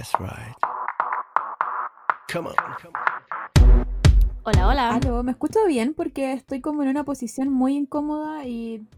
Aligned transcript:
That's 0.00 0.18
right. 0.18 0.56
Come 2.32 2.48
on. 2.48 2.54
Hola, 4.44 4.68
hola. 4.68 4.94
Aló, 4.94 5.22
¿me 5.22 5.32
escucho 5.32 5.66
bien? 5.66 5.92
Porque 5.92 6.32
estoy 6.32 6.62
como 6.62 6.82
en 6.82 6.88
una 6.88 7.04
posición 7.04 7.50
muy 7.50 7.76
incómoda 7.76 8.46
y 8.46 8.88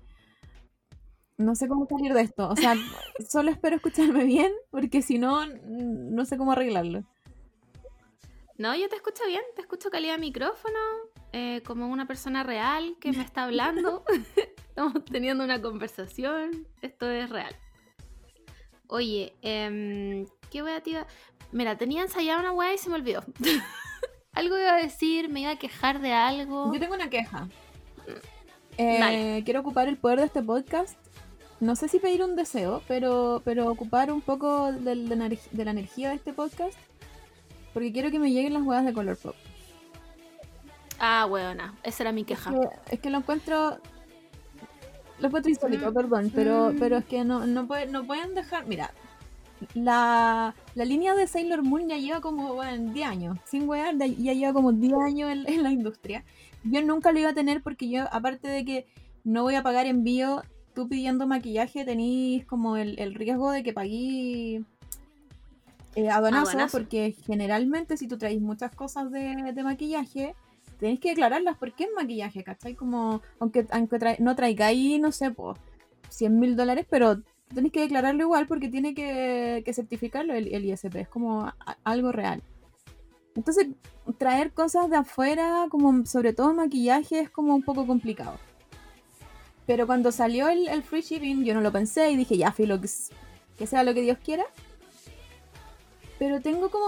no 1.38 1.56
sé 1.56 1.66
cómo 1.66 1.88
salir 1.88 2.14
de 2.14 2.20
esto. 2.20 2.48
O 2.48 2.54
sea, 2.54 2.76
solo 3.28 3.50
espero 3.50 3.74
escucharme 3.74 4.22
bien 4.26 4.52
porque 4.70 5.02
si 5.02 5.18
no, 5.18 5.44
no 5.66 6.24
sé 6.24 6.38
cómo 6.38 6.52
arreglarlo. 6.52 7.02
No, 8.56 8.76
yo 8.76 8.88
te 8.88 8.94
escucho 8.94 9.26
bien, 9.26 9.42
te 9.56 9.62
escucho 9.62 9.90
calidad 9.90 10.14
de 10.14 10.20
micrófono, 10.20 10.78
eh, 11.32 11.64
como 11.66 11.88
una 11.88 12.06
persona 12.06 12.44
real 12.44 12.96
que 13.00 13.10
me 13.10 13.22
está 13.24 13.42
hablando. 13.42 14.04
Estamos 14.68 15.04
teniendo 15.06 15.42
una 15.42 15.60
conversación, 15.60 16.68
esto 16.80 17.10
es 17.10 17.28
real. 17.28 17.56
Oye, 18.92 19.32
em, 19.40 20.26
¿qué 20.50 20.60
voy 20.60 20.72
a 20.72 20.82
tirar? 20.82 21.06
Mira, 21.50 21.78
tenía 21.78 22.02
ensayada 22.02 22.40
una 22.40 22.52
weá 22.52 22.74
y 22.74 22.78
se 22.78 22.90
me 22.90 22.96
olvidó. 22.96 23.24
algo 24.34 24.58
iba 24.58 24.74
a 24.74 24.76
decir, 24.76 25.30
me 25.30 25.40
iba 25.40 25.50
a 25.52 25.56
quejar 25.56 26.00
de 26.00 26.12
algo. 26.12 26.70
Yo 26.74 26.78
tengo 26.78 26.94
una 26.94 27.08
queja. 27.08 27.48
Eh, 28.76 28.98
Dale. 29.00 29.42
quiero 29.44 29.60
ocupar 29.60 29.88
el 29.88 29.96
poder 29.96 30.18
de 30.20 30.26
este 30.26 30.42
podcast. 30.42 30.98
No 31.60 31.74
sé 31.74 31.88
si 31.88 32.00
pedir 32.00 32.22
un 32.22 32.36
deseo, 32.36 32.82
pero, 32.86 33.40
pero 33.46 33.70
ocupar 33.70 34.12
un 34.12 34.20
poco 34.20 34.72
de, 34.72 34.94
la 34.94 35.14
energ- 35.16 35.50
de 35.52 35.64
la 35.64 35.70
energía 35.70 36.10
de 36.10 36.16
este 36.16 36.34
podcast. 36.34 36.76
Porque 37.72 37.92
quiero 37.94 38.10
que 38.10 38.18
me 38.18 38.30
lleguen 38.30 38.52
las 38.52 38.62
huevas 38.62 38.84
de 38.84 38.92
color 38.92 39.16
pop. 39.16 39.34
Ah, 40.98 41.26
weona, 41.30 41.74
esa 41.82 42.02
era 42.02 42.12
mi 42.12 42.24
queja. 42.24 42.50
que- 42.50 42.94
es 42.94 43.00
que 43.00 43.08
lo 43.08 43.16
encuentro. 43.18 43.78
Lo 45.22 45.28
encuentro 45.28 45.50
insólito, 45.50 45.90
Mm, 45.90 45.94
perdón, 45.94 46.32
pero, 46.34 46.72
mm. 46.72 46.78
pero 46.78 46.96
es 46.98 47.04
que 47.06 47.24
no, 47.24 47.46
no, 47.46 47.66
puede- 47.66 47.86
no 47.86 48.04
pueden 48.04 48.34
dejar. 48.34 48.66
Mira, 48.66 48.90
la, 49.74 50.54
la 50.74 50.84
línea 50.84 51.14
de 51.14 51.26
Sailor 51.26 51.62
Moon 51.62 51.88
ya 51.88 51.96
lleva 51.96 52.20
como 52.20 52.54
bueno, 52.54 52.92
10 52.92 53.06
años. 53.08 53.38
Sin 53.44 53.68
wear, 53.68 53.96
ya 53.96 54.32
lleva 54.32 54.52
como 54.52 54.72
10 54.72 54.92
años 54.94 55.30
en, 55.30 55.48
en 55.48 55.62
la 55.62 55.70
industria. 55.70 56.24
Yo 56.64 56.82
nunca 56.82 57.12
lo 57.12 57.18
iba 57.20 57.30
a 57.30 57.34
tener 57.34 57.62
porque 57.62 57.88
yo, 57.88 58.04
aparte 58.12 58.48
de 58.48 58.64
que 58.64 58.86
no 59.24 59.42
voy 59.42 59.54
a 59.54 59.62
pagar 59.62 59.86
envío, 59.86 60.42
tú 60.74 60.88
pidiendo 60.88 61.26
maquillaje 61.26 61.84
tenís 61.84 62.44
como 62.46 62.76
el, 62.76 62.98
el 62.98 63.14
riesgo 63.14 63.50
de 63.50 63.62
que 63.62 63.72
pagué 63.72 64.62
eh, 65.94 66.08
aduanazo, 66.10 66.50
Aduanazo. 66.50 66.78
porque 66.78 67.14
generalmente 67.26 67.96
si 67.96 68.08
tú 68.08 68.16
traes 68.18 68.40
muchas 68.40 68.74
cosas 68.74 69.10
de, 69.10 69.52
de 69.54 69.62
maquillaje, 69.62 70.34
tenéis 70.82 70.98
que 70.98 71.10
declararlas 71.10 71.56
porque 71.58 71.84
es 71.84 71.90
maquillaje, 71.94 72.42
¿cachai? 72.42 72.74
Como, 72.74 73.22
aunque, 73.38 73.64
aunque 73.70 73.98
tra- 74.00 74.18
no 74.18 74.34
traigáis, 74.34 75.00
no 75.00 75.12
sé, 75.12 75.30
pues, 75.30 75.56
100 76.08 76.40
mil 76.40 76.56
dólares, 76.56 76.86
pero 76.90 77.22
tenéis 77.54 77.72
que 77.72 77.82
declararlo 77.82 78.22
igual 78.22 78.48
porque 78.48 78.68
tiene 78.68 78.92
que, 78.92 79.62
que 79.64 79.72
certificarlo 79.72 80.34
el, 80.34 80.52
el 80.52 80.64
ISP, 80.64 80.96
es 80.96 81.08
como 81.08 81.52
algo 81.84 82.10
real. 82.10 82.42
Entonces, 83.36 83.68
traer 84.18 84.50
cosas 84.52 84.90
de 84.90 84.96
afuera, 84.96 85.66
como 85.70 86.04
sobre 86.04 86.32
todo 86.32 86.52
maquillaje, 86.52 87.20
es 87.20 87.30
como 87.30 87.54
un 87.54 87.62
poco 87.62 87.86
complicado. 87.86 88.38
Pero 89.64 89.86
cuando 89.86 90.10
salió 90.10 90.48
el, 90.48 90.66
el 90.66 90.82
free 90.82 91.02
shipping, 91.02 91.44
yo 91.44 91.54
no 91.54 91.60
lo 91.60 91.70
pensé 91.70 92.10
y 92.10 92.16
dije, 92.16 92.36
ya, 92.36 92.50
filo, 92.50 92.80
que, 92.80 92.88
sea 93.68 93.84
lo 93.84 93.94
que 93.94 94.02
Dios 94.02 94.18
quiera. 94.18 94.44
Pero 96.18 96.40
tengo 96.40 96.70
como 96.70 96.86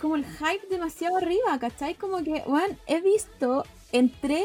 como 0.00 0.16
el 0.16 0.24
hype 0.24 0.66
demasiado 0.70 1.16
arriba, 1.16 1.58
¿cachai? 1.58 1.94
Como 1.94 2.22
que, 2.22 2.42
bueno, 2.46 2.76
he 2.86 3.00
visto, 3.00 3.64
entré 3.92 4.42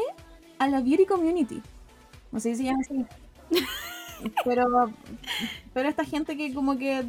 a 0.58 0.68
la 0.68 0.80
beauty 0.80 1.06
community. 1.06 1.60
No 2.30 2.40
sé 2.40 2.50
si 2.54 2.58
se 2.58 2.64
llama 2.64 2.78
así. 2.80 3.04
pero, 4.44 4.92
pero 5.74 5.88
esta 5.88 6.04
gente 6.04 6.36
que 6.36 6.54
como 6.54 6.78
que 6.78 7.04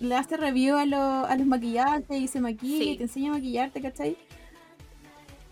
le 0.00 0.14
hace 0.16 0.36
review 0.36 0.76
a, 0.76 0.86
lo- 0.86 1.26
a 1.26 1.36
los 1.36 1.46
maquillajes 1.46 2.04
y 2.20 2.26
se 2.28 2.40
maquilla 2.40 2.78
Sí. 2.84 2.90
y 2.90 2.96
te 2.96 3.02
enseña 3.04 3.30
a 3.30 3.34
maquillarte, 3.34 3.80
¿cachai? 3.80 4.16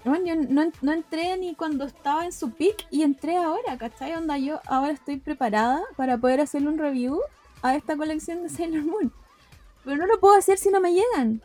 Bueno, 0.05 0.27
yo 0.27 0.35
no, 0.35 0.73
no 0.81 0.93
entré 0.93 1.37
ni 1.37 1.55
cuando 1.55 1.85
estaba 1.85 2.25
en 2.25 2.33
su 2.33 2.51
peak 2.51 2.87
y 2.91 3.03
entré 3.03 3.37
ahora, 3.37 3.79
¿cachai? 3.79 4.15
Onda, 4.15 4.37
yo 4.37 4.61
ahora 4.67 4.93
estoy 4.93 5.19
preparada 5.19 5.81
para 5.97 6.19
poder 6.19 6.41
hacerle 6.41 6.69
un 6.69 6.79
review 6.79 7.21
a 7.63 7.77
esta 7.77 7.97
colección 7.97 8.43
de 8.43 8.49
Sailor 8.49 8.83
Moon. 8.85 9.13
Pero 9.85 9.97
no 9.97 10.07
lo 10.07 10.19
puedo 10.19 10.35
hacer 10.35 10.59
si 10.59 10.71
no 10.71 10.81
me 10.81 10.93
llegan. 10.93 11.41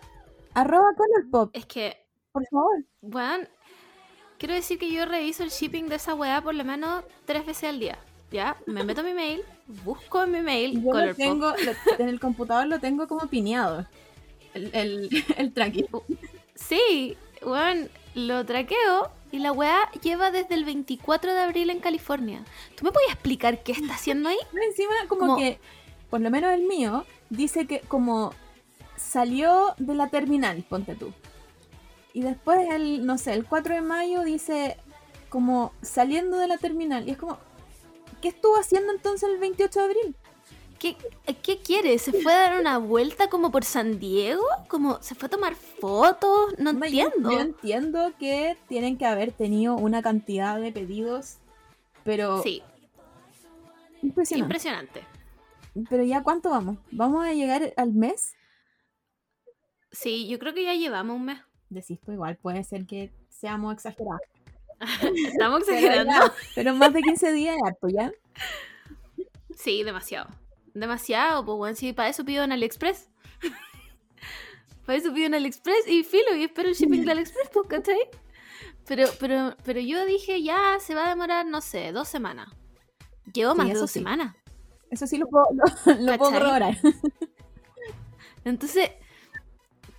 Arroba 0.58 0.90
Colourpop, 0.98 1.56
Es 1.56 1.66
que, 1.66 1.98
por 2.32 2.44
favor. 2.50 2.84
weón, 3.02 3.48
quiero 4.40 4.54
decir 4.56 4.80
que 4.80 4.92
yo 4.92 5.06
reviso 5.06 5.44
el 5.44 5.50
shipping 5.50 5.86
de 5.88 5.96
esa 5.96 6.16
weá 6.16 6.42
por 6.42 6.56
lo 6.56 6.64
menos 6.64 7.04
tres 7.26 7.46
veces 7.46 7.70
al 7.70 7.80
día. 7.80 8.00
¿Ya? 8.32 8.58
Me 8.66 8.84
meto 8.84 9.02
a 9.02 9.04
mi 9.06 9.14
mail, 9.14 9.42
busco 9.86 10.22
en 10.24 10.32
mi 10.32 10.42
mail 10.42 10.74
Yo 10.84 10.88
lo 10.88 10.92
Colourpop. 10.92 11.16
tengo, 11.18 11.50
lo- 11.52 12.04
en 12.04 12.10
el 12.10 12.20
computador 12.20 12.66
lo 12.68 12.80
tengo 12.80 13.08
como 13.08 13.28
pineado. 13.28 13.86
El, 14.54 14.70
el, 14.74 15.10
el 15.38 15.54
tracking. 15.54 15.88
Sí, 16.56 17.16
weón, 17.42 17.90
lo 18.16 18.46
traqueo 18.46 19.12
y 19.32 19.40
la 19.40 19.52
weá 19.54 19.90
lleva 20.02 20.32
desde 20.32 20.56
el 20.56 20.66
24 20.66 21.34
de 21.34 21.40
abril 21.40 21.70
en 21.70 21.80
California. 21.80 22.44
¿Tú 22.76 22.84
me 22.84 22.92
puedes 22.92 23.12
explicar 23.12 23.64
qué 23.64 23.72
está 23.74 23.94
haciendo 23.94 24.28
ahí? 24.30 24.38
Encima 24.70 24.92
como, 25.08 25.22
Como- 25.22 25.38
que, 25.38 25.60
por 26.10 26.20
lo 26.20 26.30
menos 26.30 26.52
el 26.54 26.64
mío, 26.64 27.06
dice 27.30 27.66
que 27.68 27.80
como 27.82 28.34
salió 28.98 29.74
de 29.78 29.96
la 29.96 30.10
terminal, 30.10 30.64
ponte 30.68 30.96
tú. 30.96 31.14
Y 32.14 32.22
después 32.22 32.68
el, 32.70 33.06
no 33.06 33.18
sé, 33.18 33.34
el 33.34 33.46
4 33.46 33.76
de 33.76 33.82
mayo 33.82 34.24
dice 34.24 34.78
como 35.30 35.72
saliendo 35.82 36.38
de 36.38 36.48
la 36.48 36.58
terminal. 36.58 37.08
Y 37.08 37.12
es 37.12 37.18
como, 37.18 37.38
¿qué 38.22 38.30
estuvo 38.30 38.56
haciendo 38.58 38.92
entonces 38.92 39.30
el 39.30 39.38
28 39.38 39.80
de 39.80 39.86
abril? 39.86 40.16
¿Qué, 40.80 40.96
¿Qué 41.42 41.58
quiere? 41.60 41.98
¿Se 41.98 42.14
fue 42.14 42.32
a 42.34 42.50
dar 42.50 42.60
una 42.60 42.78
vuelta 42.78 43.30
como 43.30 43.52
por 43.52 43.64
San 43.64 44.00
Diego? 44.00 44.44
¿Como 44.68 45.02
se 45.02 45.16
fue 45.16 45.26
a 45.28 45.30
tomar 45.30 45.56
fotos? 45.56 46.54
No 46.60 46.70
entiendo. 46.70 47.32
Yo, 47.32 47.40
entiendo 47.40 48.14
que 48.20 48.58
tienen 48.68 48.98
que 48.98 49.06
haber 49.06 49.32
tenido 49.32 49.76
una 49.76 50.04
cantidad 50.04 50.60
de 50.60 50.72
pedidos, 50.72 51.38
pero 52.04 52.44
Sí, 52.44 52.62
impresionante. 54.04 54.46
impresionante. 54.46 55.04
pero 55.90 56.04
ya 56.04 56.22
cuánto 56.22 56.52
vamos? 56.52 56.78
¿Vamos 56.92 57.26
a 57.26 57.34
llegar 57.34 57.74
al 57.76 57.94
mes? 57.94 58.37
Sí, 60.00 60.28
yo 60.28 60.38
creo 60.38 60.54
que 60.54 60.64
ya 60.64 60.76
llevamos 60.76 61.16
un 61.16 61.26
mes. 61.26 61.40
Decís 61.70 62.00
tú 62.00 62.12
igual, 62.12 62.38
puede 62.38 62.64
ser 62.64 62.86
que 62.86 63.12
seamos 63.30 63.74
exagerados. 63.74 64.22
Estamos 65.26 65.64
Pero, 65.66 65.78
exagerando. 65.80 66.12
ya, 66.14 66.34
pero 66.54 66.76
más 66.76 66.94
de 66.94 67.02
15 67.02 67.32
días 67.34 67.58
harto, 67.66 67.88
¿ya? 67.90 68.12
Sí, 69.56 69.82
demasiado. 69.84 70.30
Demasiado, 70.76 71.44
pues 71.44 71.58
bueno, 71.58 71.76
sí, 71.76 71.94
para 71.94 72.10
eso 72.10 72.24
pido 72.24 72.44
en 72.44 72.52
AliExpress. 72.52 73.10
para 74.86 75.00
eso 75.00 75.12
pido 75.12 75.26
en 75.26 75.34
AliExpress 75.34 75.88
y 75.88 76.04
filo 76.04 76.36
y 76.36 76.44
espero 76.44 76.70
el 76.70 76.76
shipping 76.76 77.04
de 77.04 77.12
AliExpress, 77.14 77.50
pues, 77.52 77.68
¿cachai? 77.68 77.98
Pero, 78.86 79.08
pero, 79.20 79.58
pero 79.66 79.80
yo 79.80 80.06
dije, 80.06 80.44
ya 80.44 80.78
se 80.80 80.94
va 80.94 81.08
a 81.08 81.10
demorar, 81.10 81.48
no 81.48 81.60
sé, 81.62 81.92
dos 81.92 82.08
semanas. 82.08 82.50
Llevo 83.34 83.54
Sí, 83.54 83.58
más 83.58 83.68
de 83.68 83.74
dos 83.74 83.90
sí. 83.90 84.00
semanas. 84.00 84.36
Eso 84.92 85.08
sí 85.08 85.18
lo 85.18 85.28
puedo, 85.28 85.48
lo, 85.54 85.96
lo 85.96 86.18
puedo 86.20 86.32
corroborar. 86.34 86.78
Entonces, 88.46 88.92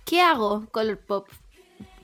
¿qué 0.09 0.21
hago, 0.21 0.65
Colourpop? 0.71 1.27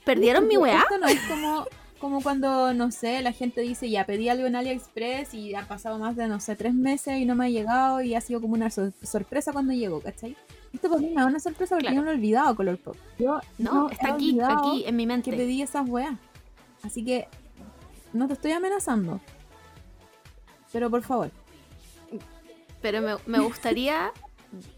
¿Perdieron 0.06 0.48
mi 0.48 0.58
weá? 0.58 0.80
Esto 0.82 0.98
no 1.00 1.08
es 1.08 1.20
como, 1.30 1.66
como 2.00 2.22
cuando, 2.22 2.74
no 2.74 2.92
sé, 2.92 3.22
la 3.22 3.32
gente 3.32 3.62
dice, 3.62 3.90
ya 3.90 4.06
pedí 4.06 4.30
algo 4.30 4.46
en 4.46 4.56
AliExpress 4.56 5.34
y 5.34 5.56
ha 5.56 5.68
pasado 5.68 5.98
más 5.98 6.16
de, 6.16 6.28
no 6.28 6.40
sé, 6.40 6.56
tres 6.56 6.74
meses 6.74 7.18
y 7.18 7.26
no 7.26 7.34
me 7.36 7.46
ha 7.46 7.50
llegado 7.50 8.02
y 8.02 8.14
ha 8.16 8.22
sido 8.22 8.42
como 8.42 8.54
una 8.54 8.70
sor- 8.70 8.94
sorpresa 9.02 9.52
cuando 9.52 9.74
llegó, 9.74 10.02
¿cachai? 10.02 10.36
Esto 10.74 10.90
para 10.90 11.02
mí 11.02 11.10
me 11.10 11.22
da 11.22 11.26
una 11.28 11.40
sorpresa 11.40 11.76
porque 11.76 11.88
Claro. 11.88 11.96
yo 11.96 12.02
no 12.02 12.06
lo 12.06 12.12
he 12.12 12.16
olvidado, 12.16 12.56
Colourpop. 12.56 12.96
Yo 13.18 13.40
No, 13.58 13.90
está 13.90 14.14
aquí, 14.14 14.38
aquí, 14.42 14.84
en 14.86 14.96
mi 14.96 15.04
que 15.04 15.08
mente. 15.08 15.32
pedí 15.32 15.62
esas 15.62 15.88
weas. 15.90 16.16
Así 16.84 17.04
que 17.04 17.28
no 18.14 18.28
te 18.28 18.34
estoy 18.34 18.52
amenazando. 18.52 19.20
Pero 20.72 20.90
por 20.92 21.02
favor. 21.02 21.32
Pero 22.82 23.02
me, 23.02 23.16
me 23.26 23.40
gustaría 23.40 24.12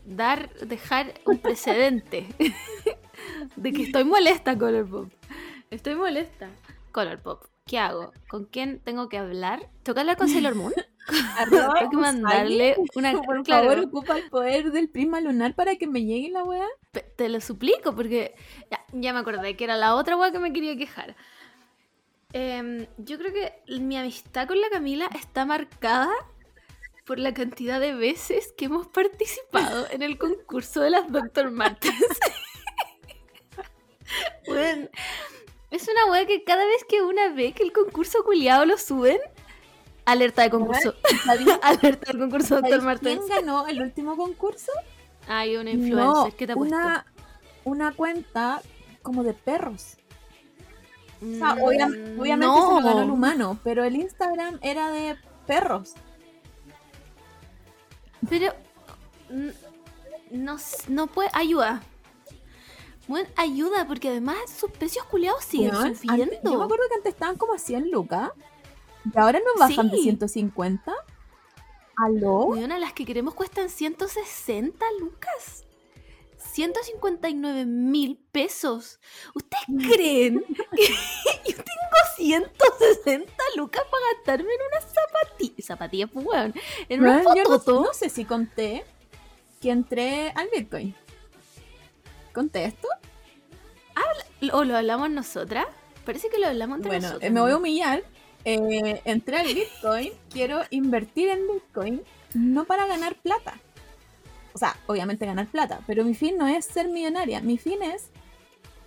dar, 0.05 0.49
dejar 0.59 1.13
un 1.25 1.39
precedente 1.39 2.27
de 3.55 3.73
que 3.73 3.83
estoy 3.83 4.03
molesta, 4.03 4.57
Colourpop. 4.57 5.11
Estoy 5.69 5.95
molesta. 5.95 6.49
Colourpop, 6.91 7.43
¿qué 7.65 7.77
hago? 7.79 8.13
¿Con 8.29 8.45
quién 8.45 8.79
tengo 8.79 9.09
que 9.09 9.17
hablar? 9.17 9.69
¿Tengo 9.83 9.95
que 9.95 9.99
hablar 10.01 10.17
con 10.17 10.29
Sailor 10.29 10.55
Moon? 10.55 10.73
Arroba 11.37 11.73
Tengo 11.79 11.91
que 11.91 11.97
mandarle 11.97 12.75
una... 12.95 13.11
Por 13.21 13.43
claro, 13.43 13.69
favor, 13.69 13.85
ocupa 13.85 14.17
el 14.17 14.29
poder 14.29 14.71
del 14.71 14.89
prisma 14.89 15.21
lunar 15.21 15.55
para 15.55 15.75
que 15.75 15.87
me 15.87 16.03
llegue 16.05 16.29
la 16.29 16.43
pe- 16.91 17.05
te 17.15 17.29
lo 17.29 17.41
suplico 17.41 17.95
porque 17.95 18.35
ya, 18.71 18.83
ya 18.93 19.13
me 19.13 19.19
acordé 19.19 19.55
que 19.55 19.63
era 19.63 19.77
la 19.77 19.95
otra 19.95 20.17
weá 20.17 20.31
que 20.31 20.39
me 20.39 20.53
quería 20.53 20.75
quejar. 20.77 21.15
Em, 22.33 22.87
yo 22.97 23.17
creo 23.17 23.33
que 23.33 23.79
mi 23.79 23.97
amistad 23.97 24.47
con 24.47 24.59
la 24.59 24.69
Camila 24.69 25.09
está 25.15 25.45
marcada 25.45 26.09
por 27.05 27.19
la 27.19 27.33
cantidad 27.33 27.79
de 27.79 27.93
veces 27.93 28.53
que 28.57 28.65
hemos 28.65 28.87
participado 28.87 29.87
en 29.91 30.01
el 30.03 30.17
concurso 30.17 30.81
de 30.81 30.89
las 30.89 31.09
Dr. 31.11 31.51
Martens. 31.51 32.19
Es 35.69 35.87
una 35.87 36.05
weá 36.11 36.25
que 36.25 36.43
cada 36.43 36.65
vez 36.65 36.83
que 36.87 37.01
una 37.01 37.29
ve 37.33 37.51
que 37.53 37.63
el 37.63 37.73
concurso 37.73 38.23
culiado 38.23 38.65
lo 38.65 38.77
suben, 38.77 39.19
alerta 40.05 40.43
de 40.43 40.49
concurso. 40.49 40.95
¿Sabes 41.25 41.47
alerta 41.61 42.11
del 42.11 42.19
concurso 42.21 42.59
sabes 42.59 42.81
Martens. 42.83 43.19
quién 43.25 43.27
ganó 43.27 43.67
el 43.67 43.81
último 43.81 44.15
concurso? 44.15 44.71
Hay 45.27 45.57
una 45.57 45.71
influencer, 45.71 46.33
¿qué 46.37 46.47
te 46.47 46.53
ha 46.53 46.55
puesto? 46.55 46.73
una, 46.75 47.05
una 47.65 47.91
cuenta 47.93 48.61
como 49.01 49.23
de 49.23 49.33
perros. 49.33 49.97
O 51.21 51.37
sea, 51.37 51.55
Mm, 51.55 51.61
obviamente 52.19 52.45
no. 52.45 52.67
se 52.67 52.73
lo 52.81 52.87
ganó 52.87 53.01
el 53.01 53.09
humano, 53.09 53.59
pero 53.63 53.83
el 53.83 53.95
Instagram 53.95 54.59
era 54.61 54.91
de 54.91 55.17
perros. 55.47 55.93
Pero. 58.29 58.53
No, 60.29 60.57
no 60.89 61.07
puede. 61.07 61.29
Ayuda. 61.33 61.81
Bueno, 63.07 63.29
ayuda, 63.35 63.87
porque 63.87 64.09
además 64.09 64.37
sus 64.49 64.69
precios 64.71 65.05
culiados 65.05 65.43
siguen 65.43 65.71
Weón, 65.73 65.95
subiendo. 65.95 66.23
antes- 66.23 66.39
yo 66.43 66.57
me 66.57 66.63
acuerdo 66.65 66.83
que 66.89 66.95
antes 66.95 67.13
estaban 67.13 67.37
como 67.37 67.53
a 67.53 67.59
100 67.59 67.89
lucas. 67.91 68.31
Y 69.13 69.17
ahora 69.17 69.39
nos 69.39 69.55
bajan 69.69 69.89
de 69.89 69.97
Sí. 69.97 70.03
150. 70.03 70.93
¿Aló? 72.05 72.45
Weona, 72.47 72.77
las 72.77 72.93
que 72.93 73.05
queremos 73.05 73.33
cuestan 73.33 73.69
160 73.69 74.85
lucas. 74.99 75.63
159 76.37 77.65
mil 77.65 78.17
pesos. 78.31 78.99
¿Ustedes 79.33 79.63
creen 79.93 80.43
que 80.75 80.87
yo 81.47 81.55
tengo 81.55 81.97
160 82.17 83.31
lucas 83.55 83.83
para 83.89 84.03
gastarme 84.15 84.49
en 84.53 84.59
una 84.71 84.81
zapatilla? 84.81 85.63
Zapatilla, 85.63 86.07
pues, 86.07 86.25
weón. 86.25 86.53
En 86.89 87.01
una 87.01 87.23
yo 87.23 87.43
no, 87.43 87.59
foto. 87.59 87.81
no 87.83 87.93
sé 87.93 88.09
si 88.09 88.25
conté 88.25 88.83
que 89.61 89.71
entré 89.71 90.31
al 90.35 90.49
Bitcoin. 90.55 90.95
¿Conté 92.37 92.65
esto? 92.65 92.87
¿O 94.53 94.63
lo 94.63 94.77
hablamos 94.77 95.09
nosotras? 95.09 95.65
Parece 96.05 96.29
que 96.29 96.37
lo 96.37 96.45
hablamos 96.45 96.77
entre 96.77 96.89
Bueno, 96.89 97.07
nosotras. 97.07 97.27
eh, 97.27 97.33
me 97.33 97.41
voy 97.41 97.49
a 97.49 97.57
humillar. 97.57 98.03
Eh, 98.45 99.01
entré 99.05 99.37
al 99.37 99.47
Bitcoin, 99.47 100.11
quiero 100.29 100.61
invertir 100.69 101.29
en 101.29 101.47
Bitcoin, 101.47 102.03
no 102.35 102.65
para 102.65 102.85
ganar 102.85 103.15
plata. 103.15 103.55
O 104.53 104.59
sea, 104.59 104.77
obviamente 104.85 105.25
ganar 105.25 105.47
plata, 105.47 105.79
pero 105.87 106.03
mi 106.03 106.13
fin 106.13 106.37
no 106.37 106.45
es 106.45 106.65
ser 106.65 106.89
millonaria. 106.89 107.41
Mi 107.41 107.57
fin 107.57 107.81
es 107.81 108.11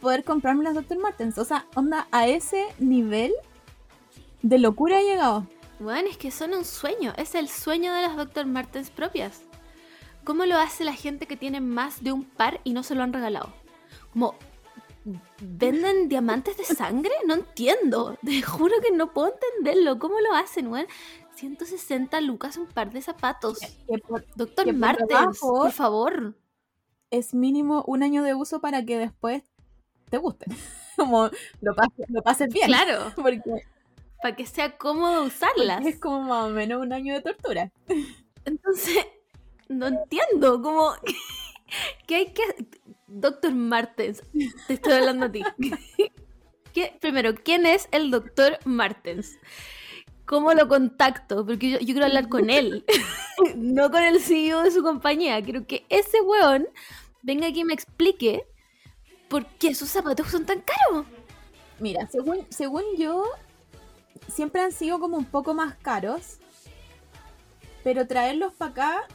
poder 0.01 0.23
comprarme 0.23 0.63
las 0.63 0.75
Dr. 0.75 0.99
Martens. 0.99 1.37
O 1.37 1.45
sea, 1.45 1.67
onda, 1.75 2.07
a 2.13 2.29
ese 2.29 2.69
nivel 2.79 3.33
de 4.43 4.59
locura 4.61 5.01
he 5.01 5.03
llegado. 5.07 5.45
Bueno, 5.81 6.09
es 6.09 6.17
que 6.19 6.31
son 6.31 6.55
un 6.55 6.65
sueño. 6.65 7.15
Es 7.17 7.35
el 7.35 7.49
sueño 7.49 7.93
de 7.95 8.03
las 8.03 8.17
Dr. 8.17 8.47
Martens 8.47 8.91
propias. 8.91 9.43
¿Cómo 10.25 10.45
lo 10.47 10.59
hace 10.59 10.85
la 10.85 10.93
gente 10.95 11.27
que 11.27 11.37
tiene 11.37 11.61
más 11.61 12.03
de 12.05 12.13
un 12.13 12.25
par 12.25 12.61
y 12.65 12.73
no 12.73 12.83
se 12.83 12.95
lo 12.95 13.03
han 13.03 13.13
regalado? 13.13 13.53
Como, 14.13 14.35
¿venden 15.41 16.09
diamantes 16.09 16.57
de 16.57 16.65
sangre? 16.65 17.13
No 17.27 17.35
entiendo. 17.35 18.17
Te 18.25 18.43
juro 18.43 18.75
que 18.83 18.91
no 18.93 19.13
puedo 19.13 19.33
entenderlo. 19.35 19.99
¿Cómo 19.99 20.21
lo 20.21 20.35
hacen, 20.35 20.69
weón? 20.69 20.87
160 21.37 22.21
lucas 22.21 22.57
un 22.59 22.67
par 22.67 22.93
de 22.93 23.01
zapatos. 23.03 23.59
Que 23.89 23.99
por- 23.99 24.27
Doctor 24.37 24.67
que 24.67 24.75
por 24.75 24.97
debajo- 25.07 25.55
por 25.63 25.73
favor. 25.73 26.35
es 27.11 27.35
mínimo 27.35 27.83
un 27.87 28.03
año 28.03 28.23
de 28.23 28.35
uso 28.35 28.61
para 28.61 28.85
que 28.85 28.99
después 28.99 29.43
te 30.11 30.19
guste. 30.19 30.47
Como 30.97 31.31
lo 31.63 31.75
pases, 31.75 32.07
lo 32.11 32.23
pases 32.23 32.49
bien. 32.53 32.67
Claro, 32.67 33.13
Porque, 33.17 33.41
para 34.23 34.37
que 34.37 34.45
sea 34.45 34.77
cómodo 34.77 35.23
porque 35.23 35.29
usarlas. 35.35 35.87
es 35.87 35.99
como 35.99 36.21
más 36.21 36.45
o 36.47 36.51
menos 36.51 36.83
un 36.83 36.93
año 36.93 37.15
de 37.15 37.23
tortura. 37.23 37.73
Entonces, 38.45 38.99
no 39.71 39.87
entiendo, 39.87 40.61
como 40.61 40.93
que 42.07 42.15
hay 42.17 42.27
que... 42.33 42.43
Doctor 43.13 43.53
Martens, 43.53 44.23
te 44.69 44.75
estoy 44.75 44.93
hablando 44.93 45.27
a 45.27 45.33
ti. 45.33 45.43
¿Qué- 46.73 46.97
Primero, 47.01 47.35
¿quién 47.35 47.67
es 47.67 47.89
el 47.91 48.11
Doctor 48.11 48.59
Martens? 48.65 49.37
¿Cómo 50.27 50.55
lo 50.55 50.69
contacto? 50.69 51.45
Porque 51.45 51.71
yo, 51.71 51.79
quiero 51.79 52.05
hablar 52.05 52.29
con 52.29 52.51
él, 52.51 52.85
no 53.57 53.91
con 53.91 54.03
el 54.05 54.21
CEO 54.21 54.63
de 54.63 54.71
su 54.71 54.83
compañía. 54.85 55.43
Quiero 55.43 55.67
que 55.67 55.85
ese 55.89 56.21
weón 56.21 56.69
venga 57.23 57.49
aquí 57.49 57.61
y 57.61 57.65
me 57.65 57.75
explique 57.75 58.47
por 59.29 59.45
qué 59.47 59.75
sus 59.75 59.89
zapatos 59.89 60.29
son 60.29 60.47
tan 60.47 60.61
caros. 60.61 61.07
Mira, 61.81 62.07
según, 62.09 62.47
según 62.51 62.85
yo, 62.97 63.25
siempre 64.29 64.61
han 64.61 64.71
sido 64.71 65.01
como 65.01 65.17
un 65.17 65.25
poco 65.25 65.53
más 65.53 65.75
caros, 65.79 66.39
pero 67.83 68.07
traerlos 68.07 68.53
para 68.53 68.71
acá 68.71 69.09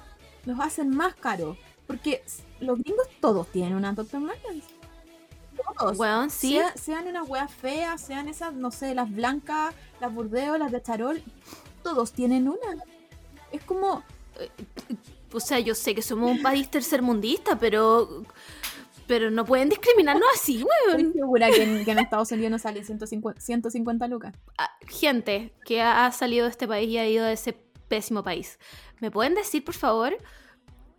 los 0.45 0.59
hacen 0.59 0.89
más 0.89 1.15
caros. 1.15 1.57
Porque 1.87 2.23
los 2.59 2.79
gringos 2.79 3.07
todos 3.21 3.47
tienen 3.51 3.75
una 3.75 3.93
Dr. 3.93 4.19
Martens. 4.19 4.63
Todos. 5.77 5.97
Weón, 5.97 6.29
sí. 6.29 6.53
Sea- 6.55 6.75
sean 6.75 7.07
unas 7.07 7.27
weas 7.29 7.51
feas, 7.51 8.01
sean 8.01 8.27
esas, 8.27 8.53
no 8.53 8.71
sé, 8.71 8.93
las 8.95 9.11
blancas, 9.11 9.73
las 9.99 10.13
Burdeos, 10.13 10.57
las 10.59 10.71
de 10.71 10.81
Charol, 10.81 11.21
todos 11.83 12.11
tienen 12.11 12.47
una. 12.47 12.83
Es 13.51 13.63
como, 13.63 14.03
O 15.33 15.39
sea, 15.39 15.59
yo 15.59 15.75
sé 15.75 15.93
que 15.95 16.01
somos 16.01 16.31
un 16.31 16.41
país 16.41 16.69
tercermundista, 16.69 17.57
pero... 17.59 18.23
Pero 19.07 19.29
no 19.29 19.45
pueden 19.45 19.69
discriminarnos 19.69 20.27
así, 20.33 20.63
weón. 20.63 20.99
estoy 20.99 21.13
segura 21.13 21.51
que 21.51 21.61
en, 21.61 21.85
que 21.85 21.91
en 21.91 21.99
Estados 21.99 22.31
Unidos 22.31 22.49
no 22.51 22.57
sale 22.57 22.83
150, 22.83 23.39
150 23.39 24.07
lucas. 24.07 24.33
Ah, 24.57 24.71
gente 24.87 25.53
que 25.63 25.79
ha 25.81 26.11
salido 26.11 26.45
de 26.45 26.51
este 26.51 26.67
país 26.67 26.89
y 26.89 26.97
ha 26.97 27.07
ido 27.07 27.23
a 27.25 27.31
ese 27.31 27.53
pésimo 27.87 28.23
país, 28.23 28.57
¿me 28.99 29.11
pueden 29.11 29.35
decir, 29.35 29.63
por 29.63 29.75
favor, 29.75 30.17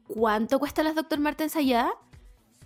cuánto 0.06 0.58
cuestan 0.58 0.84
las 0.86 0.94
Dr. 0.94 1.18
Martens 1.18 1.56
allá? 1.56 1.92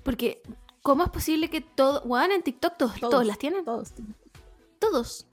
Porque, 0.03 0.43
¿cómo 0.83 1.05
es 1.05 1.11
posible 1.11 1.51
que 1.51 1.61
todo... 1.61 2.03
Bueno, 2.07 2.35
en 2.35 2.43
TikTok 2.43 2.77
todos, 2.77 3.01
todos, 3.01 3.27
las 3.27 3.39
tienen. 3.39 3.65
Todos. 3.65 3.93
Todos. 4.79 5.27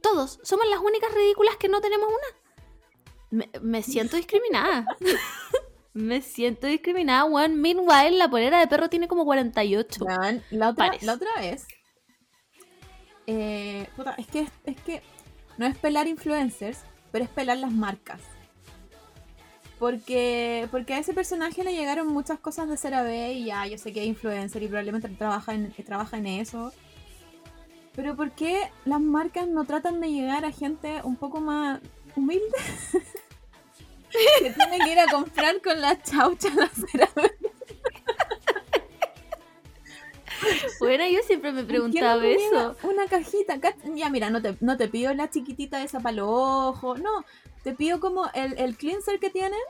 Todos. 0.00 0.40
Somos 0.42 0.66
las 0.68 0.80
únicas 0.80 1.12
ridículas 1.14 1.56
que 1.56 1.68
no 1.68 1.80
tenemos 1.80 2.08
una. 2.08 2.40
Me, 3.30 3.50
me 3.60 3.82
siento 3.82 4.16
discriminada. 4.16 4.86
me 5.92 6.20
siento 6.22 6.66
discriminada, 6.66 7.24
weón. 7.24 7.60
Meanwhile, 7.60 8.12
la 8.18 8.28
polera 8.28 8.58
de 8.60 8.66
perro 8.66 8.88
tiene 8.88 9.08
como 9.08 9.24
48. 9.24 10.04
Weón, 10.04 10.42
la 10.50 10.70
otra, 10.70 10.86
Pares. 10.86 11.02
la 11.02 11.14
otra 11.14 11.30
vez. 11.38 11.66
eh, 13.26 13.88
puta, 13.96 14.14
es 14.18 14.26
que 14.26 14.46
es 14.64 14.80
que 14.82 15.02
no 15.56 15.66
es 15.66 15.76
pelar 15.78 16.06
influencers, 16.06 16.80
pero 17.12 17.24
es 17.24 17.30
pelar 17.30 17.58
las 17.58 17.72
marcas. 17.72 18.20
Porque, 19.84 20.66
porque 20.70 20.94
a 20.94 20.98
ese 20.98 21.12
personaje 21.12 21.62
le 21.62 21.74
llegaron 21.74 22.06
muchas 22.06 22.38
cosas 22.38 22.70
de 22.70 22.78
CeraVe 22.78 23.34
y 23.34 23.44
ya, 23.44 23.66
yo 23.66 23.76
sé 23.76 23.92
que 23.92 24.00
es 24.00 24.06
influencer 24.06 24.62
y 24.62 24.66
probablemente 24.66 25.10
trabaja 25.10 25.52
en, 25.52 25.74
trabaja 25.84 26.16
en 26.16 26.26
eso. 26.26 26.72
Pero 27.94 28.16
¿por 28.16 28.30
qué 28.30 28.70
las 28.86 29.02
marcas 29.02 29.46
no 29.46 29.66
tratan 29.66 30.00
de 30.00 30.10
llegar 30.10 30.46
a 30.46 30.52
gente 30.52 31.02
un 31.04 31.16
poco 31.16 31.38
más 31.42 31.82
humilde? 32.16 32.56
que 34.40 34.52
tiene 34.52 34.78
que 34.78 34.92
ir 34.92 35.00
a 35.00 35.06
comprar 35.06 35.60
con 35.60 35.78
la 35.78 36.00
chaucha 36.02 36.48
de 36.48 36.66
CeraVe. 36.68 37.43
Bueno, 40.78 41.04
yo 41.08 41.20
siempre 41.26 41.52
me 41.52 41.62
¿Por 41.62 41.68
qué 41.70 41.78
no 41.78 41.84
preguntaba 41.90 42.26
eso. 42.26 42.76
Una 42.82 43.06
cajita. 43.06 43.60
ca- 43.60 43.76
Ya, 43.94 44.08
mira, 44.10 44.30
no 44.30 44.40
te, 44.42 44.56
no 44.60 44.76
te 44.76 44.88
pido 44.88 45.12
la 45.14 45.30
chiquitita 45.30 45.82
esa 45.82 46.00
para 46.00 46.16
los 46.16 46.28
ojos. 46.28 47.00
No, 47.00 47.24
te 47.62 47.72
pido 47.74 48.00
como 48.00 48.30
el, 48.34 48.58
el 48.58 48.76
cleanser 48.76 49.18
que 49.20 49.30
tienen 49.30 49.60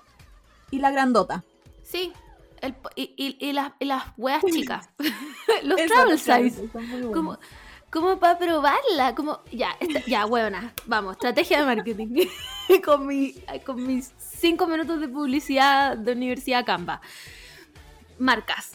y 0.70 0.78
la 0.78 0.90
grandota. 0.90 1.44
Sí. 1.82 2.12
El 2.60 2.74
y, 2.96 3.14
y- 3.16 3.36
y 3.48 3.52
las, 3.52 3.72
y 3.78 3.84
las 3.84 4.04
weas 4.16 4.42
chicas. 4.44 4.88
Los 5.62 5.78
Esa, 5.78 5.94
travel 5.94 6.18
size. 6.18 6.68
Como, 7.12 7.38
como 7.90 8.18
para 8.18 8.38
probarla. 8.38 9.14
Como, 9.14 9.40
ya, 9.52 9.76
esta- 9.80 10.04
ya, 10.06 10.24
huevona. 10.26 10.72
Vamos, 10.86 11.12
estrategia 11.12 11.60
de 11.60 11.66
marketing. 11.76 12.26
con, 12.84 13.06
mi, 13.06 13.34
con 13.66 13.86
mis 13.86 14.12
cinco 14.18 14.66
minutos 14.66 15.00
de 15.00 15.08
publicidad 15.08 15.96
de 15.98 16.12
Universidad 16.12 16.64
Canva. 16.64 17.00
Marcas. 18.18 18.72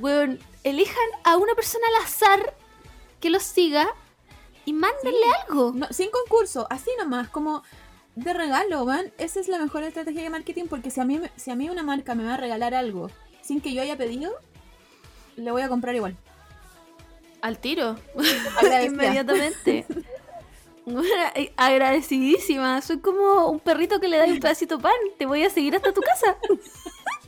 Weón, 0.00 0.38
elijan 0.64 1.08
a 1.24 1.36
una 1.36 1.54
persona 1.54 1.84
al 1.88 2.04
azar 2.04 2.54
que 3.20 3.30
los 3.30 3.42
siga 3.42 3.88
y 4.64 4.72
mándenle 4.72 5.26
algo. 5.46 5.72
No, 5.74 5.86
sin 5.90 6.10
concurso, 6.10 6.66
así 6.70 6.90
nomás, 6.98 7.28
como 7.28 7.62
de 8.16 8.32
regalo, 8.32 8.84
man. 8.84 9.12
Esa 9.18 9.40
es 9.40 9.48
la 9.48 9.58
mejor 9.58 9.82
estrategia 9.82 10.22
de 10.22 10.30
marketing 10.30 10.64
porque 10.68 10.90
si 10.90 11.00
a 11.00 11.04
mí, 11.04 11.20
si 11.36 11.50
a 11.50 11.54
mí 11.54 11.68
una 11.68 11.82
marca 11.82 12.14
me 12.14 12.24
va 12.24 12.34
a 12.34 12.36
regalar 12.36 12.74
algo 12.74 13.10
sin 13.42 13.60
que 13.60 13.72
yo 13.74 13.82
haya 13.82 13.96
pedido, 13.96 14.32
le 15.36 15.50
voy 15.50 15.62
a 15.62 15.68
comprar 15.68 15.94
igual. 15.94 16.16
Al 17.40 17.58
tiro. 17.58 17.96
Inmediatamente. 18.84 19.86
Bueno, 20.86 21.08
eh, 21.34 21.50
agradecidísima. 21.56 22.82
Soy 22.82 22.98
como 22.98 23.48
un 23.48 23.58
perrito 23.58 24.00
que 24.00 24.08
le 24.08 24.18
da 24.18 24.26
un 24.26 24.38
pedacito 24.38 24.76
de 24.76 24.82
pan. 24.82 24.92
Te 25.18 25.24
voy 25.24 25.42
a 25.42 25.48
seguir 25.48 25.74
hasta 25.74 25.94
tu 25.94 26.02
casa. 26.02 26.36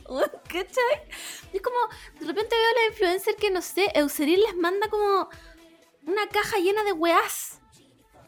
¿Cachai? 0.47 1.09
Es 1.53 1.61
como, 1.61 1.77
de 2.19 2.25
repente 2.25 2.55
veo 2.55 2.69
a 2.69 2.73
la 2.73 2.87
influencer 2.87 3.35
que, 3.35 3.51
no 3.51 3.61
sé, 3.61 3.91
Eucerin 3.93 4.41
les 4.41 4.55
manda 4.55 4.89
como 4.89 5.29
una 6.05 6.27
caja 6.27 6.57
llena 6.57 6.83
de 6.83 6.93
weas. 6.93 7.59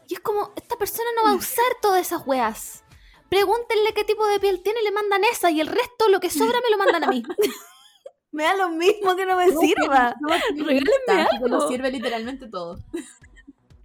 Y 0.08 0.14
es 0.14 0.20
como, 0.20 0.52
esta 0.56 0.76
persona 0.76 1.08
no 1.16 1.24
va 1.24 1.30
a 1.30 1.36
usar 1.36 1.64
todas 1.80 2.00
esas 2.00 2.26
weas. 2.26 2.84
Pregúntenle 3.28 3.94
qué 3.94 4.04
tipo 4.04 4.26
de 4.26 4.40
piel 4.40 4.60
tiene 4.62 4.80
y 4.80 4.84
le 4.84 4.90
mandan 4.90 5.22
esa. 5.24 5.50
Y 5.50 5.60
el 5.60 5.68
resto, 5.68 6.08
lo 6.08 6.18
que 6.18 6.30
sobra, 6.30 6.58
me 6.62 6.70
lo 6.70 6.78
mandan 6.78 7.04
a 7.04 7.06
mí. 7.06 7.22
me 8.32 8.42
da 8.42 8.56
lo 8.56 8.70
mismo 8.70 9.14
que 9.14 9.24
no 9.24 9.36
me 9.36 9.48
sirva. 9.56 10.16
Regálenme 10.56 10.90
Te 11.06 11.48
lo 11.48 11.56
algo. 11.56 11.68
sirve 11.68 11.90
literalmente 11.90 12.48
todo. 12.48 12.78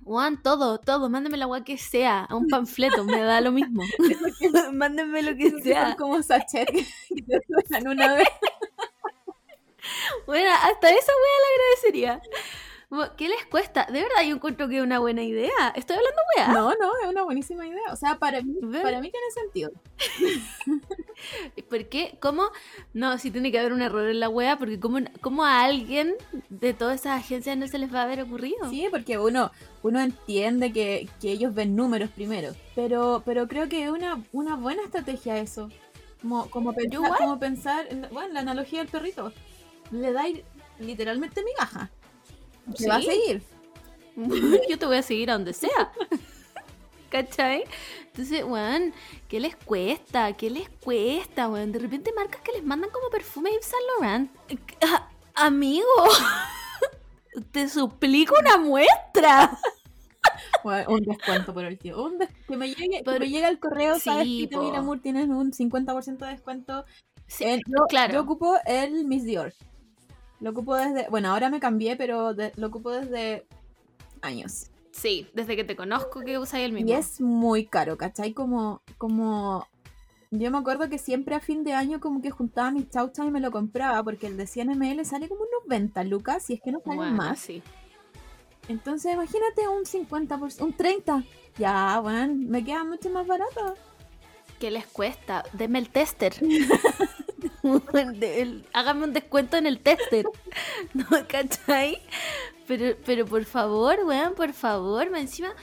Juan, 0.06 0.40
todo, 0.44 0.78
todo, 0.80 1.10
mándenme 1.10 1.36
la 1.38 1.46
agua 1.46 1.64
que 1.64 1.80
sea, 1.80 2.26
a 2.26 2.36
un 2.36 2.48
panfleto, 2.48 3.04
me 3.06 3.22
da 3.22 3.42
lo 3.42 3.52
mismo. 3.52 3.82
Mándenme 4.74 5.24
lo 5.24 5.36
que 5.36 5.50
Son 5.64 5.64
sea. 5.64 5.96
como 5.98 6.22
sachet 6.22 6.68
que 6.72 6.86
te 7.82 7.90
una 7.90 8.14
vez. 8.14 8.28
Bueno, 10.26 10.50
hasta 10.52 10.90
esa 10.90 11.12
wea 11.12 11.38
le 11.44 11.54
agradecería. 11.56 12.22
¿Qué 13.18 13.28
les 13.28 13.46
cuesta? 13.46 13.86
De 13.86 14.02
verdad, 14.02 14.24
yo 14.28 14.36
encuentro 14.36 14.68
que 14.70 14.78
es 14.78 14.84
una 14.84 15.00
buena 15.00 15.24
idea. 15.24 15.74
Estoy 15.76 15.98
hablando 15.98 16.22
wea. 16.38 16.48
No, 16.50 16.70
no, 16.70 16.92
es 17.04 17.10
una 17.10 17.24
buenísima 17.24 17.68
idea. 17.68 17.92
O 17.92 17.96
sea, 17.96 18.18
para 18.18 18.42
mí, 18.42 18.56
¿Ven? 18.62 18.82
para 18.84 19.02
mí 19.02 19.12
tiene 19.12 19.32
sentido. 19.32 19.72
¿Por 21.70 21.86
qué? 21.90 22.18
¿Cómo? 22.22 22.44
No, 22.94 23.18
sí 23.18 23.32
tiene 23.32 23.52
que 23.52 23.60
haber 23.60 23.74
un 23.74 23.82
error 23.82 24.08
en 24.10 24.20
la 24.20 24.30
wea, 24.30 24.58
porque 24.58 24.80
¿cómo, 24.80 25.00
cómo 25.22 25.44
a 25.46 25.64
alguien 25.64 26.16
de 26.50 26.74
todas 26.74 27.02
esas 27.02 27.20
agencias 27.20 27.58
no 27.58 27.68
se 27.68 27.80
les 27.80 27.94
va 27.94 28.02
a 28.02 28.04
haber 28.04 28.22
ocurrido? 28.22 28.70
Sí, 28.70 28.88
porque 28.92 29.18
uno, 29.18 29.52
uno 29.82 30.00
entiende 30.02 30.72
que, 30.72 31.10
que 31.22 31.32
ellos 31.32 31.54
ven 31.54 31.76
números 31.76 32.10
primero. 32.12 32.54
Pero, 32.76 33.24
pero 33.26 33.48
creo 33.48 33.68
que 33.68 33.84
es 33.86 33.90
una, 33.90 34.24
una 34.32 34.56
buena 34.56 34.84
estrategia 34.84 35.38
eso. 35.40 35.70
Como, 36.22 36.50
como, 36.50 36.74
pensar, 36.74 37.18
como 37.18 37.40
pensar, 37.40 37.88
en- 37.90 38.08
bueno, 38.12 38.34
la 38.34 38.40
analogía 38.42 38.80
del 38.80 38.88
perrito. 38.88 39.32
Le 39.92 40.12
da 40.12 40.24
literalmente 40.80 41.44
migaja. 41.44 41.92
Se 42.76 42.88
va 42.88 42.96
a 42.98 43.02
seguir. 43.02 43.44
Yo 44.70 44.80
te 44.80 44.86
voy 44.86 44.98
a 44.98 45.02
seguir 45.02 45.30
a 45.30 45.34
donde 45.34 45.54
sea. 45.54 45.92
¿Cachai? 47.10 47.64
Entonces, 48.08 48.44
weón, 48.44 48.94
¿qué 49.28 49.40
les 49.40 49.56
cuesta? 49.56 50.34
¿Qué 50.34 50.50
les 50.50 50.70
cuesta, 50.70 51.48
weón? 51.48 51.72
De 51.72 51.80
repente 51.80 52.12
marcas 52.14 52.42
que 52.42 52.52
les 52.54 52.64
mandan 52.64 52.90
como 52.90 53.10
perfume 53.10 53.52
Yves 53.52 53.66
Saint 53.66 53.86
Laurent. 53.88 54.32
Ah, 54.82 55.10
amigo, 55.36 55.86
te 57.52 57.70
suplico 57.70 58.36
una 58.40 58.58
muestra. 58.58 59.58
Bueno, 60.64 60.90
un 60.94 61.02
descuento 61.02 61.54
por 61.54 61.64
el 61.66 61.78
tío. 61.78 62.04
Un 62.04 62.18
que 62.48 62.58
me 62.58 62.68
llegue, 62.70 63.04
que 63.04 63.20
me 63.20 63.30
llegue 63.30 63.46
al 63.46 63.60
correo, 63.60 64.00
sabes 64.00 64.26
Sí, 64.26 64.48
que 64.50 64.56
po. 64.58 64.64
Mil 64.64 64.76
Amour 64.76 65.00
tienes 65.00 65.28
un 65.28 65.52
50% 65.54 66.18
de 66.18 66.32
descuento. 66.32 66.86
Sí, 67.28 67.44
En- 67.44 67.62
yo, 67.68 67.86
claro. 67.88 68.14
yo 68.14 68.22
ocupo 68.22 68.56
el 68.66 69.06
Miss 69.06 69.24
Dior. 69.24 69.54
Lo 70.40 70.52
ocupo 70.52 70.76
desde. 70.76 71.08
Bueno, 71.10 71.30
ahora 71.32 71.50
me 71.50 71.60
cambié, 71.60 71.96
pero 71.96 72.34
de- 72.34 72.52
lo 72.56 72.68
ocupo 72.68 72.92
desde 72.92 73.46
años. 74.22 74.68
Sí, 74.92 75.28
desde 75.34 75.56
que 75.56 75.64
te 75.64 75.76
conozco 75.76 76.22
que 76.22 76.38
usáis 76.40 76.66
el 76.66 76.72
mismo. 76.74 76.90
Y 76.90 76.94
es 76.94 77.20
muy 77.22 77.66
caro, 77.66 77.98
¿cachai? 77.98 78.34
Como, 78.34 78.82
como. 78.98 79.68
Yo 80.32 80.52
me 80.52 80.58
acuerdo 80.58 80.90
que 80.90 80.98
siempre 80.98 81.36
a 81.36 81.40
fin 81.40 81.64
de 81.64 81.74
año 81.74 82.00
como 82.00 82.22
que 82.22 82.30
juntaba 82.32 82.72
mis 82.72 82.90
chauchas 82.90 83.26
y 83.28 83.32
me 83.32 83.40
lo 83.40 83.52
compraba, 83.52 84.04
porque 84.04 84.28
el 84.28 84.36
de 84.38 84.48
100 84.48 84.70
ml 84.78 85.06
sale 85.06 85.30
como 85.30 85.42
unos 85.42 85.68
20 85.68 86.04
lucas, 86.06 86.44
si 86.44 86.54
es 86.56 86.62
que 86.62 86.72
no 86.72 86.80
sale 86.84 86.98
Bueno, 86.98 87.16
más. 87.16 87.40
sí. 87.40 87.62
Entonces 88.68 89.14
imagínate 89.14 89.68
un 89.68 89.86
50%, 89.86 90.62
un 90.62 90.74
30%. 90.76 91.26
Ya, 91.58 92.00
bueno, 92.02 92.34
me 92.36 92.66
queda 92.66 92.84
mucho 92.84 93.10
más 93.12 93.26
barato. 93.28 93.76
¿Qué 94.60 94.72
les 94.72 94.88
cuesta? 94.88 95.44
Deme 95.54 95.80
el 95.80 95.90
tester. 95.90 96.34
Hágame 98.74 99.04
un 99.04 99.14
descuento 99.14 99.58
en 99.58 99.66
el 99.66 99.80
tester. 99.80 100.26
¿No? 100.94 101.06
¿Cachai? 101.28 102.00
Pero, 102.68 102.96
pero 103.06 103.26
por 103.26 103.46
favor, 103.46 104.00
weón, 104.06 104.34
por 104.36 104.54
favor, 104.54 105.10
me 105.10 105.20
encima. 105.20 105.54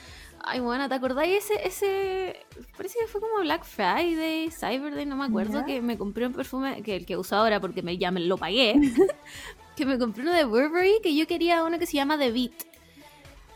Ay, 0.45 0.61
bueno, 0.61 0.89
¿te 0.89 0.95
acordáis 0.95 1.45
ese, 1.45 1.67
ese. 1.67 2.47
Parece 2.77 2.99
que 2.99 3.07
fue 3.07 3.21
como 3.21 3.41
Black 3.41 3.65
Friday, 3.65 4.51
Cyber 4.51 4.95
Day, 4.95 5.07
no 5.07 5.17
me 5.17 5.27
acuerdo, 5.27 5.65
que 5.65 5.81
me 5.81 5.97
compré 5.97 6.27
un 6.27 6.33
perfume, 6.33 6.83
que 6.83 6.97
el 6.97 7.07
que 7.07 7.17
uso 7.17 7.37
ahora 7.37 7.61
porque 7.61 7.83
me, 7.83 7.97
ya 7.97 8.11
me 8.11 8.21
lo 8.21 8.37
pagué. 8.37 8.75
que 9.77 9.87
me 9.87 9.99
compré 9.99 10.23
uno 10.23 10.33
de 10.33 10.45
Burberry, 10.45 11.01
que 11.03 11.15
yo 11.15 11.27
quería 11.29 11.63
uno 11.63 11.79
que 11.79 11.87
se 11.87 11.95
llama 11.95 12.19
The 12.19 12.33
Beat. 12.33 12.53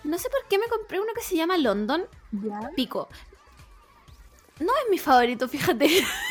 No 0.05 0.19
sé 0.19 0.29
por 0.31 0.47
qué 0.49 0.59
me 0.59 0.69
compré 0.69 1.01
uno 1.01 1.13
que 1.15 1.23
se 1.23 1.35
llama 1.35 1.59
London. 1.59 2.05
Pico. 2.77 3.09
No 4.61 4.73
es 4.85 4.91
mi 4.91 4.99
favorito, 4.99 5.49
fíjate. 5.49 5.85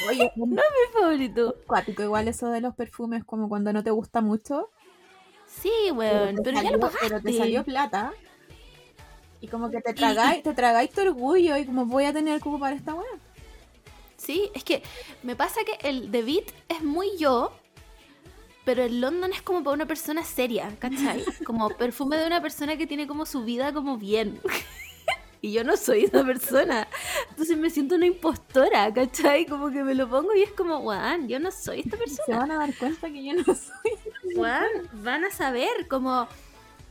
Oye, 0.10 0.25
es 0.36 0.38
mi 0.38 0.58
favorito. 0.94 1.55
cuático 1.67 2.01
igual 2.03 2.27
eso 2.27 2.50
de 2.50 2.62
los 2.62 2.74
perfumes, 2.75 3.24
como 3.24 3.48
cuando 3.50 3.72
no 3.74 3.84
te 3.84 3.91
gusta 3.91 4.22
mucho. 4.22 4.72
Sí, 5.48 5.72
weón, 5.94 6.36
te 6.38 6.41
pero, 6.44 6.62
ya 6.62 6.72
lo 6.72 6.79
pero 6.79 6.91
te 6.91 6.98
pagaste. 7.08 7.38
salió 7.38 7.63
plata. 7.63 8.12
Y 9.41 9.48
como 9.48 9.70
que 9.70 9.79
te 9.82 9.91
Y- 9.91 9.94
tragáis, 9.96 10.41
te 10.44 10.53
tragáis 10.53 10.89
tu 10.89 11.01
orgullo 11.01 11.55
y 11.58 11.65
como 11.65 11.86
voy 11.86 12.05
a 12.05 12.13
tener 12.13 12.41
que 12.41 12.50
ocupar 12.50 12.74
esta 12.74 12.96
weá. 12.96 13.05
Sí, 14.17 14.50
es 14.55 14.63
que 14.63 14.82
me 15.24 15.36
pasa 15.36 15.60
que 15.63 15.88
el 15.88 16.10
de 16.12 16.24
Beat 16.24 16.46
es 16.70 16.82
muy 16.84 17.15
yo, 17.17 17.51
pero 18.63 18.82
el 18.84 19.01
London 19.01 19.32
es 19.34 19.44
como 19.44 19.63
para 19.63 19.75
una 19.75 19.86
persona 19.86 20.24
seria, 20.24 20.75
¿cachai? 20.79 21.24
Como 21.46 21.70
perfume 21.70 22.17
de 22.17 22.25
una 22.25 22.41
persona 22.41 22.75
que 22.77 22.88
tiene 22.88 23.05
como 23.05 23.25
su 23.27 23.44
vida 23.44 23.72
como 23.72 23.98
bien. 23.98 24.39
Y 25.46 25.52
yo 25.52 25.64
no 25.64 25.78
soy 25.78 26.06
esa 26.06 26.24
persona. 26.25 26.88
Entonces 27.30 27.56
me 27.56 27.70
siento 27.70 27.94
una 27.94 28.08
impostora, 28.08 28.92
¿cachai? 28.92 29.46
Como 29.46 29.70
que 29.70 29.84
me 29.84 29.94
lo 29.94 30.10
pongo 30.10 30.34
y 30.34 30.42
es 30.42 30.52
como, 30.54 30.80
weón, 30.80 31.28
yo 31.28 31.40
no 31.40 31.52
soy 31.52 31.82
esta 31.82 31.98
persona. 31.98 32.25
Se 32.25 32.34
van 32.34 32.50
a 32.50 32.58
dar 32.58 32.74
cuenta 32.74 33.12
que 33.12 33.24
yo 33.24 33.34
no 33.36 33.44
soy. 33.44 33.92
Weón, 34.36 34.90
van 35.04 35.24
a 35.24 35.30
saber 35.30 35.88
como, 35.88 36.28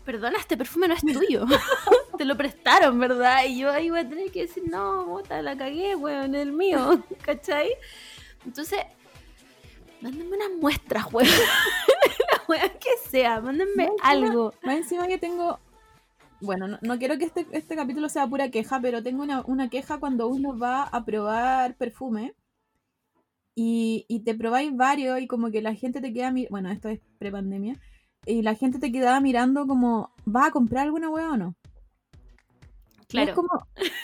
perdona, 0.05 0.39
este 0.39 0.57
perfume 0.57 0.87
no 0.87 0.95
es 0.95 1.01
tuyo. 1.01 1.47
Te 2.17 2.25
lo 2.25 2.37
prestaron, 2.37 3.01
¿verdad? 3.01 3.45
Y 3.45 3.59
yo 3.59 3.73
ahí 3.73 3.91
voy 3.91 3.99
a 3.99 4.09
tener 4.09 4.31
que 4.31 4.43
decir, 4.43 4.63
no, 4.71 5.05
puta, 5.05 5.43
la 5.43 5.57
cagué, 5.57 5.97
weón, 5.97 6.37
es 6.37 6.43
el 6.43 6.53
mío, 6.53 7.03
¿cachai? 7.23 7.71
Entonces, 8.47 8.79
mándenme 10.01 10.37
unas 10.37 10.51
muestras, 10.61 11.13
weón. 11.13 11.29
La 12.31 12.43
weón 12.47 12.71
que 12.79 13.11
sea, 13.11 13.41
mándenme 13.41 13.87
No, 13.87 13.95
algo. 14.01 14.55
Más 14.63 14.77
encima 14.77 15.09
que 15.09 15.19
tengo. 15.19 15.59
Bueno, 16.45 16.69
no, 16.69 16.79
no 16.83 16.99
quiero 16.99 17.19
que 17.19 17.25
este, 17.25 17.47
este 17.53 17.77
capítulo 17.77 18.09
sea 18.09 18.27
pura 18.29 18.51
queja, 18.51 18.81
pero 18.81 19.03
tengo 19.03 19.23
una, 19.23 19.43
una 19.47 19.69
queja 19.71 19.99
cuando 19.99 20.29
uno 20.29 20.57
va 20.59 20.85
a 20.85 21.05
probar 21.05 21.77
perfume 21.77 22.35
y, 23.55 24.05
y 24.09 24.21
te 24.21 24.35
probáis 24.35 24.75
varios 24.77 25.21
y 25.21 25.27
como 25.27 25.51
que 25.51 25.63
la 25.63 25.75
gente 25.75 26.01
te 26.01 26.13
queda 26.13 26.31
mirando. 26.31 26.51
Bueno, 26.53 26.71
esto 26.71 26.89
es 26.89 27.01
prepandemia. 27.19 27.81
Y 28.27 28.43
la 28.43 28.55
gente 28.55 28.79
te 28.79 28.91
quedaba 28.93 29.21
mirando 29.21 29.67
como, 29.67 30.13
¿vas 30.25 30.49
a 30.49 30.51
comprar 30.53 30.85
alguna 30.85 31.11
hueá 31.11 31.33
o 31.33 31.37
no? 31.37 31.57
Y 33.13 33.23
es 33.23 33.31
Claro. 33.31 33.33
como, 33.33 33.49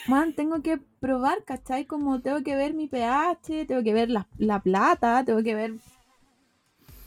man, 0.05 0.33
tengo 0.33 0.61
que 0.61 0.77
probar, 0.99 1.43
¿cachai? 1.45 1.85
Como 1.85 2.21
tengo 2.21 2.41
que 2.43 2.55
ver 2.55 2.73
mi 2.73 2.87
pH, 2.87 3.65
tengo 3.65 3.83
que 3.83 3.93
ver 3.93 4.09
la, 4.09 4.27
la 4.37 4.61
plata, 4.61 5.23
tengo 5.25 5.43
que 5.43 5.55
ver 5.55 5.73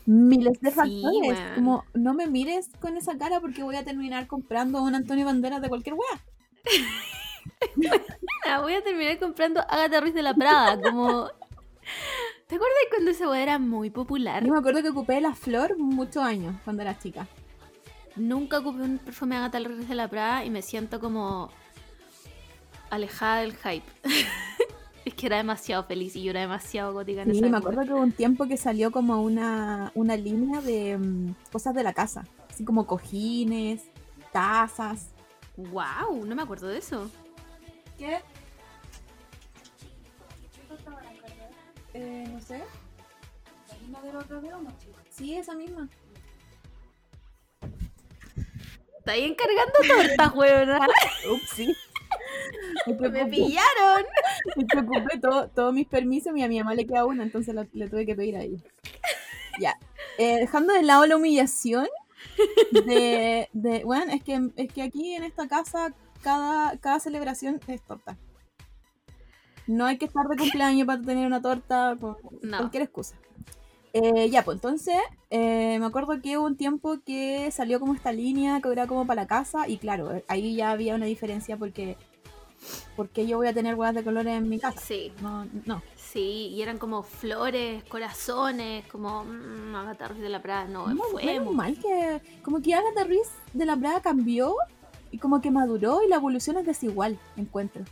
miles 0.06 0.60
de 0.60 0.70
factores. 0.70 1.38
Como, 1.54 1.84
no 1.94 2.14
me 2.14 2.26
mires 2.26 2.70
con 2.80 2.96
esa 2.96 3.16
cara 3.16 3.40
porque 3.40 3.62
voy 3.62 3.76
a 3.76 3.84
terminar 3.84 4.26
comprando 4.26 4.82
un 4.82 4.94
Antonio 4.94 5.26
Banderas 5.26 5.62
de 5.62 5.68
cualquier. 5.68 5.96
Ah, 8.46 8.60
voy 8.60 8.74
a 8.74 8.82
terminar 8.82 9.18
comprando 9.18 9.60
Agatha 9.60 10.00
Ruiz 10.00 10.14
de 10.14 10.22
la 10.22 10.34
Prada, 10.34 10.80
como... 10.80 11.28
¿Te 12.46 12.56
acuerdas 12.56 12.76
cuando 12.90 13.10
esa 13.10 13.28
weá 13.28 13.42
era 13.42 13.58
muy 13.58 13.90
popular? 13.90 14.44
Yo 14.44 14.52
me 14.52 14.58
acuerdo 14.58 14.82
que 14.82 14.90
ocupé 14.90 15.20
la 15.20 15.34
flor 15.34 15.78
muchos 15.78 16.22
años 16.22 16.54
cuando 16.64 16.82
era 16.82 16.98
chica. 16.98 17.26
Nunca 18.16 18.58
ocupé 18.58 18.82
un 18.82 18.98
perfume 18.98 19.36
Agatha 19.36 19.58
Ruiz 19.60 19.88
de 19.88 19.94
la 19.94 20.08
Prada 20.08 20.44
y 20.44 20.50
me 20.50 20.62
siento 20.62 21.00
como 21.00 21.50
alejada 22.90 23.40
del 23.40 23.56
hype. 23.56 23.86
es 25.04 25.14
que 25.14 25.26
era 25.26 25.36
demasiado 25.36 25.84
feliz 25.84 26.16
y 26.16 26.22
yo 26.22 26.30
era 26.30 26.40
demasiado 26.40 26.92
gótica 26.92 27.22
en 27.22 27.30
Sí, 27.32 27.38
esa 27.38 27.42
me 27.42 27.48
época. 27.48 27.58
acuerdo 27.70 27.82
que 27.88 27.92
hubo 27.94 28.02
un 28.02 28.12
tiempo 28.12 28.46
que 28.46 28.56
salió 28.56 28.90
como 28.90 29.22
una, 29.22 29.92
una 29.94 30.16
línea 30.16 30.60
de 30.60 30.96
mm, 30.98 31.34
cosas 31.52 31.74
de 31.74 31.82
la 31.82 31.92
casa. 31.92 32.24
Así 32.50 32.64
como 32.64 32.86
cojines, 32.86 33.82
tazas. 34.32 35.08
Wow, 35.56 36.24
no 36.26 36.34
me 36.34 36.42
acuerdo 36.42 36.68
de 36.68 36.78
eso. 36.78 37.10
¿Qué? 37.98 38.20
Eh, 41.92 42.24
no 42.32 42.40
sé. 42.40 42.62
Sí, 45.10 45.36
esa 45.36 45.54
misma. 45.54 45.88
Está 48.98 49.12
ahí 49.12 49.24
encargando 49.24 49.74
tortas, 49.86 50.34
weona. 50.34 50.86
Ups, 51.30 51.50
sí. 51.54 51.74
Me 52.86 53.26
pillaron. 53.26 54.04
me 54.56 54.64
preocupé 54.66 55.18
todo, 55.20 55.48
todos 55.48 55.72
mis 55.72 55.86
permisos 55.86 56.36
y 56.36 56.42
a 56.42 56.48
mi 56.48 56.58
mamá 56.58 56.74
le 56.74 56.86
queda 56.86 57.04
una, 57.06 57.22
entonces 57.22 57.54
la- 57.54 57.66
le 57.72 57.88
tuve 57.88 58.06
que 58.06 58.14
pedir 58.14 58.36
a 58.36 58.42
ella. 58.42 58.58
Ya. 59.60 59.78
Eh, 60.18 60.36
dejando 60.38 60.72
de 60.72 60.82
lado 60.82 61.06
la 61.06 61.16
humillación 61.16 61.86
de, 62.72 63.48
de 63.52 63.84
bueno, 63.84 64.12
es 64.12 64.22
que, 64.22 64.50
es 64.56 64.72
que 64.72 64.82
aquí 64.82 65.14
en 65.14 65.24
esta 65.24 65.46
casa 65.48 65.92
cada, 66.22 66.76
cada 66.78 66.98
celebración 67.00 67.60
es 67.68 67.82
torta. 67.82 68.16
No 69.66 69.86
hay 69.86 69.96
que 69.98 70.04
estar 70.04 70.26
de 70.28 70.36
cumpleaños 70.36 70.86
para 70.86 71.00
tener 71.02 71.26
una 71.26 71.40
torta, 71.40 71.96
por 71.98 72.18
No. 72.42 72.58
cualquier 72.58 72.82
excusa. 72.84 73.16
Eh, 73.96 74.28
ya, 74.28 74.42
pues 74.44 74.56
entonces 74.56 74.96
eh, 75.30 75.78
me 75.78 75.86
acuerdo 75.86 76.20
que 76.20 76.36
hubo 76.36 76.46
un 76.46 76.56
tiempo 76.56 76.98
que 77.06 77.48
salió 77.52 77.78
como 77.78 77.94
esta 77.94 78.10
línea 78.10 78.60
que 78.60 78.72
era 78.72 78.88
como 78.88 79.06
para 79.06 79.22
la 79.22 79.28
casa 79.28 79.68
y 79.68 79.76
claro, 79.78 80.20
ahí 80.26 80.56
ya 80.56 80.72
había 80.72 80.96
una 80.96 81.06
diferencia 81.06 81.56
porque 81.56 81.96
porque 82.96 83.24
yo 83.26 83.36
voy 83.36 83.46
a 83.46 83.52
tener 83.54 83.74
huevas 83.76 83.94
de 83.94 84.02
colores 84.02 84.34
en 84.34 84.48
mi 84.48 84.58
casa. 84.58 84.80
Sí, 84.80 85.12
No, 85.20 85.46
no. 85.64 85.80
sí, 85.96 86.48
y 86.48 86.62
eran 86.62 86.78
como 86.78 87.02
flores, 87.04 87.84
corazones, 87.84 88.84
como 88.86 89.24
mmm, 89.24 89.74
Agatha 89.76 90.08
Ruiz 90.08 90.22
de 90.22 90.28
la 90.28 90.42
Prada. 90.42 90.64
No, 90.64 90.88
No, 90.88 91.04
fue 91.04 91.24
menos 91.24 91.44
muy- 91.46 91.54
mal 91.54 91.78
que 91.78 92.20
como 92.42 92.60
que 92.62 92.74
Agatha 92.74 93.04
Ruiz 93.04 93.28
de 93.52 93.64
la 93.64 93.76
Prada 93.76 94.00
cambió 94.00 94.56
y 95.12 95.18
como 95.18 95.40
que 95.40 95.52
maduró 95.52 96.02
y 96.02 96.08
la 96.08 96.16
evolución 96.16 96.56
es 96.58 96.66
desigual, 96.66 97.16
encuentro. 97.36 97.84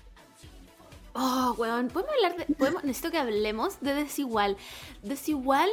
Oh, 1.14 1.54
weón, 1.58 1.88
podemos 1.88 2.14
hablar 2.14 2.36
de. 2.46 2.54
Podemos, 2.54 2.82
necesito 2.84 3.10
que 3.10 3.18
hablemos 3.18 3.78
de 3.82 3.94
desigual. 3.94 4.56
Desigual, 5.02 5.68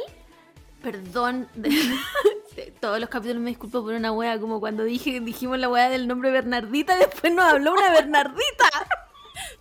perdón, 0.82 1.48
de- 1.54 1.68
de- 2.56 2.74
todos 2.80 2.98
los 3.00 3.08
capítulos 3.08 3.42
me 3.42 3.50
disculpo 3.50 3.82
por 3.82 3.94
una 3.94 4.12
wea, 4.12 4.38
como 4.40 4.60
cuando 4.60 4.84
dije, 4.84 5.20
dijimos 5.20 5.58
la 5.58 5.68
wea 5.68 5.88
del 5.88 6.06
nombre 6.08 6.30
Bernardita, 6.30 6.96
después 6.98 7.32
nos 7.32 7.44
habló 7.44 7.72
una 7.72 7.90
Bernardita. 7.92 8.68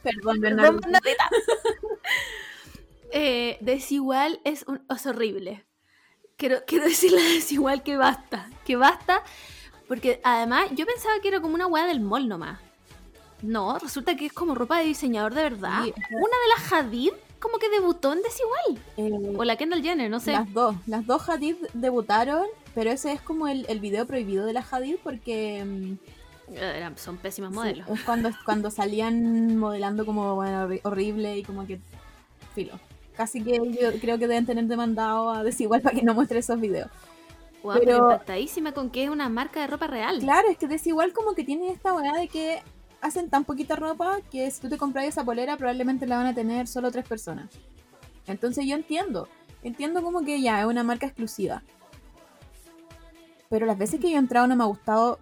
Perdón, 0.04 0.40
Perdón, 0.40 0.42
Bernardo. 0.42 0.80
Bernardita. 0.82 1.30
Eh, 3.12 3.58
desigual 3.62 4.40
es, 4.44 4.64
un- 4.68 4.84
es 4.90 5.06
horrible. 5.06 5.66
Quiero, 6.38 6.60
quiero 6.66 6.86
decirle 6.86 7.20
a 7.22 7.30
desigual 7.34 7.84
que 7.84 7.98
basta. 7.98 8.50
Que 8.66 8.76
basta. 8.76 9.24
Porque 9.88 10.22
además 10.24 10.68
yo 10.72 10.86
pensaba 10.86 11.20
que 11.22 11.28
era 11.28 11.42
como 11.42 11.56
una 11.56 11.68
wea 11.68 11.86
del 11.88 12.00
mall 12.00 12.28
nomás. 12.28 12.60
No, 13.42 13.78
resulta 13.80 14.16
que 14.16 14.28
es 14.28 14.34
como 14.34 14.54
ropa 14.54 14.80
de 14.80 14.86
diseñador 14.86 15.34
de 15.34 15.44
verdad. 15.44 15.84
Sí, 15.84 15.94
Una 16.12 16.38
de 16.38 16.48
las 16.56 16.72
Hadid 16.74 17.12
como 17.40 17.58
que 17.58 17.70
debutó 17.70 18.14
en 18.14 18.22
Desigual. 18.22 18.84
Eh, 18.98 19.36
O 19.38 19.44
la 19.44 19.56
Kendall 19.58 19.82
Jenner, 19.82 20.10
no 20.10 20.20
sé. 20.20 20.32
Las 20.34 20.54
dos, 20.54 20.76
las 20.88 21.06
dos 21.06 21.28
Hadid 21.30 21.56
debutaron, 21.74 22.46
pero 22.76 22.92
ese 22.92 23.12
es 23.14 23.22
como 23.22 23.48
el, 23.48 23.66
el 23.70 23.80
video 23.80 24.06
prohibido 24.06 24.46
de 24.46 24.54
las 24.54 24.72
Hadid 24.74 24.98
porque 25.04 25.64
mm, 25.66 26.56
Eran- 26.56 26.98
son 26.98 27.18
pésimos 27.18 27.52
sí, 27.52 27.56
modelos. 27.56 27.88
es 27.90 28.02
cuando, 28.04 28.30
cuando 28.46 28.72
salían 28.72 29.58
modelando 29.58 30.06
como 30.06 30.36
bueno, 30.36 30.68
horri- 30.68 30.82
horrible 30.84 31.38
y 31.38 31.44
como 31.44 31.66
que 31.68 31.80
filo. 32.56 32.80
Casi 33.16 33.44
que 33.44 33.54
yo 33.58 33.92
creo 34.00 34.18
que 34.18 34.28
deben 34.28 34.46
tener 34.46 34.66
demandado 34.66 35.30
a 35.30 35.44
Desigual 35.44 35.82
para 35.82 35.96
que 35.96 36.04
no 36.04 36.14
muestre 36.14 36.40
esos 36.40 36.60
videos. 36.60 36.90
Pero- 37.62 37.80
pero 37.80 37.98
impactadísima 37.98 38.72
con 38.72 38.90
que 38.90 39.04
es 39.04 39.10
una 39.10 39.28
marca 39.30 39.60
de 39.60 39.68
ropa 39.68 39.88
real. 39.88 40.20
Claro, 40.20 40.48
es 40.50 40.58
que 40.58 40.68
Desigual 40.68 41.12
como 41.14 41.36
que 41.36 41.44
tiene 41.44 41.70
esta 41.72 41.94
weá 41.94 42.14
de 42.14 42.28
que 42.30 42.62
hacen 43.02 43.30
tan 43.30 43.46
poquita 43.46 43.76
ropa 43.76 44.18
que 44.32 44.50
si 44.52 44.62
tú 44.62 44.70
te 44.70 44.78
compras 44.78 45.06
esa 45.06 45.24
polera 45.24 45.58
probablemente 45.58 46.06
la 46.08 46.18
van 46.18 46.26
a 46.28 46.34
tener 46.36 46.68
solo 46.68 46.92
tres 46.92 47.08
personas. 47.08 47.50
Entonces 48.28 48.66
yo 48.66 48.76
entiendo, 48.76 49.28
entiendo 49.64 50.02
como 50.04 50.22
que 50.24 50.42
ya 50.42 50.60
es 50.62 50.66
una 50.66 50.84
marca 50.84 51.06
exclusiva. 51.08 51.64
Pero 53.50 53.66
las 53.66 53.78
veces 53.78 54.00
que 54.00 54.10
yo 54.10 54.16
he 54.18 54.20
entrado 54.20 54.48
no 54.48 54.56
me 54.56 54.64
ha 54.64 54.68
gustado 54.68 55.20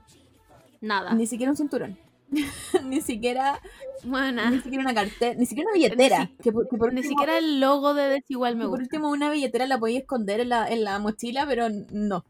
Nada. 0.82 1.14
ni 1.14 1.28
siquiera 1.28 1.52
un 1.52 1.58
cinturón. 1.58 1.98
ni 2.84 3.00
siquiera 3.00 3.62
Buena. 4.04 4.50
ni 4.52 4.60
siquiera 4.60 4.84
una 4.84 4.94
cartera, 4.94 5.34
ni 5.40 5.46
siquiera 5.46 5.70
una 5.70 5.76
billetera. 5.76 6.26
Ni 6.26 6.36
que 6.44 6.52
por, 6.52 6.68
que 6.68 6.78
por 6.78 6.92
Ni 6.94 7.00
último- 7.00 7.12
siquiera 7.12 7.38
el 7.38 7.62
logo 7.62 7.94
de 7.94 8.10
Desigual 8.10 8.56
me 8.58 8.64
que 8.64 8.70
por 8.70 8.80
gusta. 8.80 8.84
último 8.98 9.10
una 9.12 9.30
billetera 9.32 9.66
la 9.66 9.80
podía 9.80 10.00
esconder 10.00 10.42
en 10.42 10.50
la, 10.50 10.68
en 10.68 10.84
la 10.84 11.00
mochila, 11.00 11.46
pero 11.48 11.68
no. 11.92 12.26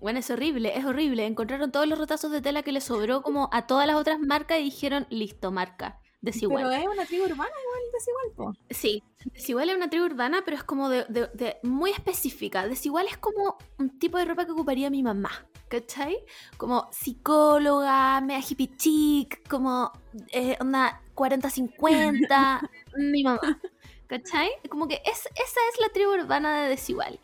Bueno, 0.00 0.18
es 0.18 0.30
horrible, 0.30 0.76
es 0.76 0.84
horrible. 0.84 1.26
Encontraron 1.26 1.72
todos 1.72 1.86
los 1.86 1.98
retazos 1.98 2.30
de 2.30 2.40
tela 2.40 2.62
que 2.62 2.72
le 2.72 2.80
sobró 2.80 3.22
como 3.22 3.48
a 3.52 3.66
todas 3.66 3.86
las 3.86 3.96
otras 3.96 4.18
marcas 4.20 4.58
y 4.60 4.64
dijeron, 4.64 5.06
listo, 5.10 5.50
marca. 5.50 6.00
Desigual. 6.20 6.64
Pero 6.64 6.72
es 6.72 6.86
una 6.88 7.04
tribu 7.06 7.24
urbana 7.24 7.50
igual 7.62 7.80
desigual, 7.92 8.32
po. 8.36 8.52
Sí, 8.70 9.02
Desigual 9.34 9.70
es 9.70 9.76
una 9.76 9.88
tribu 9.90 10.06
urbana, 10.06 10.42
pero 10.44 10.56
es 10.56 10.64
como 10.64 10.88
de, 10.88 11.04
de- 11.08 11.28
de- 11.34 11.56
muy 11.62 11.90
específica. 11.90 12.66
Desigual 12.66 13.06
es 13.06 13.16
como 13.18 13.58
un 13.78 13.98
tipo 13.98 14.18
de 14.18 14.24
ropa 14.24 14.44
que 14.44 14.52
ocuparía 14.52 14.88
mi 14.90 15.02
mamá, 15.02 15.30
¿cachai? 15.68 16.16
Como 16.56 16.88
psicóloga, 16.90 18.20
media 18.22 18.42
hippie 18.48 18.76
chic, 18.76 19.48
como 19.48 19.92
eh, 20.32 20.56
onda 20.60 21.00
40-50, 21.14 22.68
mi 22.96 23.22
mamá, 23.22 23.60
¿cachai? 24.06 24.50
Como 24.68 24.88
que 24.88 25.02
es, 25.04 25.18
esa 25.26 25.60
es 25.72 25.80
la 25.80 25.88
tribu 25.90 26.12
urbana 26.12 26.62
de 26.62 26.68
Desigual. 26.70 27.18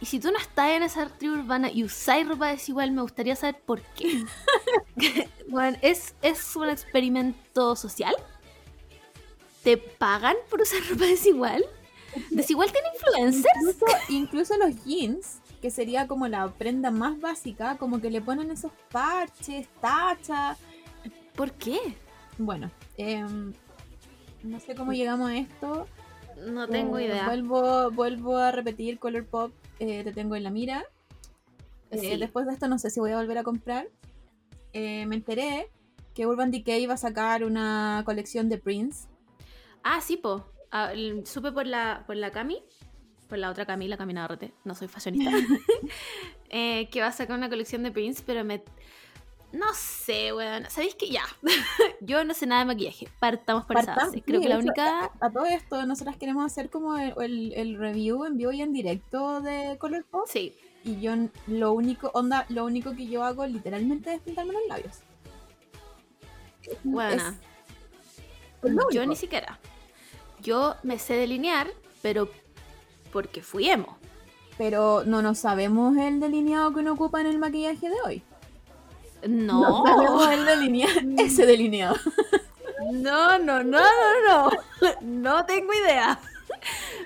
Y 0.00 0.06
si 0.06 0.18
tú 0.18 0.30
no 0.30 0.38
estás 0.38 0.70
en 0.70 0.82
esa 0.82 1.06
tribu 1.08 1.34
urbana 1.34 1.70
y 1.70 1.84
usáis 1.84 2.26
ropa 2.26 2.48
desigual, 2.48 2.90
me 2.90 3.02
gustaría 3.02 3.36
saber 3.36 3.60
por 3.60 3.82
qué. 3.82 4.24
bueno, 5.48 5.76
es, 5.82 6.14
es 6.22 6.56
un 6.56 6.70
experimento 6.70 7.76
social. 7.76 8.14
¿Te 9.62 9.76
pagan 9.76 10.36
por 10.48 10.62
usar 10.62 10.80
ropa 10.88 11.04
desigual? 11.04 11.62
¿Desigual 12.30 12.72
tiene 12.72 12.88
influencers? 12.94 13.54
Incluso, 13.60 13.86
incluso 14.08 14.56
los 14.56 14.84
jeans, 14.84 15.40
que 15.60 15.70
sería 15.70 16.06
como 16.06 16.26
la 16.28 16.48
prenda 16.48 16.90
más 16.90 17.20
básica, 17.20 17.76
como 17.76 18.00
que 18.00 18.10
le 18.10 18.22
ponen 18.22 18.50
esos 18.50 18.72
parches, 18.90 19.68
tachas. 19.80 20.58
¿Por 21.34 21.52
qué? 21.52 21.78
Bueno, 22.38 22.70
em, 22.96 23.52
no 24.42 24.60
sé 24.60 24.74
cómo 24.74 24.92
llegamos 24.92 25.30
a 25.30 25.36
esto. 25.36 25.86
No 26.46 26.66
tengo 26.68 26.98
Eh, 26.98 27.04
idea. 27.06 27.26
Vuelvo, 27.26 27.90
vuelvo 27.90 28.36
a 28.36 28.50
repetir 28.52 28.98
Color 28.98 29.26
Pop, 29.26 29.52
eh, 29.78 30.02
te 30.04 30.12
tengo 30.12 30.36
en 30.36 30.42
la 30.44 30.50
mira. 30.50 30.84
Eh. 31.90 32.16
Después 32.18 32.46
de 32.46 32.52
esto 32.52 32.68
no 32.68 32.78
sé 32.78 32.90
si 32.90 33.00
voy 33.00 33.10
a 33.12 33.16
volver 33.16 33.38
a 33.38 33.42
comprar. 33.42 33.88
Eh, 34.72 35.06
me 35.06 35.16
enteré 35.16 35.68
que 36.14 36.26
Urban 36.26 36.50
Decay 36.50 36.82
iba 36.82 36.94
a 36.94 36.96
sacar 36.96 37.44
una 37.44 38.02
colección 38.04 38.48
de 38.48 38.58
Prince. 38.58 39.08
Ah, 39.82 40.00
sí, 40.00 40.16
po. 40.16 40.46
Ah, 40.70 40.92
supe 41.24 41.50
por 41.52 41.66
la, 41.66 42.04
por 42.06 42.16
la 42.16 42.30
Cami, 42.30 42.62
por 43.28 43.38
la 43.38 43.50
otra 43.50 43.66
Cami, 43.66 43.88
la 43.88 43.96
Camina 43.96 44.26
RT, 44.28 44.52
no 44.64 44.74
soy 44.76 44.86
fashionista, 44.86 45.30
eh, 46.50 46.88
que 46.90 47.00
va 47.00 47.08
a 47.08 47.12
sacar 47.12 47.36
una 47.36 47.48
colección 47.48 47.82
de 47.82 47.90
Prince, 47.90 48.22
pero 48.24 48.44
me... 48.44 48.62
No 49.52 49.66
sé, 49.74 50.32
weón. 50.32 50.64
¿Sabéis 50.70 50.94
que 50.94 51.08
ya? 51.10 51.24
Yo 52.00 52.24
no 52.24 52.34
sé 52.34 52.46
nada 52.46 52.60
de 52.60 52.66
maquillaje. 52.66 53.08
Partamos 53.18 53.64
por 53.64 53.78
esa 53.78 53.94
base. 53.96 54.22
Creo 54.22 54.40
sí, 54.40 54.44
que 54.44 54.48
la 54.48 54.58
única... 54.58 55.10
A 55.20 55.30
todo 55.30 55.44
esto, 55.46 55.84
nosotras 55.86 56.16
queremos 56.16 56.44
hacer 56.44 56.70
como 56.70 56.96
el, 56.96 57.14
el- 57.20 57.52
el 57.54 57.76
review 57.78 58.24
en 58.24 58.36
vivo 58.36 58.52
y 58.52 58.62
en 58.62 58.72
directo 58.72 59.40
de 59.40 59.76
Color 59.78 60.04
Pop. 60.04 60.26
Sí, 60.28 60.54
Y 60.84 61.00
yo 61.00 61.14
lo 61.48 61.72
único, 61.72 62.10
onda, 62.14 62.46
lo 62.48 62.64
único 62.64 62.94
que 62.94 63.06
yo 63.08 63.24
hago 63.24 63.44
literalmente 63.46 64.14
es 64.14 64.20
pintarme 64.20 64.52
los 64.52 64.62
labios. 64.68 64.98
Lo 68.62 68.90
Yo 68.90 69.06
ni 69.06 69.16
siquiera. 69.16 69.58
Yo 70.42 70.76
me 70.82 70.98
sé 70.98 71.14
delinear, 71.14 71.68
pero 72.02 72.28
porque 73.12 73.42
fui 73.42 73.68
emo. 73.68 73.98
Pero 74.58 75.02
no 75.04 75.22
nos 75.22 75.38
sabemos 75.38 75.96
el 75.96 76.20
delineado 76.20 76.72
que 76.72 76.80
uno 76.80 76.92
ocupa 76.92 77.20
en 77.20 77.26
el 77.26 77.38
maquillaje 77.38 77.88
de 77.88 77.96
hoy. 78.04 78.22
No. 79.28 79.84
sabemos 79.86 80.28
el 80.30 80.44
delineado, 80.46 81.00
ese 81.18 81.46
delineado. 81.46 81.96
No, 82.92 83.38
no, 83.38 83.62
no, 83.62 83.78
no, 83.80 84.50
no. 84.50 84.50
No 85.02 85.44
tengo 85.46 85.72
idea. 85.74 86.18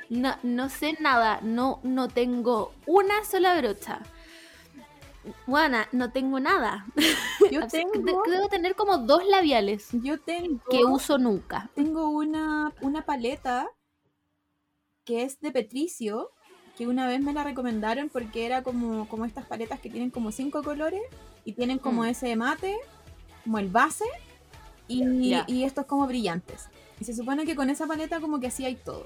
No, 0.09 0.37
no 0.43 0.69
sé 0.69 0.97
nada. 1.01 1.41
No, 1.43 1.81
no 1.83 2.09
tengo 2.09 2.73
una 2.87 3.25
sola 3.25 3.57
brocha. 3.61 4.01
Buena, 5.47 5.89
no 5.93 6.13
tengo 6.13 6.39
nada. 6.39 6.87
Yo 7.51 7.67
tengo, 7.69 7.93
de- 7.95 8.31
Debo 8.31 8.49
tener 8.49 8.75
como 8.75 8.99
dos 8.99 9.25
labiales 9.27 9.89
yo 9.93 10.21
tengo, 10.21 10.63
que 10.71 10.85
uso 10.85 11.17
nunca. 11.19 11.71
tengo 11.75 12.09
una, 12.11 12.73
una 12.83 13.05
paleta 13.07 13.69
que 15.05 15.23
es 15.23 15.41
de 15.41 15.51
Petricio, 15.51 16.31
que 16.77 16.87
una 16.87 17.07
vez 17.07 17.21
me 17.21 17.33
la 17.33 17.45
recomendaron 17.45 18.09
porque 18.09 18.47
era 18.47 18.63
como, 18.63 19.07
como 19.09 19.25
estas 19.25 19.47
paletas 19.47 19.79
que 19.81 19.91
tienen 19.91 20.11
como 20.11 20.33
cinco 20.33 20.63
colores 20.63 21.01
y 21.45 21.53
tienen 21.53 21.79
como 21.79 22.03
Mm. 22.03 22.07
ese 22.07 22.35
mate, 22.37 22.77
como 23.45 23.59
el 23.59 23.69
base, 23.69 24.05
y, 24.89 25.31
Ya. 25.31 25.45
y 25.47 25.65
estos 25.65 25.87
como 25.87 26.07
brillantes. 26.07 26.67
Y 27.01 27.05
se 27.05 27.15
supone 27.15 27.45
que 27.47 27.55
con 27.57 27.71
esa 27.71 27.87
paleta 27.87 28.21
como 28.21 28.41
que 28.41 28.49
así 28.49 28.65
hay 28.65 28.75
todo. 28.77 29.05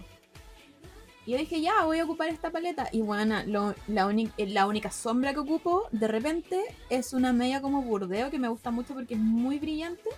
Y 1.27 1.33
yo 1.33 1.39
dije, 1.39 1.61
ya, 1.61 1.85
voy 1.85 1.99
a 1.99 2.05
ocupar 2.05 2.29
esta 2.29 2.51
paleta. 2.51 2.89
Y 2.91 3.03
bueno, 3.03 3.37
lo- 3.47 3.75
la, 3.87 4.11
eh, 4.11 4.47
la 4.47 4.67
única 4.67 4.91
sombra 4.91 5.35
que 5.35 5.41
ocupo 5.41 5.85
de 5.93 6.09
repente 6.09 6.63
es 6.89 7.13
una 7.13 7.35
media 7.35 7.61
como 7.61 7.83
burdeo 7.83 8.31
que 8.31 8.39
me 8.39 8.49
gusta 8.49 8.71
mucho 8.71 8.95
porque 8.95 9.13
es 9.15 9.21
muy 9.21 9.59
brillante. 9.59 10.09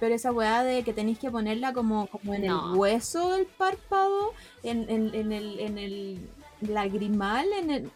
Pero 0.00 0.14
esa 0.14 0.32
weá 0.32 0.62
de 0.64 0.82
que 0.82 0.92
tenéis 0.92 1.18
que 1.18 1.30
ponerla 1.30 1.72
como, 1.72 2.06
como 2.08 2.34
en 2.34 2.46
No. 2.46 2.72
el 2.72 2.78
hueso 2.78 3.30
del 3.30 3.46
párpado, 3.46 4.32
en, 4.62 4.88
en- 4.90 5.14
en 5.14 5.32
el, 5.32 5.60
en 5.60 5.78
el 5.78 6.28
lagrimal, 6.60 7.46
en 7.52 7.70
el... 7.70 7.90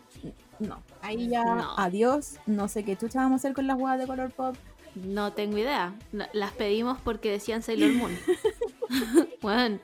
No, 0.59 0.83
ahí 1.03 1.29
ya, 1.29 1.45
No. 1.45 1.75
adiós. 1.77 2.37
No 2.47 2.69
sé 2.69 2.85
qué 2.85 2.97
chucha 2.97 3.21
vamos 3.21 3.33
a 3.33 3.37
hacer 3.37 3.55
con 3.55 3.67
las 3.67 3.79
weas 3.79 3.99
de 3.99 4.07
color 4.07 4.31
pop. 4.31 4.57
No 4.95 5.33
tengo 5.33 5.59
idea. 5.59 5.95
Las 6.33 6.53
pedimos 6.53 6.99
porque 7.01 7.31
decían 7.31 7.63
Sailor 7.63 7.93
Moon. 7.93 8.17
bueno, 9.43 9.79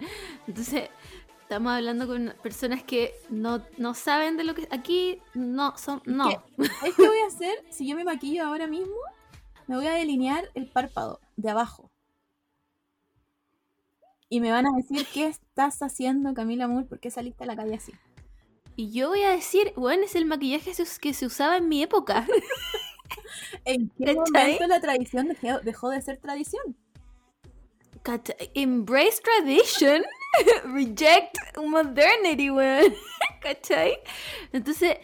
entonces 0.46 0.88
estamos 1.42 1.72
hablando 1.72 2.07
con 2.07 2.35
personas 2.42 2.83
que 2.83 3.14
no, 3.29 3.62
no 3.77 3.94
saben 3.94 4.37
de 4.37 4.44
lo 4.44 4.55
que... 4.55 4.66
Aquí 4.70 5.20
no, 5.35 5.77
son... 5.77 6.03
No. 6.07 6.29
¿Qué? 6.29 6.68
¿Sabes 6.81 6.94
qué 6.96 7.07
voy 7.07 7.18
a 7.18 7.27
hacer? 7.27 7.55
Si 7.70 7.87
yo 7.88 7.96
me 7.96 8.05
maquillo 8.05 8.44
ahora 8.46 8.66
mismo, 8.66 8.94
me 9.66 9.77
voy 9.77 9.87
a 9.87 9.92
delinear 9.94 10.50
el 10.55 10.66
párpado 10.66 11.20
de 11.37 11.50
abajo. 11.50 11.90
Y 14.29 14.41
me 14.41 14.51
van 14.51 14.67
a 14.67 14.71
decir, 14.77 15.07
¿qué 15.13 15.27
estás 15.27 15.83
haciendo, 15.83 16.35
Camila 16.35 16.67
Moore? 16.67 16.87
¿Por 16.87 16.99
qué 17.01 17.11
saliste 17.11 17.45
a 17.45 17.47
la 17.47 17.57
calle 17.57 17.75
así? 17.75 17.93
Y 18.77 18.91
yo 18.91 19.09
voy 19.09 19.23
a 19.23 19.31
decir, 19.31 19.73
bueno, 19.77 20.03
es 20.05 20.15
el 20.17 20.25
maquillaje 20.27 20.73
que 21.01 21.15
se- 21.15 21.27
usaba 21.27 21.57
en 21.57 21.69
mi 21.69 21.83
época. 21.83 22.27
¿En 23.65 23.91
qué 23.91 24.07
¿Cachai? 24.17 24.17
momento 24.33 24.67
la 24.67 24.81
tradición 24.81 25.29
dejó, 25.29 25.61
dejó 25.61 25.91
de 25.91 26.03
ser 26.03 26.19
tradición? 26.19 26.77
Embrace 28.55 29.23
tradition, 29.23 30.03
reject 30.75 31.37
modernity, 31.57 32.51
weón. 32.51 32.95
¿Cachai? 33.41 33.97
Entonces, 34.53 34.99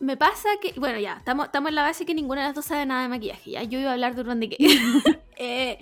me 0.00 0.16
pasa 0.16 0.48
que, 0.60 0.78
bueno, 0.78 0.98
ya, 0.98 1.14
estamos 1.18 1.46
estamos 1.46 1.68
en 1.70 1.74
la 1.76 1.82
base 1.82 2.04
que 2.04 2.14
ninguna 2.14 2.42
de 2.42 2.48
las 2.48 2.54
dos 2.56 2.64
sabe 2.66 2.84
nada 2.84 3.02
de 3.02 3.08
maquillaje. 3.08 3.52
Ya, 3.52 3.62
yo 3.62 3.78
iba 3.78 3.90
a 3.90 3.92
hablar 3.94 4.14
de 4.14 4.20
Urban 4.22 4.40
Decay. 4.40 4.58
Eh, 5.36 5.78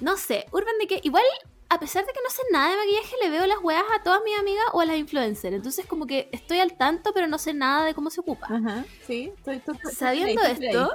no 0.00 0.16
sé, 0.16 0.46
Urban 0.52 0.78
Decay, 0.80 1.00
igual 1.04 1.24
a 1.68 1.80
pesar 1.80 2.06
de 2.06 2.12
que 2.12 2.20
no 2.22 2.30
sé 2.30 2.42
nada 2.52 2.70
de 2.70 2.76
maquillaje, 2.76 3.16
le 3.22 3.30
veo 3.30 3.46
las 3.46 3.58
weas 3.62 3.84
a 3.98 4.02
todas 4.02 4.20
mis 4.24 4.38
amigas 4.38 4.64
o 4.72 4.80
a 4.80 4.84
las 4.86 4.96
influencers. 4.96 5.54
Entonces, 5.56 5.84
como 5.86 6.06
que 6.06 6.28
estoy 6.32 6.60
al 6.60 6.76
tanto, 6.76 7.12
pero 7.12 7.26
no 7.26 7.38
sé 7.38 7.54
nada 7.54 7.84
de 7.84 7.94
cómo 7.94 8.10
se 8.10 8.20
ocupa. 8.20 8.46
Ajá, 8.46 8.84
sí. 9.06 9.32
Estoy, 9.36 9.56
estoy- 9.56 9.76
estoy- 9.76 9.92
Sabiendo 9.92 10.42
esto, 10.44 10.94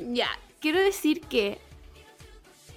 ya, 0.00 0.28
quiero 0.60 0.78
decir 0.78 1.20
que 1.22 1.60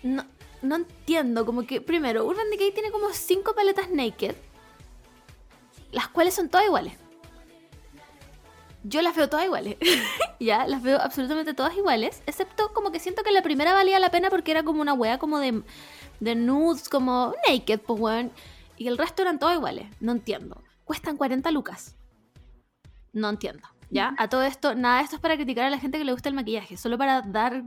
no, 0.01 0.25
no 0.63 0.75
entiendo, 0.75 1.45
como 1.45 1.65
que 1.67 1.81
primero, 1.81 2.25
Urban 2.25 2.49
Decay 2.49 2.71
tiene 2.71 2.91
como 2.91 3.11
cinco 3.13 3.53
paletas 3.53 3.89
naked, 3.91 4.35
las 5.91 6.07
cuales 6.07 6.33
son 6.33 6.49
todas 6.49 6.65
iguales. 6.65 6.93
Yo 8.87 9.01
las 9.01 9.15
veo 9.15 9.27
todas 9.29 9.45
iguales, 9.45 9.77
ya, 10.39 10.67
las 10.67 10.83
veo 10.83 10.99
absolutamente 11.01 11.55
todas 11.55 11.75
iguales, 11.75 12.21
excepto 12.27 12.71
como 12.71 12.91
que 12.91 12.99
siento 12.99 13.23
que 13.23 13.31
la 13.31 13.41
primera 13.41 13.73
valía 13.73 13.99
la 13.99 14.11
pena 14.11 14.29
porque 14.29 14.51
era 14.51 14.61
como 14.63 14.79
una 14.81 14.93
wea 14.93 15.17
como 15.17 15.39
de, 15.39 15.63
de 16.19 16.35
nudes, 16.35 16.89
como 16.89 17.33
naked, 17.47 17.79
pues 17.81 17.99
weón, 17.99 18.31
y 18.77 18.87
el 18.87 18.97
resto 18.97 19.21
eran 19.21 19.39
todas 19.39 19.55
iguales, 19.55 19.87
no 19.99 20.11
entiendo. 20.11 20.61
Cuestan 20.83 21.17
40 21.17 21.49
lucas. 21.51 21.95
No 23.13 23.29
entiendo. 23.29 23.67
¿Ya? 23.91 24.15
A 24.17 24.27
todo 24.29 24.41
esto, 24.43 24.73
nada 24.75 24.97
de 24.97 25.03
esto 25.03 25.15
es 25.17 25.21
para 25.21 25.35
criticar 25.35 25.65
a 25.65 25.69
la 25.69 25.77
gente 25.79 25.97
que 25.97 26.03
le 26.03 26.11
gusta 26.11 26.27
el 26.27 26.35
maquillaje, 26.35 26.75
solo 26.75 26.97
para 26.97 27.21
dar 27.21 27.63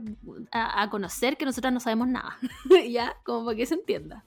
a, 0.51 0.81
a 0.81 0.89
conocer 0.89 1.37
que 1.37 1.45
nosotras 1.45 1.73
no 1.73 1.79
sabemos 1.79 2.07
nada. 2.09 2.37
¿Ya? 2.89 3.15
Como 3.23 3.45
para 3.45 3.57
que 3.57 3.65
se 3.65 3.73
entienda. 3.75 4.25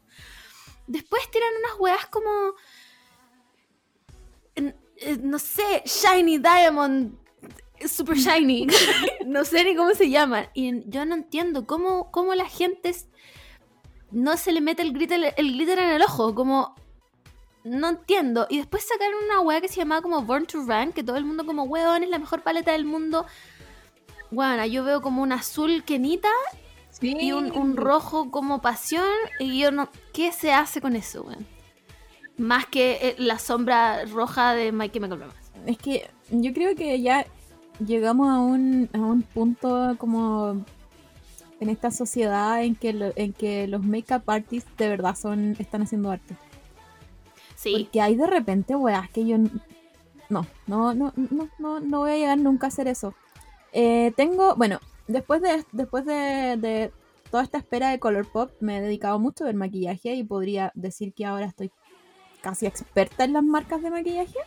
Después 0.87 1.30
tiran 1.30 1.50
unas 1.64 1.78
weas 1.78 2.06
como. 2.06 2.30
en- 4.54 4.74
eh, 4.96 5.18
No 5.20 5.38
sé, 5.38 5.82
Shiny 5.85 6.38
Diamond. 6.38 7.14
Super 7.87 8.16
Shiny. 8.16 8.66
no 9.26 9.44
sé 9.44 9.64
ni 9.64 9.76
cómo 9.76 9.94
se 9.94 10.08
llaman. 10.11 10.48
Y 10.54 10.88
yo 10.88 11.04
no 11.04 11.14
entiendo 11.14 11.66
cómo, 11.66 12.11
cómo 12.11 12.35
la 12.35 12.46
gente 12.48 12.88
es- 12.90 13.08
no 14.12 14.37
se 14.37 14.53
le 14.53 14.61
mete 14.61 14.83
el 14.83 14.92
glitter, 14.92 15.35
el 15.37 15.53
glitter 15.53 15.79
en 15.79 15.90
el 15.90 16.03
ojo. 16.03 16.35
Como 16.35 16.75
no 17.64 17.88
entiendo. 17.88 18.46
Y 18.51 18.59
después 18.59 18.85
sacaron 18.87 19.25
una 19.25 19.40
weá 19.40 19.61
que 19.61 19.68
se 19.68 19.77
llamaba 19.77 20.03
como 20.03 20.22
Born 20.22 20.46
to 20.46 20.59
Run, 20.64 20.92
que 20.92 21.03
todo 21.05 21.16
el 21.16 21.25
mundo 21.25 21.44
como, 21.46 21.64
weón, 21.64 22.03
es 22.03 22.11
la 22.11 22.18
mejor 22.18 22.42
paleta 22.42 22.72
del 22.72 22.85
mundo. 22.85 23.27
Bueno, 24.31 24.64
yo 24.66 24.85
veo 24.85 25.03
como 25.03 25.22
un 25.22 25.33
azul 25.33 25.85
quenita 25.85 26.29
Sí. 26.90 27.16
y 27.18 27.33
un, 27.33 27.53
un 27.53 27.77
rojo 27.77 28.31
como 28.31 28.61
pasión. 28.61 29.05
Y 29.38 29.59
yo 29.61 29.70
no... 29.70 29.88
¿Qué 30.12 30.33
se 30.33 30.53
hace 30.53 30.81
con 30.81 30.96
eso, 30.96 31.22
weón? 31.22 31.46
Más 32.38 32.66
que 32.66 32.98
eh, 33.01 33.14
la 33.18 33.38
sombra 33.38 34.05
roja 34.07 34.55
de 34.55 34.72
My 34.72 34.88
Chemical 34.88 35.20
Romance. 35.20 35.53
Es 35.66 35.79
que 35.79 36.11
yo 36.31 36.53
creo 36.53 36.75
que 36.75 37.01
ya 37.01 37.27
llegamos 37.85 38.29
a 38.29 38.40
un, 38.40 38.88
a 38.92 38.98
un 38.98 39.22
punto 39.22 39.94
como 39.98 40.64
en 41.62 41.70
esta 41.70 41.90
sociedad 41.90 42.62
en 42.62 42.75
que, 42.75 42.92
lo- 42.92 43.12
en 43.16 43.33
que 43.33 43.66
los 43.68 43.83
make-up 43.85 44.22
artists 44.27 44.70
de 44.77 44.88
verdad 44.88 45.16
son 45.16 45.57
están 45.59 45.83
haciendo 45.83 46.11
arte. 46.11 46.37
Sí, 47.57 47.85
Porque 47.85 48.01
hay 48.01 48.16
de 48.16 48.27
repente 48.27 48.75
weas 48.77 49.09
que 49.11 49.25
yo... 49.27 49.37
No, 50.29 50.46
no, 50.66 50.94
no, 50.94 51.12
no, 51.16 51.48
no, 51.59 51.81
no 51.81 51.98
voy 52.01 52.11
a 52.11 52.16
llegar 52.16 52.38
nunca 52.38 52.66
a 52.66 52.68
hacer 52.68 52.88
eso. 52.88 53.14
Eh, 53.72 54.12
tengo, 54.16 54.57
bueno, 54.57 54.81
después 55.07 55.40
de, 55.42 55.64
después 55.72 56.05
de, 56.05 56.57
de 56.59 56.90
toda 57.31 57.42
esta 57.42 57.59
espera 57.59 57.90
de 57.90 57.98
Colourpop 57.98 58.51
me 58.61 58.79
he 58.79 58.81
dedicado 58.81 59.18
mucho 59.18 59.44
a 59.44 59.46
ver 59.46 59.55
maquillaje 59.57 60.14
y 60.14 60.25
podría 60.25 60.72
decir 60.75 61.12
que 61.12 61.25
ahora 61.27 61.46
estoy 61.46 61.70
casi 62.40 62.66
experta 62.66 63.25
en 63.25 63.35
las 63.35 63.44
marcas 63.44 63.83
de 63.83 63.90
maquillaje. 63.90 64.38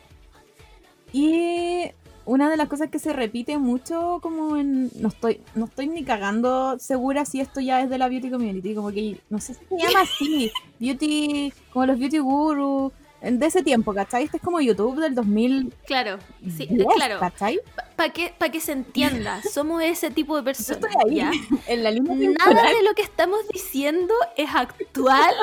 Y 1.14 1.92
una 2.26 2.50
de 2.50 2.58
las 2.58 2.68
cosas 2.68 2.90
que 2.90 3.00
se 3.00 3.14
repite 3.14 3.58
mucho 3.58 4.20
como 4.22 4.58
en... 4.58 4.92
No 5.00 5.10
estoy, 5.10 5.42
no 5.54 5.66
estoy 5.66 5.88
ni 5.88 6.04
cagando 6.04 6.78
segura 6.80 7.26
si 7.26 7.40
esto 7.40 7.62
ya 7.62 7.82
es 7.82 7.90
de 7.90 7.98
la 7.98 8.08
beauty 8.10 8.30
community, 8.30 8.74
como 8.76 8.92
que 8.92 9.20
no 9.30 9.40
sé 9.40 9.54
si 9.54 9.66
se 9.66 9.78
llama 9.78 10.02
así, 10.02 10.52
beauty, 10.80 11.54
como 11.72 11.86
los 11.86 12.00
beauty 12.00 12.20
gurus, 12.20 12.92
de 13.22 13.46
ese 13.46 13.64
tiempo, 13.64 13.94
¿cachai? 13.94 14.26
Este 14.26 14.38
es 14.38 14.44
como 14.44 14.62
YouTube 14.62 15.00
del 15.00 15.16
2010, 15.16 15.74
claro. 15.86 16.20
Sí, 16.56 16.68
claro. 16.96 17.20
¿cachai? 17.20 17.60
Para 17.96 18.14
que, 18.14 18.34
pa' 18.38 18.50
que 18.50 18.60
se 18.60 18.74
entienda, 18.74 19.42
somos 19.52 19.82
ese 19.82 20.12
tipo 20.12 20.36
de 20.36 20.42
Yo 20.42 20.46
personas. 20.46 20.92
estoy 20.92 21.12
ahí, 21.12 21.16
¿ya? 21.18 21.32
en 21.68 21.84
la 21.84 21.92
línea 21.92 22.14
Nada 22.14 22.52
temporal. 22.52 22.76
de 22.76 22.84
lo 22.84 22.94
que 22.94 23.02
estamos 23.02 23.40
diciendo 23.52 24.14
es 24.38 24.50
actual 24.54 25.34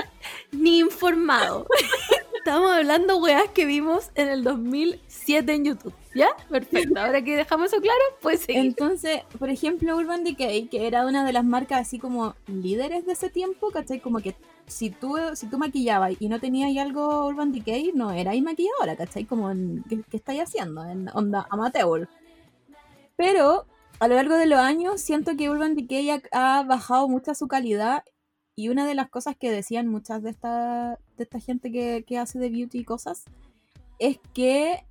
ni 0.53 0.79
informado. 0.79 1.67
Estamos 2.45 2.73
hablando 2.73 3.19
weas 3.19 3.49
que 3.55 3.65
vimos 3.67 4.11
en 4.17 4.29
el 4.29 4.43
2007 4.43 5.55
en 5.55 5.65
YouTube. 5.65 5.95
¿Ya? 6.13 6.29
Perfecto. 6.51 6.99
Ahora 7.01 7.23
que 7.23 7.37
dejamos 7.37 7.73
eso 7.73 7.81
claro, 7.81 8.01
pues 8.21 8.41
seguir. 8.41 8.63
Entonces, 8.63 9.21
por 9.39 9.49
ejemplo, 9.49 9.97
Urban 9.97 10.25
Decay, 10.25 10.67
que 10.67 10.87
era 10.89 11.07
una 11.07 11.25
de 11.25 11.33
las 11.33 11.45
marcas 11.45 11.83
así 11.83 11.99
como 12.01 12.35
líderes 12.49 13.07
de 13.07 13.13
ese 13.13 13.31
tiempo, 13.31 13.71
¿cachai? 13.71 14.01
Como 14.01 14.19
que 14.21 14.35
si 14.67 14.91
tú, 14.91 15.17
si 15.35 15.47
tú 15.47 15.57
maquillabas 15.59 16.15
y 16.19 16.29
no 16.29 16.41
tenías 16.41 16.77
algo 16.85 17.27
Urban 17.27 17.53
Decay, 17.53 17.93
no 17.95 18.11
erais 18.11 18.43
maquilladora, 18.43 18.97
¿cachai? 18.97 19.25
Como, 19.25 19.51
en- 19.51 19.85
¿qué, 19.89 20.01
qué 20.11 20.17
estáis 20.17 20.43
haciendo? 20.43 20.85
En 20.85 21.09
onda 21.15 21.47
amateur. 21.49 22.09
Pero 23.17 23.67
a 24.01 24.09
lo 24.09 24.17
largo 24.17 24.35
de 24.35 24.47
los 24.47 24.59
años 24.59 25.01
siento 25.01 25.37
que 25.37 25.49
Urban 25.49 25.77
Decay 25.77 26.11
ha, 26.11 26.21
ha 26.33 26.63
bajado 26.65 27.09
mucho 27.09 27.35
su 27.37 27.47
calidad 27.47 28.03
y 28.55 28.69
una 28.69 28.87
de 28.87 28.95
las 28.95 29.09
cosas 29.09 29.37
que 29.37 29.51
decían 29.51 29.89
muchas 29.89 30.23
de 30.23 30.31
esta, 30.31 30.99
de 31.17 31.25
esta 31.25 31.41
gente 31.41 31.73
que, 31.73 32.05
que 32.07 32.19
hace 32.19 32.39
de 32.39 32.51
beauty 32.51 32.79
y 32.79 32.85
cosas 32.85 33.25
es 33.99 34.19
que 34.35 34.85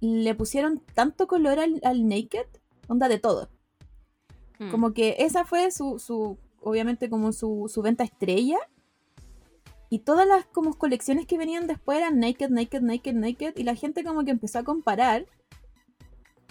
le 0.00 0.34
pusieron 0.34 0.82
tanto 0.94 1.26
color 1.26 1.60
al, 1.60 1.80
al 1.84 2.08
naked, 2.08 2.46
onda 2.88 3.08
de 3.08 3.18
todo. 3.18 3.48
Mm. 4.58 4.70
Como 4.70 4.92
que 4.92 5.16
esa 5.18 5.44
fue 5.44 5.70
su, 5.70 5.98
su 5.98 6.38
obviamente 6.62 7.10
como 7.10 7.32
su, 7.32 7.70
su 7.72 7.82
venta 7.82 8.04
estrella. 8.04 8.58
Y 9.90 10.00
todas 10.00 10.26
las 10.26 10.46
como 10.46 10.72
colecciones 10.78 11.26
que 11.26 11.36
venían 11.36 11.66
después 11.66 11.98
eran 11.98 12.18
naked, 12.18 12.48
naked, 12.48 12.80
naked, 12.80 13.14
naked. 13.14 13.56
Y 13.56 13.64
la 13.64 13.74
gente 13.74 14.04
como 14.04 14.24
que 14.24 14.30
empezó 14.30 14.60
a 14.60 14.64
comparar. 14.64 15.26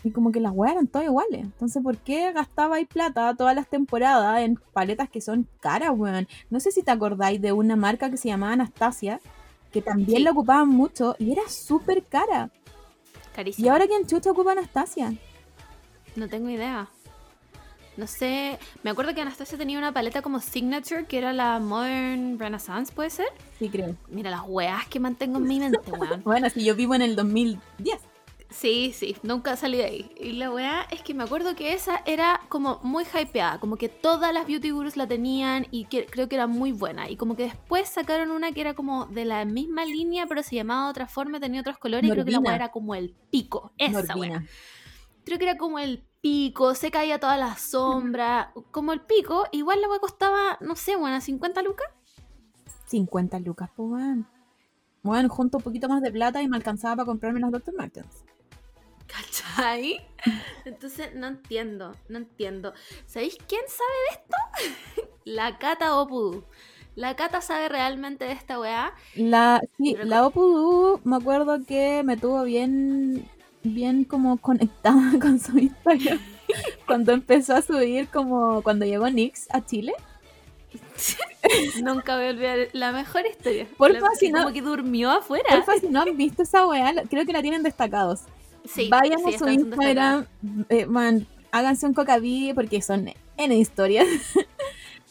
Y 0.03 0.11
como 0.11 0.31
que 0.31 0.39
las 0.39 0.51
weas 0.53 0.73
eran 0.73 0.87
todas 0.87 1.05
iguales. 1.07 1.41
Entonces, 1.41 1.81
¿por 1.83 1.97
qué 1.97 2.31
gastaba 2.31 2.77
ahí 2.77 2.85
plata 2.85 3.35
todas 3.35 3.55
las 3.55 3.67
temporadas 3.67 4.39
en 4.41 4.55
paletas 4.73 5.09
que 5.09 5.21
son 5.21 5.47
caras, 5.59 5.91
weón? 5.93 6.27
No 6.49 6.59
sé 6.59 6.71
si 6.71 6.81
te 6.81 6.91
acordáis 6.91 7.39
de 7.41 7.51
una 7.51 7.75
marca 7.75 8.09
que 8.09 8.17
se 8.17 8.27
llamaba 8.29 8.53
Anastasia, 8.53 9.19
que 9.71 9.81
también 9.81 10.17
Sí. 10.17 10.23
la 10.23 10.31
ocupaban 10.31 10.69
mucho 10.69 11.15
y 11.19 11.31
era 11.31 11.43
súper 11.47 12.03
cara. 12.03 12.49
Carísimo. 13.35 13.65
¿Y 13.65 13.69
ahora 13.69 13.85
quién 13.87 14.05
chucha 14.07 14.31
ocupa 14.31 14.51
Anastasia? 14.53 15.13
No 16.15 16.27
tengo 16.27 16.49
idea. 16.49 16.87
No 17.95 18.07
sé. 18.07 18.57
Me 18.83 18.89
acuerdo 18.89 19.13
que 19.13 19.21
Anastasia 19.21 19.57
tenía 19.57 19.77
una 19.77 19.93
paleta 19.93 20.21
como 20.21 20.39
Signature, 20.39 21.05
que 21.05 21.17
era 21.17 21.31
la 21.33 21.59
Modern 21.59 22.39
Renaissance, 22.39 22.91
¿puede 22.91 23.09
ser? 23.11 23.27
Sí, 23.59 23.69
creo. 23.69 23.95
Mira 24.09 24.31
las 24.31 24.41
weas 24.47 24.87
que 24.87 24.99
mantengo 24.99 25.37
en 25.37 25.43
mi 25.43 25.59
mente, 25.59 25.77
weón. 25.91 26.21
Bueno, 26.25 26.49
si 26.49 26.63
yo 26.65 26.75
vivo 26.75 26.95
en 26.95 27.01
el 27.03 27.15
2010. 27.15 27.99
Sí, 28.51 28.91
sí, 28.93 29.15
nunca 29.23 29.55
salí 29.55 29.77
de 29.77 29.85
ahí. 29.85 30.11
Y 30.17 30.33
la 30.33 30.51
weá 30.51 30.85
es 30.91 31.01
que 31.01 31.13
me 31.13 31.23
acuerdo 31.23 31.55
que 31.55 31.73
esa 31.73 32.01
era 32.05 32.41
como 32.49 32.79
muy 32.83 33.05
hypeada, 33.05 33.59
como 33.59 33.77
que 33.77 33.87
todas 33.87 34.33
las 34.33 34.45
beauty 34.45 34.71
gurus 34.71 34.97
la 34.97 35.07
tenían 35.07 35.67
y 35.71 35.85
que, 35.85 36.05
creo 36.05 36.27
que 36.27 36.35
era 36.35 36.47
muy 36.47 36.73
buena. 36.73 37.09
Y 37.09 37.15
como 37.15 37.35
que 37.35 37.43
después 37.43 37.87
sacaron 37.87 38.29
una 38.29 38.51
que 38.51 38.61
era 38.61 38.73
como 38.73 39.05
de 39.05 39.23
la 39.25 39.45
misma 39.45 39.85
línea, 39.85 40.27
pero 40.27 40.43
se 40.43 40.55
llamaba 40.55 40.85
de 40.85 40.91
otra 40.91 41.07
forma, 41.07 41.39
tenía 41.39 41.61
otros 41.61 41.77
colores 41.77 42.07
y 42.07 42.11
creo 42.11 42.25
que 42.25 42.31
la 42.31 42.39
weá 42.39 42.55
era 42.55 42.69
como 42.69 42.93
el 42.93 43.15
pico. 43.31 43.71
Esa 43.77 44.15
weá. 44.15 44.43
Creo 45.23 45.37
que 45.37 45.45
era 45.45 45.57
como 45.57 45.79
el 45.79 46.03
pico, 46.19 46.75
se 46.75 46.91
caía 46.91 47.19
toda 47.19 47.37
la 47.37 47.55
sombra, 47.57 48.51
como 48.71 48.91
el 48.91 49.01
pico. 49.01 49.45
Igual 49.53 49.79
la 49.79 49.87
weá 49.87 49.99
costaba, 49.99 50.57
no 50.59 50.75
sé, 50.75 50.97
buena, 50.97 51.21
50 51.21 51.61
lucas. 51.61 51.87
50 52.87 53.39
lucas, 53.39 53.69
pues, 53.75 53.89
weón. 53.89 54.27
Bueno, 55.03 55.29
junto 55.29 55.57
un 55.57 55.63
poquito 55.63 55.87
más 55.87 56.01
de 56.01 56.11
plata 56.11 56.41
y 56.41 56.49
me 56.49 56.57
alcanzaba 56.57 56.97
para 56.97 57.05
comprarme 57.05 57.39
las 57.39 57.51
Dr. 57.51 57.73
Martens. 57.75 58.25
¿Cachai? 59.11 59.99
Entonces 60.65 61.13
no 61.15 61.27
entiendo, 61.27 61.95
no 62.09 62.17
entiendo. 62.19 62.73
¿Sabéis 63.05 63.37
quién 63.47 63.61
sabe 63.67 63.91
de 64.07 64.71
esto? 65.01 65.11
La 65.25 65.57
Cata 65.57 65.95
Opudu. 65.99 66.43
La 66.95 67.15
Cata 67.15 67.41
sabe 67.41 67.69
realmente 67.69 68.25
de 68.25 68.33
esta 68.33 68.59
weá. 68.59 68.93
La, 69.15 69.61
sí, 69.77 69.93
Pero 69.95 70.05
la 70.07 70.25
Opudu, 70.27 70.99
me 71.03 71.15
acuerdo 71.17 71.65
que 71.65 72.03
me 72.03 72.17
tuvo 72.17 72.43
bien, 72.43 73.27
bien 73.63 74.03
como 74.03 74.37
conectada 74.37 75.11
con 75.21 75.39
su 75.39 75.57
Instagram. 75.57 76.19
cuando 76.85 77.11
empezó 77.13 77.55
a 77.55 77.61
subir 77.61 78.07
como 78.09 78.61
cuando 78.61 78.85
llegó 78.85 79.09
Nix 79.09 79.47
a 79.51 79.65
Chile. 79.65 79.93
Nunca 81.83 82.15
voy 82.17 82.27
a 82.27 82.29
olvidar 82.29 82.57
la 82.73 82.91
mejor 82.91 83.25
historia. 83.25 83.67
Porfa, 83.77 83.99
La- 83.99 84.09
si 84.19 84.31
no- 84.31 84.39
Como 84.43 84.53
que 84.53 84.61
durmió 84.61 85.11
afuera. 85.11 85.45
Porfa, 85.49 85.77
si 85.79 85.87
no 85.89 86.01
han 86.01 86.15
visto 86.17 86.43
esa 86.43 86.65
weá, 86.67 86.93
creo 87.09 87.25
que 87.25 87.33
la 87.33 87.41
tienen 87.41 87.63
destacados. 87.63 88.21
Sí, 88.65 88.89
Vayan 88.89 89.19
sí, 89.25 89.35
a 89.35 89.37
su 89.39 89.47
Instagram, 89.49 90.25
eh, 90.69 90.85
man, 90.85 91.27
háganse 91.51 91.85
un 91.85 91.93
cocaví 91.93 92.53
porque 92.53 92.81
son 92.81 93.09
N 93.37 93.55
historias. 93.57 94.07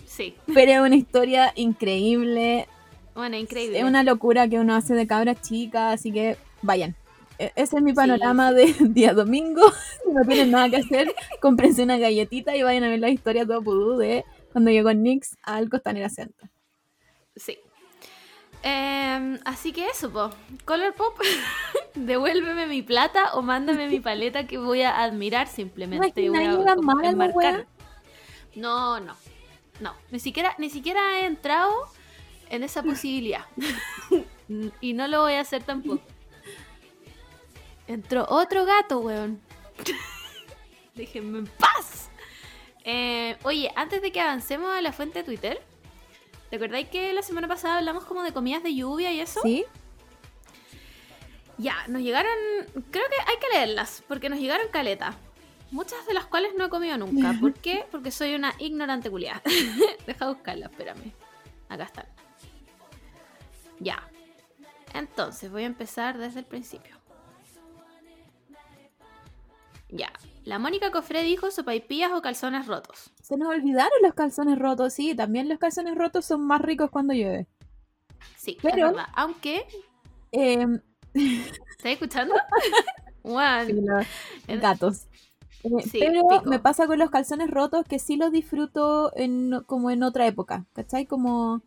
Sí, 0.06 0.34
Pero 0.52 0.72
es 0.72 0.80
una 0.80 0.96
historia 0.96 1.52
increíble. 1.56 2.66
bueno, 3.14 3.36
increíble. 3.36 3.78
Es 3.78 3.84
una 3.84 4.02
locura 4.02 4.48
que 4.48 4.58
uno 4.58 4.74
hace 4.74 4.92
de 4.94 5.06
cabras 5.06 5.40
chicas, 5.40 5.94
así 5.94 6.12
que 6.12 6.36
vayan. 6.62 6.94
E- 7.38 7.52
Ese 7.56 7.76
es 7.76 7.82
mi 7.82 7.94
panorama 7.94 8.52
de 8.52 8.74
día 8.80 9.14
domingo. 9.14 9.62
Si 10.04 10.12
no 10.12 10.22
tienen 10.26 10.50
nada 10.50 10.68
que 10.68 10.76
hacer, 10.76 11.14
cómprense 11.40 11.84
una 11.84 11.96
galletita 11.96 12.54
y 12.56 12.62
vayan 12.62 12.84
a 12.84 12.88
ver 12.88 12.98
la 12.98 13.08
historia 13.08 13.44
de 13.46 13.54
Opudú 13.56 13.96
de 13.96 14.24
cuando 14.52 14.70
llegó 14.72 14.92
Nix 14.92 15.36
al 15.42 15.70
Costanera 15.70 16.10
Center. 16.10 16.50
Em, 18.62 19.38
así 19.44 19.72
que 19.72 19.86
eso, 19.86 20.10
po. 20.10 20.30
Color 20.64 20.94
Pop, 20.94 21.18
devuélveme 21.94 22.66
mi 22.66 22.82
plata 22.82 23.34
o 23.34 23.42
mándame 23.42 23.88
mi 23.88 24.00
paleta 24.00 24.46
que 24.46 24.58
voy 24.58 24.82
a 24.82 25.02
admirar 25.02 25.48
simplemente. 25.48 26.20
Imagina, 26.20 26.74
Voy 27.32 27.44
a. 27.46 27.66
No, 28.54 29.00
no. 29.00 29.16
No. 29.80 29.94
Ni 30.10 30.20
siquiera, 30.20 30.54
ni 30.58 30.68
siquiera 30.68 31.20
he 31.20 31.26
entrado 31.26 31.72
en 32.50 32.62
esa 32.62 32.82
posibilidad. 32.82 33.46
y 34.80 34.92
no 34.92 35.08
lo 35.08 35.22
voy 35.22 35.34
a 35.34 35.40
hacer 35.40 35.62
tampoco. 35.62 36.02
Entró 37.86 38.26
otro 38.28 38.66
gato, 38.66 38.98
weón. 38.98 39.40
Déjenme 40.94 41.38
en 41.38 41.46
paz. 41.46 42.10
Eh, 42.84 43.36
oye, 43.42 43.70
antes 43.74 44.02
de 44.02 44.12
que 44.12 44.20
avancemos 44.20 44.70
a 44.74 44.80
la 44.80 44.92
fuente 44.92 45.20
de 45.20 45.24
Twitter, 45.24 45.62
¿te 46.50 46.56
acordáis 46.56 46.88
que 46.88 47.12
la 47.12 47.22
semana 47.22 47.48
pasada 47.48 47.78
hablamos 47.78 48.04
como 48.04 48.22
de 48.22 48.32
comidas 48.32 48.62
de 48.62 48.74
lluvia 48.74 49.12
y 49.12 49.20
eso? 49.20 49.40
¿Sí? 49.42 49.64
Ya, 51.56 51.76
nos 51.88 52.02
llegaron. 52.02 52.32
Creo 52.90 53.04
que 53.08 53.30
hay 53.30 53.36
que 53.38 53.48
leerlas, 53.52 54.02
porque 54.08 54.28
nos 54.28 54.38
llegaron 54.38 54.68
caleta. 54.70 55.14
Muchas 55.70 56.04
de 56.06 56.14
las 56.14 56.26
cuales 56.26 56.52
no 56.56 56.64
he 56.64 56.68
comido 56.68 56.96
nunca. 56.96 57.34
¿Por 57.40 57.54
qué? 57.54 57.86
Porque 57.90 58.10
soy 58.10 58.34
una 58.34 58.54
ignorante 58.58 59.10
culiada. 59.10 59.42
Deja 60.06 60.26
de 60.26 60.32
buscarlas, 60.32 60.70
espérame. 60.70 61.12
Acá 61.68 61.84
están. 61.84 62.06
Ya. 63.78 64.02
Entonces, 64.94 65.50
voy 65.50 65.62
a 65.62 65.66
empezar 65.66 66.18
desde 66.18 66.40
el 66.40 66.46
principio. 66.46 66.96
Ya. 69.90 70.12
La 70.44 70.58
Mónica 70.58 70.90
Cofré 70.90 71.22
dijo 71.22 71.50
sopaipillas 71.50 72.12
o 72.12 72.22
calzones 72.22 72.66
rotos. 72.66 73.10
Se 73.30 73.36
nos 73.38 73.48
olvidaron 73.48 73.92
los 74.02 74.12
calzones 74.12 74.58
rotos, 74.58 74.92
sí. 74.92 75.14
También 75.14 75.48
los 75.48 75.58
calzones 75.58 75.94
rotos 75.96 76.24
son 76.26 76.44
más 76.46 76.60
ricos 76.60 76.90
cuando 76.90 77.14
llueve. 77.14 77.46
Sí, 78.36 78.58
Pero- 78.60 78.88
es 78.88 78.92
verdad. 78.92 79.06
Aunque. 79.14 79.64
Em, 80.32 80.80
¿Estás 81.14 81.92
escuchando? 81.92 82.34
Sí, 83.22 83.72
los 83.74 84.60
gatos. 84.60 85.06
Eh, 85.62 85.68
Sí, 85.90 85.98
pero 86.00 86.22
pico. 86.26 86.42
me 86.46 86.58
pasa 86.58 86.86
con 86.86 86.98
los 86.98 87.10
calzones 87.10 87.50
rotos 87.50 87.84
que 87.84 87.98
sí 87.98 88.16
los 88.16 88.32
disfruto 88.32 89.12
en, 89.14 89.62
como 89.66 89.90
en 89.90 90.02
otra 90.02 90.26
época. 90.26 90.64
¿Cachai? 90.72 91.04
Como. 91.06 91.62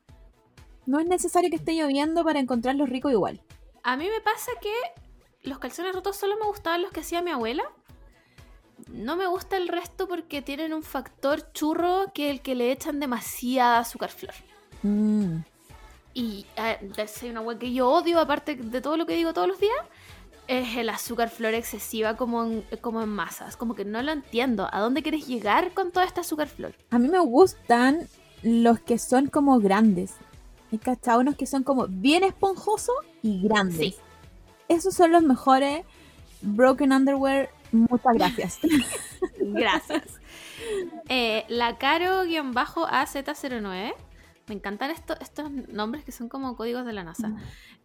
No 0.87 0.99
es 0.99 1.07
necesario 1.07 1.49
que 1.51 1.55
esté 1.57 1.75
lloviendo 1.75 2.23
para 2.25 2.39
encontrarlos 2.39 2.89
ricos 2.89 3.11
igual. 3.11 3.41
A 3.83 3.95
mí 3.97 4.09
me 4.09 4.19
pasa 4.21 4.51
que 4.61 4.73
los 5.47 5.59
calzones 5.59 5.93
rotos 5.93 6.17
solo 6.17 6.35
me 6.41 6.47
gustaban 6.47 6.81
los 6.81 6.91
que 6.91 7.01
hacía 7.01 7.21
mi 7.21 7.31
abuela. 7.31 7.63
No 8.93 9.15
me 9.15 9.25
gusta 9.25 9.57
el 9.57 9.67
resto 9.67 10.07
porque 10.07 10.43
tienen 10.43 10.71
un 10.71 10.83
factor 10.83 11.51
churro 11.51 12.11
que 12.13 12.29
el 12.29 12.41
que 12.41 12.53
le 12.53 12.71
echan 12.71 12.99
demasiada 12.99 13.79
azúcar 13.79 14.11
flor. 14.11 14.33
Mm. 14.83 15.39
Y 16.13 16.45
hay 16.55 16.77
una 17.29 17.41
wea 17.41 17.57
que 17.57 17.73
yo 17.73 17.89
odio, 17.89 18.19
aparte 18.19 18.55
de 18.55 18.81
todo 18.81 18.97
lo 18.97 19.07
que 19.07 19.15
digo 19.15 19.33
todos 19.33 19.47
los 19.47 19.59
días, 19.59 19.73
es 20.47 20.77
el 20.77 20.89
azúcar 20.89 21.29
flor 21.29 21.55
excesiva 21.55 22.15
como 22.15 22.43
en, 22.43 22.65
como 22.81 23.01
en 23.01 23.09
masas. 23.09 23.57
Como 23.57 23.73
que 23.73 23.83
no 23.83 23.99
lo 24.03 24.11
entiendo. 24.11 24.69
¿A 24.71 24.79
dónde 24.79 25.01
quieres 25.01 25.25
llegar 25.27 25.73
con 25.73 25.91
toda 25.91 26.05
esta 26.05 26.21
azúcar 26.21 26.47
flor? 26.47 26.75
A 26.91 26.99
mí 26.99 27.07
me 27.09 27.19
gustan 27.19 28.07
los 28.43 28.79
que 28.79 28.99
son 28.99 29.27
como 29.27 29.59
grandes. 29.59 30.13
Hay 30.71 30.77
cachado 30.77 31.21
unos 31.21 31.35
que 31.35 31.47
son 31.47 31.63
como 31.63 31.87
bien 31.87 32.23
esponjosos 32.23 32.95
y 33.23 33.41
grandes. 33.41 33.77
Sí. 33.77 33.95
Esos 34.67 34.93
son 34.93 35.11
los 35.11 35.23
mejores. 35.23 35.83
Broken 36.41 36.91
Underwear, 36.91 37.49
muchas 37.73 38.13
gracias. 38.13 38.59
Gracias. 39.39 40.19
Eh, 41.09 41.43
la 41.49 41.77
Caro-AZ09. 41.77 43.93
Me 44.47 44.55
encantan 44.55 44.91
esto- 44.91 45.15
estos 45.21 45.49
nombres 45.51 46.03
que 46.03 46.11
son 46.11 46.27
como 46.27 46.55
códigos 46.57 46.85
de 46.85 46.91
la 46.93 47.03
NASA. 47.05 47.31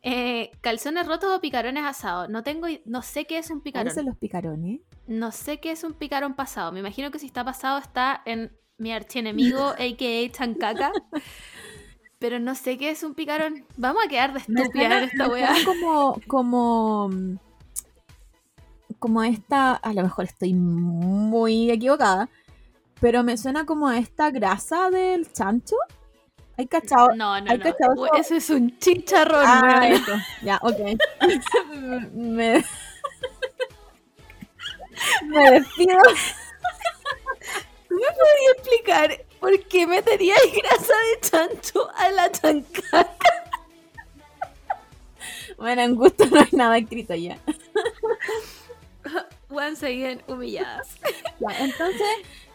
Eh, 0.03 0.51
calzones 0.61 1.07
rotos 1.07 1.37
o 1.37 1.41
picarones 1.41 1.85
asados. 1.85 2.29
No 2.29 2.43
tengo, 2.43 2.67
no 2.85 3.03
sé 3.03 3.27
qué 3.27 3.39
es 3.39 3.51
un 3.51 3.61
picarón. 3.61 3.87
Parecen 3.87 4.07
los 4.07 4.17
picarones. 4.17 4.81
No 5.07 5.31
sé 5.31 5.61
qué 5.61 5.71
es 5.71 5.85
un 5.85 5.93
picarón 5.95 6.35
pasado. 6.35 6.73
Me 6.73 6.81
imagino 6.81 7.13
que 7.13 7.21
si 7.21 7.27
está 7.27 7.45
pasado 7.45 7.79
está 7.79 8.23
en 8.27 8.53
mi 8.77 8.93
archienemigo, 8.93 9.69
a.k.a. 9.79 10.31
Chancaca. 10.33 10.91
Pero 12.19 12.41
no 12.41 12.57
sé 12.57 12.77
qué 12.77 12.91
es 12.91 13.05
un 13.05 13.15
picarón. 13.15 13.65
Vamos 13.77 14.05
a 14.05 14.09
quedar 14.09 14.33
de 14.33 14.41
estúpida 14.41 14.99
en 14.99 15.05
esta 15.05 15.29
weá. 15.29 15.55
como, 15.65 16.21
como, 16.27 17.09
como 18.99 19.23
esta, 19.23 19.73
a 19.75 19.93
lo 19.93 20.03
mejor 20.03 20.25
estoy 20.27 20.55
muy 20.55 21.71
equivocada, 21.71 22.29
pero 23.01 23.23
me 23.23 23.37
suena 23.37 23.65
como 23.67 23.89
a 23.89 23.99
esta 23.99 24.31
grasa 24.31 24.91
del 24.91 25.33
chancho. 25.33 25.77
¿Hay 26.57 26.67
cachado? 26.67 27.09
No, 27.15 27.41
no, 27.41 27.51
¿Hay 27.51 27.59
no. 27.59 27.65
cachado 27.65 28.15
eso? 28.17 28.35
Es 28.35 28.51
un 28.51 28.77
chicharrón, 28.79 29.45
Ah, 29.47 29.79
weón. 29.83 29.93
eso. 29.93 30.13
Ya, 30.43 30.59
ok. 30.63 30.79
me, 32.13 32.65
me 35.27 35.51
despido. 35.53 35.99
¿Tú 37.89 37.95
me 37.95 38.01
podías 38.01 38.55
explicar 38.57 39.25
por 39.41 39.61
qué 39.69 39.87
meterías 39.87 40.39
grasa 40.57 40.93
de 40.95 41.21
chancho 41.31 41.89
a 41.97 42.11
la 42.11 42.31
chancaca? 42.33 43.09
Bueno, 45.57 45.83
en 45.83 45.95
gusto 45.97 46.27
no 46.27 46.39
hay 46.41 46.49
nada 46.53 46.79
escrito 46.79 47.15
ya. 47.15 47.39
Once 49.51 49.85
again, 49.87 50.23
humilladas. 50.29 50.89
Ya, 51.41 51.57
entonces, 51.61 52.03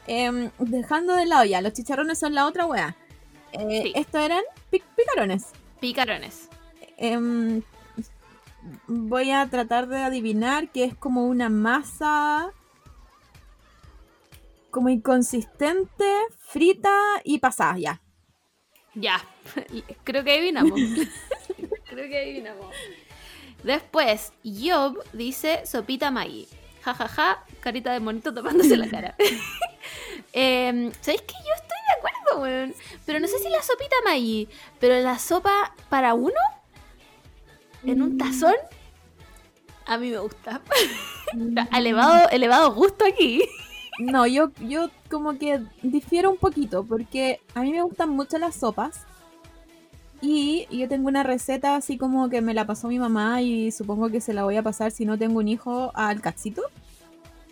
em, 0.08 0.52
dejando 0.60 1.16
de 1.16 1.26
lado 1.26 1.46
ya, 1.46 1.62
los 1.62 1.72
chicharrones 1.74 2.20
son 2.20 2.34
la 2.36 2.46
otra 2.46 2.66
wea. 2.66 2.96
Eh, 3.54 3.82
Sí. 3.84 3.94
Estos 3.96 4.22
eran 4.22 4.42
pic- 4.72 4.84
picarones. 4.98 5.46
Picarones. 5.80 6.50
Em, 6.98 7.62
voy 8.88 9.32
a 9.32 9.48
tratar 9.50 9.88
de 9.88 10.00
adivinar 10.04 10.70
que 10.70 10.84
es 10.84 10.96
como 10.96 11.26
una 11.28 11.50
masa 11.50 12.52
como 14.72 14.90
inconsistente, 14.90 16.06
frita 16.40 16.92
y 17.24 17.38
pasada 17.40 17.78
ya. 17.78 18.02
Ya, 18.96 19.24
creo 20.04 20.24
que 20.24 20.34
adivinamos. 20.34 20.80
creo 21.90 22.10
que 22.10 22.18
adivinamos. 22.22 22.76
Después, 23.64 24.34
Job 24.44 24.98
dice 25.14 25.66
sopita 25.66 26.12
Maggi. 26.12 26.48
Ja, 26.84 26.94
ja, 26.94 27.08
ja, 27.08 27.46
carita 27.62 27.94
de 27.94 28.00
monito 28.00 28.34
tapándose 28.34 28.76
la 28.76 28.90
cara. 28.90 29.16
Em, 30.34 30.92
¿Sabéis 31.02 31.22
que 31.22 31.34
yo 31.34 31.54
estoy 31.56 31.78
de 31.88 31.98
acuerdo, 31.98 32.42
weón? 32.42 32.76
Pero 33.06 33.20
no 33.20 33.28
sé 33.28 33.40
si 33.40 33.50
la 33.50 33.62
sopita 33.62 33.96
Maggi, 34.04 34.48
pero 34.80 35.00
la 35.00 35.20
sopa 35.20 35.74
para 35.90 36.14
uno, 36.14 36.40
en 37.84 38.02
un 38.02 38.18
tazón, 38.18 38.56
a 39.86 39.98
mí 39.98 40.10
me 40.10 40.18
gusta. 40.20 40.62
elevado, 41.78 42.30
elevado 42.30 42.74
gusto 42.74 43.06
aquí. 43.06 43.44
No, 44.00 44.26
yo, 44.26 44.52
yo 44.62 44.90
como 45.10 45.38
que 45.38 45.62
difiero 45.84 46.32
un 46.32 46.38
poquito 46.38 46.84
porque 46.84 47.42
a 47.54 47.62
mí 47.62 47.72
me 47.72 47.84
gustan 47.84 48.10
mucho 48.10 48.38
las 48.40 48.56
sopas 48.56 49.06
y 50.26 50.68
yo 50.78 50.88
tengo 50.88 51.08
una 51.10 51.22
receta 51.24 51.76
así 51.76 51.98
como 51.98 52.30
que 52.30 52.42
me 52.42 52.54
la 52.54 52.66
pasó 52.66 52.88
mi 52.88 52.98
mamá 52.98 53.42
y 53.42 53.72
supongo 53.72 54.10
que 54.10 54.22
se 54.22 54.34
la 54.34 54.44
voy 54.46 54.56
a 54.56 54.64
pasar 54.64 54.92
si 54.92 55.06
no 55.06 55.18
tengo 55.18 55.40
un 55.40 55.48
hijo 55.50 55.92
al 55.96 56.22
cachito 56.22 56.62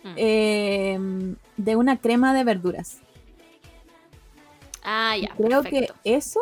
Mm. 0.04 0.14
em, 0.16 1.36
de 1.56 1.76
una 1.76 1.96
crema 1.98 2.34
de 2.34 2.42
verduras. 2.44 2.98
Ah, 4.82 5.14
ya. 5.20 5.28
Creo 5.36 5.62
perfecto. 5.62 5.94
que 6.02 6.14
eso 6.16 6.40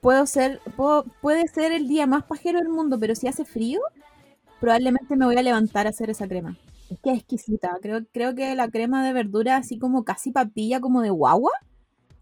puedo 0.00 0.26
ser, 0.26 0.60
puedo- 0.76 1.04
puede 1.20 1.46
ser 1.48 1.72
el 1.72 1.88
día 1.88 2.06
más 2.06 2.24
pajero 2.24 2.58
del 2.58 2.68
mundo, 2.68 2.98
pero 2.98 3.14
si 3.14 3.26
hace 3.28 3.44
frío, 3.44 3.80
probablemente 4.60 5.16
me 5.16 5.26
voy 5.26 5.36
a 5.36 5.42
levantar 5.42 5.86
a 5.86 5.90
hacer 5.90 6.08
esa 6.10 6.26
crema. 6.28 6.56
Es 6.90 6.98
que 7.00 7.10
es 7.10 7.18
exquisita. 7.18 7.76
Creo, 7.82 8.00
creo 8.12 8.34
que 8.34 8.54
la 8.54 8.68
crema 8.68 9.04
de 9.04 9.12
verdura, 9.12 9.56
así 9.56 9.78
como 9.78 10.04
casi 10.04 10.30
papilla, 10.30 10.80
como 10.80 11.02
de 11.02 11.10
guagua, 11.10 11.52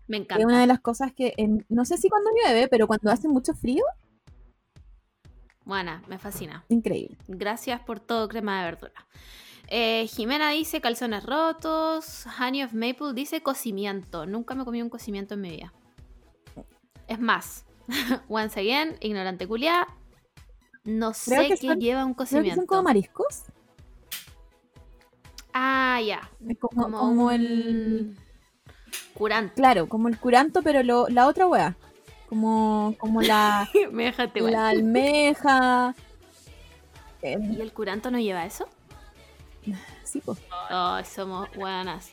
Me 0.08 0.16
es 0.18 0.22
encanta. 0.24 0.44
una 0.46 0.60
de 0.60 0.66
las 0.66 0.80
cosas 0.80 1.12
que, 1.12 1.32
en- 1.36 1.64
no 1.68 1.84
sé 1.84 1.96
si 1.96 2.08
cuando 2.08 2.30
llueve, 2.30 2.68
pero 2.68 2.86
cuando 2.86 3.10
hace 3.10 3.28
mucho 3.28 3.54
frío, 3.54 3.84
Buena, 5.64 6.02
me 6.08 6.18
fascina. 6.18 6.64
increíble. 6.68 7.16
Gracias 7.28 7.80
por 7.80 8.00
todo, 8.00 8.28
crema 8.28 8.58
de 8.58 8.64
verdura. 8.70 9.06
Eh, 9.68 10.06
Jimena 10.08 10.50
dice 10.50 10.80
calzones 10.80 11.24
rotos. 11.24 12.26
Honey 12.38 12.64
of 12.64 12.74
Maple 12.74 13.14
dice 13.14 13.42
cocimiento. 13.42 14.26
Nunca 14.26 14.54
me 14.54 14.64
comí 14.64 14.82
un 14.82 14.90
cocimiento 14.90 15.34
en 15.34 15.40
mi 15.40 15.50
vida. 15.50 15.72
Es 17.06 17.20
más, 17.20 17.64
once 18.28 18.58
again, 18.58 18.96
ignorante 19.00 19.46
culia. 19.46 19.86
No 20.84 21.12
Creo 21.12 21.42
sé 21.42 21.48
que 21.48 21.56
qué 21.58 21.68
son- 21.68 21.78
lleva 21.80 22.04
un 22.04 22.14
Creo 22.14 22.26
que 22.26 22.30
cocimiento. 22.32 22.56
son 22.56 22.66
como 22.66 22.82
mariscos. 22.82 23.44
ah, 25.54 26.00
ya. 26.04 26.28
Es 26.48 26.58
Como, 26.58 26.82
Como, 26.82 26.98
como 26.98 27.24
un 27.26 27.32
el. 27.32 28.16
Curante. 29.14 29.54
Claro, 29.54 29.88
como 29.88 30.08
el 30.08 30.18
curanto, 30.18 30.62
pero 30.62 30.82
lo- 30.82 31.08
la 31.08 31.26
otra 31.26 31.46
wea. 31.46 31.76
Como, 32.28 32.94
como 32.98 33.20
la, 33.22 33.68
almeja. 34.68 35.94
Eh, 37.22 37.38
¿Y 37.56 37.60
el 37.60 37.72
curanto 37.72 38.10
no 38.10 38.18
lleva 38.18 38.44
eso? 38.46 38.68
sí, 40.02 40.20
pues. 40.24 40.38
Oh, 40.70 40.98
somos 41.04 41.48
buenas. 41.54 42.10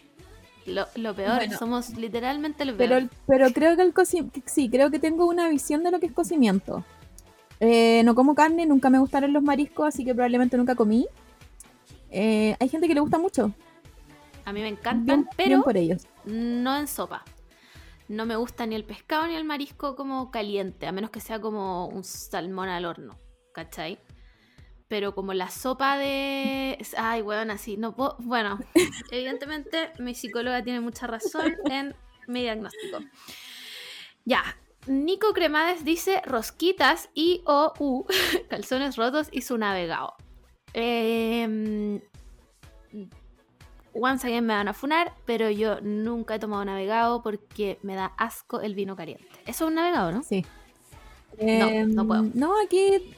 lo, 0.65 0.85
lo 0.95 1.15
peor, 1.15 1.37
Bueno. 1.37 1.57
somos 1.57 1.89
literalmente 1.97 2.63
lo 2.65 2.75
peor. 2.77 2.89
Pero, 2.89 3.09
pero 3.25 3.53
creo 3.53 3.75
que 3.75 3.81
el 3.81 3.93
cocimiento, 3.93 4.39
sí, 4.45 4.69
creo 4.69 4.91
que 4.91 4.99
tengo 4.99 5.25
una 5.25 5.47
visión 5.49 5.83
de 5.83 5.91
lo 5.91 5.99
que 5.99 6.07
es 6.07 6.11
cocimiento. 6.11 6.83
Eh, 7.61 8.03
no 8.05 8.13
como 8.15 8.35
carne, 8.35 8.65
nunca 8.65 8.89
me 8.89 8.99
gustaron 8.99 9.33
los 9.33 9.41
mariscos, 9.43 9.87
así 9.87 10.05
que 10.05 10.13
probablemente 10.13 10.57
nunca 10.57 10.75
comí. 10.75 11.07
Eh, 12.11 12.55
hay 12.59 12.69
gente 12.69 12.87
que 12.87 12.93
le 12.93 12.99
gusta 13.01 13.17
mucho. 13.17 13.51
A 14.45 14.53
mí 14.53 14.61
me 14.61 14.67
encantan, 14.69 15.05
Bien, 15.05 15.29
pero 15.35 15.49
bien 15.49 15.61
por 15.63 15.77
ellos. 15.77 16.07
No 16.25 16.77
en 16.77 16.87
sopa. 16.87 17.23
No 18.07 18.25
me 18.25 18.35
gusta 18.35 18.65
ni 18.65 18.75
el 18.75 18.85
pescado 18.85 19.27
ni 19.27 19.35
el 19.35 19.43
marisco 19.43 19.95
como 19.95 20.31
caliente, 20.31 20.87
a 20.87 20.91
menos 20.91 21.11
que 21.11 21.19
sea 21.19 21.39
como 21.39 21.87
un 21.87 22.03
salmón 22.03 22.69
al 22.69 22.85
horno, 22.85 23.19
¿cachai? 23.53 23.99
Pero 24.87 25.13
como 25.13 25.33
la 25.33 25.49
sopa 25.49 25.97
de... 25.97 26.83
Ay, 26.97 27.21
weón, 27.21 27.51
así, 27.51 27.77
no 27.77 27.95
puedo... 27.95 28.15
Bueno, 28.19 28.59
evidentemente 29.11 29.91
mi 29.99 30.15
psicóloga 30.15 30.63
tiene 30.63 30.81
mucha 30.81 31.05
razón 31.05 31.55
en 31.69 31.95
mi 32.27 32.41
diagnóstico. 32.41 32.99
Ya, 34.25 34.43
Nico 34.87 35.33
Cremades 35.33 35.85
dice 35.85 36.23
rosquitas 36.25 37.09
y 37.13 37.43
o 37.45 37.73
u 37.77 38.05
calzones 38.49 38.95
rotos 38.95 39.27
y 39.31 39.43
su 39.43 39.57
navegado. 39.59 40.15
Eh, 40.73 42.01
once 43.99 44.25
again 44.25 44.45
me 44.45 44.53
van 44.53 44.67
a 44.67 44.73
funar, 44.73 45.13
pero 45.25 45.49
yo 45.49 45.81
nunca 45.81 46.35
he 46.35 46.39
tomado 46.39 46.63
navegado 46.65 47.21
porque 47.21 47.79
me 47.83 47.95
da 47.95 48.13
asco 48.17 48.61
el 48.61 48.75
vino 48.75 48.95
caliente. 48.95 49.25
Eso 49.45 49.65
es 49.65 49.69
un 49.69 49.75
navegado, 49.75 50.11
¿no? 50.11 50.23
Sí. 50.23 50.45
No, 51.39 51.69
no 51.87 52.07
puedo. 52.07 52.21
Em, 52.21 52.31
No, 52.33 52.53
aquí 52.63 53.15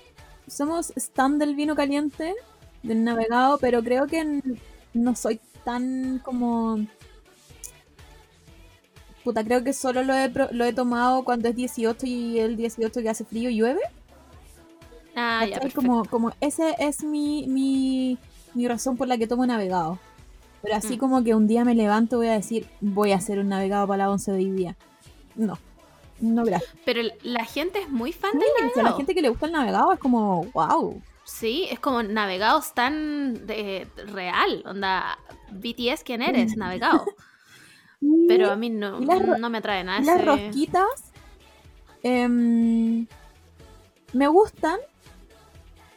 somos 0.48 0.92
stand 0.96 1.40
del 1.40 1.56
vino 1.56 1.76
caliente, 1.76 2.36
del 2.84 3.04
navegado, 3.04 3.58
pero 3.60 3.84
creo 3.84 4.08
que 4.08 4.42
no 4.94 5.16
soy 5.16 5.40
tan 5.64 6.20
como... 6.20 6.80
Puta, 9.24 9.44
creo 9.44 9.64
que 9.64 9.74
solo 9.74 10.04
lo 10.04 10.16
he, 10.16 10.32
lo 10.52 10.66
he 10.66 10.74
tomado 10.74 11.24
cuando 11.24 11.48
es 11.48 11.56
18 11.56 12.08
y 12.08 12.40
el 12.40 12.58
18 12.58 13.02
que 13.02 13.10
hace 13.10 13.24
frío 13.24 13.50
y 13.52 13.58
llueve. 13.58 13.82
Ah, 15.16 15.46
ya, 15.46 15.60
como, 15.76 16.06
como 16.06 16.32
ese 16.40 16.76
es 16.80 17.04
mi, 17.04 17.46
mi, 17.48 18.18
mi 18.54 18.68
razón 18.68 18.98
por 18.98 19.08
la 19.08 19.18
que 19.18 19.28
tomo 19.28 19.46
navegado. 19.46 20.00
Pero 20.62 20.76
así 20.76 20.96
Mm. 20.96 21.00
como 21.00 21.24
que 21.24 21.34
un 21.36 21.48
día 21.48 21.66
me 21.66 21.74
levanto 21.76 22.18
voy 22.18 22.28
a 22.28 22.34
decir, 22.34 22.68
voy 22.82 23.12
a 23.14 23.16
hacer 23.18 23.40
un 23.40 23.50
navegado 23.50 23.88
para 23.88 24.06
la 24.06 24.12
11 24.12 24.32
de 24.32 24.38
hoy 24.38 24.52
día. 24.52 24.76
No, 25.36 25.58
no 26.20 26.44
gracias. 26.44 26.72
Pero 26.86 27.02
la 27.24 27.46
gente 27.46 27.80
es 27.80 27.90
muy 27.90 28.12
fan 28.14 28.32
del 28.34 28.42
Sí, 28.42 28.48
la 28.60 28.68
navegado. 28.68 28.98
gente 28.98 29.16
que 29.16 29.22
le 29.22 29.30
gusta 29.30 29.46
el 29.48 29.52
navegado 29.54 29.92
es 29.94 30.00
como, 30.00 30.44
wow. 30.54 31.02
Sí, 31.24 31.68
es 31.72 31.80
como 31.80 32.04
navegados 32.04 32.74
tan 32.74 33.46
de, 33.48 33.88
real. 34.08 34.64
Onda, 34.68 35.18
BTS, 35.52 36.04
¿quién 36.04 36.22
eres? 36.22 36.56
Navegado. 36.58 37.06
Pero 38.28 38.52
a 38.52 38.56
mí 38.56 38.70
no, 38.70 39.00
no 39.00 39.50
me 39.50 39.58
atrae 39.60 39.84
nada 39.84 40.00
las 40.02 40.16
ese- 40.16 40.26
rosquitas 40.26 41.12
em, 42.04 43.06
me 44.14 44.28
gustan, 44.28 44.80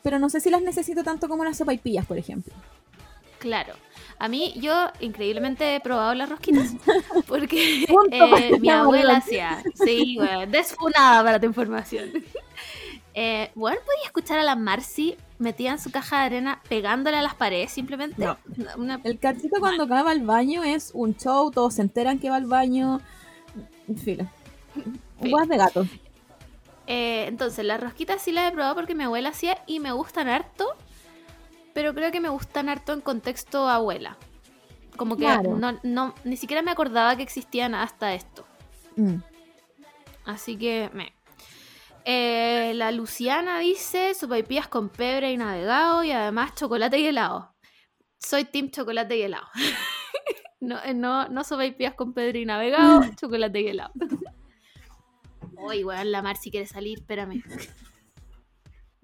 pero 0.02 0.18
no 0.18 0.28
sé 0.28 0.40
si 0.40 0.50
las 0.50 0.60
necesito 0.60 1.02
tanto 1.02 1.28
como 1.28 1.44
las 1.44 1.56
sopaipillas, 1.56 2.04
por 2.04 2.18
ejemplo. 2.18 2.52
Claro. 3.38 3.72
A 4.18 4.28
mí, 4.28 4.54
yo 4.56 4.88
increíblemente 5.00 5.74
he 5.76 5.80
probado 5.80 6.14
las 6.14 6.28
rosquitas 6.28 6.74
porque 7.26 7.84
eh, 8.10 8.58
mi 8.60 8.68
la 8.68 8.80
abuela 8.80 9.16
hacía. 9.16 9.62
Sí, 9.74 10.16
güey, 10.16 10.46
desfunada 10.50 11.22
para 11.24 11.40
tu 11.40 11.46
información. 11.46 12.10
Eh, 13.16 13.52
bueno, 13.54 13.78
podía 13.86 14.06
escuchar 14.06 14.40
a 14.40 14.42
la 14.42 14.56
Marcy 14.56 15.16
metida 15.38 15.70
en 15.70 15.78
su 15.78 15.92
caja 15.92 16.18
de 16.18 16.22
arena 16.24 16.60
pegándole 16.68 17.16
a 17.16 17.22
las 17.22 17.36
paredes 17.36 17.70
simplemente. 17.70 18.24
No. 18.24 18.36
Una- 18.76 19.00
El 19.04 19.20
cachito 19.20 19.60
cuando 19.60 19.84
acaba 19.84 20.10
al 20.10 20.22
baño 20.22 20.64
es 20.64 20.90
un 20.94 21.14
show, 21.16 21.48
todos 21.52 21.74
se 21.74 21.82
enteran 21.82 22.18
que 22.18 22.28
va 22.28 22.34
al 22.34 22.46
baño. 22.46 23.00
En 23.86 23.96
fin. 23.98 24.28
Guas 25.20 25.46
de 25.46 25.56
gato. 25.56 25.86
Eh, 26.88 27.26
entonces, 27.28 27.64
las 27.64 27.80
rosquitas 27.80 28.20
sí 28.20 28.32
las 28.32 28.50
he 28.50 28.52
probado 28.52 28.74
porque 28.74 28.96
mi 28.96 29.04
abuela 29.04 29.28
hacía 29.28 29.58
y 29.68 29.78
me 29.78 29.92
gustan 29.92 30.26
harto, 30.26 30.66
pero 31.74 31.94
creo 31.94 32.10
que 32.10 32.20
me 32.20 32.28
gustan 32.30 32.68
harto 32.70 32.92
en 32.94 33.02
contexto 33.02 33.68
abuela. 33.68 34.16
Como 34.96 35.16
que 35.16 35.24
Claro. 35.24 35.56
no, 35.56 35.78
no, 35.82 36.14
ni 36.24 36.36
siquiera 36.36 36.62
me 36.62 36.70
acordaba 36.70 37.16
que 37.16 37.22
existían 37.24 37.74
hasta 37.74 38.14
esto. 38.14 38.46
Mm. 38.96 39.16
Así 40.24 40.56
que 40.56 40.88
me. 40.94 41.12
Eh, 42.06 42.72
la 42.74 42.92
Luciana 42.92 43.58
dice 43.58 44.14
sopaipillas 44.14 44.68
con 44.68 44.88
pebre 44.88 45.32
y 45.32 45.36
navegado 45.36 46.04
y 46.04 46.12
además 46.12 46.54
chocolate 46.54 46.98
y 46.98 47.06
helado. 47.06 47.54
Soy 48.18 48.44
team 48.44 48.70
chocolate 48.70 49.16
y 49.16 49.22
helado. 49.22 49.46
no, 50.60 50.82
eh, 50.84 50.94
no, 50.94 51.28
no 51.28 51.44
sopaipillas 51.44 51.94
con 51.94 52.14
pebre 52.14 52.40
y 52.40 52.46
navegado, 52.46 53.00
chocolate 53.20 53.60
y 53.60 53.68
helado. 53.68 53.92
Uy, 55.56 55.82
weón, 55.82 56.12
la 56.12 56.22
Mar 56.22 56.36
si 56.36 56.50
quiere 56.50 56.66
salir, 56.66 56.98
espérame. 56.98 57.42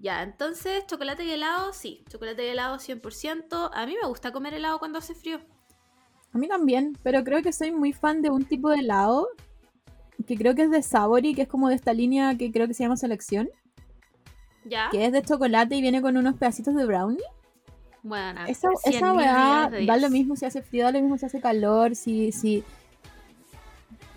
Ya, 0.01 0.23
entonces, 0.23 0.85
chocolate 0.87 1.23
y 1.23 1.31
helado, 1.31 1.73
sí. 1.73 2.03
Chocolate 2.09 2.43
y 2.45 2.49
helado 2.49 2.79
100%. 2.79 3.69
A 3.71 3.85
mí 3.85 3.95
me 4.01 4.07
gusta 4.07 4.31
comer 4.31 4.55
helado 4.55 4.79
cuando 4.79 4.97
hace 4.97 5.13
frío. 5.13 5.39
A 6.33 6.37
mí 6.39 6.47
también, 6.47 6.97
pero 7.03 7.23
creo 7.23 7.43
que 7.43 7.53
soy 7.53 7.71
muy 7.71 7.93
fan 7.93 8.21
de 8.23 8.31
un 8.31 8.45
tipo 8.45 8.69
de 8.69 8.79
helado 8.79 9.27
que 10.25 10.37
creo 10.37 10.55
que 10.55 10.63
es 10.63 10.71
de 10.71 10.81
Savory, 10.81 11.35
que 11.35 11.43
es 11.43 11.47
como 11.47 11.69
de 11.69 11.75
esta 11.75 11.93
línea 11.93 12.35
que 12.37 12.51
creo 12.51 12.67
que 12.67 12.73
se 12.73 12.83
llama 12.83 12.97
Selección, 12.97 13.49
¿Ya? 14.65 14.89
que 14.91 15.05
es 15.05 15.11
de 15.11 15.21
chocolate 15.21 15.75
y 15.75 15.81
viene 15.81 16.01
con 16.01 16.17
unos 16.17 16.35
pedacitos 16.35 16.75
de 16.75 16.85
brownie. 16.85 17.23
Bueno, 18.03 18.45
Esa, 18.47 18.69
100.000 18.69 18.95
esa 18.95 19.13
weá 19.13 19.69
da 19.85 19.97
lo 19.97 20.09
mismo 20.09 20.35
si 20.35 20.45
hace 20.45 20.63
frío, 20.63 20.85
da 20.85 20.91
lo 20.91 21.01
mismo 21.01 21.17
si 21.17 21.25
hace 21.25 21.39
calor, 21.39 21.95
si, 21.95 22.31
si, 22.31 22.63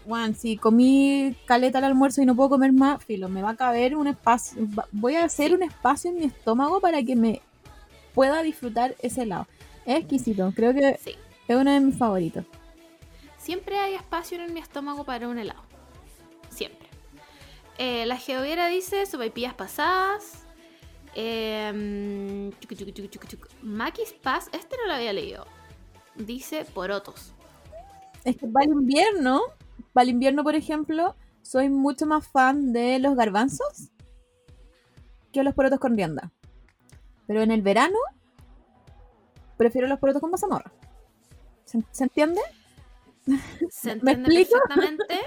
Juan, 0.07 0.35
si 0.35 0.57
comí 0.57 1.35
caleta 1.47 1.79
al 1.79 1.85
almuerzo 1.85 2.21
y 2.23 2.27
no 2.27 2.37
puedo 2.37 2.51
comer 2.51 2.73
más, 2.73 3.03
filo, 3.05 3.29
me 3.29 3.43
va 3.43 3.51
a 3.51 3.57
caber 3.57 3.97
un 3.97 4.07
espacio, 4.07 4.67
voy 4.93 5.14
a 5.17 5.25
hacer 5.25 5.55
un 5.55 5.62
espacio 5.62 6.11
en 6.11 6.17
mi 6.19 6.25
estómago 6.25 6.81
para 6.81 7.03
que 7.03 7.17
me 7.17 7.40
pueda 8.14 8.43
disfrutar 8.43 8.95
ese 9.01 9.23
helado. 9.23 9.47
Es 9.87 9.99
exquisito, 10.01 10.53
creo 10.55 10.75
que 10.75 10.99
Sí. 11.03 11.14
es 11.49 11.57
uno 11.57 11.71
de 11.73 11.81
mis 11.81 11.97
favoritos. 11.97 12.45
Siempre 13.38 13.79
hay 13.79 13.95
espacio 13.95 14.40
en 14.43 14.53
mi 14.55 14.61
estómago 14.61 15.05
para 15.05 15.29
un 15.29 15.38
helado. 15.38 15.62
Siempre. 16.51 16.88
Eh, 17.79 18.07
la 18.07 18.17
Geoviera 18.17 18.69
dice 18.69 19.05
sopaipillas 19.07 19.55
pasadas. 19.55 20.45
Eh, 21.14 22.51
chucu, 22.61 22.75
chucu, 22.75 22.90
chucu, 22.93 23.09
chucu, 23.09 23.27
chucu. 23.27 23.49
Maquis 23.62 24.12
Paz, 24.12 24.49
este 24.53 24.77
no 24.77 24.87
lo 24.87 24.95
había 24.95 25.12
leído. 25.12 25.47
Dice 26.14 26.64
porotos. 26.64 27.33
Es 28.25 28.37
que 28.37 28.47
para 28.47 28.64
el 28.67 28.73
invierno, 28.73 29.43
para 29.94 30.02
el 30.04 30.11
invierno, 30.11 30.44
por 30.44 30.54
ejemplo, 30.54 31.16
soy 31.40 31.70
mucho 31.70 32.04
más 32.04 32.28
fan 32.28 32.72
de 32.74 32.98
los 32.98 33.16
garbanzos 33.16 33.90
que 35.33 35.42
los 35.42 35.54
porotos 35.54 35.80
con 35.80 35.96
rienda. 35.96 36.30
Pero 37.26 37.40
en 37.40 37.50
el 37.50 37.62
verano, 37.62 37.96
prefiero 39.57 39.88
los 39.88 39.98
porotos 39.98 40.20
con 40.20 40.30
mazamorra. 40.30 40.72
¿Se, 41.64 41.83
se 41.90 42.04
entiende? 42.04 42.40
Se 43.70 43.96
¿Me 44.02 44.12
entiende 44.12 44.40
explico? 44.42 44.61
perfectamente. 44.68 45.20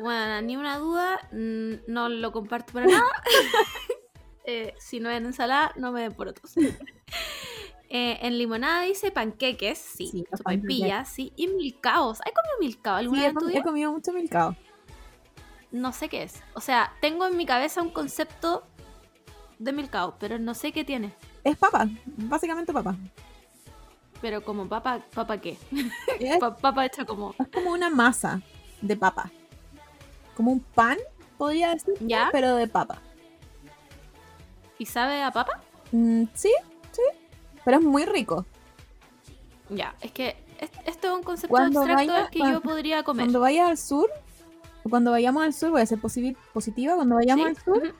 Bueno, 0.00 0.42
ni 0.42 0.56
una 0.56 0.78
duda, 0.78 1.28
no 1.32 2.08
lo 2.08 2.32
comparto 2.32 2.72
para 2.72 2.86
nada. 2.86 3.06
Eh, 4.44 4.74
si 4.80 5.00
no 5.00 5.10
es 5.10 5.18
en 5.18 5.26
ensalada, 5.26 5.72
no 5.76 5.92
me 5.92 6.00
den 6.00 6.12
porotos. 6.12 6.54
Eh, 7.92 8.18
en 8.22 8.38
limonada 8.38 8.82
dice 8.82 9.10
panqueques, 9.10 9.76
sí. 9.78 10.06
Sí, 10.06 10.24
sopaipillas, 10.36 11.08
sí. 11.08 11.32
Y 11.36 11.48
milcaos. 11.48 12.20
¿Hay 12.24 12.32
comido 12.32 12.54
milcao 12.60 12.94
Sí, 12.98 13.00
alguna 13.04 13.18
he, 13.20 13.22
vez 13.24 13.28
en 13.30 13.34
tu 13.34 13.40
com- 13.40 13.48
vida? 13.48 13.58
he 13.58 13.62
comido 13.64 13.92
mucho 13.92 14.12
milcao. 14.12 14.56
No 15.72 15.92
sé 15.92 16.08
qué 16.08 16.22
es. 16.22 16.40
O 16.54 16.60
sea, 16.60 16.92
tengo 17.00 17.26
en 17.26 17.36
mi 17.36 17.46
cabeza 17.46 17.82
un 17.82 17.90
concepto 17.90 18.62
de 19.58 19.72
milcao, 19.72 20.16
pero 20.20 20.38
no 20.38 20.54
sé 20.54 20.70
qué 20.72 20.84
tiene. 20.84 21.12
Es 21.42 21.56
papa, 21.56 21.88
básicamente 22.06 22.72
papa. 22.72 22.94
Pero 24.20 24.44
como 24.44 24.68
papa, 24.68 25.00
¿papa 25.14 25.38
qué? 25.40 25.56
Es, 26.20 26.38
Pa- 26.38 26.56
papa 26.56 26.86
hecha 26.86 27.04
como... 27.04 27.34
es 27.38 27.48
como 27.48 27.72
una 27.72 27.90
masa 27.90 28.40
de 28.82 28.96
papa. 28.96 29.30
Como 30.36 30.52
un 30.52 30.60
pan, 30.60 30.96
podría 31.38 31.70
decir, 31.74 31.94
¿Ya? 32.00 32.28
pero 32.30 32.54
de 32.56 32.68
papa. 32.68 33.00
¿Y 34.78 34.86
sabe 34.86 35.22
a 35.22 35.30
papa? 35.30 35.60
Mm, 35.92 36.24
sí, 36.34 36.52
sí. 36.92 37.02
Pero 37.64 37.78
es 37.78 37.82
muy 37.84 38.04
rico. 38.04 38.46
Ya, 39.68 39.94
es 40.00 40.10
que 40.12 40.36
es- 40.60 40.70
esto 40.86 41.08
es 41.08 41.14
un 41.14 41.22
concepto 41.22 41.48
Cuando 41.50 41.80
abstracto 41.80 42.12
vaya- 42.12 42.30
que 42.30 42.38
cuando- 42.38 42.58
yo 42.58 42.62
podría 42.62 43.02
comer. 43.02 43.26
Cuando 43.26 43.40
vayas 43.40 43.68
al 43.70 43.78
sur, 43.78 44.10
cuando 44.88 45.10
vayamos 45.10 45.42
al 45.44 45.52
sur, 45.52 45.70
voy 45.70 45.82
a 45.82 45.86
ser 45.86 45.98
posi- 46.00 46.36
positiva, 46.52 46.94
cuando 46.96 47.14
vayamos 47.16 47.46
¿Sí? 47.46 47.50
al 47.56 47.62
sur, 47.64 47.94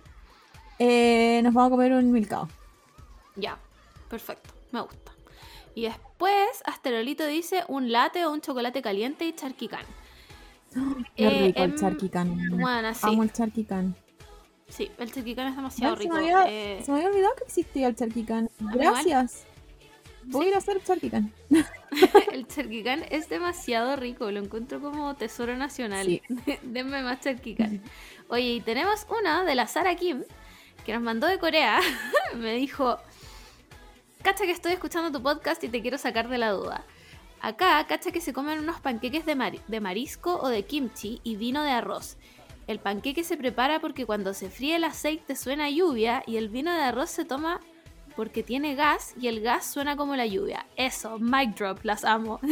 eh, 0.79 1.41
nos 1.45 1.55
vamos 1.55 1.69
a 1.69 1.71
comer 1.71 1.93
un 1.93 2.11
milcao. 2.11 2.49
Ya, 3.37 3.59
perfecto, 4.09 4.51
me 4.73 4.81
gusta. 4.81 5.13
Y 5.75 5.83
después, 5.83 6.49
Asterolito 6.65 7.25
dice 7.27 7.63
un 7.69 7.93
latte 7.93 8.25
o 8.27 8.33
un 8.33 8.41
chocolate 8.41 8.83
caliente 8.83 9.25
y 9.27 9.33
charquicán. 9.33 9.85
Qué 11.17 11.27
Eh, 11.27 11.47
rico 11.49 11.63
el 11.63 11.71
em, 11.71 11.77
charquicán. 11.79 12.37
Bueno, 12.59 12.93
sí, 12.95 13.01
Amo 13.03 13.23
el 13.23 13.33
charquicán. 13.33 13.95
sí, 14.69 14.91
el 14.99 15.13
charquicán 15.13 15.47
es 15.49 15.57
demasiado 15.57 15.95
Ay, 15.95 15.99
se, 15.99 16.03
rico. 16.05 16.15
me 16.17 16.21
había, 16.35 16.45
Eh, 16.51 16.83
se 16.85 16.91
me 16.91 16.99
había 16.99 17.11
olvidado 17.11 17.35
que 17.37 17.45
existía 17.45 17.87
el 17.89 17.95
charquicán. 17.95 18.51
Gracias. 18.59 19.45
Voy 20.31 20.47
a 20.47 20.49
ir 20.51 20.55
a 20.55 20.59
hacer 20.59 20.83
charquican. 20.83 21.33
el 22.33 22.47
charquicán 22.47 23.05
es 23.11 23.29
demasiado 23.29 23.97
rico, 23.97 24.31
lo 24.31 24.41
encuentro 24.41 24.81
como 24.81 25.15
tesoro 25.17 25.57
nacional. 25.57 26.07
Sí. 26.07 26.23
Denme 26.63 27.03
más 27.03 27.21
charquicán. 27.21 27.83
Oye, 28.29 28.55
y 28.55 28.61
tenemos 28.61 29.07
una 29.21 29.43
de 29.45 29.55
la 29.57 29.67
Sara 29.67 29.97
Kim, 29.97 30.23
que 30.87 30.93
nos 30.93 31.03
mandó 31.03 31.27
de 31.27 31.39
Corea. 31.39 31.81
Me 32.37 32.55
dijo, 32.55 32.99
cacha 34.23 34.45
que 34.45 34.53
estoy 34.53 34.73
escuchando 34.73 35.11
tu 35.11 35.23
podcast 35.23 35.63
y 35.65 35.69
te 35.69 35.83
quiero 35.83 35.99
sacar 35.99 36.29
de 36.29 36.39
la 36.39 36.51
duda. 36.51 36.85
Acá, 37.41 37.85
cacha 37.89 38.13
que 38.13 38.21
se 38.21 38.33
comen 38.33 38.61
unos 38.61 38.81
panqueques 38.81 39.27
de, 39.27 39.61
de 39.67 39.81
marisco 39.81 40.37
o 40.37 40.49
de 40.49 40.63
kimchi 40.63 41.21
y 41.25 41.37
vino 41.37 41.65
de 41.65 41.71
arroz. 41.71 42.17
El 42.69 42.79
panqueque 42.79 43.25
se 43.25 43.37
prepara 43.37 43.81
porque 43.81 44.07
cuando 44.07 44.33
se 44.33 44.49
fríe 44.49 44.77
el 44.77 44.85
aceite 44.85 45.35
suena 45.35 45.69
lluvia 45.71 46.23
y 46.25 46.37
el 46.37 46.49
vino 46.49 46.73
de 46.73 46.83
arroz 46.83 47.11
se 47.11 47.25
toma 47.25 47.61
porque 48.17 48.43
tiene 48.43 48.75
gas 48.75 49.15
y 49.21 49.29
el 49.29 49.41
gas 49.41 49.67
suena 49.67 49.97
como 49.97 50.17
la 50.17 50.27
lluvia. 50.27 50.67
Eso, 50.77 51.19
mic 51.19 51.55
drop, 51.57 51.81
las 51.85 52.05
amo. 52.05 52.41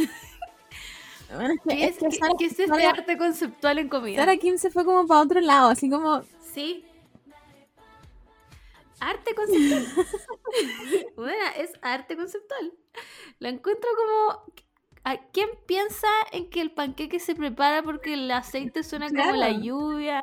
Bueno, 1.31 1.53
es 1.53 1.59
que- 1.61 1.75
¿Qué 1.77 1.83
es 1.85 1.91
es, 1.91 1.97
que 1.99 2.07
qué- 2.09 2.15
Sara- 2.17 2.33
qué 2.39 2.45
es 2.45 2.51
este 2.53 2.67
Sara- 2.67 2.89
arte 2.89 3.17
conceptual 3.19 3.77
en 3.77 3.87
comida? 3.87 4.17
Sara 4.17 4.35
Kim 4.37 4.57
se 4.57 4.71
fue 4.71 4.83
como 4.83 5.05
para 5.05 5.21
otro 5.21 5.39
lado, 5.41 5.69
así 5.69 5.87
como 5.87 6.23
Sí. 6.41 6.83
Arte 8.99 9.35
conceptual. 9.35 9.85
bueno, 11.15 11.37
es 11.57 11.71
arte 11.83 12.17
conceptual. 12.17 12.73
La 13.37 13.49
encuentro 13.49 13.89
como. 13.95 14.43
¿A 15.03 15.17
quién 15.31 15.49
piensa 15.67 16.07
en 16.31 16.49
que 16.49 16.61
el 16.61 16.71
panqueque 16.71 17.19
se 17.19 17.35
prepara 17.35 17.81
porque 17.83 18.13
el 18.15 18.29
aceite 18.31 18.83
suena 18.83 19.07
como 19.09 19.31
la 19.33 19.51
lluvia? 19.51 20.21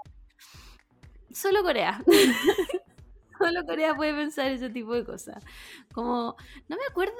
Solo 1.33 1.63
Corea. 1.63 2.03
Solo 3.39 3.65
Corea 3.67 3.95
puede 3.95 4.15
pensar 4.15 4.51
ese 4.51 4.71
tipo 4.71 4.95
de 4.95 5.05
cosas. 5.05 5.45
Como, 5.93 6.37
no 6.69 6.77
me 6.77 6.85
acuerdo 6.89 7.15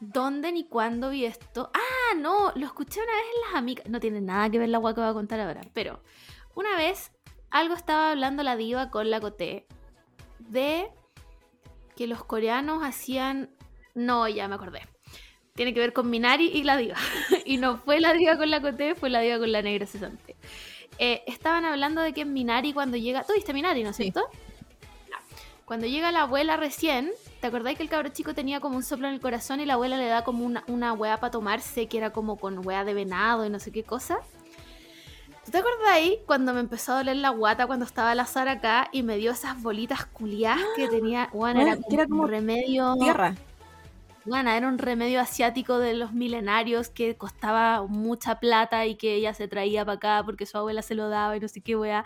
dónde 0.00 0.52
ni 0.52 0.64
cuándo 0.64 1.10
vi 1.10 1.24
esto. 1.24 1.70
Ah, 1.74 2.14
no, 2.16 2.52
lo 2.54 2.66
escuché 2.66 3.00
una 3.00 3.12
vez 3.12 3.24
en 3.34 3.40
las 3.48 3.54
amigas. 3.58 3.88
No 3.88 4.00
tiene 4.00 4.20
nada 4.20 4.50
que 4.50 4.58
ver 4.58 4.68
la 4.68 4.78
agua 4.78 4.94
que 4.94 5.00
voy 5.00 5.10
a 5.10 5.14
contar 5.14 5.40
ahora. 5.40 5.62
Pero 5.72 6.00
una 6.54 6.76
vez 6.76 7.12
algo 7.50 7.74
estaba 7.74 8.10
hablando 8.10 8.42
la 8.42 8.56
diva 8.56 8.90
con 8.90 9.10
la 9.10 9.20
Coté 9.20 9.66
de 10.38 10.88
que 11.96 12.06
los 12.06 12.24
coreanos 12.24 12.84
hacían. 12.84 13.50
No, 13.94 14.28
ya 14.28 14.48
me 14.48 14.56
acordé. 14.56 14.82
Tiene 15.54 15.72
que 15.72 15.80
ver 15.80 15.94
con 15.94 16.10
Minari 16.10 16.48
y 16.48 16.64
la 16.64 16.76
diva. 16.76 16.96
y 17.46 17.56
no 17.56 17.78
fue 17.78 18.00
la 18.00 18.12
diva 18.12 18.36
con 18.36 18.50
la 18.50 18.60
Coté, 18.60 18.94
fue 18.94 19.08
la 19.08 19.20
diva 19.20 19.38
con 19.38 19.50
la 19.50 19.62
negra 19.62 19.86
cesante. 19.86 20.36
Eh, 20.98 21.22
estaban 21.26 21.64
hablando 21.64 22.00
de 22.02 22.12
que 22.12 22.22
en 22.22 22.32
Minari 22.32 22.72
cuando 22.74 22.96
llega. 22.98 23.22
¿Tú 23.24 23.32
viste 23.34 23.54
Minari, 23.54 23.82
no 23.82 23.90
es 23.90 23.96
Sí. 23.96 24.04
cierto? 24.04 24.28
Cuando 25.66 25.88
llega 25.88 26.12
la 26.12 26.22
abuela 26.22 26.56
recién, 26.56 27.10
¿te 27.40 27.48
acordáis 27.48 27.76
que 27.76 27.82
el 27.82 27.88
cabro 27.88 28.08
chico 28.10 28.34
tenía 28.34 28.60
como 28.60 28.76
un 28.76 28.84
soplo 28.84 29.08
en 29.08 29.14
el 29.14 29.20
corazón 29.20 29.58
y 29.58 29.66
la 29.66 29.74
abuela 29.74 29.96
le 29.96 30.06
da 30.06 30.22
como 30.22 30.46
una, 30.46 30.62
una 30.68 30.92
weá 30.92 31.16
para 31.16 31.32
tomarse 31.32 31.88
que 31.88 31.98
era 31.98 32.10
como 32.10 32.36
con 32.36 32.64
weá 32.64 32.84
de 32.84 32.94
venado 32.94 33.44
y 33.44 33.50
no 33.50 33.58
sé 33.58 33.72
qué 33.72 33.82
cosa? 33.82 34.18
¿Tú 35.44 35.50
te 35.50 35.58
acordáis 35.58 36.18
cuando 36.24 36.54
me 36.54 36.60
empezó 36.60 36.92
a 36.92 36.96
doler 36.98 37.16
la 37.16 37.30
guata 37.30 37.66
cuando 37.66 37.84
estaba 37.84 38.14
la 38.14 38.26
Sara 38.26 38.52
acá 38.52 38.88
y 38.92 39.02
me 39.02 39.16
dio 39.16 39.32
esas 39.32 39.60
bolitas 39.60 40.06
culiadas 40.06 40.64
que 40.76 40.86
tenía? 40.86 41.30
Bueno, 41.32 41.60
era, 41.60 41.74
que 41.74 41.94
era 41.94 42.04
como 42.04 42.22
como 42.22 42.28
remedio. 42.28 42.94
tierra. 43.00 43.34
Bueno, 44.26 44.50
era 44.50 44.66
un 44.66 44.78
remedio 44.78 45.20
asiático 45.20 45.78
de 45.78 45.94
los 45.94 46.12
milenarios 46.12 46.88
que 46.90 47.16
costaba 47.16 47.86
mucha 47.86 48.40
plata 48.40 48.84
y 48.86 48.96
que 48.96 49.14
ella 49.14 49.32
se 49.34 49.46
traía 49.46 49.84
para 49.84 49.96
acá 49.96 50.22
porque 50.24 50.46
su 50.46 50.58
abuela 50.58 50.82
se 50.82 50.96
lo 50.96 51.08
daba 51.08 51.36
y 51.36 51.40
no 51.40 51.46
sé 51.48 51.60
qué 51.60 51.76
weá. 51.76 52.04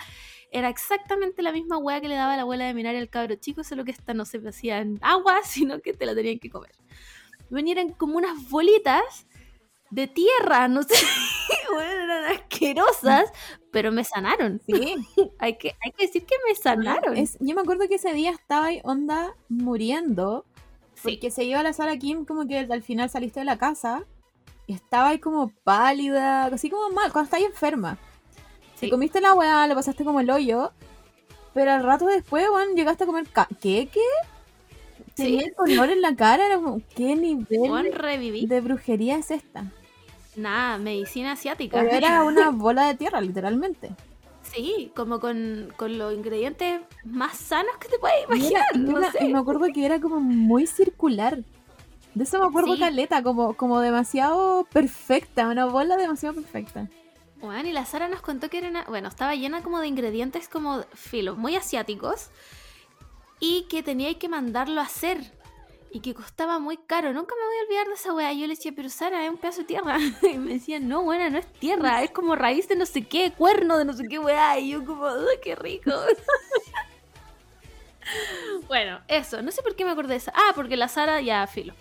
Era 0.51 0.68
exactamente 0.68 1.43
la 1.43 1.51
misma 1.53 1.79
weá 1.79 2.01
que 2.01 2.09
le 2.09 2.16
daba 2.16 2.37
la 2.37 2.43
abuela 2.43 2.66
de 2.66 2.75
Minari 2.75 2.99
al 2.99 3.09
cabro 3.09 3.37
chico, 3.37 3.64
solo 3.64 3.85
que 3.87 3.91
esta 3.93 4.12
no 4.12 4.27
se 4.27 4.39
hacía 4.47 4.79
en 4.81 4.99
agua, 5.03 5.41
sino 5.45 5.81
que 5.81 5.95
te 5.95 6.05
la 6.05 6.14
tenían 6.14 6.39
que 6.39 6.51
comer. 6.51 6.73
Venían 7.49 7.89
como 7.95 8.16
unas 8.18 8.49
bolitas 8.51 9.27
de 9.91 10.07
tierra, 10.07 10.68
no 10.68 10.83
sé, 10.85 10.95
bueno, 11.75 11.91
eran 12.05 12.25
asquerosas, 12.37 13.33
pero 13.73 13.91
me 13.93 14.05
sanaron. 14.05 14.61
Sí. 14.66 14.95
Hay 15.39 15.57
que, 15.59 15.75
hay 15.85 15.91
que 15.93 16.07
decir 16.07 16.25
que 16.27 16.37
me 16.47 16.55
sanaron. 16.55 17.16
Es- 17.16 17.39
yo 17.41 17.55
me 17.55 17.62
acuerdo 17.62 17.89
que 17.89 17.95
ese 17.97 18.12
día 18.12 18.31
estaba 18.31 18.66
ahí 18.66 18.81
onda 18.85 19.35
muriendo. 19.49 20.45
Sí. 21.03 21.13
Porque 21.13 21.31
se 21.31 21.45
iba 21.45 21.61
a 21.61 21.63
la 21.63 21.73
Sara 21.73 21.97
Kim 21.97 22.25
como 22.25 22.47
que 22.47 22.59
al 22.59 22.83
final 22.83 23.11
saliste 23.11 23.41
de 23.41 23.47
la 23.47 23.59
casa. 23.59 24.05
Y 24.67 24.75
estaba 24.75 25.09
ahí 25.09 25.19
como 25.19 25.53
pálida, 25.65 26.45
así 26.45 26.71
como 26.71 26.91
mal, 26.95 27.13
cuando 27.13 27.25
estás 27.25 27.41
enferma. 27.43 27.99
Sí. 28.75 28.87
Te 28.87 28.91
comiste 28.91 29.21
la 29.21 29.35
weá, 29.35 29.67
lo 29.67 29.75
pasaste 29.75 30.05
como 30.05 30.21
el 30.21 30.31
hoyo. 30.31 30.73
Pero 31.53 31.73
al 31.73 31.83
rato 31.83 32.07
después, 32.07 32.49
weón, 32.49 32.77
llegaste 32.77 33.05
a 33.05 33.07
comer. 33.07 33.27
¿Qué? 33.61 33.89
Tenía 35.15 35.47
el 35.47 35.55
color 35.55 35.91
en 35.91 36.01
la 36.03 36.15
cara, 36.15 36.47
era 36.47 36.57
como, 36.57 36.81
¿qué 36.95 37.17
nivel 37.17 37.69
Juan, 37.69 37.85
de 37.85 38.61
brujería 38.61 39.17
es 39.17 39.31
esta? 39.31 39.67
Nada, 40.37 40.79
medicina 40.79 41.33
asiática. 41.33 41.79
Pero 41.81 41.91
era 41.91 42.23
una 42.25 42.51
bola 42.51 42.87
de 42.87 42.95
tierra, 42.95 43.21
literalmente. 43.21 43.91
Sí, 44.53 44.91
como 44.97 45.21
con, 45.21 45.73
con 45.77 45.97
los 45.99 46.13
ingredientes 46.13 46.81
más 47.05 47.37
sanos 47.37 47.77
que 47.79 47.89
te 47.89 47.99
puedes 47.99 48.25
imaginar. 48.25 48.65
Mira, 48.75 48.85
y 48.85 48.91
no 48.91 48.99
una- 48.99 49.13
sé. 49.13 49.25
y 49.25 49.33
me 49.33 49.39
acuerdo 49.39 49.67
que 49.73 49.85
era 49.87 50.01
como 50.01 50.21
muy 50.21 50.67
circular. 50.67 51.39
De 52.15 52.25
eso 52.25 52.39
me 52.41 52.47
acuerdo 52.47 52.75
Sí. 52.75 52.81
caleta, 52.81 53.23
como, 53.23 53.55
como 53.55 53.79
demasiado 53.81 54.67
perfecta, 54.73 55.47
una 55.49 55.67
bola 55.67 55.97
demasiado 55.97 56.35
perfecta. 56.35 56.89
Bueno, 57.41 57.69
y 57.69 57.73
la 57.73 57.87
Sara 57.87 58.09
nos 58.09 58.21
contó 58.21 58.51
que 58.51 58.59
era 58.59 58.69
una... 58.69 58.85
Bueno, 58.85 59.09
estaba 59.09 59.35
llena 59.35 59.63
como 59.63 59.79
de 59.79 59.87
ingredientes 59.87 60.49
como 60.49 60.83
filo, 60.95 61.37
muy 61.37 61.55
asiáticos. 61.57 62.29
Y 63.39 63.63
que 63.71 63.83
tenía 63.83 64.13
que 64.19 64.29
mandarlo 64.29 64.81
a 64.81 64.85
hacer. 64.85 65.33
Y 65.93 66.01
que 66.01 66.14
costaba 66.14 66.59
muy 66.59 66.76
caro. 66.76 67.12
Nunca 67.12 67.34
me 67.34 67.45
voy 67.45 67.57
a 67.57 67.62
olvidar 67.64 67.88
de 67.88 67.95
esa 67.95 68.12
weá. 68.12 68.32
Yo 68.32 68.47
le 68.47 68.55
decía, 68.55 68.72
pero 68.74 68.88
Sara, 68.88 69.24
es 69.24 69.30
un 69.30 69.38
pedazo 69.38 69.62
de 69.62 69.66
tierra. 69.66 69.99
Y 70.22 70.38
me 70.38 70.55
decían, 70.55 70.88
no, 70.88 71.03
bueno, 71.03 71.28
no 71.30 71.38
es 71.38 71.53
tierra. 71.55 72.03
Es 72.03 72.12
como 72.12 72.36
raíz 72.36 72.68
de 72.68 72.76
no 72.76 72.86
sé 72.86 73.07
qué, 73.07 73.32
cuerno 73.32 73.76
de 73.76 73.84
no 73.84 73.93
sé 73.93 74.07
qué 74.09 74.18
weá. 74.18 74.59
Y 74.59 74.70
yo 74.70 74.84
como, 74.84 75.07
¡ay, 75.07 75.38
qué 75.43 75.57
rico! 75.57 75.91
bueno, 78.68 79.01
eso. 79.09 79.43
No 79.43 79.51
sé 79.51 79.62
por 79.62 79.74
qué 79.74 79.84
me 79.84 79.91
acordé 79.91 80.11
de 80.11 80.16
esa. 80.16 80.32
Ah, 80.34 80.53
porque 80.55 80.76
la 80.76 80.88
Sara 80.88 81.20
ya 81.20 81.47
filo. 81.47 81.74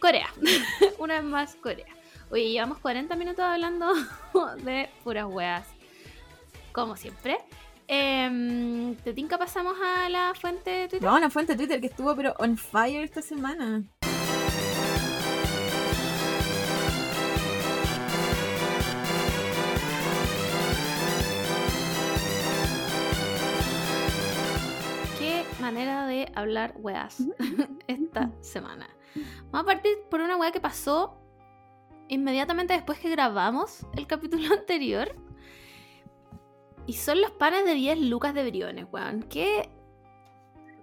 Corea. 0.00 0.28
Una 0.98 1.14
vez 1.14 1.24
más, 1.24 1.54
Corea. 1.56 1.86
Oye, 2.30 2.50
llevamos 2.50 2.78
40 2.78 3.16
minutos 3.16 3.44
hablando 3.44 3.92
de 4.58 4.88
puras 5.02 5.26
weas. 5.26 5.66
Como 6.72 6.96
siempre. 6.96 7.38
Em, 7.90 8.94
¿Te 8.96 9.14
tinca 9.14 9.38
pasamos 9.38 9.74
a 9.82 10.10
la 10.10 10.34
fuente 10.38 10.70
de 10.70 10.88
Twitter? 10.88 11.08
No, 11.08 11.16
una 11.16 11.30
fuente 11.30 11.52
de 11.52 11.56
Twitter 11.58 11.80
que 11.80 11.86
estuvo 11.86 12.14
pero 12.14 12.34
on 12.38 12.58
fire 12.58 13.02
esta 13.02 13.22
semana. 13.22 13.82
Qué 25.18 25.44
manera 25.58 26.06
de 26.06 26.30
hablar 26.34 26.74
weas 26.76 27.22
esta 27.86 28.30
semana. 28.42 28.86
Vamos 29.50 29.62
a 29.62 29.64
partir 29.64 29.92
por 30.10 30.20
una 30.20 30.36
wea 30.36 30.52
que 30.52 30.60
pasó 30.60 31.18
inmediatamente 32.08 32.74
después 32.74 32.98
que 32.98 33.08
grabamos 33.08 33.86
el 33.96 34.06
capítulo 34.06 34.52
anterior. 34.52 35.16
Y 36.88 36.94
son 36.94 37.20
los 37.20 37.30
panes 37.32 37.66
de 37.66 37.74
10 37.74 37.98
lucas 37.98 38.32
de 38.32 38.48
Briones, 38.48 38.86
weón. 38.90 39.22
Que 39.24 39.68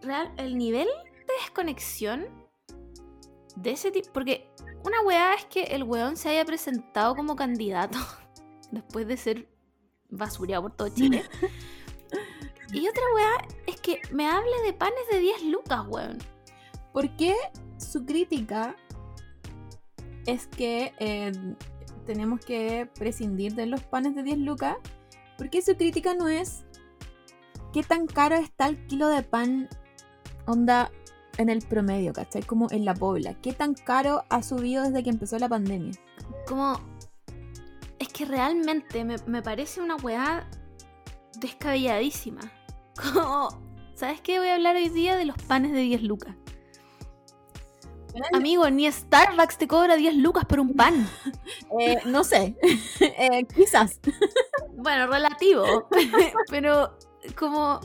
real, 0.03 0.31
el 0.37 0.55
nivel 0.55 0.87
de 0.87 1.33
desconexión 1.41 2.27
de 3.55 3.71
ese 3.71 3.89
tipo. 3.89 4.13
Porque 4.13 4.47
una 4.83 5.01
weá 5.01 5.33
es 5.33 5.45
que 5.45 5.63
el 5.63 5.81
weón 5.81 6.15
se 6.15 6.29
haya 6.29 6.45
presentado 6.45 7.15
como 7.15 7.35
candidato 7.35 7.97
después 8.71 9.07
de 9.07 9.17
ser 9.17 9.49
basureado 10.11 10.61
por 10.61 10.73
todo 10.73 10.89
Chile. 10.89 11.23
y 12.71 12.87
otra 12.87 13.03
weá 13.15 13.47
es 13.65 13.81
que 13.81 13.99
me 14.11 14.27
hable 14.27 14.61
de 14.63 14.73
panes 14.73 15.09
de 15.11 15.19
10 15.19 15.45
lucas, 15.45 15.87
weón. 15.89 16.19
¿Por 16.93 17.15
qué 17.17 17.33
su 17.77 18.05
crítica 18.05 18.75
es 20.27 20.45
que 20.45 20.93
eh, 20.99 21.31
tenemos 22.05 22.41
que 22.41 22.87
prescindir 22.93 23.55
de 23.55 23.65
los 23.65 23.81
panes 23.81 24.13
de 24.13 24.21
10 24.21 24.37
lucas? 24.37 24.77
¿Por 25.37 25.49
qué 25.49 25.61
su 25.61 25.75
crítica 25.75 26.13
no 26.13 26.27
es 26.27 26.65
qué 27.73 27.83
tan 27.83 28.07
caro 28.07 28.35
está 28.35 28.67
el 28.67 28.85
kilo 28.87 29.09
de 29.09 29.21
pan 29.21 29.67
onda 30.45 30.91
en 31.37 31.49
el 31.49 31.59
promedio, 31.59 32.13
¿cachai? 32.13 32.43
Como 32.43 32.67
en 32.71 32.85
la 32.85 32.93
pobla. 32.93 33.33
¿Qué 33.41 33.53
tan 33.53 33.73
caro 33.73 34.23
ha 34.29 34.41
subido 34.43 34.83
desde 34.83 35.03
que 35.03 35.09
empezó 35.09 35.37
la 35.39 35.49
pandemia? 35.49 35.93
Como. 36.47 36.79
Es 37.99 38.07
que 38.09 38.25
realmente 38.25 39.03
me, 39.03 39.17
me 39.27 39.41
parece 39.41 39.81
una 39.81 39.95
weá 39.97 40.49
descabelladísima. 41.39 42.41
Como. 43.13 43.49
¿Sabes 43.93 44.21
qué? 44.21 44.39
Voy 44.39 44.49
a 44.49 44.55
hablar 44.55 44.75
hoy 44.75 44.89
día 44.89 45.15
de 45.15 45.25
los 45.25 45.37
panes 45.43 45.71
de 45.71 45.79
10 45.79 46.03
lucas. 46.03 46.35
Amigo, 48.33 48.69
ni 48.69 48.89
Starbucks 48.91 49.57
te 49.57 49.67
cobra 49.67 49.95
10 49.95 50.15
lucas 50.17 50.45
por 50.45 50.59
un 50.59 50.73
pan. 50.73 51.07
Eh, 51.79 51.99
no 52.05 52.23
sé, 52.23 52.55
Eh, 53.01 53.45
quizás. 53.53 53.99
Bueno, 54.77 55.07
relativo. 55.07 55.87
Pero 56.49 56.97
como. 57.37 57.79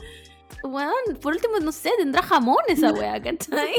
Weón, 0.63 0.93
por 1.21 1.33
último, 1.33 1.57
no 1.59 1.71
sé, 1.71 1.89
tendrá 1.97 2.21
jamón 2.21 2.57
esa 2.67 2.91
weá, 2.93 3.19
¿cachai? 3.21 3.73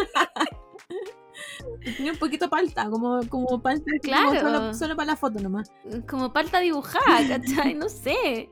Tenía 1.96 2.12
un 2.12 2.18
poquito 2.18 2.50
palta, 2.50 2.90
como, 2.90 3.20
como 3.28 3.62
palta 3.62 3.84
como 3.84 4.00
Claro. 4.02 4.40
solo, 4.40 4.74
solo 4.74 4.96
para 4.96 5.06
la 5.12 5.16
foto 5.16 5.38
nomás. 5.40 5.70
como 6.08 6.32
palta 6.32 6.58
dibujada, 6.60 7.26
¿cachai? 7.28 7.74
No 7.74 7.88
sé. 7.88 8.50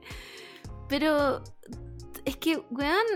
Pero 0.88 1.42
es 2.24 2.36
que, 2.36 2.58
weón, 2.70 3.06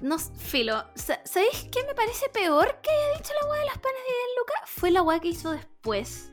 no, 0.00 0.18
filo. 0.18 0.84
Sa- 0.94 1.20
¿Sabéis 1.24 1.68
qué 1.72 1.82
me 1.86 1.94
parece 1.94 2.28
peor 2.28 2.80
que 2.82 2.90
haya 2.90 3.18
dicho 3.18 3.32
la 3.42 3.48
weá 3.50 3.60
de 3.60 3.66
las 3.66 3.78
panes 3.78 3.98
de 3.98 4.12
10 4.14 4.38
lucas? 4.38 4.60
Fue 4.66 4.90
la 4.90 5.02
weá 5.02 5.20
que 5.20 5.28
hizo 5.28 5.50
después. 5.52 6.30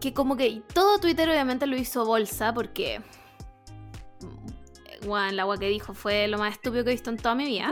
Que 0.00 0.12
como 0.12 0.36
que 0.36 0.62
todo 0.74 0.98
Twitter 0.98 1.28
obviamente 1.28 1.66
lo 1.66 1.76
hizo 1.76 2.04
bolsa 2.04 2.52
porque... 2.52 3.00
mm, 4.20 5.06
Weón, 5.08 5.36
la 5.36 5.46
weá 5.46 5.58
que 5.58 5.68
dijo 5.68 5.94
fue 5.94 6.28
lo 6.28 6.38
más 6.38 6.52
estúpido 6.54 6.84
que 6.84 6.90
he 6.90 6.94
visto 6.94 7.10
en 7.10 7.16
toda 7.16 7.34
mi 7.34 7.46
vida. 7.46 7.70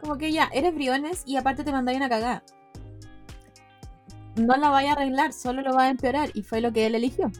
Como 0.00 0.16
que 0.16 0.32
ya, 0.32 0.48
eres 0.52 0.74
briones 0.74 1.22
y 1.26 1.36
aparte 1.36 1.62
te 1.64 1.72
mandáis 1.72 1.96
una 1.98 2.08
cagada. 2.08 2.42
No 4.36 4.56
la 4.56 4.70
vaya 4.70 4.90
a 4.90 4.92
arreglar, 4.94 5.32
solo 5.32 5.60
lo 5.62 5.74
va 5.74 5.82
a 5.84 5.88
empeorar. 5.90 6.30
Y 6.34 6.42
fue 6.42 6.60
lo 6.60 6.72
que 6.72 6.86
él 6.86 6.94
eligió. 6.94 7.30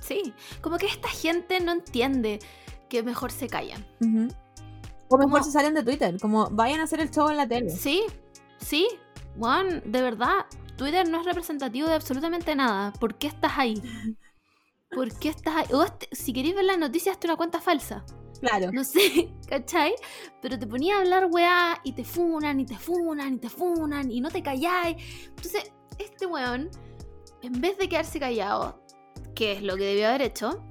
Sí, 0.00 0.34
como 0.60 0.76
que 0.78 0.86
esta 0.86 1.08
gente 1.08 1.58
no 1.60 1.72
entiende 1.72 2.38
que 2.88 3.02
mejor 3.02 3.32
se 3.32 3.48
callan. 3.48 3.84
O 5.14 5.18
mejor 5.18 5.32
Como- 5.32 5.44
se 5.44 5.50
salen 5.50 5.74
de 5.74 5.82
Twitter, 5.82 6.16
como 6.20 6.48
vayan 6.50 6.80
a 6.80 6.84
hacer 6.84 7.00
el 7.00 7.10
show 7.10 7.28
en 7.28 7.36
la 7.36 7.46
tele. 7.46 7.70
Sí, 7.70 8.02
sí. 8.58 8.88
Juan, 9.38 9.82
de 9.84 10.02
verdad, 10.02 10.46
Twitter 10.76 11.08
no 11.08 11.20
es 11.20 11.26
representativo 11.26 11.88
de 11.88 11.94
absolutamente 11.94 12.54
nada. 12.54 12.92
¿Por 12.94 13.16
qué 13.16 13.26
estás 13.26 13.52
ahí? 13.56 13.74
¿Por 14.90 15.12
qué 15.18 15.28
estás 15.30 15.54
ahí? 15.56 15.66
O 15.72 15.82
este- 15.82 16.08
si 16.12 16.32
queréis 16.32 16.54
ver 16.54 16.64
las 16.64 16.78
noticias, 16.78 17.14
hazte 17.14 17.26
una 17.26 17.36
cuenta 17.36 17.60
falsa. 17.60 18.04
Claro. 18.40 18.70
No 18.72 18.82
sé, 18.84 19.32
¿cachai? 19.48 19.94
Pero 20.40 20.58
te 20.58 20.66
ponía 20.66 20.96
a 20.96 21.00
hablar 21.00 21.28
weá 21.30 21.80
y 21.84 21.92
te 21.92 22.04
funan, 22.04 22.58
y 22.60 22.66
te 22.66 22.76
funan, 22.76 23.34
y 23.34 23.38
te 23.38 23.48
funan, 23.48 24.10
y 24.10 24.20
no 24.20 24.30
te 24.30 24.42
calláis. 24.42 24.96
Entonces, 25.28 25.72
este 25.98 26.26
weón, 26.26 26.68
en 27.42 27.60
vez 27.60 27.78
de 27.78 27.88
quedarse 27.88 28.18
callado, 28.18 28.82
que 29.34 29.52
es 29.52 29.62
lo 29.62 29.76
que 29.76 29.84
debió 29.84 30.08
haber 30.08 30.22
hecho, 30.22 30.62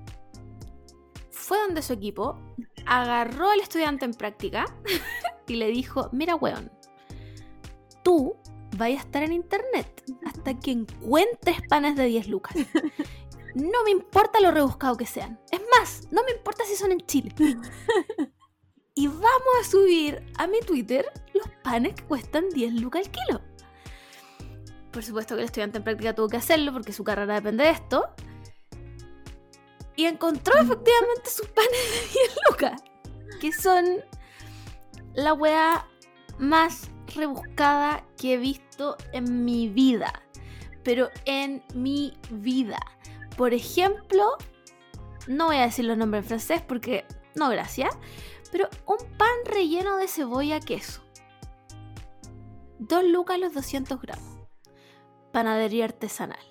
fue 1.30 1.58
donde 1.60 1.82
su 1.82 1.94
equipo, 1.94 2.38
agarró 2.86 3.50
al 3.50 3.62
estudiante 3.62 4.06
en 4.06 4.14
práctica 4.14 4.66
y 5.48 5.56
le 5.56 5.68
dijo, 5.68 6.10
mira 6.12 6.36
weón, 6.36 6.72
tú 8.04 8.36
vayas 8.78 9.02
a 9.02 9.06
estar 9.06 9.24
en 9.24 9.34
internet 9.34 10.04
hasta 10.26 10.58
que 10.60 10.72
encuentres 10.72 11.62
panes 11.68 11.96
de 11.96 12.06
10 12.06 12.28
lucas. 12.28 12.56
No 13.54 13.84
me 13.84 13.92
importa 13.92 14.40
lo 14.40 14.52
rebuscado 14.52 14.96
que 14.96 15.06
sean. 15.06 15.38
Es 15.52 15.62
más, 15.78 16.08
no 16.10 16.24
me 16.24 16.32
importa 16.32 16.64
si 16.66 16.76
son 16.76 16.94
en 16.94 17.02
Chile. 17.02 17.34
Y 18.94 19.08
vamos 19.08 19.54
a 19.62 19.70
subir 19.70 20.22
a 20.38 20.48
mi 20.48 20.60
Twitter 20.60 21.06
los 21.34 21.48
panes 21.64 21.96
que 21.96 22.04
cuestan 22.04 22.50
10 22.50 22.74
lucas 22.74 23.06
al 23.06 23.12
kilo. 23.12 23.42
Por 24.92 25.02
supuesto 25.02 25.36
que 25.36 25.42
el 25.42 25.46
estudiante 25.46 25.78
en 25.78 25.84
práctica 25.86 26.14
tuvo 26.14 26.28
que 26.28 26.38
hacerlo 26.38 26.74
porque 26.74 26.92
su 26.92 27.04
carrera 27.04 27.36
depende 27.36 27.64
de 27.64 27.70
esto. 27.70 28.14
Y 29.96 30.06
encontró 30.06 30.54
efectivamente 30.56 31.30
sus 31.30 31.48
panes 31.48 31.72
de 31.72 32.20
10 32.20 32.38
lucas. 32.50 32.84
Que 33.39 33.52
son 33.52 33.86
la 35.14 35.34
weá 35.34 35.88
más 36.38 36.89
rebuscada 37.16 38.06
que 38.18 38.34
he 38.34 38.38
visto 38.38 38.98
en 39.12 39.46
mi 39.46 39.70
vida. 39.70 40.14
Pero 40.84 41.10
en 41.26 41.64
mi 41.74 42.18
vida. 42.30 42.80
Por 43.38 43.54
ejemplo, 43.54 44.38
no 45.28 45.48
voy 45.48 45.58
a 45.58 45.64
decir 45.64 45.86
los 45.86 45.98
nombres 45.98 46.24
en 46.24 46.28
francés 46.28 46.62
porque 46.68 47.06
no, 47.36 47.50
gracias. 47.50 47.98
Pero 48.52 48.70
un 48.86 48.98
pan 49.18 49.30
relleno 49.46 49.98
de 49.98 50.08
cebolla 50.08 50.60
queso. 50.60 51.02
Dos 52.80 53.04
lucas 53.04 53.39
los 53.39 53.54
200 53.54 54.02
gramos. 54.02 54.48
Panadería 55.32 55.86
artesanal. 55.86 56.51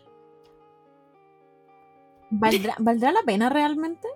¿Valdrá, 2.31 2.77
¿Valdrá 2.79 3.13
la 3.13 3.23
pena 3.23 3.49
realmente? 3.49 4.09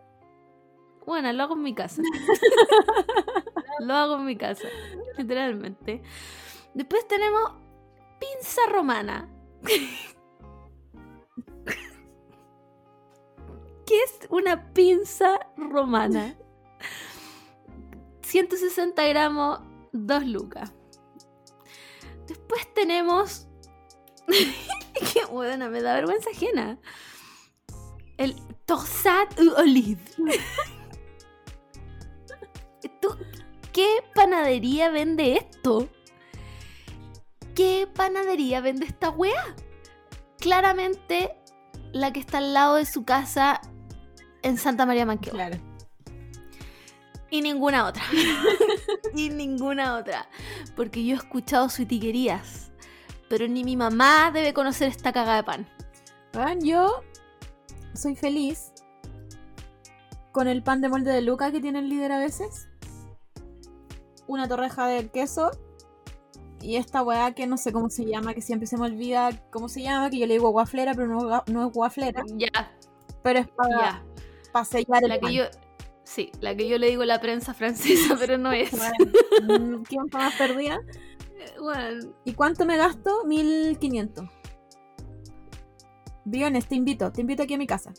Bueno, 1.07 1.33
lo 1.33 1.43
hago 1.43 1.55
en 1.55 1.63
mi 1.63 1.75
casa. 1.75 2.03
lo 3.81 3.95
hago 3.95 4.17
en 4.17 4.25
mi 4.25 4.37
casa, 4.37 4.69
literalmente. 5.19 6.03
Después 6.75 7.07
tenemos 7.09 7.55
pinza 8.19 8.63
romana. 8.71 9.29
¿Qué 13.87 14.03
es 14.03 14.19
una 14.31 14.73
pinza 14.73 15.41
romana? 15.57 16.35
160 18.23 19.07
gramos, 19.07 19.61
2 19.93 20.27
lucas. 20.27 20.73
Después 22.27 22.73
tenemos... 22.75 23.47
Qué 25.13 25.27
buena, 25.31 25.69
me 25.69 25.83
da 25.83 25.95
vergüenza 25.95 26.31
ajena. 26.31 26.79
El 28.17 28.35
torsat 28.67 29.39
u 29.41 29.55
olive. 29.57 30.01
¿Tú, 33.01 33.17
¿Qué 33.73 33.89
panadería 34.15 34.91
vende 34.91 35.37
esto? 35.37 35.89
¿Qué 37.55 37.89
panadería 37.93 38.61
vende 38.61 38.87
esta 38.87 39.11
wea? 39.11 39.57
Claramente 40.39 41.35
la 41.93 42.13
que 42.13 42.21
está 42.21 42.39
al 42.39 42.53
lado 42.55 42.77
de 42.77 42.87
su 42.87 43.05
casa 43.05 43.61
en 44.43 44.59
Santa 44.59 44.87
María 44.87 45.07
Manqueo. 45.07 45.33
Claro. 45.33 45.57
Y 47.31 47.43
ninguna 47.43 47.87
otra. 47.87 48.05
y 49.15 49.31
ninguna 49.31 49.97
otra. 49.97 50.29
Porque 50.77 51.05
yo 51.05 51.15
he 51.15 51.19
escuchado 51.19 51.69
suitiquerías. 51.69 52.71
Pero 53.29 53.49
ni 53.49 53.65
mi 53.65 53.77
mamá 53.77 54.31
debe 54.33 54.53
conocer 54.53 54.89
esta 54.89 55.13
caga 55.13 55.35
de 55.37 55.43
pan. 55.43 55.69
Bueno, 56.33 56.65
yo 56.65 57.03
soy 57.95 58.15
feliz 58.17 58.73
con 60.33 60.49
el 60.49 60.63
pan 60.63 60.81
de 60.81 60.89
molde 60.89 61.13
de 61.13 61.23
Luca 61.23 61.53
que 61.53 61.61
tiene 61.61 61.79
el 61.79 61.89
líder 61.89 62.13
a 62.13 62.19
veces. 62.19 62.69
Una 64.27 64.49
torreja 64.49 64.87
de 64.87 65.09
queso. 65.09 65.51
Y 66.61 66.77
esta 66.77 67.03
weá 67.03 67.33
que 67.33 67.47
no 67.47 67.59
sé 67.59 67.73
cómo 67.73 67.91
se 67.91 68.07
llama, 68.07 68.33
que 68.33 68.41
siempre 68.41 68.67
se 68.67 68.79
me 68.79 68.87
olvida 68.87 69.31
cómo 69.51 69.69
se 69.69 69.83
llama, 69.83 70.09
que 70.09 70.19
yo 70.19 70.27
le 70.27 70.35
digo 70.35 70.49
guaflera, 70.49 70.95
pero 70.95 71.09
no, 71.09 71.43
no 71.47 71.67
es 71.67 71.73
guaflera. 71.75 72.23
Ya, 72.37 72.73
Pero 73.23 73.41
es 73.41 73.49
para 73.49 74.03
ya. 74.55 74.65
sellar 74.65 75.03
el 75.03 75.09
La 75.11 75.15
que 75.17 75.21
pan. 75.21 75.33
yo. 75.33 75.45
Sí, 76.05 76.33
la 76.41 76.55
que 76.55 76.69
yo 76.69 76.79
le 76.79 76.89
digo 76.89 77.05
la 77.05 77.21
prensa 77.21 77.53
francesa, 77.55 78.17
pero 78.19 78.39
no 78.39 78.51
es. 78.53 78.71
Bueno, 79.47 79.83
¿Quién 79.87 80.05
más 80.13 80.35
perdida? 80.37 80.81
Bueno, 81.61 82.15
¿Y 82.25 82.33
cuánto 82.33 82.65
me 82.65 82.79
gasto? 82.79 83.25
1500. 83.27 84.27
Briones, 86.25 86.67
te 86.67 86.75
invito, 86.75 87.13
te 87.13 87.21
invito 87.21 87.43
aquí 87.43 87.55
a 87.55 87.59
mi 87.59 87.67
casa. 87.67 87.93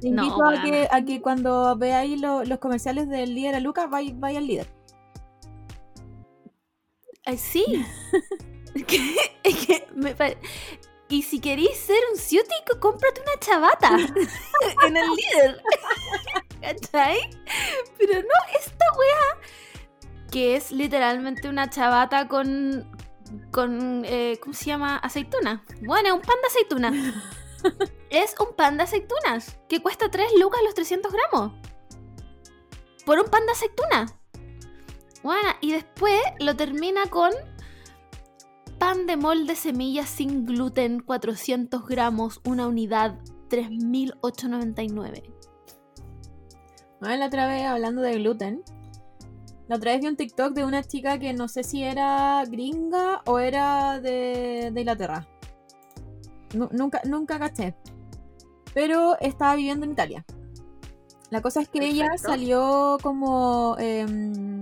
Te 0.00 0.10
No, 0.10 0.24
invito 0.24 0.44
a, 0.44 0.62
que, 0.62 0.88
a 0.90 1.04
que 1.04 1.20
cuando 1.20 1.76
veáis 1.76 2.20
lo- 2.20 2.44
los 2.44 2.58
comerciales 2.58 3.08
del 3.08 3.34
líder 3.34 3.54
a 3.56 3.60
Lucas, 3.60 3.88
vaya, 3.90 4.12
vaya 4.16 4.38
al 4.38 4.46
líder. 4.46 4.66
ay, 7.26 7.36
sí. 7.38 7.64
me 9.94 10.14
Y 11.08 11.22
si 11.22 11.40
queréis 11.40 11.76
ser 11.76 11.98
un 12.12 12.18
ciútico, 12.18 12.78
cómprate 12.80 13.20
una 13.22 13.38
chavata 13.40 13.90
en 14.86 14.96
el 14.96 15.06
líder. 15.08 15.62
¿Cachai? 16.60 17.18
Pero 17.98 18.20
no, 18.22 18.58
esta 18.58 18.84
wea, 18.98 19.48
que 20.30 20.56
es 20.56 20.70
literalmente 20.72 21.48
una 21.48 21.70
chavata 21.70 22.28
con. 22.28 22.86
Con. 23.50 24.04
eh, 24.04 24.38
¿Cómo 24.40 24.54
se 24.54 24.66
llama? 24.66 24.96
Aceituna. 24.96 25.64
Bueno, 25.82 26.08
es 26.08 26.14
un 26.14 26.20
pan 26.20 26.36
de 26.40 26.46
aceituna. 26.48 26.92
es 28.10 28.34
un 28.38 28.54
pan 28.54 28.76
de 28.76 28.84
aceitunas 28.84 29.58
que 29.68 29.82
cuesta 29.82 30.10
3 30.10 30.32
lucas 30.38 30.60
los 30.64 30.74
300 30.74 31.12
gramos. 31.12 31.52
Por 33.04 33.18
un 33.18 33.26
pan 33.26 33.46
de 33.46 33.52
aceituna. 33.52 34.06
Bueno, 35.22 35.50
y 35.60 35.72
después 35.72 36.20
lo 36.38 36.54
termina 36.56 37.06
con 37.06 37.32
pan 38.78 39.06
de 39.06 39.16
molde 39.16 39.56
semillas 39.56 40.08
sin 40.08 40.46
gluten, 40.46 41.00
400 41.00 41.86
gramos, 41.86 42.40
una 42.44 42.66
unidad, 42.66 43.18
3.899. 43.50 45.34
Bueno, 47.00 47.16
la 47.16 47.26
otra 47.26 47.46
vez, 47.48 47.64
hablando 47.64 48.02
de 48.02 48.14
gluten, 48.14 48.62
la 49.68 49.76
otra 49.76 49.92
vez 49.92 50.00
vi 50.00 50.06
un 50.08 50.16
TikTok 50.16 50.52
de 50.54 50.64
una 50.64 50.82
chica 50.82 51.18
que 51.18 51.32
no 51.34 51.46
sé 51.48 51.62
si 51.62 51.82
era 51.82 52.42
gringa 52.46 53.22
o 53.26 53.38
era 53.38 54.00
de, 54.00 54.70
de 54.72 54.80
Inglaterra. 54.80 55.26
Nu- 56.54 56.70
nunca, 56.72 57.00
nunca 57.04 57.38
caché. 57.38 57.74
Pero 58.74 59.18
estaba 59.20 59.54
viviendo 59.54 59.84
en 59.84 59.92
Italia. 59.92 60.24
La 61.30 61.42
cosa 61.42 61.60
es 61.60 61.68
que 61.68 61.86
ella 61.86 62.16
salió 62.16 62.96
como. 63.02 63.76
em, 63.78 64.60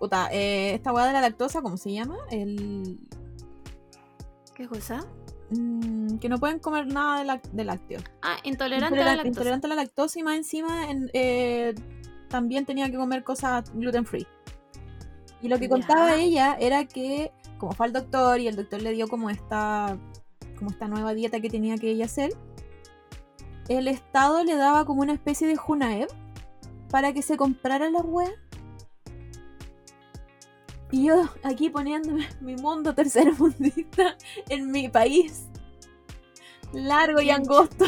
puta, 0.00 0.28
eh, 0.32 0.74
esta 0.74 0.92
hueá 0.92 1.06
de 1.06 1.12
la 1.12 1.20
lactosa, 1.20 1.62
¿cómo 1.62 1.76
se 1.76 1.92
llama? 1.92 2.16
El. 2.30 2.98
¿Qué 4.54 4.66
cosa? 4.66 5.06
mm, 5.50 6.16
que 6.18 6.28
no 6.28 6.38
pueden 6.38 6.58
comer 6.58 6.88
nada 6.88 7.20
de, 7.20 7.24
lac- 7.30 7.50
de 7.52 7.64
lácteo. 7.64 8.00
Ah, 8.22 8.38
intolerante 8.42 8.98
a 9.00 9.04
la 9.04 9.10
lactosa. 9.14 9.28
intolerante 9.28 9.66
a 9.66 9.68
la 9.70 9.74
lactosa 9.76 10.18
y 10.18 10.22
más 10.24 10.36
encima 10.36 10.90
en- 10.90 11.08
eh, 11.12 11.74
también 12.28 12.66
tenía 12.66 12.90
que 12.90 12.96
comer 12.96 13.24
cosas 13.24 13.72
gluten 13.74 14.04
free. 14.04 14.26
Y 15.42 15.48
lo 15.48 15.58
que 15.58 15.68
contaba 15.68 16.16
ella 16.16 16.56
era 16.58 16.86
que, 16.86 17.32
como 17.58 17.72
fue 17.72 17.86
al 17.86 17.92
doctor 17.92 18.40
y 18.40 18.48
el 18.48 18.56
doctor 18.56 18.82
le 18.82 18.92
dio 18.92 19.08
como 19.08 19.30
esta, 19.30 19.98
como 20.56 20.70
esta 20.70 20.88
nueva 20.88 21.14
dieta 21.14 21.40
que 21.40 21.50
tenía 21.50 21.76
que 21.76 21.90
ella 21.90 22.06
hacer, 22.06 22.32
el 23.68 23.88
Estado 23.88 24.44
le 24.44 24.56
daba 24.56 24.84
como 24.84 25.02
una 25.02 25.12
especie 25.12 25.46
de 25.46 25.56
Junaev 25.56 26.08
para 26.90 27.12
que 27.12 27.22
se 27.22 27.36
comprara 27.36 27.90
la 27.90 28.00
web. 28.00 28.32
Y 30.90 31.06
yo 31.06 31.28
aquí 31.42 31.68
poniéndome 31.68 32.28
mi 32.40 32.54
mundo 32.56 32.94
tercermundista 32.94 34.16
en 34.48 34.70
mi 34.70 34.88
país. 34.88 35.46
Largo 36.72 37.20
y 37.20 37.30
angosto. 37.30 37.86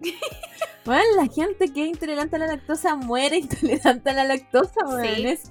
Bueno, 0.84 1.04
la 1.16 1.26
gente 1.26 1.72
que 1.72 1.82
es 1.82 1.88
intolerante 1.88 2.36
a 2.36 2.38
la 2.40 2.46
lactosa 2.46 2.96
muere 2.96 3.36
intolerante 3.38 4.10
a 4.10 4.14
la 4.14 4.24
lactosa, 4.24 4.80
weón. 4.86 5.02
Sí. 5.16 5.26
Es- 5.26 5.50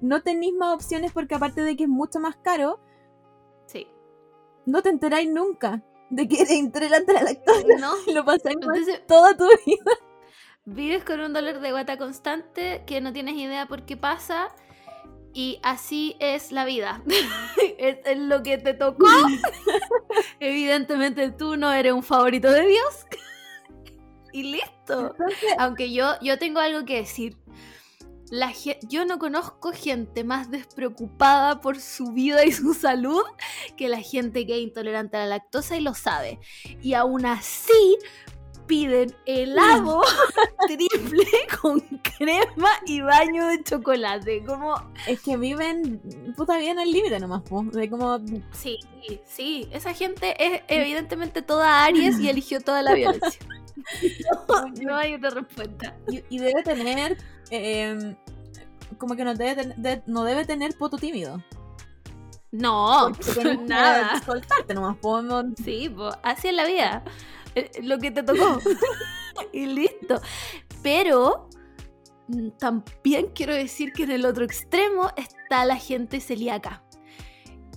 no 0.00 0.22
tenéis 0.22 0.54
más 0.54 0.74
opciones 0.74 1.12
porque 1.12 1.34
aparte 1.34 1.62
de 1.62 1.76
que 1.76 1.82
es 1.84 1.88
mucho 1.88 2.20
más 2.20 2.36
caro, 2.36 2.80
Sí. 3.66 3.88
no 4.64 4.80
te 4.82 4.90
enteráis 4.90 5.28
nunca 5.28 5.82
de 6.10 6.26
que 6.28 6.36
eres 6.42 6.52
intolerante 6.52 7.10
a 7.10 7.14
la 7.14 7.22
lactosa. 7.24 7.66
¿No? 7.80 7.92
Lo 8.14 8.24
pasáis 8.24 8.54
Entonces, 8.60 9.06
toda 9.06 9.36
tu 9.36 9.44
vida. 9.66 9.90
vives 10.64 11.04
con 11.04 11.20
un 11.20 11.32
dolor 11.32 11.60
de 11.60 11.70
guata 11.72 11.98
constante 11.98 12.84
que 12.86 13.00
no 13.00 13.12
tienes 13.12 13.34
idea 13.34 13.66
por 13.66 13.84
qué 13.84 13.96
pasa. 13.96 14.48
Y 15.34 15.60
así 15.62 16.16
es 16.20 16.52
la 16.52 16.64
vida. 16.64 17.02
es, 17.78 17.98
es 18.04 18.18
lo 18.18 18.42
que 18.42 18.56
te 18.58 18.72
tocó. 18.74 19.06
Evidentemente 20.40 21.30
tú 21.30 21.56
no 21.56 21.72
eres 21.72 21.92
un 21.92 22.02
favorito 22.02 22.50
de 22.50 22.66
Dios. 22.66 23.06
Y 24.38 24.52
listo. 24.52 25.14
Aunque 25.58 25.92
yo, 25.92 26.14
yo 26.20 26.38
tengo 26.38 26.60
algo 26.60 26.84
que 26.84 26.96
decir. 26.96 27.36
La 28.30 28.52
yo 28.90 29.06
no 29.06 29.18
conozco 29.18 29.72
gente 29.72 30.22
más 30.22 30.50
despreocupada 30.50 31.62
por 31.62 31.80
su 31.80 32.12
vida 32.12 32.44
y 32.44 32.52
su 32.52 32.74
salud 32.74 33.22
que 33.74 33.88
la 33.88 34.02
gente 34.02 34.46
que 34.46 34.56
es 34.56 34.60
intolerante 34.60 35.16
a 35.16 35.20
la 35.20 35.26
lactosa 35.26 35.78
y 35.78 35.80
lo 35.80 35.94
sabe. 35.94 36.38
Y 36.82 36.92
aún 36.92 37.24
así 37.24 37.96
piden 38.68 39.12
helado 39.26 40.02
triple 40.68 41.26
con 41.60 41.80
crema 42.16 42.70
y 42.86 43.00
baño 43.00 43.48
de 43.48 43.64
chocolate. 43.64 44.44
Como, 44.44 44.74
es 45.08 45.20
que 45.20 45.36
viven 45.36 46.00
puta 46.36 46.56
bien 46.58 46.78
al 46.78 46.92
límite 46.92 47.18
nomás. 47.18 47.42
De 47.72 47.90
como 47.90 48.20
sí, 48.52 48.78
sí, 49.26 49.68
esa 49.72 49.92
gente 49.94 50.36
es 50.38 50.62
evidentemente 50.68 51.42
toda 51.42 51.84
Aries 51.84 52.20
y 52.20 52.28
eligió 52.28 52.60
toda 52.60 52.82
la 52.82 52.94
violencia. 52.94 53.40
No, 54.48 54.64
no 54.82 54.96
hay 54.96 55.14
otra 55.14 55.30
respuesta. 55.30 55.96
y, 56.08 56.22
y 56.28 56.38
debe 56.40 56.62
tener 56.64 57.16
eh, 57.50 58.16
como 58.98 59.14
que 59.16 59.24
no 59.24 59.34
debe, 59.34 59.54
ten- 59.54 59.74
de- 59.80 60.02
no 60.06 60.24
debe 60.24 60.44
tener 60.44 60.76
poto 60.76 60.98
tímido. 60.98 61.42
No, 62.50 63.10
nada. 63.66 64.20
soltarte 64.26 64.74
nomás, 64.74 64.96
po. 64.96 65.22
no- 65.22 65.54
Sí, 65.64 65.88
po, 65.88 66.10
así 66.22 66.48
es 66.48 66.54
la 66.54 66.66
vida. 66.66 67.02
Eh, 67.58 67.70
Lo 67.82 67.98
que 67.98 68.10
te 68.10 68.22
tocó. 68.22 68.58
y 69.52 69.66
listo. 69.66 70.20
Pero 70.82 71.48
mm, 72.28 72.48
también 72.58 73.28
quiero 73.34 73.54
decir 73.54 73.92
que 73.92 74.04
en 74.04 74.10
el 74.12 74.24
otro 74.26 74.44
extremo 74.44 75.10
está 75.16 75.64
la 75.64 75.76
gente 75.76 76.20
celíaca. 76.20 76.82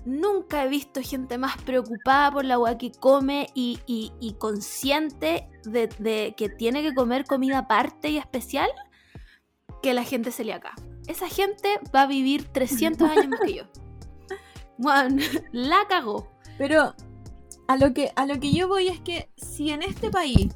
Nunca 0.04 0.64
he 0.64 0.68
visto 0.68 1.00
gente 1.04 1.38
más 1.38 1.62
preocupada 1.62 2.32
por 2.32 2.44
la 2.46 2.56
agua 2.56 2.76
que 2.78 2.92
come 2.92 3.48
y, 3.54 3.80
y- 3.86 4.12
y 4.20 4.34
consciente 4.34 5.48
de, 5.64 5.88
de 6.00 6.34
que 6.36 6.50
tiene 6.50 6.82
que 6.82 6.94
comer 6.96 7.26
comida 7.26 7.60
aparte 7.60 8.10
y 8.10 8.18
especial 8.18 8.70
que 9.84 9.94
la 9.94 10.04
gente 10.04 10.32
celíaca. 10.32 10.74
Esa 11.08 11.28
gente 11.30 11.80
va 11.96 12.04
a 12.04 12.08
vivir 12.08 12.46
300 12.46 13.10
años 13.12 13.28
más 13.28 13.40
que 13.42 13.54
yo. 13.56 13.64
Juan, 14.82 15.20
la 15.52 15.86
cagó. 15.88 16.32
Pero 16.58 16.96
a 17.72 17.78
lo 17.78 17.94
que 17.94 18.12
a 18.16 18.26
lo 18.26 18.40
que 18.40 18.52
yo 18.52 18.68
voy 18.68 18.88
es 18.90 19.00
que 19.00 19.30
si 19.38 19.72
en 19.72 19.82
este 19.82 20.10
país, 20.12 20.54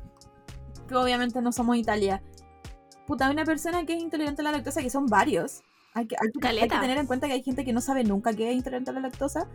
que 0.87 0.95
obviamente 0.95 1.41
no 1.41 1.51
somos 1.51 1.77
Italia, 1.77 2.21
puta, 3.07 3.29
una 3.29 3.45
persona 3.45 3.85
que 3.85 3.93
es 3.95 4.01
intolerante 4.01 4.41
a 4.41 4.45
la 4.45 4.51
lactosa, 4.51 4.81
que 4.81 4.89
son 4.89 5.05
varios, 5.07 5.61
hay 5.93 6.07
que, 6.07 6.15
hay 6.15 6.19
que- 6.19 6.25
hay 6.25 6.31
que 6.31 6.39
Caleta. 6.39 6.81
tener 6.81 6.97
en 6.97 7.07
cuenta 7.07 7.27
que 7.27 7.33
hay 7.33 7.43
gente 7.43 7.63
que 7.63 7.71
no 7.73 7.81
sabe 7.81 8.03
nunca 8.03 8.33
que 8.33 8.49
es 8.49 8.55
intolerante 8.55 8.91
a 8.91 8.93
la 8.93 8.99
lactosa, 8.99 9.47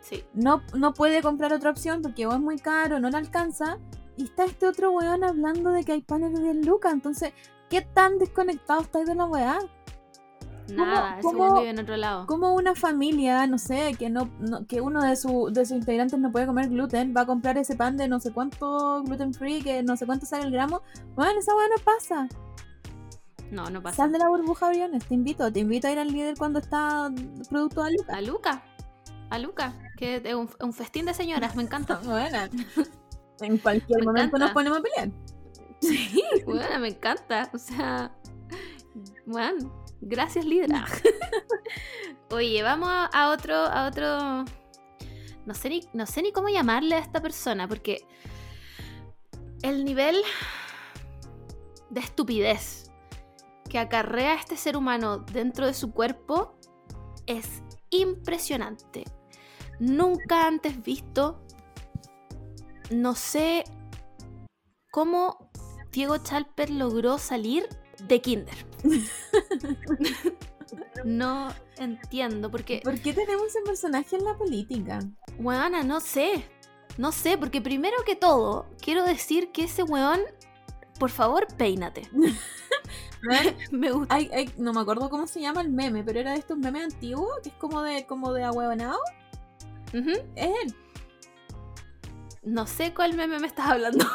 Sí. 0.00 0.24
no, 0.34 0.62
no 0.74 0.92
puede 0.94 1.22
comprar 1.22 1.52
otra 1.52 1.70
opción 1.70 2.02
porque 2.02 2.26
o 2.26 2.32
es 2.32 2.40
muy 2.40 2.58
caro, 2.58 3.00
no 3.00 3.08
le 3.10 3.16
alcanza, 3.16 3.78
y 4.16 4.24
está 4.24 4.44
este 4.44 4.66
otro 4.66 4.90
weón 4.92 5.24
hablando 5.24 5.70
de 5.70 5.84
que 5.84 5.92
hay 5.92 6.02
panes 6.02 6.32
de 6.34 6.42
10 6.42 6.66
lucas, 6.66 6.92
entonces, 6.92 7.32
¿qué 7.70 7.80
tan 7.82 8.18
desconectado 8.18 8.80
estáis 8.82 9.06
de 9.06 9.14
la 9.14 9.24
weá? 9.26 9.58
Nada, 10.74 11.18
cómo- 11.22 11.54
vive 11.60 11.70
en 11.70 11.78
otro 11.78 11.96
lado. 11.96 12.26
Como 12.26 12.54
una 12.54 12.74
familia, 12.74 13.46
no 13.46 13.58
sé, 13.58 13.94
que 13.98 14.10
no, 14.10 14.28
no- 14.38 14.66
que 14.66 14.80
uno 14.80 15.02
de, 15.02 15.16
su, 15.16 15.50
de 15.52 15.64
sus 15.66 15.76
integrantes 15.78 16.18
no 16.18 16.30
puede 16.30 16.46
comer 16.46 16.68
gluten, 16.68 17.14
va 17.16 17.22
a 17.22 17.26
comprar 17.26 17.56
ese 17.58 17.74
pan 17.76 17.96
de 17.96 18.08
no 18.08 18.20
sé 18.20 18.32
cuánto 18.32 19.02
gluten 19.02 19.32
free, 19.34 19.62
que 19.62 19.82
no 19.82 19.96
sé 19.96 20.04
cuánto 20.06 20.26
sale 20.26 20.44
el 20.44 20.50
gramo. 20.52 20.82
Bueno, 21.14 21.38
esa 21.40 21.54
weá 21.54 21.66
no 21.68 21.82
pasa. 21.84 22.28
No, 23.50 23.70
no 23.70 23.82
pasa. 23.82 23.96
Sal 23.98 24.12
de 24.12 24.18
la 24.18 24.28
burbuja, 24.28 24.68
Briones. 24.68 25.06
Te 25.06 25.14
invito, 25.14 25.50
te 25.50 25.60
invito 25.60 25.88
a 25.88 25.92
ir 25.92 25.98
al 25.98 26.08
líder 26.12 26.36
cuando 26.36 26.58
está 26.58 27.10
producto 27.48 27.82
a 27.82 27.90
Lucas. 27.90 28.14
A 28.16 28.20
Luca. 28.20 28.62
A 29.30 29.38
Luca. 29.38 29.72
Que 29.96 30.16
es 30.22 30.34
un, 30.34 30.50
un 30.60 30.72
festín 30.74 31.06
de 31.06 31.14
señoras, 31.14 31.56
me 31.56 31.62
encanta. 31.62 31.98
Bueno, 32.04 32.38
en 33.40 33.56
cualquier 33.58 34.00
Me 34.00 34.04
momento 34.06 34.36
encanta. 34.36 34.44
nos 34.46 34.52
ponemos 34.52 34.78
a 34.78 34.82
pelear. 34.82 35.10
Sí, 35.80 36.22
bueno, 36.46 36.78
me 36.80 36.88
encanta. 36.88 37.48
O 37.54 37.58
sea, 37.58 38.12
bueno, 39.24 39.72
gracias, 40.00 40.44
líder. 40.44 40.70
Oye, 42.30 42.62
vamos 42.62 42.88
a, 42.90 43.06
a 43.06 43.30
otro, 43.30 43.54
a 43.54 43.86
otro. 43.86 44.44
No 45.46 45.54
sé, 45.54 45.70
ni, 45.70 45.88
no 45.94 46.06
sé 46.06 46.22
ni 46.22 46.32
cómo 46.32 46.48
llamarle 46.48 46.96
a 46.96 46.98
esta 46.98 47.22
persona, 47.22 47.66
porque 47.66 48.06
el 49.62 49.84
nivel 49.84 50.16
de 51.90 52.00
estupidez 52.00 52.90
que 53.68 53.78
acarrea 53.78 54.34
este 54.34 54.56
ser 54.56 54.76
humano 54.76 55.18
dentro 55.18 55.66
de 55.66 55.74
su 55.74 55.92
cuerpo 55.92 56.58
es 57.26 57.62
impresionante. 57.90 59.04
Nunca 59.78 60.46
antes 60.46 60.82
visto, 60.82 61.40
no 62.90 63.14
sé 63.14 63.64
cómo 64.90 65.50
Diego 65.92 66.18
Chalper 66.18 66.70
logró 66.70 67.18
salir 67.18 67.68
de 68.06 68.20
Kinder. 68.20 68.54
no 71.04 71.48
entiendo, 71.76 72.50
porque, 72.50 72.80
¿Por 72.84 73.00
qué 73.00 73.12
tenemos 73.12 73.46
ese 73.48 73.60
personaje 73.62 74.16
en 74.16 74.24
la 74.24 74.36
política? 74.36 75.00
weona, 75.38 75.82
no 75.82 76.00
sé. 76.00 76.44
No 76.96 77.12
sé, 77.12 77.38
porque 77.38 77.60
primero 77.60 77.96
que 78.04 78.16
todo, 78.16 78.66
quiero 78.82 79.04
decir 79.04 79.52
que 79.52 79.64
ese 79.64 79.84
weón, 79.84 80.20
por 80.98 81.10
favor, 81.10 81.46
peínate. 81.56 82.08
Me 83.72 83.90
gusta. 83.90 84.14
Hay, 84.14 84.30
hay- 84.32 84.50
no 84.58 84.72
me 84.72 84.80
acuerdo 84.80 85.10
cómo 85.10 85.26
se 85.26 85.40
llama 85.40 85.60
el 85.60 85.70
meme, 85.70 86.04
pero 86.04 86.20
era 86.20 86.32
de 86.32 86.38
estos 86.38 86.56
memes 86.58 86.84
antiguos, 86.84 87.38
que 87.42 87.48
es 87.50 87.54
como 87.56 87.82
de, 87.82 88.06
como 88.06 88.32
de 88.32 88.44
ahueonado. 88.44 88.98
Ujú. 89.92 90.10
Es 90.36 90.50
él. 90.64 90.74
No 92.42 92.66
sé 92.66 92.94
cuál 92.94 93.14
meme 93.14 93.38
me 93.38 93.46
estás 93.48 93.68
hablando. 93.70 94.06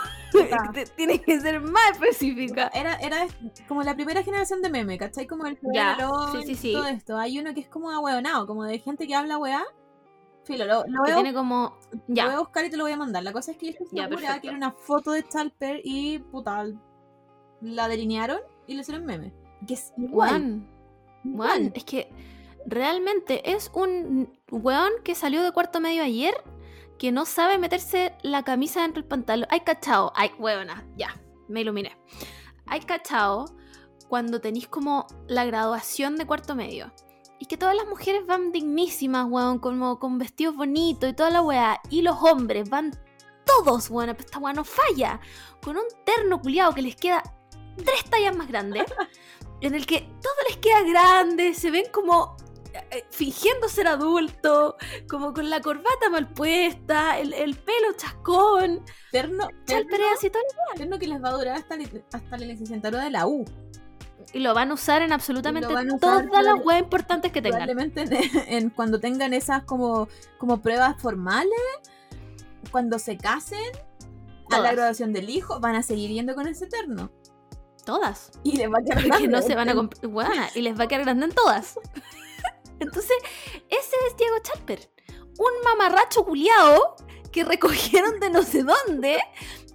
Tienes 0.95 1.21
que 1.21 1.39
ser 1.39 1.61
más 1.61 1.91
específica. 1.93 2.69
Era, 2.73 2.95
era 2.95 3.27
como 3.67 3.84
la 3.84 3.95
primera 3.95 4.23
generación 4.23 4.61
de 4.61 4.69
meme, 4.69 4.97
¿cachai? 4.97 5.27
Como 5.27 5.45
el 5.45 5.57
Ya, 5.73 5.97
sí, 6.31 6.43
sí, 6.45 6.51
y 6.51 6.55
sí. 6.55 6.73
todo 6.73 6.88
esto. 6.88 7.17
Hay 7.17 7.39
uno 7.39 7.53
que 7.53 7.61
es 7.61 7.67
como 7.69 7.91
ahueonado, 7.91 8.47
como 8.47 8.63
de 8.63 8.79
gente 8.79 9.07
que 9.07 9.15
habla 9.15 9.38
weá. 9.38 9.63
Filo, 10.45 10.65
lo, 10.65 10.79
a, 10.81 11.05
tiene 11.13 11.34
como. 11.34 11.77
lo 11.91 11.97
voy 12.07 12.19
a 12.19 12.31
Ya. 12.31 12.39
buscar 12.39 12.65
y 12.65 12.69
te 12.69 12.75
lo 12.77 12.84
voy 12.84 12.91
a 12.91 12.97
mandar. 12.97 13.23
La 13.23 13.31
cosa 13.31 13.51
es 13.51 13.57
que 13.57 13.67
yo 13.67 13.71
estoy 13.71 13.88
Ya, 13.93 14.09
que 14.41 14.47
era 14.47 14.57
una 14.57 14.71
foto 14.71 15.11
de 15.11 15.23
Chalper 15.23 15.79
y 15.84 16.19
puta, 16.19 16.65
la 17.61 17.88
delinearon 17.88 18.39
y 18.67 18.73
le 18.75 18.81
hicieron 18.81 19.05
meme. 19.05 19.34
Que 19.65 19.75
es 19.75 19.93
igual. 19.97 20.63
Es 21.73 21.86
que 21.86 22.09
realmente 22.65 23.51
es 23.51 23.71
un 23.73 24.38
weón 24.51 24.91
que 25.03 25.15
salió 25.15 25.41
de 25.43 25.51
cuarto 25.51 25.79
medio 25.79 26.03
ayer 26.03 26.34
que 26.97 27.11
no 27.11 27.25
sabe 27.25 27.57
meterse 27.57 28.15
la 28.21 28.43
camisa 28.43 28.81
dentro 28.81 29.01
del 29.01 29.09
pantalón. 29.09 29.47
Hay 29.49 29.61
cachao, 29.61 30.11
ay, 30.15 30.31
weona, 30.39 30.85
ya, 30.95 31.19
me 31.47 31.61
iluminé. 31.61 31.97
Hay 32.65 32.81
cachao 32.81 33.45
cuando 34.07 34.39
tenéis 34.39 34.67
como 34.67 35.07
la 35.27 35.45
graduación 35.45 36.15
de 36.15 36.25
cuarto 36.25 36.55
medio. 36.55 36.93
Y 37.39 37.45
que 37.45 37.57
todas 37.57 37.75
las 37.75 37.87
mujeres 37.87 38.25
van 38.25 38.51
dignísimas, 38.51 39.25
weón, 39.29 39.59
como 39.59 39.99
con 39.99 40.17
vestidos 40.17 40.55
bonitos 40.55 41.09
y 41.09 41.13
toda 41.13 41.29
la 41.29 41.41
weá. 41.41 41.81
Y 41.89 42.01
los 42.01 42.21
hombres 42.21 42.69
van 42.69 42.91
todos, 43.45 43.89
weón, 43.89 44.11
pero 44.11 44.25
esta 44.25 44.39
weá 44.39 44.53
no 44.53 44.63
falla. 44.63 45.19
Con 45.61 45.77
un 45.77 45.83
terno 46.05 46.41
culiado 46.41 46.73
que 46.73 46.81
les 46.81 46.95
queda 46.95 47.21
tres 47.75 48.05
tallas 48.09 48.35
más 48.35 48.47
grande. 48.47 48.85
en 49.61 49.75
el 49.75 49.85
que 49.85 50.01
todo 50.21 50.33
les 50.47 50.57
queda 50.57 50.81
grande, 50.83 51.53
se 51.53 51.71
ven 51.71 51.85
como 51.91 52.37
fingiendo 53.11 53.69
ser 53.69 53.88
adulto, 53.88 54.78
como 55.09 55.34
con 55.34 55.49
la 55.49 55.61
corbata 55.61 56.09
mal 56.11 56.28
puesta, 56.34 57.19
el, 57.19 57.34
el 57.34 57.55
pelo 57.55 57.93
chascón, 57.95 58.84
Terno, 59.11 59.47
terno, 59.65 59.95
y 60.21 60.30
todo. 60.30 60.41
terno 60.76 60.99
que 60.99 61.07
les 61.07 61.24
va 61.24 61.30
a 61.30 61.34
durar 61.34 61.55
hasta, 61.57 61.76
li- 61.78 62.03
hasta 62.11 62.38
la 62.38 62.45
licenciatura 62.45 63.03
de 63.03 63.09
la 63.11 63.28
U. 63.28 63.45
Y 64.32 64.39
lo 64.39 64.53
van 64.53 64.71
a 64.71 64.74
usar 64.74 65.01
en 65.01 65.11
absolutamente 65.11 65.67
usar 65.67 65.86
todas 65.99 66.43
las 66.43 66.55
weas 66.65 66.82
importantes 66.82 67.32
que 67.32 67.41
tengan. 67.41 67.67
Probablemente 67.67 68.01
en, 68.03 68.32
en 68.63 68.69
cuando 68.69 68.99
tengan 68.99 69.34
esas 69.34 69.63
como, 69.65 70.07
como 70.38 70.61
pruebas 70.61 70.99
formales, 71.01 71.51
cuando 72.71 72.97
se 72.99 73.17
casen, 73.17 73.59
a 74.51 74.59
la 74.59 74.71
graduación 74.71 75.13
del 75.13 75.30
hijo, 75.30 75.59
van 75.59 75.76
a 75.76 75.84
seguir 75.84 76.11
yendo 76.11 76.36
con 76.36 76.47
ese 76.47 76.67
terno. 76.67 77.11
Todas. 77.86 78.32
Y 78.43 78.55
les 78.55 78.69
va 78.71 78.78
a 78.80 78.84
quedar 78.84 79.03
grande. 79.03 79.28
no 79.28 79.41
se 79.41 79.55
van 79.55 79.69
a. 79.69 79.74
Weona, 80.07 80.49
y 80.55 80.61
les 80.61 80.80
va 80.80 80.86
a 80.86 80.88
quedar 80.88 81.03
grande 81.03 81.26
en 81.26 81.32
todas. 81.34 81.78
Entonces, 82.80 83.15
ese 83.69 83.95
es 84.07 84.17
Diego 84.17 84.36
Chalper. 84.41 84.89
Un 85.38 85.51
mamarracho 85.63 86.24
culiao 86.26 86.95
que 87.32 87.43
recogieron 87.43 88.19
de 88.19 88.30
no 88.30 88.43
sé 88.43 88.63
dónde, 88.63 89.17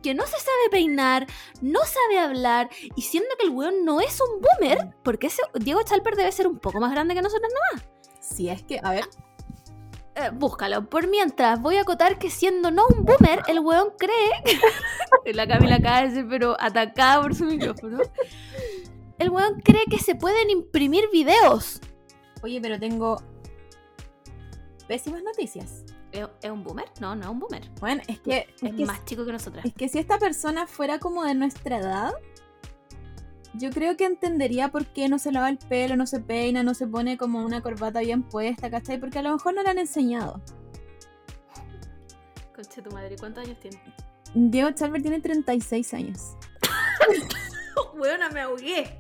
que 0.03 0.15
no 0.15 0.25
se 0.27 0.39
sabe 0.39 0.71
peinar, 0.71 1.27
no 1.61 1.81
sabe 1.85 2.21
hablar, 2.21 2.71
y 2.95 3.03
siendo 3.03 3.29
que 3.39 3.47
el 3.47 3.51
weón 3.51 3.85
no 3.85 4.01
es 4.01 4.21
un 4.21 4.41
boomer, 4.41 4.95
porque 5.03 5.27
ese 5.27 5.43
Diego 5.55 5.83
Chalper 5.83 6.15
debe 6.15 6.31
ser 6.31 6.47
un 6.47 6.59
poco 6.61 6.79
más 6.79 6.93
grande 6.93 7.15
que 7.15 7.23
nosotros, 7.23 7.51
¿no? 7.53 7.83
Si 8.21 8.49
es 8.49 8.63
que, 8.63 8.81
a 8.83 8.93
ver, 8.93 9.05
Eh, 10.15 10.31
búscalo. 10.33 10.85
Por 10.89 11.07
mientras, 11.07 11.61
voy 11.63 11.77
a 11.77 11.83
acotar 11.83 12.19
que 12.19 12.29
siendo 12.29 12.73
no 12.73 12.87
un 12.89 13.05
boomer, 13.05 13.43
el 13.47 13.61
weón 13.61 13.91
cree. 13.97 14.33
la 15.33 15.47
Camila 15.47 15.81
cae, 15.81 16.25
pero 16.25 16.57
atacada 16.59 17.23
por 17.23 17.37
su 17.37 17.45
micrófono. 17.45 17.99
El 19.19 19.31
weón 19.31 19.61
cree 19.61 19.85
que 19.89 19.99
se 20.01 20.17
pueden 20.17 20.51
imprimir 20.51 21.09
videos. 21.13 21.81
Oye, 22.43 22.61
pero 22.61 22.79
tengo 22.79 23.23
pésimas 24.87 25.23
noticias. 25.23 25.85
¿Es, 26.13 26.51
un 26.51 26.65
boomer? 26.65 26.87
No, 27.01 27.15
no 27.15 27.23
es 27.23 27.29
un 27.29 27.39
boomer. 27.39 27.71
Bueno, 27.81 28.03
es 28.09 28.19
que, 28.21 28.49
es 28.55 28.63
Es 28.63 28.75
que, 28.75 28.87
más 28.87 29.05
chico 29.05 29.25
que 29.27 29.33
nosotras. 29.33 29.65
es 29.65 29.75
que 29.75 29.89
si 29.89 29.99
esta 29.99 30.19
persona 30.19 30.67
fuera 30.67 30.99
como 30.99 31.25
de 31.25 31.35
nuestra 31.35 31.79
edad, 31.79 32.13
yo 33.55 33.71
creo 33.71 33.97
que 33.97 34.05
entendería 34.05 34.71
por 34.71 34.87
qué 34.87 35.09
no 35.09 35.19
se 35.19 35.33
lava 35.33 35.49
el 35.49 35.59
pelo, 35.59 35.97
no 35.97 36.07
se 36.07 36.21
peina, 36.21 36.63
no 36.63 36.75
se 36.75 36.87
pone 36.87 37.19
como 37.19 37.45
una 37.45 37.63
corbata 37.63 38.01
bien 38.01 38.23
puesta, 38.23 38.71
¿cachai? 38.71 38.99
Porque 38.99 39.19
a 39.19 39.23
lo 39.23 39.33
mejor 39.33 39.55
no 39.55 39.63
le 39.63 39.69
han 39.69 39.79
enseñado. 39.79 40.41
Conche 42.55 42.83
tu 42.83 42.91
madre, 42.91 43.17
¿cuántos 43.19 43.45
años 43.45 43.59
tiene? 43.61 43.81
Diego 44.35 44.71
Chalper 44.71 45.03
tiene 45.03 45.21
36 45.21 45.95
años. 45.95 46.37
Weona, 47.95 48.31
me 48.31 48.41
ahogué. 48.41 48.99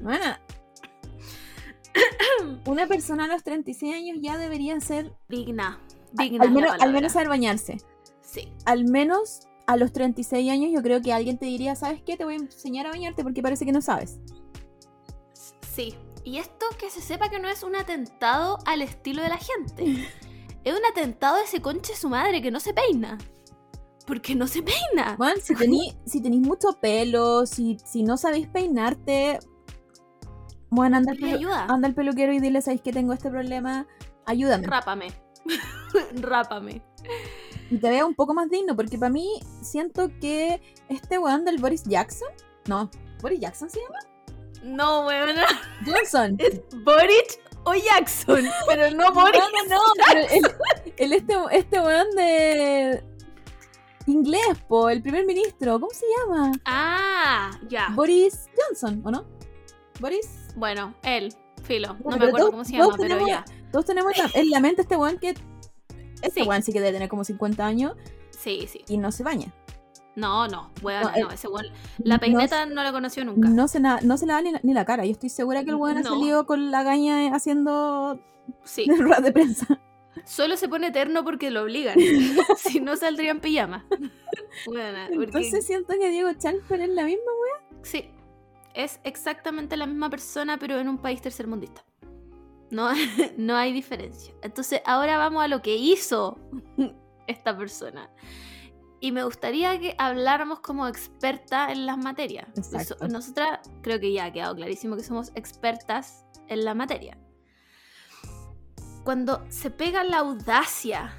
Bueno, 0.00 0.36
una 2.66 2.86
persona 2.86 3.24
a 3.24 3.28
los 3.28 3.42
36 3.42 3.94
años 3.94 4.18
ya 4.20 4.36
debería 4.36 4.78
ser, 4.80 5.12
Digna. 5.28 5.80
Digna. 6.12 6.44
al 6.44 6.50
menos, 6.52 6.72
al 6.80 6.92
menos 6.92 7.12
saber 7.12 7.28
bañarse. 7.28 7.78
Sí. 8.22 8.52
Al 8.64 8.84
menos 8.84 9.46
a 9.66 9.76
los 9.76 9.92
36 9.92 10.50
años 10.50 10.70
yo 10.72 10.82
creo 10.82 11.02
que 11.02 11.12
alguien 11.12 11.38
te 11.38 11.46
diría, 11.46 11.74
¿sabes 11.74 12.02
qué? 12.02 12.16
Te 12.16 12.24
voy 12.24 12.34
a 12.34 12.38
enseñar 12.38 12.86
a 12.86 12.90
bañarte 12.90 13.22
porque 13.22 13.42
parece 13.42 13.64
que 13.64 13.72
no 13.72 13.80
sabes. 13.80 14.18
Sí. 15.74 15.94
Y 16.24 16.38
esto 16.38 16.66
que 16.78 16.90
se 16.90 17.00
sepa 17.00 17.28
que 17.28 17.38
no 17.38 17.48
es 17.48 17.62
un 17.62 17.76
atentado 17.76 18.58
al 18.64 18.82
estilo 18.82 19.22
de 19.22 19.28
la 19.28 19.38
gente. 19.38 20.08
es 20.64 20.74
un 20.74 20.84
atentado 20.84 21.36
a 21.36 21.42
ese 21.42 21.60
conche 21.60 21.94
su 21.94 22.08
madre 22.08 22.42
que 22.42 22.50
no 22.50 22.60
se 22.60 22.74
peina. 22.74 23.18
Porque 24.06 24.34
no 24.34 24.46
se 24.46 24.62
peina. 24.62 25.16
Bueno, 25.18 25.40
si 25.40 26.20
tenéis 26.20 26.42
mucho 26.42 26.78
pelo, 26.80 27.44
si, 27.46 27.76
si 27.84 28.04
no 28.04 28.16
sabéis 28.16 28.46
peinarte, 28.48 29.40
bueno, 30.70 30.96
anda 30.96 31.12
pelu- 31.12 31.34
ayuda. 31.36 31.64
anda 31.66 31.88
al 31.88 31.94
peluquero 31.94 32.32
y 32.32 32.40
dile, 32.40 32.60
¿sabéis 32.62 32.82
que 32.82 32.92
tengo 32.92 33.12
este 33.12 33.30
problema? 33.30 33.86
Ayúdame. 34.26 34.66
Rápame. 34.66 35.12
Rápame. 36.20 36.82
Y 37.70 37.78
te 37.78 37.88
vea 37.90 38.04
un 38.06 38.14
poco 38.14 38.34
más 38.34 38.48
digno, 38.50 38.74
porque 38.76 38.98
para 38.98 39.10
mí 39.10 39.40
siento 39.62 40.08
que 40.20 40.60
este 40.88 41.18
weón 41.18 41.44
del 41.44 41.58
Boris 41.58 41.82
Jackson, 41.84 42.28
no, 42.66 42.90
Boris 43.22 43.40
Jackson 43.40 43.70
se 43.70 43.80
llama? 43.80 43.98
No, 44.62 45.06
weona. 45.06 45.46
Johnson. 45.84 46.36
Es 46.40 46.60
Boric 46.84 47.40
o 47.64 47.74
Jackson. 47.74 48.44
Pero 48.66 48.90
no 48.96 49.12
Boric. 49.12 49.40
No, 49.40 49.48
no, 49.68 49.74
no, 49.76 49.82
pero 50.08 50.20
el, 50.30 50.44
el 50.96 51.12
este, 51.12 51.34
este 51.52 51.80
weón 51.80 52.10
de 52.16 53.04
inglés, 54.06 54.46
po, 54.68 54.88
el 54.88 55.02
primer 55.02 55.24
ministro, 55.26 55.78
¿cómo 55.80 55.92
se 55.92 56.06
llama? 56.18 56.52
Ah, 56.64 57.50
ya. 57.68 57.88
Boris 57.94 58.48
Johnson, 58.56 59.02
¿o 59.04 59.10
no? 59.10 59.26
Boris. 60.00 60.45
Bueno, 60.56 60.94
él. 61.02 61.32
Filo. 61.62 61.94
No 61.94 61.94
Bueno, 62.00 62.18
me 62.18 62.24
acuerdo 62.26 62.36
todos- 62.38 62.50
cómo 62.50 62.64
se 62.64 62.72
llama, 62.72 62.94
pero 62.96 63.08
tenemos- 63.08 63.28
ya. 63.28 63.44
Todos 63.72 63.84
tenemos 63.86 64.12
en 64.16 64.22
la- 64.24 64.30
en 64.40 64.50
la 64.50 64.60
mente 64.60 64.82
este 64.82 64.96
weón 64.96 65.18
que. 65.18 65.34
Este 66.22 66.42
Sí. 66.42 66.48
weón 66.48 66.62
sí 66.62 66.72
que 66.72 66.80
debe 66.80 66.92
tener 66.92 67.08
como 67.08 67.24
50 67.24 67.66
años 67.66 67.94
Sí, 68.30 68.66
sí. 68.70 68.82
y 68.88 68.98
no 68.98 69.10
se 69.12 69.22
baña. 69.22 69.52
No, 70.14 70.48
no, 70.48 70.70
weona, 70.82 71.12
No, 71.12 71.24
no. 71.24 71.30
eh, 71.30 71.34
Ese 71.34 71.48
weón. 71.48 71.66
La 71.98 72.18
peineta 72.18 72.64
no, 72.66 72.82
la 72.82 72.90
conoció 72.92 73.24
nunca. 73.24 73.48
No 73.48 73.68
se, 73.68 73.80
na- 73.80 74.00
no 74.02 74.16
se 74.16 74.26
lava 74.26 74.40
ni 74.42 74.52
la, 74.52 74.60
ni 74.62 74.72
la 74.72 74.84
cara. 74.86 75.04
Yo 75.04 75.10
estoy 75.12 75.28
segura 75.28 75.62
que 75.64 75.70
el 75.70 75.76
weón 75.76 75.98
ha 75.98 76.02
No. 76.02 76.10
salido 76.10 76.46
con 76.46 76.70
la 76.70 76.82
gaña 76.84 77.34
haciendo 77.34 78.18
Sí. 78.64 78.86
ruedas 79.18 79.22
de 79.22 79.32
prensa. 79.32 79.80
Solo 80.24 80.56
se 80.56 80.68
pone 80.68 80.86
eterno 80.88 81.22
porque 81.24 81.50
lo 81.50 81.62
obligan. 81.64 81.96
si 82.56 82.80
no, 82.80 82.96
saldría 82.96 83.30
en 83.32 83.40
pijama. 83.40 83.84
Weona, 84.66 85.08
porque- 85.08 85.24
Entonces 85.24 85.66
siento 85.66 85.94
que 85.98 86.08
Diego 86.10 86.32
Chalper 86.34 86.80
es 86.80 86.88
la 86.90 87.04
misma 87.04 87.22
weón. 87.24 87.84
Sí, 87.84 88.08
es 88.76 89.00
exactamente 89.04 89.76
la 89.76 89.86
misma 89.86 90.10
persona, 90.10 90.58
pero 90.58 90.78
en 90.78 90.88
un 90.88 90.98
país 90.98 91.20
tercermundista. 91.22 91.82
No, 92.70 92.90
no 93.38 93.56
hay 93.56 93.72
diferencia. 93.72 94.34
Entonces, 94.42 94.82
ahora 94.84 95.18
vamos 95.18 95.42
a 95.42 95.48
lo 95.48 95.62
que 95.62 95.74
hizo 95.76 96.38
esta 97.26 97.56
persona. 97.56 98.10
Y 99.00 99.12
me 99.12 99.24
gustaría 99.24 99.78
que 99.80 99.94
habláramos 99.98 100.60
como 100.60 100.86
experta 100.86 101.72
en 101.72 101.86
las 101.86 101.98
materias. 101.98 102.48
Exacto. 102.56 103.08
Nosotras 103.08 103.60
creo 103.82 103.98
que 103.98 104.12
ya 104.12 104.26
ha 104.26 104.32
quedado 104.32 104.54
clarísimo 104.54 104.96
que 104.96 105.02
somos 105.02 105.32
expertas 105.34 106.24
en 106.48 106.64
la 106.64 106.74
materia. 106.74 107.18
Cuando 109.04 109.44
se 109.48 109.70
pega 109.70 110.02
la 110.02 110.18
audacia 110.18 111.16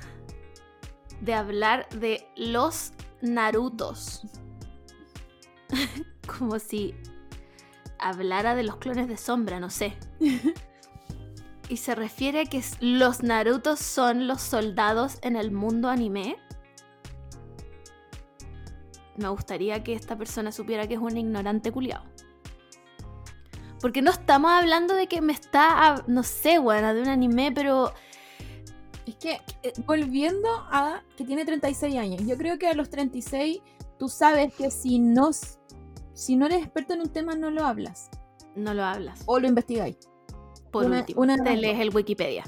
de 1.21 1.33
hablar 1.33 1.87
de 1.89 2.27
los 2.35 2.91
Narutos, 3.21 4.21
como 6.37 6.59
si 6.59 6.93
hablara 7.99 8.55
de 8.55 8.63
los 8.63 8.77
clones 8.77 9.07
de 9.07 9.17
sombra, 9.17 9.59
no 9.59 9.69
sé. 9.69 9.97
y 11.69 11.77
se 11.77 11.95
refiere 11.95 12.41
a 12.41 12.45
que 12.45 12.63
los 12.79 13.23
Narutos 13.23 13.79
son 13.79 14.27
los 14.27 14.41
soldados 14.41 15.17
en 15.21 15.35
el 15.35 15.51
mundo 15.51 15.89
anime. 15.89 16.37
Me 19.17 19.29
gustaría 19.29 19.83
que 19.83 19.93
esta 19.93 20.17
persona 20.17 20.51
supiera 20.51 20.87
que 20.87 20.93
es 20.93 20.99
un 20.99 21.17
ignorante 21.17 21.71
culiao. 21.71 22.03
Porque 23.81 24.01
no 24.01 24.11
estamos 24.11 24.51
hablando 24.51 24.95
de 24.95 25.07
que 25.07 25.21
me 25.21 25.33
está, 25.33 26.03
no 26.07 26.23
sé, 26.23 26.59
buena, 26.59 26.93
de 26.93 27.01
un 27.01 27.09
anime, 27.09 27.51
pero 27.51 27.93
Es 29.05 29.15
que, 29.15 29.39
eh, 29.63 29.73
volviendo 29.85 30.49
a 30.69 31.01
que 31.15 31.23
tiene 31.23 31.45
36 31.45 31.95
años, 31.95 32.21
yo 32.25 32.37
creo 32.37 32.57
que 32.57 32.67
a 32.67 32.73
los 32.73 32.89
36 32.89 33.61
tú 33.97 34.09
sabes 34.09 34.53
que 34.53 34.69
si 34.69 34.99
no, 34.99 35.31
si 36.18 36.36
no 36.36 36.45
eres 36.47 36.63
experto 36.63 36.93
en 36.93 37.01
un 37.01 37.09
tema 37.09 37.36
no 37.36 37.49
lo 37.51 37.63
hablas 37.65 38.09
no 38.55 38.74
lo 38.74 38.84
hablas. 38.84 39.22
o 39.28 39.39
lo 39.39 39.47
investigáis. 39.47 39.97
Por 40.72 40.86
una- 40.86 40.99
último, 40.99 41.22
una 41.22 41.38
te 41.38 41.55
lees 41.55 41.80
el 41.80 41.93
Wikipedia. 41.95 42.43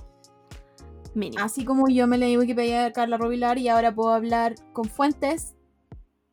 Mínimo. 1.13 1.43
Así 1.43 1.63
como 1.65 1.87
yo 1.87 2.07
me 2.07 2.17
leí 2.17 2.35
Wikipedia 2.37 2.83
de 2.83 2.91
Carla 2.91 3.17
Rovilar 3.17 3.57
y 3.59 3.67
ahora 3.69 3.93
puedo 3.93 4.09
hablar 4.11 4.55
con 4.73 4.85
fuentes 4.85 5.55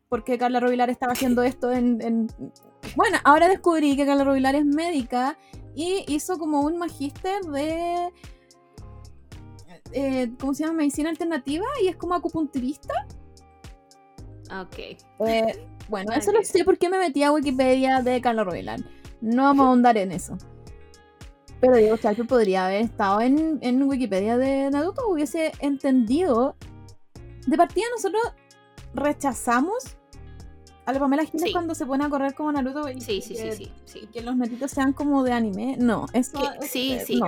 porque 0.09 0.39
Carla 0.39 0.61
Rovilar 0.61 0.89
estaba 0.91 1.13
haciendo 1.13 1.43
esto 1.53 1.71
en, 1.73 2.01
en- 2.03 2.27
Bueno, 2.97 3.19
ahora 3.25 3.49
descubrí 3.49 3.97
que 3.97 4.07
Carla 4.07 4.25
Rovilar 4.25 4.55
es 4.55 4.65
médica 4.65 5.37
y 5.75 6.05
hizo 6.09 6.39
como 6.39 6.61
un 6.63 6.79
magíster 6.79 7.43
de... 7.43 8.11
eh, 9.93 10.31
¿Cómo 10.41 10.55
se 10.55 10.65
llama? 10.65 10.79
Medicina 10.79 11.11
alternativa 11.11 11.67
y 11.83 11.89
es 11.89 11.97
como 11.97 12.15
acupunturista. 12.15 12.95
Ok. 14.61 14.79
Eh, 15.27 15.67
bueno, 15.89 16.09
Nada 16.09 16.21
eso 16.21 16.33
lo 16.33 16.43
sé 16.43 16.65
porque 16.65 16.89
me 16.89 16.99
metí 16.99 17.23
a 17.23 17.33
Wikipedia 17.33 18.03
de 18.03 18.21
Carla 18.21 18.45
Rovilar. 18.45 18.81
No 19.21 19.45
vamos 19.45 19.65
a 19.65 19.69
ahondar 19.69 19.97
en 19.97 20.13
eso. 20.13 20.37
Pero 21.61 21.77
Diego 21.77 21.97
Chalper 21.97 22.27
podría 22.27 22.67
haber 22.67 22.83
estado 22.83 23.21
en, 23.21 23.59
en 23.63 23.83
Wikipedia 23.83 24.37
de 24.37 24.71
Naruto, 24.71 25.09
hubiese 25.09 25.53
entendido. 25.61 26.57
De 27.47 27.57
partida 27.57 27.87
nosotros 27.95 28.23
rechazamos 28.95 29.97
a 30.87 30.93
la 30.93 30.99
Pamela 31.01 31.25
Giles 31.25 31.43
Sí. 31.43 31.53
cuando 31.53 31.75
se 31.75 31.85
pone 31.85 32.05
a 32.05 32.09
correr 32.09 32.35
como 32.35 32.53
Naruto 32.53 32.89
y, 32.89 33.01
Sí, 33.01 33.21
sí, 33.21 33.35
que, 33.35 33.53
sí, 33.53 33.65
sí. 33.67 33.73
sí. 33.85 33.99
y 34.05 34.07
que 34.07 34.21
los 34.23 34.37
netitos 34.37 34.71
sean 34.71 34.93
como 34.93 35.23
de 35.25 35.33
anime. 35.33 35.77
No, 35.79 36.07
eso 36.13 36.39
Que- 36.41 36.65
es- 36.65 36.71
sí, 36.71 36.99
sí. 37.05 37.21
no. 37.21 37.27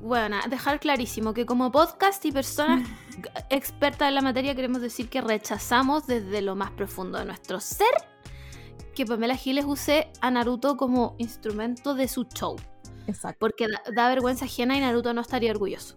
bueno, 0.00 0.36
dejar 0.48 0.80
clarísimo 0.80 1.34
que 1.34 1.46
como 1.46 1.70
podcast 1.70 2.24
y 2.24 2.32
personas 2.32 2.88
expertas 3.50 4.08
en 4.08 4.14
la 4.14 4.22
materia 4.22 4.54
queremos 4.54 4.80
decir 4.80 5.08
que 5.08 5.20
rechazamos 5.20 6.06
desde 6.06 6.40
lo 6.42 6.56
más 6.56 6.70
profundo 6.72 7.18
de 7.18 7.26
nuestro 7.26 7.60
ser 7.60 7.86
que 8.94 9.04
Pamela 9.04 9.36
Giles 9.36 9.64
use 9.66 10.08
a 10.20 10.30
Naruto 10.30 10.76
como 10.76 11.14
instrumento 11.18 11.94
de 11.94 12.08
su 12.08 12.24
show. 12.24 12.56
Exacto. 13.06 13.36
Porque 13.40 13.66
da, 13.68 13.82
da 13.94 14.08
vergüenza 14.08 14.44
ajena 14.46 14.76
y 14.76 14.80
Naruto 14.80 15.12
no 15.12 15.20
estaría 15.20 15.50
orgulloso. 15.50 15.96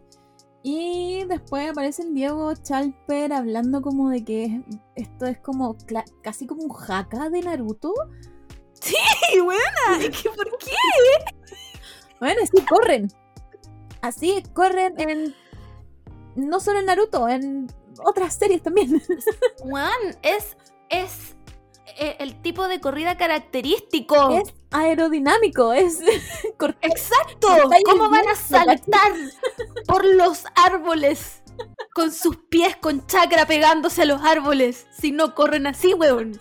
Y 0.64 1.24
después 1.26 1.70
aparece 1.70 2.04
el 2.04 2.14
Diego 2.14 2.54
Chalper 2.56 3.32
hablando 3.32 3.82
como 3.82 4.10
de 4.10 4.24
que 4.24 4.62
esto 4.96 5.26
es 5.26 5.40
como 5.40 5.78
casi 6.22 6.46
como 6.48 6.64
un 6.64 6.76
haka 6.76 7.30
de 7.30 7.42
Naruto. 7.42 7.94
Sí, 8.80 8.96
buena. 9.42 9.62
Que, 10.00 10.30
¿por 10.30 10.58
qué? 10.60 10.76
Bueno, 12.20 12.42
así 12.44 12.64
corren. 12.66 13.08
Así 14.02 14.44
corren 14.54 14.94
en. 15.00 15.36
No 16.36 16.60
solo 16.60 16.80
en 16.80 16.86
Naruto, 16.86 17.28
en 17.28 17.68
otras 18.06 18.36
series 18.36 18.62
también. 18.62 19.02
Juan, 19.60 19.92
es, 20.22 20.58
es 20.90 21.36
eh, 21.98 22.18
el 22.20 22.40
tipo 22.42 22.68
de 22.68 22.80
corrida 22.80 23.18
característico. 23.18 24.30
Es 24.32 24.54
aerodinámico, 24.72 25.74
es. 25.74 26.00
cortar- 26.58 26.90
Exacto. 26.92 27.48
¿Cómo 27.86 28.10
van 28.10 28.28
a 28.28 28.36
saltar 28.36 29.12
por 29.88 30.06
los 30.06 30.44
árboles 30.56 31.42
con 31.94 32.12
sus 32.12 32.38
pies 32.50 32.76
con 32.76 33.06
chakra 33.08 33.46
pegándose 33.48 34.04
a 34.04 34.06
los 34.06 34.22
árboles 34.22 34.88
si 35.00 35.12
no 35.12 35.34
corren 35.36 35.68
así, 35.68 35.94
weón? 35.94 36.40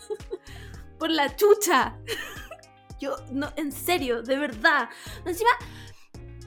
Por 0.98 1.10
la 1.10 1.34
chucha. 1.36 1.96
Yo, 2.98 3.16
no, 3.30 3.52
en 3.56 3.72
serio, 3.72 4.22
de 4.22 4.36
verdad. 4.38 4.88
Encima, 5.24 5.50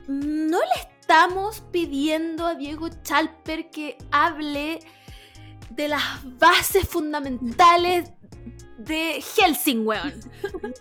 no 0.08 0.58
le 0.60 0.90
estamos 1.00 1.62
pidiendo 1.72 2.46
a 2.48 2.56
Diego 2.56 2.90
Chalper 3.04 3.70
que 3.70 3.98
hable 4.12 4.80
de 5.70 5.88
las 5.88 6.02
bases 6.40 6.88
fundamentales 6.88 8.12
de 8.80 9.22
Helsing, 9.22 9.86
weón. 9.86 10.14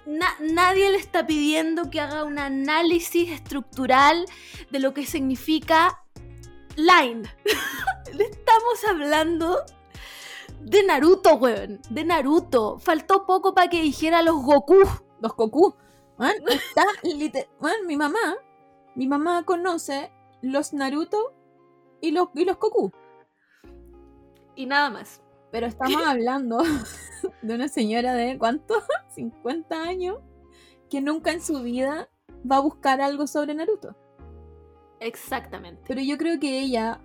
Na- 0.06 0.36
nadie 0.40 0.90
le 0.90 0.98
está 0.98 1.26
pidiendo 1.26 1.90
que 1.90 2.00
haga 2.00 2.24
un 2.24 2.38
análisis 2.38 3.30
estructural 3.30 4.24
de 4.70 4.78
lo 4.78 4.94
que 4.94 5.04
significa 5.04 6.02
line. 6.76 7.28
le 8.14 8.24
estamos 8.24 8.84
hablando 8.88 9.64
de 10.60 10.84
Naruto, 10.84 11.34
weón. 11.34 11.80
De 11.90 12.04
Naruto. 12.04 12.78
Faltó 12.78 13.26
poco 13.26 13.52
para 13.52 13.68
que 13.68 13.82
dijera 13.82 14.22
los 14.22 14.36
Goku. 14.42 14.78
Los 15.20 15.34
Goku. 15.34 15.74
Man, 16.16 16.34
está 16.48 16.84
man, 17.60 17.86
mi 17.86 17.96
mamá. 17.96 18.36
Mi 18.94 19.06
mamá 19.06 19.44
conoce 19.44 20.12
los 20.40 20.72
Naruto 20.72 21.34
y 22.00 22.12
los, 22.12 22.28
y 22.34 22.44
los 22.44 22.58
Goku. 22.58 22.92
Y 24.54 24.66
nada 24.66 24.90
más. 24.90 25.20
Pero 25.50 25.66
estamos 25.66 26.02
hablando 26.06 26.58
de 27.42 27.54
una 27.54 27.68
señora 27.68 28.14
de 28.14 28.38
¿cuánto? 28.38 28.74
50 29.14 29.82
años 29.82 30.18
que 30.90 31.00
nunca 31.00 31.32
en 31.32 31.40
su 31.42 31.62
vida 31.62 32.08
va 32.50 32.56
a 32.56 32.60
buscar 32.60 33.00
algo 33.00 33.26
sobre 33.26 33.54
Naruto. 33.54 33.94
Exactamente. 35.00 35.82
Pero 35.86 36.00
yo 36.00 36.18
creo 36.18 36.38
que 36.40 36.60
ella, 36.60 37.00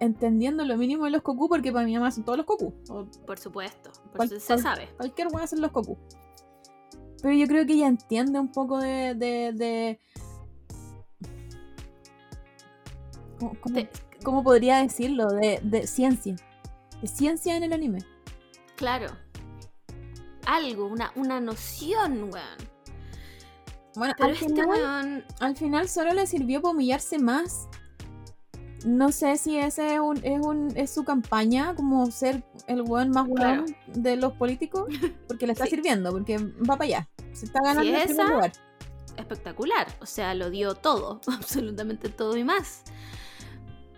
entendiendo 0.00 0.64
lo 0.64 0.76
mínimo 0.76 1.04
de 1.04 1.10
los 1.10 1.22
Goku, 1.22 1.48
porque 1.48 1.72
para 1.72 1.84
mi 1.84 1.94
mamá 1.94 2.10
son 2.10 2.24
todos 2.24 2.38
los 2.38 2.46
Goku. 2.46 2.72
O 2.88 3.06
Por 3.26 3.38
supuesto. 3.38 3.90
Por 4.10 4.16
¿Cuál- 4.16 4.28
su- 4.30 4.40
se 4.40 4.58
sabe. 4.58 4.88
cualquier 4.96 5.28
weá 5.28 5.46
son 5.46 5.60
los 5.60 5.72
Goku. 5.72 5.96
Pero 7.22 7.34
yo 7.34 7.46
creo 7.46 7.64
que 7.66 7.72
ella 7.74 7.86
entiende 7.88 8.38
un 8.38 8.48
poco 8.52 8.78
de. 8.78 9.14
de, 9.14 9.52
de- 9.54 10.00
¿Cómo, 13.38 13.52
cómo- 13.60 13.74
Te- 13.74 13.88
cómo 14.22 14.42
podría 14.44 14.78
decirlo? 14.82 15.28
De, 15.28 15.60
de 15.62 15.86
ciencia. 15.86 16.36
Ciencia 17.08 17.56
en 17.56 17.62
el 17.62 17.72
anime. 17.72 17.98
claro. 18.76 19.08
Algo, 20.46 20.86
una, 20.86 21.10
una 21.16 21.40
noción, 21.40 22.24
weón. 22.24 22.58
Bueno, 23.96 24.12
Pero 24.18 24.28
al, 24.28 24.34
este 24.34 24.46
final, 24.46 24.68
weón. 24.68 25.24
al 25.40 25.56
final 25.56 25.88
solo 25.88 26.12
le 26.12 26.26
sirvió 26.26 26.60
para 26.60 26.74
humillarse 26.74 27.18
más. 27.18 27.66
No 28.84 29.10
sé 29.10 29.38
si 29.38 29.56
ese 29.56 29.94
es, 29.94 30.00
un, 30.00 30.18
es, 30.22 30.44
un, 30.44 30.70
es 30.76 30.90
su 30.92 31.02
campaña, 31.04 31.74
como 31.74 32.10
ser 32.10 32.44
el 32.66 32.82
weón 32.82 33.08
más 33.10 33.24
weón 33.26 33.36
Claro. 33.36 33.64
de 33.86 34.16
los 34.16 34.34
políticos, 34.34 34.86
porque 35.28 35.46
le 35.46 35.54
está 35.54 35.64
Sí. 35.64 35.70
sirviendo, 35.70 36.10
porque 36.10 36.36
va 36.36 36.76
para 36.76 36.84
allá. 36.84 37.08
Se 37.32 37.46
está 37.46 37.60
ganando 37.64 37.82
Si 37.82 37.88
el 37.88 38.10
esa, 38.10 38.24
lugar. 38.24 38.52
espectacular. 39.16 39.86
O 40.02 40.06
sea, 40.06 40.34
lo 40.34 40.50
dio 40.50 40.74
todo, 40.74 41.22
absolutamente 41.26 42.10
todo 42.10 42.36
y 42.36 42.44
más. 42.44 42.82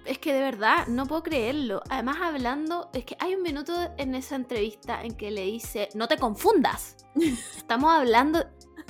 Es 0.07 0.19
que 0.19 0.33
de 0.33 0.41
verdad 0.41 0.87
no 0.87 1.07
puedo 1.07 1.23
creerlo. 1.23 1.83
Además, 1.91 2.17
hablando, 2.21 2.91
es 2.93 3.05
que 3.05 3.17
hay 3.19 3.35
un 3.35 3.43
minuto 3.43 3.73
en 3.99 4.15
esa 4.15 4.37
entrevista 4.37 5.03
en 5.03 5.15
que 5.15 5.31
le 5.31 5.43
dice: 5.43 5.89
No 5.95 6.09
te 6.09 6.17
confundas. 6.17 6.97
Estamos 7.57 7.91
hablando. 7.91 8.45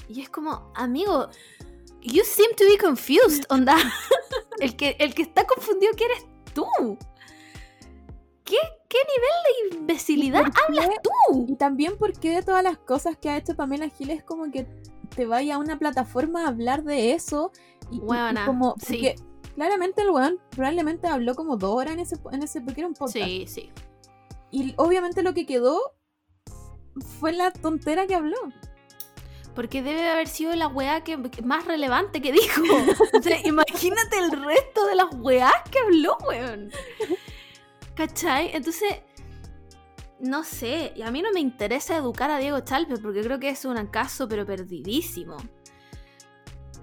Y 0.09 0.21
es 0.21 0.29
como, 0.29 0.71
amigo, 0.75 1.29
you 2.03 2.23
seem 2.25 2.55
to 2.57 2.65
be 2.65 2.79
confused, 2.79 3.45
onda. 3.49 3.77
El 4.61 4.75
que, 4.75 4.97
el 4.99 5.15
que 5.15 5.21
está 5.21 5.45
confundido, 5.45 5.93
¿quién 5.95 6.11
eres 6.13 6.25
tú? 6.55 6.67
¿Qué, 8.43 8.57
qué 8.89 8.99
nivel 8.99 9.71
de 9.71 9.77
imbecilidad 9.77 10.45
hablas 10.67 10.89
tú? 11.03 11.45
Y 11.47 11.57
también 11.57 11.99
porque 11.99 12.31
de 12.31 12.43
todas 12.43 12.65
las 12.65 12.79
cosas 12.79 13.19
que 13.19 13.29
ha 13.29 13.37
hecho 13.37 13.55
Pamela 13.55 13.91
Giles 13.91 14.25
como 14.25 14.51
que 14.51 14.67
te 15.15 15.27
vaya 15.27 15.57
a 15.57 15.59
una 15.59 15.79
plataforma 15.79 16.45
a 16.45 16.49
hablar 16.49 16.85
de 16.85 17.13
eso 17.13 17.53
y, 17.91 17.99
Huevona, 17.99 18.47
como 18.47 18.77
sí. 18.79 18.95
porque 18.95 19.17
claramente 19.57 20.03
el 20.03 20.11
weón 20.11 20.39
probablemente 20.51 21.09
habló 21.09 21.35
como 21.35 21.57
dos 21.57 21.75
horas 21.75 21.95
en 21.95 22.01
ese, 22.01 22.17
en 22.31 22.43
ese 22.45 22.61
porque 22.61 22.83
era 22.83 22.89
un 22.89 22.95
podcast 22.95 23.17
Sí, 23.27 23.47
sí. 23.49 23.73
y 24.53 24.75
obviamente 24.77 25.23
lo 25.25 25.35
que 25.35 25.47
quedó 25.47 25.81
fue 27.19 27.33
la 27.33 27.51
tontera 27.53 28.07
que 28.07 28.15
habló 28.15 28.37
Porque 29.55 29.83
debe 29.83 30.09
haber 30.09 30.29
sido 30.29 30.55
la 30.55 30.69
weá 30.69 31.03
que, 31.03 31.17
más 31.43 31.65
relevante 31.65 32.21
que 32.21 32.31
dijo. 32.33 32.63
O 33.19 33.23
sea, 33.23 33.39
imagínate 33.47 34.19
el 34.19 34.31
resto 34.31 34.87
de 34.87 34.95
las 34.95 35.07
weás 35.15 35.55
que 35.71 35.79
habló, 35.79 36.17
weón. 36.27 36.71
¿Cachai? 37.95 38.51
Entonces, 38.55 39.01
no 40.21 40.45
sé. 40.45 40.93
Y 40.95 41.03
a 41.03 41.11
mí 41.11 41.23
no 41.23 41.33
me 41.33 41.41
interesa 41.41 41.97
educar 41.97 42.31
a 42.31 42.39
Diego 42.39 42.61
Chalpe 42.61 42.99
porque 42.99 43.23
creo 43.23 43.39
que 43.39 43.49
es 43.49 43.65
un 43.65 43.87
caso, 43.87 44.29
pero 44.29 44.45
perdidísimo. 44.45 45.39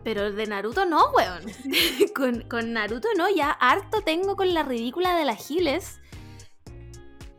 Pero 0.04 0.26
el 0.28 0.36
de 0.36 0.46
Naruto 0.48 0.86
no, 0.86 1.12
weón. 1.12 1.44
con, 2.16 2.42
con 2.50 2.74
Naruto 2.74 3.08
no, 3.18 3.30
ya 3.30 3.52
harto 3.52 4.02
tengo 4.02 4.36
con 4.36 4.54
la 4.54 4.64
ridícula 4.64 5.16
de 5.16 5.26
las 5.26 5.46
Giles. 5.48 6.00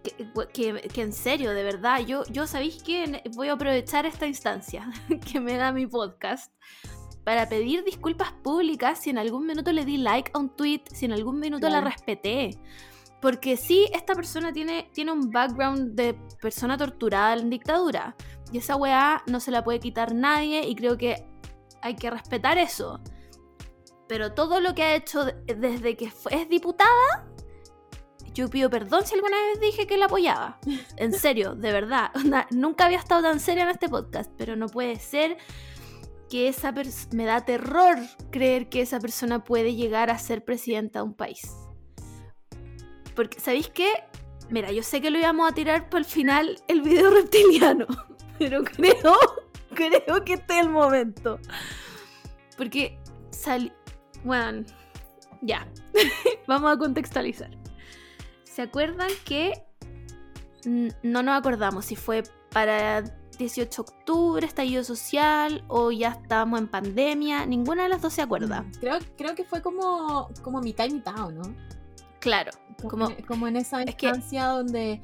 Que, 0.03 0.27
que- 0.53 0.89
que 0.89 1.03
en 1.03 1.12
serio, 1.12 1.53
de 1.55 1.62
verdad, 1.62 2.01
yo, 2.01 2.25
yo 2.31 2.47
sabéis 2.47 2.83
que 2.83 3.23
voy 3.35 3.49
a 3.49 3.55
aprovechar 3.55 4.05
esta 4.07 4.27
instancia 4.27 4.91
que 5.33 5.41
me 5.41 5.57
da 5.57 5.73
mi 5.73 5.87
podcast 5.87 6.53
para 7.25 7.49
pedir 7.49 7.85
disculpas 7.85 8.33
públicas 8.33 8.99
si 9.01 9.09
en 9.09 9.17
algún 9.17 9.47
minuto 9.47 9.73
le 9.73 9.87
di 9.87 9.97
like 9.97 10.31
a 10.35 10.39
un 10.39 10.55
tweet, 10.55 10.83
si 10.93 11.07
en 11.07 11.12
algún 11.12 11.41
minuto 11.41 11.71
la 11.71 11.81
respeté. 11.81 12.59
Porque 13.23 13.57
sí, 13.57 13.89
esta 13.95 14.15
persona 14.15 14.53
tiene, 14.53 14.91
tiene 14.93 15.11
un 15.12 15.31
background 15.31 15.95
de 15.95 16.12
persona 16.43 16.77
torturada 16.77 17.33
en 17.35 17.49
dictadura. 17.49 18.15
Y 18.53 18.59
esa 18.59 18.77
weá 18.77 19.23
no 19.27 19.41
se 19.41 19.51
la 19.51 19.65
puede 19.65 19.81
quitar 19.81 20.15
nadie 20.15 20.69
y 20.69 20.75
creo 20.77 20.99
que 20.99 21.25
hay 21.85 21.95
que 21.97 22.11
respetar 22.11 22.59
eso. 22.59 23.01
Pero 24.09 24.32
todo 24.35 24.61
lo 24.61 24.74
que 24.74 24.82
ha 24.82 24.95
hecho 24.97 25.24
de- 25.24 25.35
desde 25.55 25.97
que 25.97 26.11
fue- 26.11 26.35
es 26.35 26.49
diputada, 26.49 27.26
yo 28.35 28.51
pido 28.51 28.68
perdón 28.68 29.07
si 29.07 29.14
alguna 29.14 29.37
vez 29.37 29.61
dije 29.61 29.87
que 29.87 29.97
la 29.97 30.07
apoyaba. 30.07 30.59
En 30.97 31.12
serio, 31.24 31.55
de 31.55 31.72
verdad. 31.72 32.11
Nunca 32.51 32.87
había 32.87 32.99
estado 32.99 33.22
tan 33.22 33.39
seria 33.39 33.62
en 33.64 33.70
este 33.70 33.89
podcast, 33.89 34.30
pero 34.37 34.57
no 34.57 34.66
puede 34.68 34.99
ser 34.99 35.37
que 36.28 36.49
esa 36.49 36.72
persona... 36.72 37.09
Me 37.14 37.24
da 37.26 37.45
terror 37.45 37.97
creer 38.30 38.68
que 38.68 38.80
esa 38.80 38.99
persona 38.99 39.45
puede 39.45 39.74
llegar 39.74 40.11
a 40.11 40.18
ser 40.18 40.45
presidenta 40.45 40.99
de 41.01 41.05
un 41.05 41.14
país. 41.14 41.43
Porque, 43.14 43.39
¿sabéis 43.41 43.68
qué? 43.68 43.93
Mira, 44.51 44.72
yo 44.72 44.82
sé 44.82 45.01
que 45.01 45.11
lo 45.11 45.18
íbamos 45.18 45.51
a 45.51 45.55
tirar 45.55 45.89
para 45.89 46.01
el 46.01 46.05
final 46.05 46.61
el 46.68 46.82
video 46.82 47.11
reptiliano, 47.14 47.87
pero 48.39 48.64
creo, 48.64 49.14
creo 50.05 50.25
que 50.25 50.35
este 50.35 50.55
es 50.59 50.64
el 50.64 50.70
momento. 50.70 51.39
Porque 52.57 52.99
salió... 53.31 53.72
Bueno, 54.25 54.64
ya. 55.43 55.66
Vamos 56.47 56.72
a 56.75 56.79
contextualizar. 56.79 57.51
¿Se 58.45 58.62
acuerdan 58.62 59.09
que 59.25 59.53
mm, 60.64 60.89
no 61.03 61.22
nos 61.22 61.39
acordamos 61.39 61.85
si 61.87 61.97
fue 61.97 62.22
para 62.51 63.03
18 63.39 63.83
de 63.83 63.91
octubre, 63.91 64.47
estallido 64.47 64.85
social 64.85 65.64
o 65.68 65.91
ya 65.91 66.11
estábamos 66.11 66.61
en 66.61 66.68
pandemia? 66.68 67.45
Ninguna 67.47 67.83
de 67.83 67.89
las 67.91 68.01
dos 68.01 68.12
se 68.12 68.22
acuerda. 68.22 68.64
creo, 68.81 68.99
creo 69.18 69.35
que 69.35 69.45
fue 69.45 69.61
como 69.61 70.31
como 70.43 70.61
mitad 70.61 70.87
y 70.87 70.95
mitad 70.95 71.18
¿o 71.27 71.33
¿no? 71.33 71.43
Claro, 72.20 72.53
como, 72.89 73.11
Como- 73.27 73.49
en- 73.49 73.57
esa 73.57 73.83
es 73.83 73.95
que- 73.97 74.07
instancia 74.07 74.47
donde 74.47 75.03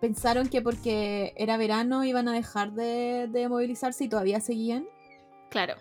pensaron 0.00 0.48
que 0.48 0.62
porque 0.62 1.34
era 1.36 1.56
verano 1.56 2.04
iban 2.04 2.28
a 2.28 2.32
dejar 2.32 2.72
de, 2.72 3.28
de 3.30 3.48
movilizarse 3.48 4.04
y 4.04 4.08
todavía 4.08 4.40
seguían 4.40 4.86
claro. 5.48 5.74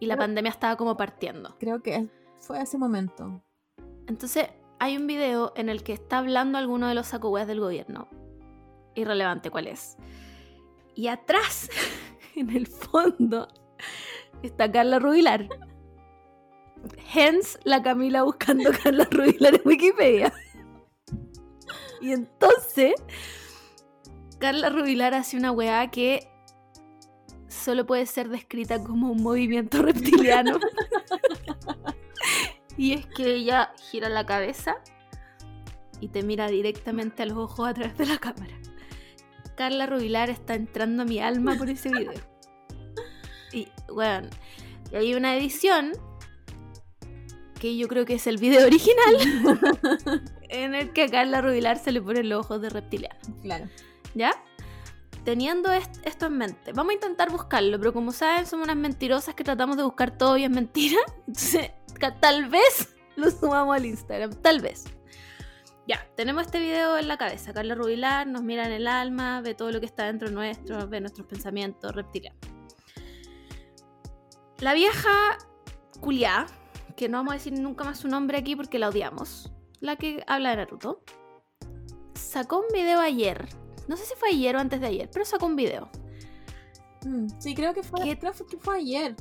Y 0.00 0.06
la 0.06 0.16
pandemia 0.16 0.50
estaba 0.50 0.76
como 0.76 0.96
partiendo. 0.96 1.56
creo 1.58 1.82
que 1.82 2.08
fue 2.38 2.60
ese 2.60 2.78
momento 2.78 3.42
Entonces, 4.06 4.46
hay 4.78 4.96
un 4.96 5.06
video 5.06 5.52
en 5.56 5.68
el 5.68 5.82
que 5.82 5.92
está 5.92 6.18
hablando 6.18 6.56
alguno 6.56 6.86
de 6.86 6.94
los 6.94 7.08
sacohueas 7.08 7.48
del 7.48 7.60
gobierno. 7.60 8.08
Irrelevante 8.94 9.50
cuál 9.50 9.66
es. 9.66 9.96
Y 10.94 11.08
atrás, 11.08 11.68
en 12.36 12.50
el 12.50 12.66
fondo, 12.66 13.48
está 14.42 14.70
Carla 14.70 14.98
Rubilar. 14.98 15.48
Hence, 17.12 17.58
la 17.64 17.82
Camila 17.82 18.22
buscando 18.22 18.70
a 18.70 18.72
Carla 18.82 19.08
Rubilar 19.10 19.56
en 19.56 19.62
Wikipedia. 19.64 20.32
Y 22.00 22.12
entonces, 22.12 22.94
Carla 24.38 24.70
Rubilar 24.70 25.14
hace 25.14 25.36
una 25.36 25.50
weá 25.50 25.90
que 25.90 26.28
solo 27.48 27.86
puede 27.86 28.06
ser 28.06 28.28
descrita 28.28 28.82
como 28.82 29.10
un 29.10 29.22
movimiento 29.22 29.82
reptiliano. 29.82 30.58
y 32.76 32.92
es 32.92 33.06
que 33.06 33.34
ella 33.34 33.72
gira 33.90 34.08
la 34.08 34.24
cabeza 34.24 34.76
y 36.00 36.08
te 36.08 36.22
mira 36.22 36.48
directamente 36.48 37.24
a 37.24 37.26
los 37.26 37.38
ojos 37.38 37.68
a 37.68 37.74
través 37.74 37.98
de 37.98 38.06
la 38.06 38.18
cámara. 38.18 38.54
Carla 39.56 39.86
Rubilar 39.86 40.30
está 40.30 40.54
entrando 40.54 41.02
a 41.02 41.04
mi 41.04 41.18
alma 41.18 41.56
por 41.56 41.68
ese 41.68 41.88
video. 41.88 42.20
Y 43.52 43.68
bueno, 43.92 44.28
y 44.92 44.96
hay 44.96 45.14
una 45.14 45.36
edición 45.36 45.92
que 47.58 47.76
yo 47.76 47.88
creo 47.88 48.04
que 48.04 48.14
es 48.14 48.26
el 48.28 48.36
video 48.36 48.64
original 48.66 50.22
en 50.48 50.76
el 50.76 50.92
que 50.92 51.02
a 51.02 51.08
Carla 51.08 51.40
Rubilar 51.40 51.78
se 51.78 51.90
le 51.90 52.00
ponen 52.00 52.28
los 52.28 52.44
ojos 52.44 52.62
de 52.62 52.70
reptiliano. 52.70 53.18
Claro. 53.42 53.68
¿Ya? 54.14 54.32
Teniendo 55.24 55.70
est- 55.72 55.98
esto 56.06 56.26
en 56.26 56.38
mente, 56.38 56.72
vamos 56.72 56.90
a 56.92 56.94
intentar 56.94 57.30
buscarlo, 57.30 57.78
pero 57.78 57.92
como 57.92 58.12
saben, 58.12 58.46
somos 58.46 58.64
unas 58.64 58.76
mentirosas 58.76 59.34
que 59.34 59.44
tratamos 59.44 59.76
de 59.76 59.82
buscar 59.82 60.16
todo 60.16 60.36
y 60.36 60.44
es 60.44 60.50
mentira. 60.50 60.98
Entonces, 61.26 61.70
tal 62.20 62.48
vez 62.48 62.94
lo 63.16 63.30
sumamos 63.30 63.76
al 63.76 63.84
Instagram, 63.86 64.32
tal 64.42 64.60
vez. 64.60 64.84
Ya, 65.86 66.06
tenemos 66.16 66.42
este 66.46 66.60
video 66.60 66.98
en 66.98 67.08
la 67.08 67.16
cabeza. 67.16 67.52
Carla 67.52 67.74
Rubilar 67.74 68.26
nos 68.26 68.42
mira 68.42 68.66
en 68.66 68.72
el 68.72 68.86
alma, 68.86 69.40
ve 69.40 69.54
todo 69.54 69.70
lo 69.72 69.80
que 69.80 69.86
está 69.86 70.04
dentro 70.04 70.30
nuestro, 70.30 70.86
ve 70.86 71.00
nuestros 71.00 71.26
pensamientos 71.26 71.94
reptilianos. 71.94 72.38
La 74.60 74.74
vieja 74.74 75.38
culiá, 76.00 76.46
que 76.96 77.08
no 77.08 77.18
vamos 77.18 77.32
a 77.32 77.34
decir 77.36 77.52
nunca 77.52 77.84
más 77.84 77.98
su 78.00 78.08
nombre 78.08 78.38
aquí 78.38 78.56
porque 78.56 78.78
la 78.78 78.88
odiamos, 78.88 79.52
la 79.80 79.96
que 79.96 80.24
habla 80.26 80.50
de 80.50 80.56
Naruto, 80.56 81.02
sacó 82.14 82.60
un 82.60 82.66
video 82.72 83.00
ayer. 83.00 83.48
No 83.88 83.96
sé 83.96 84.04
si 84.04 84.14
fue 84.14 84.28
ayer 84.28 84.54
o 84.54 84.60
antes 84.60 84.80
de 84.80 84.86
ayer, 84.86 85.10
pero 85.12 85.24
sacó 85.24 85.46
un 85.46 85.56
video. 85.56 85.90
Mm, 87.04 87.26
sí, 87.38 87.54
creo 87.54 87.74
que 87.74 87.82
fue, 87.82 88.04
¿Qué? 88.04 88.18
creo 88.18 88.32
que 88.32 88.58
fue 88.58 88.76
ayer. 88.76 89.16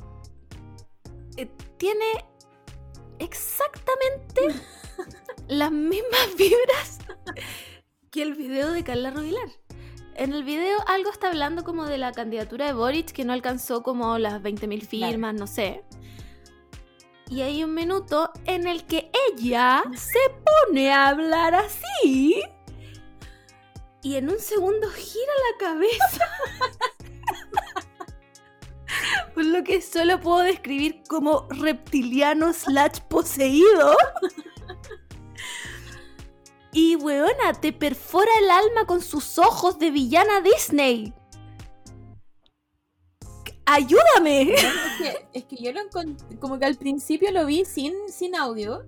Eh, 1.37 1.49
tiene 1.77 2.05
exactamente 3.19 4.41
las 5.47 5.71
mismas 5.71 6.35
vibras 6.37 6.99
que 8.11 8.21
el 8.21 8.33
video 8.33 8.71
de 8.71 8.83
Carla 8.83 9.11
Rubilar. 9.11 9.47
En 10.15 10.33
el 10.33 10.43
video 10.43 10.77
algo 10.87 11.11
está 11.11 11.27
hablando 11.27 11.63
como 11.63 11.85
de 11.85 11.99
la 11.99 12.11
candidatura 12.11 12.65
de 12.65 12.73
Boric 12.73 13.11
que 13.11 13.23
no 13.23 13.33
alcanzó 13.33 13.83
como 13.83 14.17
las 14.17 14.41
20.000 14.41 14.81
firmas, 14.81 15.35
no 15.35 15.45
sé. 15.45 15.83
Y 17.29 17.41
hay 17.41 17.63
un 17.63 17.73
minuto 17.73 18.31
en 18.45 18.67
el 18.67 18.85
que 18.85 19.11
ella 19.31 19.83
se 19.95 20.19
pone 20.43 20.91
a 20.91 21.09
hablar 21.09 21.53
así. 21.53 22.41
Y 24.07 24.15
en 24.15 24.29
un 24.29 24.39
segundo 24.39 24.89
gira 24.89 25.33
la 25.51 25.57
cabeza. 25.67 26.25
Por 29.33 29.43
lo 29.43 29.61
que 29.65 29.81
solo 29.81 30.17
puedo 30.21 30.43
describir 30.43 31.03
como 31.09 31.45
reptiliano 31.49 32.53
slash 32.53 33.01
poseído. 33.09 33.97
Y 36.71 36.95
weona, 36.95 37.51
te 37.59 37.73
perfora 37.73 38.31
el 38.41 38.49
alma 38.49 38.85
con 38.85 39.01
sus 39.01 39.37
ojos 39.37 39.77
de 39.77 39.91
villana 39.91 40.39
Disney. 40.39 41.13
¡Ayúdame! 43.65 44.53
Es 44.53 44.63
que, 44.99 45.27
es 45.33 45.43
que 45.43 45.57
yo 45.57 45.73
lo 45.73 45.81
como 46.39 46.57
que 46.57 46.65
al 46.65 46.75
principio 46.75 47.29
lo 47.33 47.45
vi 47.45 47.65
sin, 47.65 47.93
sin 48.07 48.37
audio 48.37 48.85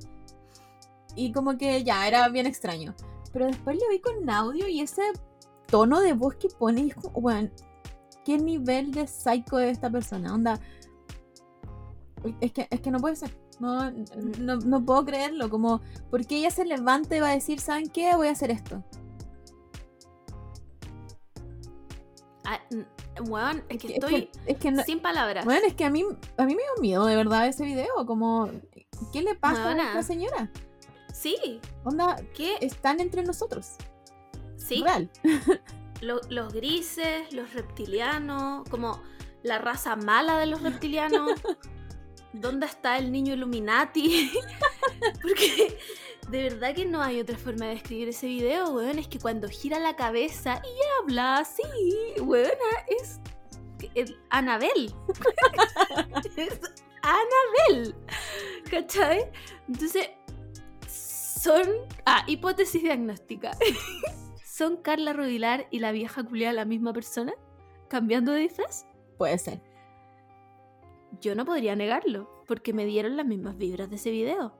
y 1.13 1.33
como 1.33 1.57
que 1.57 1.83
ya 1.83 2.07
era 2.07 2.29
bien 2.29 2.45
extraño. 2.45 2.95
Pero 3.31 3.45
después 3.45 3.77
lo 3.77 3.89
vi 3.89 3.99
con 3.99 4.29
audio 4.29 4.67
y 4.67 4.81
ese 4.81 5.03
tono 5.67 5.99
de 6.01 6.13
voz 6.13 6.35
que 6.35 6.49
pone, 6.49 6.81
y 6.81 6.89
es 6.89 6.95
como, 6.95 7.21
bueno, 7.21 7.49
¿qué 8.25 8.37
nivel 8.37 8.91
de 8.91 9.05
psycho 9.07 9.59
es 9.59 9.71
esta 9.73 9.89
persona? 9.89 10.33
Onda, 10.33 10.59
es 12.41 12.51
que, 12.51 12.67
es 12.69 12.81
que 12.81 12.91
no 12.91 12.99
puede 12.99 13.15
ser. 13.15 13.37
No, 13.59 13.91
no, 14.39 14.55
no 14.57 14.85
puedo 14.85 15.05
creerlo. 15.05 15.49
Como, 15.49 15.81
porque 16.09 16.37
ella 16.37 16.49
se 16.49 16.65
levanta 16.65 17.15
y 17.15 17.19
va 17.19 17.29
a 17.29 17.33
decir, 17.33 17.59
¿saben 17.59 17.89
qué? 17.89 18.15
Voy 18.15 18.27
a 18.27 18.31
hacer 18.31 18.51
esto. 18.51 18.83
Ah, 22.45 22.59
weón, 23.27 23.63
es 23.69 23.77
que 23.77 23.87
Es 23.87 23.93
estoy 23.95 24.11
que, 24.27 24.31
es 24.53 24.57
que 24.57 24.71
no- 24.71 24.83
sin 24.83 25.01
palabras. 25.01 25.45
Bueno, 25.45 25.67
es 25.67 25.75
que 25.75 25.85
a 25.85 25.89
mí, 25.89 26.03
a 26.37 26.45
mí 26.45 26.55
me 26.55 26.61
dio 26.61 26.81
miedo 26.81 27.05
de 27.05 27.15
verdad 27.15 27.47
ese 27.47 27.63
video. 27.65 28.05
Como, 28.07 28.49
¿qué 29.13 29.21
le 29.21 29.35
pasa 29.35 29.69
a 29.71 29.77
esta 29.77 30.03
señora? 30.03 30.51
Sí, 31.19 31.59
Onda, 31.83 32.15
¿qué? 32.33 32.55
están 32.61 33.01
entre 33.01 33.23
nosotros. 33.23 33.75
Sí, 34.55 34.81
Real. 34.83 35.09
lo- 36.01 36.21
los 36.29 36.53
grises, 36.53 37.33
los 37.33 37.53
reptilianos, 37.53 38.63
como 38.69 39.01
la 39.43 39.57
raza 39.59 39.97
mala 39.97 40.37
de 40.39 40.45
los 40.45 40.61
reptilianos. 40.61 41.31
¿Dónde 42.33 42.67
está 42.67 42.97
el 42.97 43.11
niño 43.11 43.33
Illuminati? 43.33 44.31
Porque 45.21 45.77
de 46.29 46.43
verdad 46.43 46.73
que 46.73 46.85
no 46.85 47.01
hay 47.01 47.19
otra 47.19 47.37
forma 47.37 47.65
de 47.65 47.71
describir 47.73 48.07
ese 48.09 48.27
video, 48.27 48.69
weón. 48.69 48.97
Es 48.99 49.07
que 49.09 49.19
cuando 49.19 49.49
gira 49.49 49.77
la 49.79 49.95
cabeza 49.97 50.61
y 50.63 51.01
habla 51.01 51.39
así, 51.39 51.63
weona, 52.21 52.53
es 52.87 53.19
el 53.95 54.17
Anabel. 54.29 54.93
es 56.37 56.59
Anabel. 57.01 57.95
¿Cachai? 58.69 59.31
Entonces, 59.67 60.09
son. 61.41 61.67
Ah, 62.05 62.23
hipótesis 62.27 62.81
diagnóstica. 62.83 63.51
¿Son 64.43 64.77
Carla 64.77 65.13
Rodilar 65.13 65.67
y 65.71 65.79
la 65.79 65.91
vieja 65.91 66.23
culiada 66.23 66.53
la 66.53 66.65
misma 66.65 66.91
persona? 66.93 67.33
¿Cambiando 67.87 68.31
de 68.33 68.41
disfraz? 68.41 68.85
Puede 69.17 69.37
ser. 69.37 69.61
Yo 71.21 71.33
no 71.35 71.45
podría 71.45 71.75
negarlo, 71.75 72.43
porque 72.47 72.73
me 72.73 72.85
dieron 72.85 73.17
las 73.17 73.25
mismas 73.25 73.57
vibras 73.57 73.89
de 73.89 73.95
ese 73.95 74.11
video. 74.11 74.53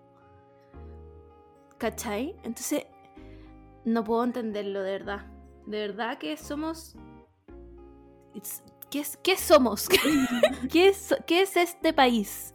¿Cachai? 1.78 2.36
Entonces, 2.44 2.86
no 3.86 4.04
puedo 4.04 4.24
entenderlo 4.24 4.82
de 4.84 4.92
verdad. 4.92 5.26
De 5.66 5.80
verdad 5.80 6.18
que 6.18 6.36
somos... 6.38 6.96
¿Qué, 8.90 9.00
es- 9.02 9.18
qué 9.18 9.38
somos? 9.38 9.88
¿Qué 10.72 10.88
es, 10.90 11.16
¿Qué 11.28 11.42
es 11.42 11.56
este 11.58 11.94
país? 11.94 12.54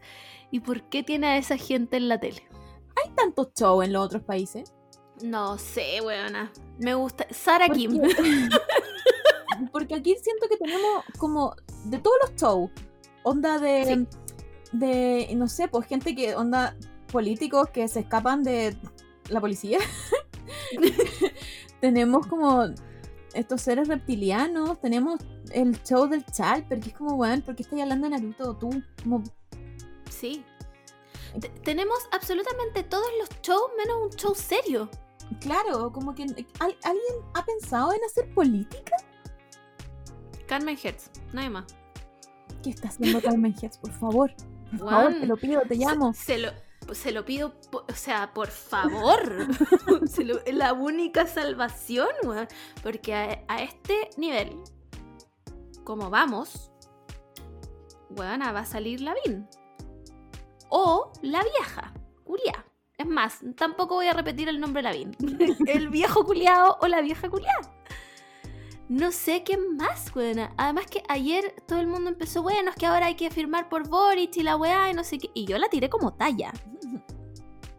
¿Y 0.51 0.61
por 0.61 0.83
qué 0.89 1.03
tiene 1.03 1.27
a 1.29 1.37
esa 1.37 1.57
gente 1.57 1.97
en 1.97 2.09
la 2.09 2.19
tele? 2.19 2.43
¿Hay 2.97 3.11
tantos 3.15 3.49
shows 3.55 3.85
en 3.85 3.93
los 3.93 4.05
otros 4.07 4.23
países? 4.23 4.73
No 5.23 5.59
sé, 5.59 6.01
weona. 6.03 6.53
Me 6.79 6.95
gusta... 6.95 7.27
Sara 7.31 7.67
¿Por 7.67 7.77
Kim. 7.77 8.01
Porque 9.73 9.95
aquí 9.95 10.17
siento 10.21 10.49
que 10.49 10.57
tenemos 10.57 11.05
como 11.19 11.55
de 11.85 11.99
todos 11.99 12.17
los 12.23 12.35
shows. 12.41 12.71
Onda 13.23 13.59
de, 13.59 13.85
Sí. 13.85 14.07
de, 14.73 15.33
no 15.37 15.49
sé, 15.49 15.69
pues 15.69 15.87
gente 15.87 16.15
que, 16.15 16.35
onda 16.35 16.77
políticos 17.13 17.71
que 17.71 17.87
se 17.89 18.01
escapan 18.01 18.43
de 18.43 18.77
la 19.29 19.41
policía. 19.41 19.79
tenemos 21.81 22.27
como 22.27 22.65
estos 23.35 23.61
seres 23.63 23.89
reptilianos, 23.89 24.81
tenemos 24.81 25.21
el 25.53 25.81
show 25.83 26.09
del 26.09 26.25
Chal, 26.27 26.65
porque 26.69 26.89
es 26.91 26.95
como, 26.95 27.15
weón, 27.15 27.43
¿por 27.43 27.55
qué 27.55 27.63
estás 27.63 27.81
hablando 27.81 28.09
de 28.09 28.17
Naruto 28.19 28.57
tú? 28.57 28.83
Como, 29.03 29.23
Sí. 30.11 30.45
Te- 31.41 31.49
tenemos 31.49 31.99
absolutamente 32.13 32.83
todos 32.85 33.09
los 33.19 33.29
shows 33.43 33.71
menos 33.77 33.97
un 34.03 34.11
show 34.11 34.35
serio. 34.35 34.89
claro, 35.41 35.91
como 35.93 36.15
que 36.15 36.23
¿al- 36.61 36.77
¿alguien 36.83 37.15
ha 37.35 37.45
pensado 37.45 37.93
en 37.93 37.99
hacer 38.05 38.33
política? 38.35 38.97
Carmen 40.47 40.79
Hertz, 40.83 41.11
nadie 41.33 41.51
más. 41.51 41.65
¿Qué 42.63 42.71
está 42.71 42.89
haciendo 42.89 43.21
Carmen 43.21 43.55
Hertz? 43.61 43.79
Por 43.79 43.91
favor, 43.93 44.33
por 44.79 44.89
favor, 44.91 45.13
te 45.21 45.27
lo 45.27 45.37
pido, 45.37 45.63
te 45.63 45.75
llamo. 45.77 46.13
Se, 46.15 46.25
se 46.25 46.39
lo, 46.39 46.51
se 46.95 47.13
lo 47.13 47.25
pido, 47.25 47.55
o 47.73 47.95
sea, 47.95 48.33
por 48.35 48.49
favor. 48.49 49.49
Se 50.07 50.23
lo- 50.25 50.39
es 50.45 50.55
la 50.55 50.73
única 50.75 51.27
salvación, 51.27 52.09
weón. 52.25 52.47
Porque 52.83 53.15
a, 53.15 53.43
a 53.49 53.63
este 53.63 54.11
nivel, 54.19 54.57
como 55.83 56.11
vamos, 56.11 56.71
weón, 58.11 58.41
va 58.41 58.61
a 58.61 58.65
salir 58.67 59.01
Lavín. 59.01 59.49
O 60.69 61.13
la 61.23 61.43
vieja, 61.43 61.93
culiá. 62.25 62.65
Es 62.97 63.07
más, 63.07 63.41
tampoco 63.57 63.97
voy 63.97 64.07
a 64.07 64.13
repetir 64.13 64.49
el 64.49 64.61
nombre 64.61 64.83
Lavín. 64.83 65.17
el 65.67 65.89
viejo 65.89 66.25
culiao 66.25 66.79
o 66.81 66.87
la 66.87 67.01
vieja 67.01 67.29
culiá. 67.29 67.53
No 68.89 69.13
sé 69.13 69.43
qué 69.45 69.57
más, 69.57 70.15
weón. 70.15 70.49
Además 70.57 70.87
que 70.87 71.03
ayer 71.09 71.55
todo 71.67 71.81
el 71.81 71.87
mundo 71.87 72.11
empezó, 72.11 72.43
bueno, 72.43 72.71
es 72.71 72.77
que 72.77 72.87
ahora 72.87 73.07
hay 73.07 73.15
que 73.15 73.31
firmar 73.31 73.69
por 73.69 73.89
Boric 73.89 74.37
y 74.37 74.43
la 74.43 74.57
weá 74.57 74.91
y 74.91 74.95
no 74.95 75.05
sé 75.05 75.19
qué. 75.19 75.31
Y 75.35 75.47
yo 75.47 75.59
la 75.59 75.69
tiré 75.69 75.89
como 75.89 76.13
talla. 76.13 76.53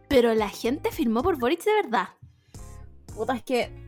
Pero 0.07 0.33
la 0.33 0.49
gente 0.49 0.91
firmó 0.91 1.21
por 1.21 1.37
Boric 1.37 1.63
de 1.63 1.73
verdad. 1.73 2.09
Puta, 3.15 3.35
es 3.35 3.43
que. 3.43 3.85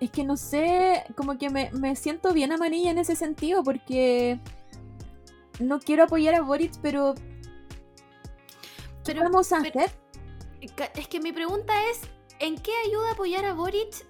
Es 0.00 0.10
que 0.10 0.24
no 0.24 0.36
sé, 0.36 1.04
como 1.16 1.38
que 1.38 1.48
me, 1.48 1.70
me 1.72 1.94
siento 1.96 2.34
bien 2.34 2.52
amarilla 2.52 2.90
en 2.90 2.98
ese 2.98 3.14
sentido, 3.14 3.62
porque. 3.62 4.40
No 5.60 5.78
quiero 5.78 6.04
apoyar 6.04 6.34
a 6.34 6.42
Boric, 6.42 6.72
pero. 6.82 7.14
¿Qué 9.04 9.12
Pero, 9.12 9.22
vamos 9.24 9.52
a 9.52 9.60
pero- 9.60 9.80
hacer? 9.80 9.90
ca- 10.76 10.90
es 10.94 11.08
que 11.08 11.20
mi 11.20 11.32
pregunta 11.32 11.72
es, 11.90 12.00
¿en 12.38 12.56
qué 12.58 12.72
ayuda 12.86 13.12
apoyar 13.12 13.44
a 13.44 13.52
Boric 13.52 14.06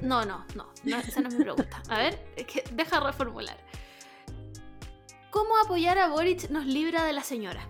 No, 0.00 0.24
no, 0.24 0.44
no, 0.54 0.68
no, 0.84 0.98
esa 0.98 1.20
no 1.20 1.28
es 1.28 1.34
mi 1.34 1.42
pregunta. 1.42 1.82
A 1.88 1.98
ver, 1.98 2.32
es 2.36 2.46
que 2.46 2.62
deja 2.72 3.00
reformular. 3.00 3.56
¿Cómo 5.30 5.56
apoyar 5.58 5.98
a 5.98 6.08
Boric 6.08 6.48
nos 6.50 6.64
libra 6.66 7.04
de 7.04 7.12
la 7.12 7.22
señora? 7.24 7.68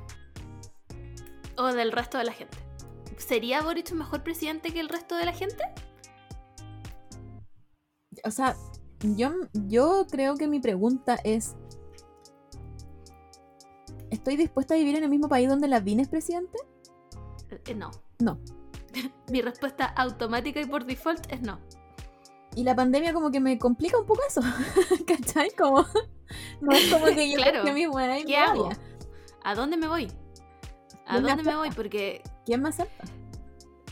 O 1.56 1.66
del 1.72 1.90
resto 1.92 2.18
de 2.18 2.24
la 2.24 2.32
gente. 2.32 2.56
¿Sería 3.16 3.62
Boric 3.62 3.88
un 3.92 3.98
mejor 3.98 4.22
presidente 4.22 4.72
que 4.72 4.80
el 4.80 4.88
resto 4.88 5.16
de 5.16 5.24
la 5.24 5.32
gente? 5.32 5.64
O 8.24 8.30
sea, 8.30 8.54
yo, 9.00 9.32
yo 9.54 10.06
creo 10.10 10.36
que 10.36 10.46
mi 10.46 10.60
pregunta 10.60 11.16
es. 11.24 11.56
¿Estoy 14.18 14.36
dispuesta 14.36 14.74
a 14.74 14.76
vivir 14.76 14.96
en 14.96 15.04
el 15.04 15.10
mismo 15.10 15.28
país 15.28 15.48
donde 15.48 15.68
Lavín 15.68 16.00
es 16.00 16.08
presidente? 16.08 16.58
Eh, 17.66 17.74
no. 17.74 17.90
No. 18.18 18.38
mi 19.30 19.40
respuesta 19.42 19.86
automática 19.86 20.60
y 20.60 20.66
por 20.66 20.84
default 20.84 21.32
es 21.32 21.40
no. 21.40 21.60
Y 22.56 22.64
la 22.64 22.74
pandemia 22.74 23.12
como 23.12 23.30
que 23.30 23.38
me 23.38 23.56
complica 23.58 23.96
un 23.98 24.06
poco 24.06 24.20
eso. 24.28 24.40
¿Cachai? 25.06 25.50
Como. 25.56 25.86
No 26.60 26.72
es 26.72 26.92
como 26.92 27.06
que 27.06 27.30
yo 27.30 27.36
Claro. 27.38 27.64
que 27.64 27.72
mismo 27.72 27.96
¿Qué 27.96 28.24
me 28.26 28.36
hago? 28.36 28.64
vaya. 28.64 28.78
¿A 29.44 29.54
dónde 29.54 29.78
me 29.78 29.88
voy? 29.88 30.04
¿A 31.06 31.12
¿Quién 31.12 31.22
me 31.22 31.28
dónde 31.30 31.34
me 31.36 31.40
acepta? 31.40 31.56
voy? 31.56 31.70
Porque, 31.70 32.22
¿Quién 32.44 32.60
me 32.60 32.68
acepta? 32.68 33.04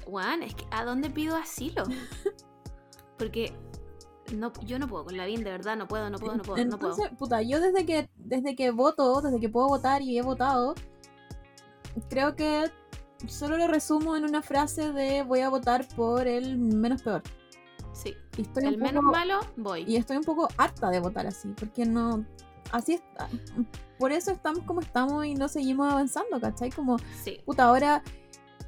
Juan, 0.04 0.42
es 0.42 0.54
que 0.54 0.66
¿a 0.70 0.84
dónde 0.84 1.08
pido 1.08 1.34
asilo? 1.34 1.84
Porque 3.16 3.54
no, 4.34 4.52
yo 4.64 4.78
no 4.78 4.88
puedo 4.88 5.04
con 5.04 5.16
la 5.16 5.24
BIN, 5.26 5.44
de 5.44 5.50
verdad, 5.50 5.76
no 5.76 5.86
puedo, 5.88 6.08
no 6.10 6.18
puedo, 6.18 6.36
no 6.36 6.42
puedo, 6.42 6.64
no 6.64 6.78
puedo. 6.78 6.92
Entonces, 6.92 7.18
puta, 7.18 7.42
yo 7.42 7.60
desde 7.60 7.84
que, 7.86 8.08
desde 8.16 8.54
que 8.56 8.70
voto, 8.70 9.20
desde 9.20 9.40
que 9.40 9.48
puedo 9.48 9.68
votar 9.68 10.02
y 10.02 10.18
he 10.18 10.22
votado, 10.22 10.74
creo 12.08 12.34
que 12.36 12.70
solo 13.26 13.56
lo 13.56 13.66
resumo 13.66 14.16
en 14.16 14.24
una 14.24 14.42
frase 14.42 14.92
de 14.92 15.22
voy 15.22 15.40
a 15.40 15.48
votar 15.48 15.86
por 15.96 16.26
el 16.26 16.58
menos 16.58 17.02
peor. 17.02 17.22
Sí, 17.92 18.14
Y 18.36 18.42
estoy 18.42 18.64
el 18.66 18.74
un 18.74 18.80
menos 18.80 19.02
poco- 19.02 19.12
malo, 19.16 19.40
voy. 19.56 19.84
Y 19.88 19.96
estoy 19.96 20.18
un 20.18 20.24
poco 20.24 20.48
harta 20.58 20.90
de 20.90 21.00
votar 21.00 21.26
así, 21.26 21.48
porque 21.58 21.86
no. 21.86 22.24
Así 22.72 22.94
es. 22.94 23.02
Por 23.98 24.12
eso 24.12 24.32
estamos 24.32 24.64
como 24.64 24.80
estamos 24.80 25.24
y 25.24 25.34
no 25.34 25.48
seguimos 25.48 25.90
avanzando, 25.90 26.38
¿cachai? 26.40 26.70
Como, 26.70 26.98
Sí, 27.22 27.40
puta, 27.46 27.64
ahora. 27.64 28.02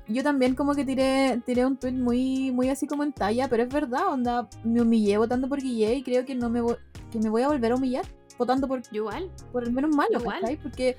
Yo 0.09 0.23
también 0.23 0.55
como 0.55 0.75
que 0.75 0.85
tiré, 0.85 1.43
tiré 1.45 1.67
un 1.67 1.77
tweet 1.77 1.93
muy, 1.93 2.51
muy 2.51 2.71
así 2.71 2.87
como 2.87 3.03
en 3.03 3.13
talla, 3.13 3.47
pero 3.49 3.63
es 3.65 3.69
verdad, 3.69 4.09
onda, 4.09 4.49
me 4.65 4.81
humillé 4.81 5.19
votando 5.19 5.49
por 5.49 5.61
Guille 5.61 5.95
y 5.97 6.03
creo 6.03 6.25
que 6.25 6.35
no 6.35 6.49
me 6.49 6.63
vo- 6.63 6.79
que 7.13 7.19
me 7.19 7.29
voy 7.29 7.43
a 7.43 7.49
volver 7.49 7.73
a 7.73 7.75
humillar 7.75 8.07
votando 8.39 8.67
por, 8.69 8.81
igual. 8.93 9.31
por 9.53 9.65
el 9.65 9.73
menos 9.73 9.95
malo, 9.95 10.19
Igual. 10.19 10.41
¿cachai? 10.41 10.57
Porque 10.57 10.97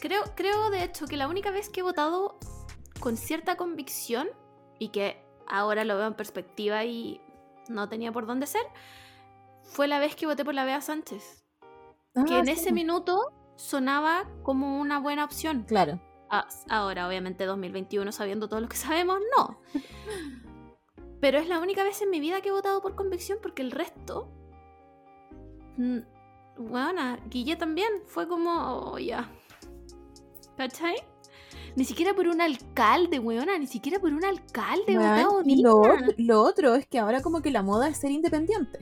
Creo, 0.00 0.22
creo 0.34 0.70
de 0.70 0.84
hecho 0.84 1.06
que 1.06 1.16
la 1.18 1.28
única 1.28 1.50
vez 1.50 1.68
que 1.68 1.80
he 1.80 1.82
votado 1.82 2.38
con 3.00 3.16
cierta 3.18 3.56
convicción 3.56 4.28
y 4.78 4.88
que 4.88 5.22
ahora 5.46 5.84
lo 5.84 5.96
veo 5.98 6.06
en 6.06 6.14
perspectiva 6.14 6.84
y 6.84 7.20
no 7.68 7.88
tenía 7.88 8.10
por 8.12 8.26
dónde 8.26 8.46
ser, 8.46 8.62
fue 9.62 9.86
la 9.88 9.98
vez 9.98 10.16
que 10.16 10.26
voté 10.26 10.44
por 10.44 10.54
la 10.54 10.64
Bea 10.64 10.80
Sánchez. 10.80 11.44
que 12.26 12.34
Ah, 12.34 12.38
en 12.38 12.46
sí, 12.46 12.52
ese 12.52 12.72
minuto 12.72 13.32
sonaba 13.56 14.24
como 14.42 14.80
una 14.80 15.00
buena 15.00 15.24
opción. 15.24 15.64
Claro. 15.68 16.00
Ah, 16.36 16.48
ahora, 16.68 17.06
obviamente, 17.06 17.44
2021, 17.44 18.10
sabiendo 18.10 18.48
todo 18.48 18.60
lo 18.60 18.68
que 18.68 18.76
sabemos, 18.88 19.20
no. 19.36 19.60
Pero 21.20 21.38
es 21.38 21.48
la 21.48 21.60
única 21.60 21.84
vez 21.84 22.02
en 22.02 22.10
mi 22.10 22.18
vida 22.18 22.40
que 22.40 22.48
he 22.48 22.52
votado 22.52 22.82
por 22.82 22.96
convicción 22.96 23.38
porque 23.40 23.62
el 23.62 23.70
resto. 23.70 24.28
Bueno, 26.58 27.16
Guille 27.30 27.56
también 27.56 27.88
fue 28.06 28.26
como. 28.26 28.50
oh, 28.92 28.98
ya. 28.98 29.30
¿Cachai? 30.56 30.96
Ni 31.76 31.84
siquiera 31.84 32.14
por 32.14 32.26
un 32.28 32.40
alcalde, 32.40 33.18
weona, 33.18 33.58
ni 33.58 33.66
siquiera 33.66 33.98
por 33.98 34.12
un 34.12 34.24
alcalde, 34.24 34.96
votado 34.96 35.42
y 35.44 35.62
lo, 35.62 35.82
lo 36.18 36.42
otro 36.42 36.74
es 36.74 36.86
que 36.86 36.98
ahora 36.98 37.20
como 37.20 37.42
que 37.42 37.50
la 37.50 37.62
moda 37.62 37.88
es 37.88 37.98
ser 37.98 38.10
independiente. 38.10 38.78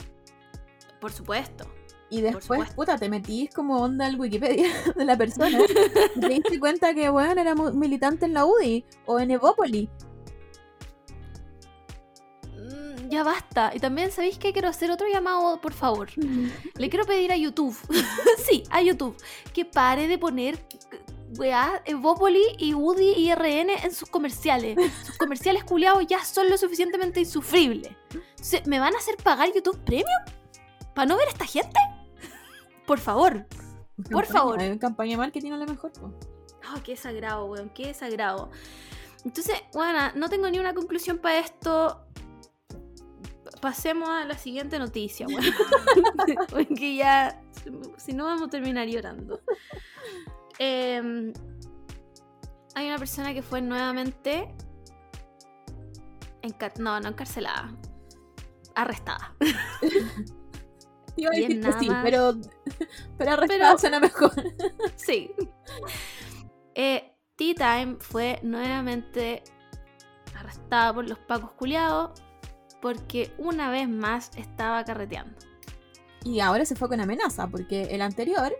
Por 0.99 1.11
supuesto. 1.11 1.65
Y 2.13 2.21
después, 2.21 2.69
puta, 2.75 2.95
te 2.95 3.09
metís 3.09 3.49
como 3.49 3.77
onda 3.81 4.05
al 4.05 4.19
Wikipedia 4.19 4.69
de 4.95 5.03
la 5.03 5.17
persona. 5.17 5.49
y 6.15 6.19
te 6.19 6.29
diste 6.29 6.59
cuenta 6.59 6.93
que, 6.93 7.09
weón, 7.09 7.39
era 7.39 7.55
militante 7.55 8.25
en 8.25 8.33
la 8.33 8.45
UDI 8.45 8.85
o 9.07 9.19
en 9.19 9.31
Evópoli. 9.31 9.89
Mm, 12.55 13.09
Ya 13.09 13.23
basta. 13.23 13.71
Y 13.73 13.79
también, 13.79 14.11
¿sabéis 14.11 14.37
que 14.37 14.53
quiero 14.53 14.67
hacer 14.69 14.91
otro 14.91 15.07
llamado, 15.11 15.59
por 15.59 15.73
favor? 15.73 16.09
Le 16.77 16.89
quiero 16.89 17.05
pedir 17.05 17.31
a 17.31 17.35
YouTube, 17.35 17.75
sí, 18.47 18.63
a 18.69 18.83
YouTube, 18.83 19.17
que 19.51 19.65
pare 19.65 20.07
de 20.07 20.19
poner 20.19 20.59
weá, 21.39 21.81
Evópoli 21.85 22.43
y 22.59 22.75
Woody 22.75 23.13
y 23.17 23.33
RN 23.33 23.71
en 23.71 23.91
sus 23.91 24.07
comerciales. 24.07 24.77
Sus 25.03 25.17
comerciales 25.17 25.63
culiados 25.63 26.05
ya 26.05 26.23
son 26.23 26.47
lo 26.47 26.59
suficientemente 26.59 27.21
insufribles. 27.21 27.91
¿Me 28.67 28.77
van 28.77 28.93
a 28.93 28.99
hacer 28.99 29.17
pagar 29.17 29.49
YouTube 29.51 29.79
Premium? 29.83 30.21
¿Para 30.93 31.07
no 31.07 31.17
ver 31.17 31.27
a 31.27 31.31
esta 31.31 31.45
gente? 31.47 31.79
Por 32.85 32.99
favor. 32.99 33.45
Por 33.95 34.05
Campaña- 34.25 34.25
favor. 34.25 34.61
eh, 34.61 34.79
Campaña 34.79 35.11
de 35.11 35.17
marketing 35.17 35.51
a 35.51 35.57
lo 35.57 35.65
mejor. 35.65 35.91
Oh, 36.01 36.81
qué 36.83 36.95
sagrado, 36.95 37.45
weón, 37.45 37.69
qué 37.69 37.93
sagrado. 37.93 38.49
Entonces, 39.25 39.55
bueno, 39.73 39.99
no 40.15 40.29
tengo 40.29 40.49
ni 40.49 40.59
una 40.59 40.73
conclusión 40.73 41.17
para 41.19 41.39
esto. 41.39 42.05
Pasemos 43.61 44.09
a 44.09 44.25
la 44.25 44.37
siguiente 44.37 44.77
noticia, 44.79 45.27
weón. 45.27 45.43
Porque 46.49 46.95
ya, 46.95 47.41
si 47.97 48.13
no 48.13 48.25
vamos 48.25 48.41
a 48.43 48.49
terminar 48.49 48.87
llorando. 48.87 49.39
Em, 50.59 51.31
hay 52.75 52.87
una 52.87 52.97
persona 52.97 53.33
que 53.33 53.41
fue 53.41 53.61
nuevamente... 53.61 54.53
encar- 56.41 56.77
no, 56.79 56.99
no 56.99 57.09
encarcelada. 57.09 57.73
Arrestada. 58.75 59.35
Te 61.15 61.21
Iba 61.21 61.31
a 61.31 61.35
decir 61.37 61.61
que 61.61 61.71
sí, 61.73 61.89
más. 61.89 62.03
pero, 62.03 62.33
pero 63.17 63.77
suena 63.77 63.99
mejor. 63.99 64.31
Sí. 64.95 65.31
Eh, 66.75 67.11
Tea 67.35 67.55
Time 67.55 67.97
fue 67.99 68.39
nuevamente 68.43 69.43
arrestada 70.35 70.93
por 70.93 71.07
los 71.07 71.19
pacos 71.19 71.51
culiados 71.51 72.11
porque 72.81 73.31
una 73.37 73.69
vez 73.69 73.87
más 73.87 74.31
estaba 74.37 74.83
carreteando. 74.83 75.37
Y 76.25 76.39
ahora 76.39 76.65
se 76.65 76.75
fue 76.75 76.87
con 76.89 76.99
amenaza, 77.01 77.47
porque 77.47 77.83
el 77.83 78.01
anterior 78.01 78.53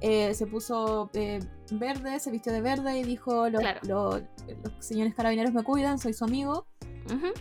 eh, 0.00 0.32
se 0.34 0.46
puso 0.46 1.10
eh, 1.12 1.40
verde, 1.72 2.18
se 2.20 2.30
vistió 2.30 2.52
de 2.52 2.60
verde 2.62 2.98
y 2.98 3.02
dijo, 3.04 3.48
los, 3.50 3.60
Claro. 3.60 3.80
los- 3.84 4.22
los 4.64 4.72
señores 4.86 5.14
carabineros 5.14 5.52
me 5.52 5.62
cuidan, 5.62 5.98
soy 5.98 6.14
su 6.14 6.24
amigo. 6.24 6.66
Ujú. 7.06 7.32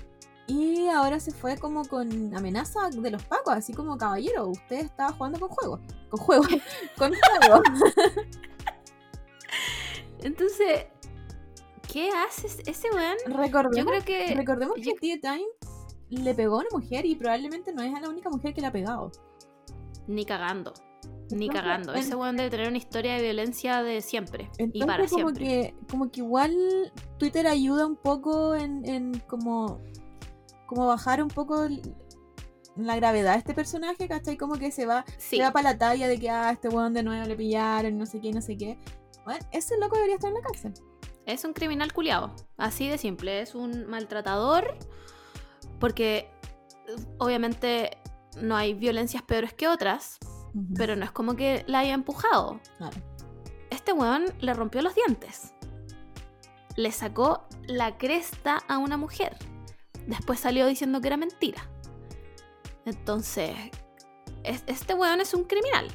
Y 0.49 0.87
ahora 0.87 1.19
se 1.19 1.31
fue 1.31 1.57
como 1.57 1.85
con 1.85 2.35
amenaza 2.35 2.89
de 2.89 3.11
los 3.11 3.23
pacos, 3.23 3.53
así 3.53 3.71
como 3.71 3.97
caballero, 3.97 4.47
usted 4.49 4.79
estaba 4.79 5.13
jugando 5.13 5.39
con 5.39 5.49
juego. 5.49 5.79
Con 6.09 6.19
juego. 6.19 6.43
con 6.97 7.13
juego. 7.13 7.61
Entonces, 10.21 10.87
¿qué 11.91 12.09
haces 12.27 12.59
ese 12.65 12.89
weón? 12.93 13.15
Yo 13.27 13.37
recordemos 13.37 13.91
creo 13.91 14.03
que... 14.03 14.35
recordemos 14.35 14.77
yo- 14.79 14.93
que 14.99 15.17
Tea 15.17 15.33
Time 15.33 15.45
le 16.23 16.33
pegó 16.33 16.55
a 16.55 16.59
una 16.59 16.69
mujer 16.71 17.05
y 17.05 17.15
probablemente 17.15 17.71
no 17.73 17.83
es 17.83 17.93
a 17.93 18.01
la 18.01 18.09
única 18.09 18.29
mujer 18.29 18.53
que 18.53 18.61
le 18.61 18.67
ha 18.67 18.71
pegado. 18.71 19.11
Ni 20.07 20.25
cagando. 20.25 20.73
Ni 21.31 21.45
Entonces, 21.45 21.49
cagando. 21.61 21.93
Ese 21.93 22.15
weón 22.15 22.35
debe 22.35 22.49
tener 22.49 22.67
una 22.67 22.77
historia 22.79 23.13
de 23.15 23.21
violencia 23.21 23.83
de 23.83 24.01
siempre. 24.01 24.49
y 24.57 24.63
Entonces 24.63 24.87
para 24.87 25.07
como 25.07 25.29
siempre. 25.29 25.45
que, 25.45 25.75
como 25.91 26.11
que 26.11 26.21
igual 26.21 26.91
Twitter 27.19 27.45
ayuda 27.45 27.85
un 27.85 27.95
poco 27.95 28.55
en, 28.55 28.83
en 28.89 29.19
como, 29.27 29.79
como 30.69 30.85
bajar 30.85 31.23
un 31.23 31.29
poco 31.29 31.67
la 32.75 32.95
gravedad 32.95 33.33
de 33.33 33.39
este 33.39 33.55
personaje, 33.55 34.07
¿cachai? 34.07 34.37
Como 34.37 34.53
que 34.53 34.69
se 34.69 34.85
va, 34.85 35.03
Sí, 35.17 35.37
se 35.37 35.41
va 35.41 35.51
para 35.51 35.71
la 35.71 35.77
talla 35.79 36.07
de 36.07 36.19
que 36.19 36.29
ah, 36.29 36.51
este 36.51 36.69
weón 36.69 36.93
de 36.93 37.01
nuevo 37.01 37.25
le 37.25 37.35
pillaron, 37.35 37.97
no 37.97 38.05
sé 38.05 38.21
qué, 38.21 38.31
no 38.31 38.39
sé 38.39 38.55
qué. 38.55 38.77
Bueno, 39.25 39.43
ese 39.51 39.79
loco 39.79 39.95
debería 39.95 40.15
estar 40.15 40.29
en 40.29 40.35
la 40.35 40.41
cárcel. 40.41 40.73
es 41.25 41.43
un 41.43 41.53
criminal 41.53 41.91
culiado. 41.91 42.35
Así 42.55 42.87
de 42.87 42.99
simple. 42.99 43.41
Es 43.41 43.55
un 43.55 43.87
maltratador. 43.87 44.77
Porque 45.79 46.29
eh, 46.87 46.95
obviamente 47.17 47.97
no 48.39 48.55
hay 48.55 48.75
violencias 48.75 49.23
peores 49.23 49.53
que 49.53 49.67
otras. 49.67 50.19
Pero 50.75 50.95
no 50.95 51.03
es 51.03 51.11
como 51.11 51.35
que 51.35 51.63
la 51.67 51.79
haya 51.79 51.95
empujado. 51.95 52.59
claro. 52.77 52.97
Este 53.71 53.91
weón 53.91 54.25
le 54.39 54.53
rompió 54.53 54.83
los 54.83 54.93
dientes. 54.93 55.53
Le 56.75 56.91
sacó 56.91 57.47
la 57.65 57.97
cresta 57.97 58.57
a 58.67 58.77
una 58.77 58.97
mujer. 58.97 59.35
Después 60.07 60.39
salió 60.39 60.65
diciendo 60.67 61.01
que 61.01 61.07
era 61.07 61.17
mentira. 61.17 61.69
Entonces, 62.85 63.55
es- 64.43 64.63
este 64.67 64.93
weón 64.93 65.21
es 65.21 65.33
un 65.33 65.43
criminal. 65.43 65.87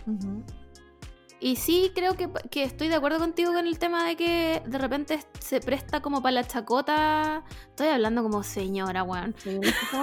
Y 1.41 1.57
sí 1.57 1.91
creo 1.95 2.15
que, 2.15 2.31
que 2.51 2.63
estoy 2.63 2.89
de 2.89 2.95
acuerdo 2.95 3.19
contigo 3.19 3.53
con 3.53 3.67
el 3.67 3.79
tema 3.79 4.07
de 4.07 4.17
que 4.17 4.63
de 4.65 4.79
repente 4.79 5.19
se 5.41 5.61
presta 5.61 6.01
como 6.01 6.23
para 6.23 6.33
la 6.33 6.45
chacota. 6.45 7.45
Estoy 7.69 7.89
hablando 7.89 8.23
como 8.23 8.43
señora, 8.43 9.03
weón. 9.03 9.35
Sí, 9.37 9.59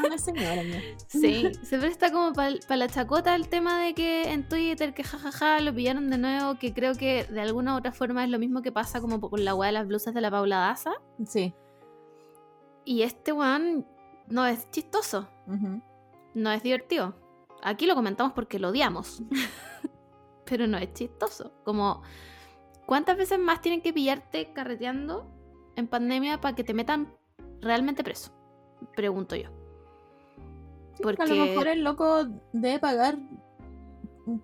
una 0.05 0.17
señora. 0.19 0.61
Sí, 1.07 1.49
se 1.63 1.79
presta 1.79 2.11
como 2.11 2.33
para 2.33 2.75
la 2.75 2.87
chacota 2.87 3.33
el 3.33 3.47
tema 3.49 3.81
de 3.81 3.95
que 3.95 4.31
en 4.31 4.47
Twitter 4.47 4.93
que 4.93 5.03
jajaja 5.03 5.59
lo 5.61 5.73
pillaron 5.73 6.09
de 6.11 6.17
nuevo, 6.19 6.59
que 6.59 6.73
creo 6.73 6.93
que 6.93 7.23
de 7.23 7.41
alguna 7.41 7.73
u 7.73 7.77
otra 7.77 7.91
forma 7.91 8.23
es 8.23 8.29
lo 8.29 8.37
mismo 8.37 8.61
que 8.61 8.71
pasa 8.71 9.01
como 9.01 9.19
con 9.21 9.43
la 9.43 9.55
weá 9.55 9.67
de 9.67 9.73
las 9.73 9.87
blusas 9.87 10.13
de 10.13 10.21
la 10.21 10.29
Paula 10.29 10.57
Daza. 10.57 10.91
Sí. 11.25 11.55
Y 12.85 13.03
este 13.03 13.31
weón 13.31 13.85
no 14.27 14.45
es 14.45 14.69
chistoso, 14.71 15.27
no 16.33 16.51
es 16.51 16.63
divertido. 16.63 17.15
Aquí 17.63 17.85
lo 17.85 17.95
comentamos 17.95 18.33
porque 18.33 18.59
lo 18.59 18.69
odiamos. 18.69 19.21
Pero 20.45 20.67
no 20.67 20.77
es 20.77 20.93
chistoso. 20.93 21.53
Como, 21.63 22.01
¿cuántas 22.85 23.17
veces 23.17 23.39
más 23.39 23.61
tienen 23.61 23.81
que 23.81 23.93
pillarte 23.93 24.51
carreteando 24.51 25.27
en 25.75 25.87
pandemia 25.87 26.41
para 26.41 26.55
que 26.55 26.63
te 26.63 26.73
metan 26.73 27.13
realmente 27.61 28.03
preso? 28.03 28.31
Pregunto 28.95 29.35
yo. 29.35 29.49
Porque 31.01 31.21
a 31.21 31.27
lo 31.27 31.35
mejor 31.35 31.67
el 31.67 31.83
loco 31.83 32.27
debe 32.51 32.79
pagar 32.79 33.17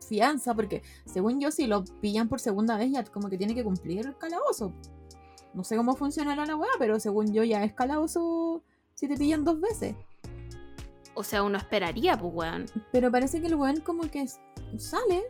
fianza, 0.08 0.54
porque 0.54 0.82
según 1.06 1.40
yo, 1.40 1.52
si 1.52 1.68
lo 1.68 1.84
pillan 2.02 2.28
por 2.28 2.40
segunda 2.40 2.78
vez, 2.78 2.92
ya 2.92 3.04
como 3.04 3.30
que 3.30 3.38
tiene 3.38 3.56
que 3.56 3.64
cumplir 3.64 4.06
el 4.06 4.18
calabozo. 4.18 4.74
No 5.54 5.64
sé 5.64 5.76
cómo 5.76 5.96
funcionará 5.96 6.46
la 6.46 6.56
weá, 6.56 6.70
pero 6.78 7.00
según 7.00 7.34
yo 7.34 7.44
ya 7.44 7.64
es 7.64 7.74
calabozo 7.74 8.64
si 8.94 9.08
te 9.08 9.18
pillan 9.18 9.44
dos 9.44 9.60
veces. 9.60 9.96
O 11.16 11.24
sea, 11.24 11.42
uno 11.44 11.58
esperaría, 11.58 12.18
pues, 12.18 12.32
weón. 12.34 12.66
Pero 12.92 13.12
parece 13.12 13.42
que 13.42 13.48
el 13.48 13.56
weón 13.56 13.82
como 13.82 14.04
que 14.10 14.28
sale, 14.78 15.24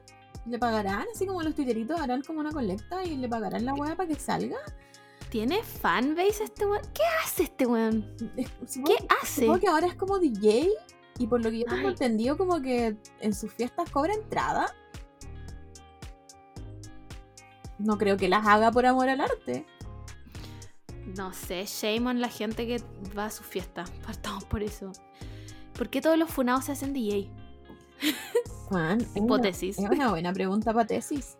le 0.46 0.60
pagarán, 0.60 1.06
así 1.14 1.26
como 1.26 1.42
los 1.42 1.56
tuiteritos 1.56 2.00
harán 2.00 2.22
como 2.24 2.40
una 2.40 2.52
colecta 2.52 3.04
y 3.04 3.16
le 3.18 3.30
pagarán 3.30 3.66
la 3.66 3.74
weá 3.74 3.96
para 3.96 4.10
que 4.10 4.16
salga. 4.16 4.58
¿Tiene 5.30 5.62
fanbase 5.64 6.46
este 6.46 6.66
weón? 6.66 6.82
¿Qué 6.94 7.04
hace 7.24 7.44
este 7.44 7.66
weón? 7.66 8.16
Supongo, 8.66 8.98
¿Qué 8.98 9.08
hace? 9.22 9.42
supongo 9.42 9.60
que 9.60 9.68
ahora 9.68 9.88
es 9.88 9.96
como 9.96 10.20
DJ 10.20 10.70
y 11.20 11.28
por 11.28 11.44
lo 11.44 11.50
que 11.50 11.60
yo 11.60 11.66
tengo 11.66 11.88
Ay. 11.88 11.94
entendido 11.94 12.38
como 12.38 12.62
que 12.62 12.96
en 13.20 13.34
sus 13.34 13.52
fiestas 13.52 13.90
cobra 13.90 14.14
entrada. 14.14 14.74
No 17.80 17.98
creo 17.98 18.18
que 18.18 18.28
las 18.30 18.46
haga 18.48 18.72
por 18.72 18.86
amor 18.86 19.10
al 19.10 19.22
arte. 19.22 19.66
No 21.16 21.34
sé, 21.34 21.66
shame 21.66 22.10
on 22.10 22.20
la 22.22 22.30
gente 22.30 22.68
que 22.68 22.82
va 23.18 23.26
a 23.26 23.30
su 23.32 23.44
fiesta. 23.44 23.86
Partamos 24.06 24.44
por 24.46 24.62
eso. 24.64 24.92
¿Por 25.78 25.90
qué 25.90 26.02
todos 26.02 26.18
los 26.18 26.30
funados 26.30 26.66
se 26.66 26.72
hacen 26.74 26.94
DJ? 26.94 27.30
Juan, 28.70 29.02
es 29.02 29.08
una, 29.16 29.26
Hipótesis. 29.26 29.80
es 29.80 29.90
una 29.90 30.10
buena 30.10 30.34
pregunta 30.34 30.74
para 30.74 30.86
tesis. 30.88 31.38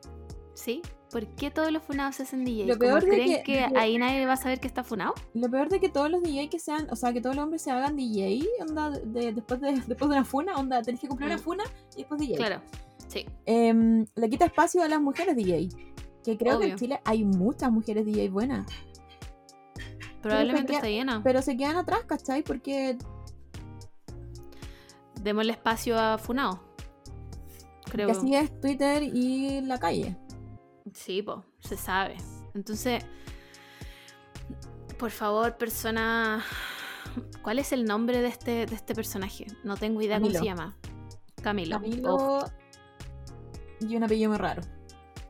¿Sí? 0.54 0.82
¿Por 1.12 1.26
qué 1.36 1.52
todos 1.52 1.72
los 1.72 1.84
funados 1.84 2.16
se 2.16 2.24
hacen 2.24 2.44
DJ? 2.46 2.66
Lo 2.66 2.78
¿Cómo 2.78 2.80
peor 2.92 3.04
de 3.06 3.10
creen 3.10 3.28
que- 3.38 3.44
que, 3.44 3.62
de 3.62 3.68
que- 3.70 3.78
ahí 3.78 3.98
nadie 3.98 4.26
va 4.26 4.34
a 4.34 4.38
saber 4.38 4.60
que 4.60 4.68
está 4.68 4.84
funado? 4.84 5.14
Lo 5.34 5.50
peor 5.50 5.70
de 5.70 5.80
que 5.80 5.90
todos 5.90 6.10
los 6.10 6.22
DJ 6.22 6.50
que 6.50 6.60
sean, 6.60 6.88
o 6.92 6.96
sea, 6.96 7.14
que 7.14 7.22
todos 7.22 7.36
los 7.36 7.44
hombres 7.44 7.62
se 7.62 7.72
hagan 7.72 7.96
DJ, 7.96 8.44
onda, 8.68 8.90
de, 8.92 9.34
después, 9.34 9.60
de, 9.62 9.72
después 9.88 10.00
de 10.00 10.06
una 10.16 10.26
funa, 10.26 10.56
onda, 10.58 10.82
tenés 10.82 11.00
que 11.02 11.08
cumplir 11.08 11.28
una 11.28 11.38
Mm. 11.38 11.42
funa 11.44 11.64
y 11.96 12.00
después 12.00 12.20
DJ. 12.20 12.36
Claro. 12.36 12.62
Sí. 13.08 13.26
Em, 13.46 14.06
le 14.16 14.30
quita 14.30 14.46
espacio 14.46 14.82
a 14.84 14.88
las 14.88 15.02
mujeres 15.02 15.36
DJ. 15.36 15.70
Que 16.24 16.38
creo 16.38 16.60
que 16.60 16.68
en. 16.72 16.76
Chile 16.78 17.00
hay 17.06 17.24
muchas 17.24 17.72
mujeres 17.72 18.06
DJ 18.06 18.28
buenas. 18.30 18.68
Probablemente 20.30 20.68
queda- 20.68 20.78
está 20.78 20.90
llena. 20.90 21.22
Pero 21.24 21.42
se 21.42 21.56
quedan 21.58 21.76
atrás, 21.78 22.02
¿cachai? 22.06 22.44
Porque 22.44 22.98
Démosle 25.22 25.52
espacio 25.54 26.00
a 26.00 26.18
funado. 26.18 26.64
Creo 27.92 28.08
que 28.08 28.12
así 28.14 28.36
es 28.36 28.60
Twitter 28.62 29.04
y 29.04 29.62
la 29.62 29.78
calle. 29.80 30.16
Sí, 30.94 31.22
po, 31.22 31.44
se 31.60 31.76
sabe. 31.78 32.18
Entonces, 32.54 33.04
por 35.00 35.12
favor, 35.12 35.58
persona. 35.58 36.44
¿Cuál 37.42 37.60
es 37.60 37.72
el 37.72 37.86
nombre 37.86 38.22
de 38.22 38.28
este, 38.28 38.66
de 38.68 38.76
este 38.76 38.94
personaje? 38.94 39.48
No 39.64 39.76
tengo 39.76 40.02
idea 40.02 40.20
cómo 40.20 40.32
se 40.32 40.46
llama. 40.46 40.78
Camilo. 41.42 41.80
Camilo 41.80 42.16
Oh, 42.16 42.46
y 43.80 43.96
un 43.96 44.04
apellido 44.04 44.30
muy 44.30 44.38
raro. 44.38 44.62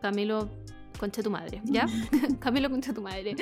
Camilo, 0.01 0.49
concha 0.97 1.23
tu 1.23 1.29
madre, 1.29 1.61
¿ya? 1.65 1.87
Camilo, 2.39 2.69
concha 2.69 2.93
tu 2.93 3.01
madre. 3.01 3.35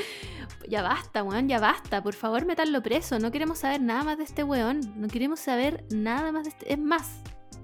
Ya 0.67 0.81
basta, 0.81 1.23
weón, 1.23 1.47
ya 1.47 1.59
basta. 1.59 2.01
Por 2.03 2.13
favor, 2.13 2.45
metanlo 2.45 2.81
preso. 2.81 3.19
No 3.19 3.31
queremos 3.31 3.59
saber 3.59 3.81
nada 3.81 4.03
más 4.03 4.17
de 4.17 4.23
este 4.23 4.43
weón. 4.43 4.81
No 4.95 5.07
queremos 5.07 5.39
saber 5.39 5.85
nada 5.89 6.31
más 6.31 6.43
de 6.43 6.49
este. 6.49 6.73
Es 6.73 6.79
más, 6.79 7.21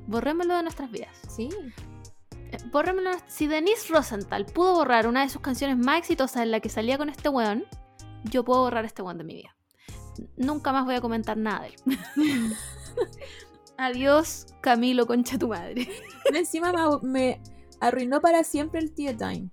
borrémoslo 0.08 0.56
de 0.56 0.64
nuestras 0.64 0.92
vidas. 0.92 1.16
Sí. 1.30 1.50
Eh, 2.52 2.58
Borrémoslo. 2.72 3.12
Si 3.28 3.48
Denise 3.48 3.94
Rosenthal 3.94 4.46
pudo 4.46 4.74
borrar 4.74 5.08
una 5.08 5.22
de 5.22 5.30
sus 5.30 5.42
canciones 5.42 5.78
más 5.78 6.00
exitosas 6.00 6.44
en 6.44 6.52
la 6.52 6.60
que 6.60 6.70
salía 6.70 6.98
con 6.98 7.10
este 7.10 7.30
weón, 7.30 7.66
yo 8.24 8.44
puedo 8.44 8.62
borrar 8.62 8.86
este 8.86 9.02
weón 9.02 9.18
de 9.18 9.24
mi 9.24 9.36
vida. 9.36 9.56
Nunca 10.38 10.72
más 10.72 10.86
voy 10.86 10.96
a 10.96 11.02
comentar 11.02 11.38
nada 11.38 11.62
de 11.62 11.68
él. 11.68 12.56
Adiós, 13.78 14.48
Camilo, 14.62 15.08
concha 15.08 15.40
tu 15.40 15.48
madre. 15.48 15.90
Encima 16.34 16.72
me, 16.72 17.10
me 17.10 17.42
arruinó 17.80 18.22
para 18.22 18.44
siempre 18.44 18.80
el 18.80 18.94
tea 18.94 19.18
time. 19.18 19.50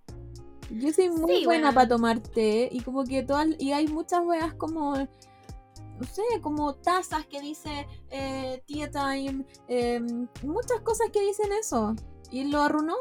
Yo 0.70 0.92
soy 0.92 1.08
muy 1.10 1.38
Sí, 1.38 1.44
buena 1.46 1.72
para 1.72 1.88
tomar 1.88 2.20
té 2.20 2.68
y 2.70 2.80
como 2.80 3.04
que 3.04 3.22
todas 3.22 3.48
y 3.58 3.72
hay 3.72 3.86
muchas 3.88 4.24
weas 4.24 4.52
como 4.54 4.94
no 4.96 6.06
sé, 6.06 6.22
como 6.42 6.74
tazas 6.74 7.26
que 7.26 7.40
dice 7.40 7.86
eh, 8.10 8.62
tea 8.66 8.88
time, 8.90 9.44
em, 9.66 10.28
muchas 10.44 10.80
cosas 10.82 11.08
que 11.12 11.20
dicen 11.20 11.50
eso 11.52 11.94
y 12.30 12.44
lo 12.44 12.62
arruinó, 12.62 12.94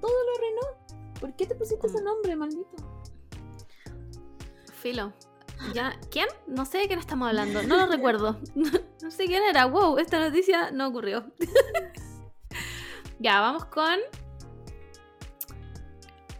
todo 0.00 0.12
lo 0.12 0.34
arruinó. 0.36 1.12
¿Por 1.20 1.34
qué 1.34 1.46
te 1.46 1.54
pusiste 1.56 1.86
ese 1.88 2.00
Mm. 2.02 2.04
nombre, 2.04 2.36
maldito? 2.36 2.76
Filo. 4.80 5.12
¿Ya? 5.74 5.98
¿Quién? 6.10 6.26
No 6.46 6.66
sé 6.66 6.78
de 6.78 6.86
quién 6.86 6.98
estamos 6.98 7.26
hablando. 7.28 7.62
No 7.62 7.76
lo 7.78 7.86
recuerdo. 7.92 8.38
No 9.02 9.10
sé 9.10 9.26
quién 9.26 9.42
era. 9.44 9.66
Wow, 9.66 9.98
esta 9.98 10.18
noticia 10.20 10.70
no 10.72 10.88
ocurrió. 10.88 11.24
ya, 13.18 13.40
vamos 13.40 13.64
con. 13.66 13.98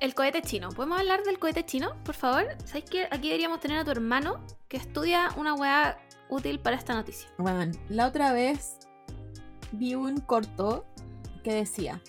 El 0.06 0.14
cohete 0.14 0.40
chino. 0.40 0.68
¿Podemos 0.68 1.00
hablar 1.00 1.24
del 1.24 1.40
cohete 1.40 1.66
chino, 1.66 1.96
por 2.04 2.14
favor? 2.14 2.46
¿Sabes 2.64 2.84
que 2.84 3.08
aquí 3.10 3.26
deberíamos 3.26 3.58
tener 3.58 3.78
a 3.78 3.84
tu 3.84 3.90
hermano 3.90 4.40
que 4.68 4.76
estudia 4.76 5.30
una 5.36 5.54
weá 5.54 5.98
útil 6.28 6.60
para 6.60 6.76
esta 6.76 6.94
noticia? 6.94 7.28
Bueno, 7.38 7.72
la 7.88 8.06
otra 8.06 8.32
vez 8.32 8.78
vi 9.72 9.96
un 9.96 10.18
corto 10.18 10.86
que 11.42 11.54
decía, 11.54 12.00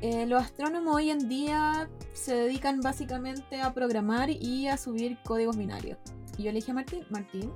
eh, 0.00 0.26
los 0.26 0.42
astrónomos 0.42 0.96
hoy 0.96 1.10
en 1.10 1.28
día 1.28 1.88
se 2.14 2.34
dedican 2.34 2.80
básicamente 2.80 3.60
a 3.60 3.72
programar 3.72 4.28
y 4.28 4.66
a 4.66 4.76
subir 4.76 5.18
códigos 5.22 5.56
binarios. 5.56 5.98
Y 6.36 6.42
yo 6.42 6.50
le 6.50 6.56
dije 6.56 6.72
a 6.72 6.74
Martín, 6.74 7.06
Martín, 7.10 7.52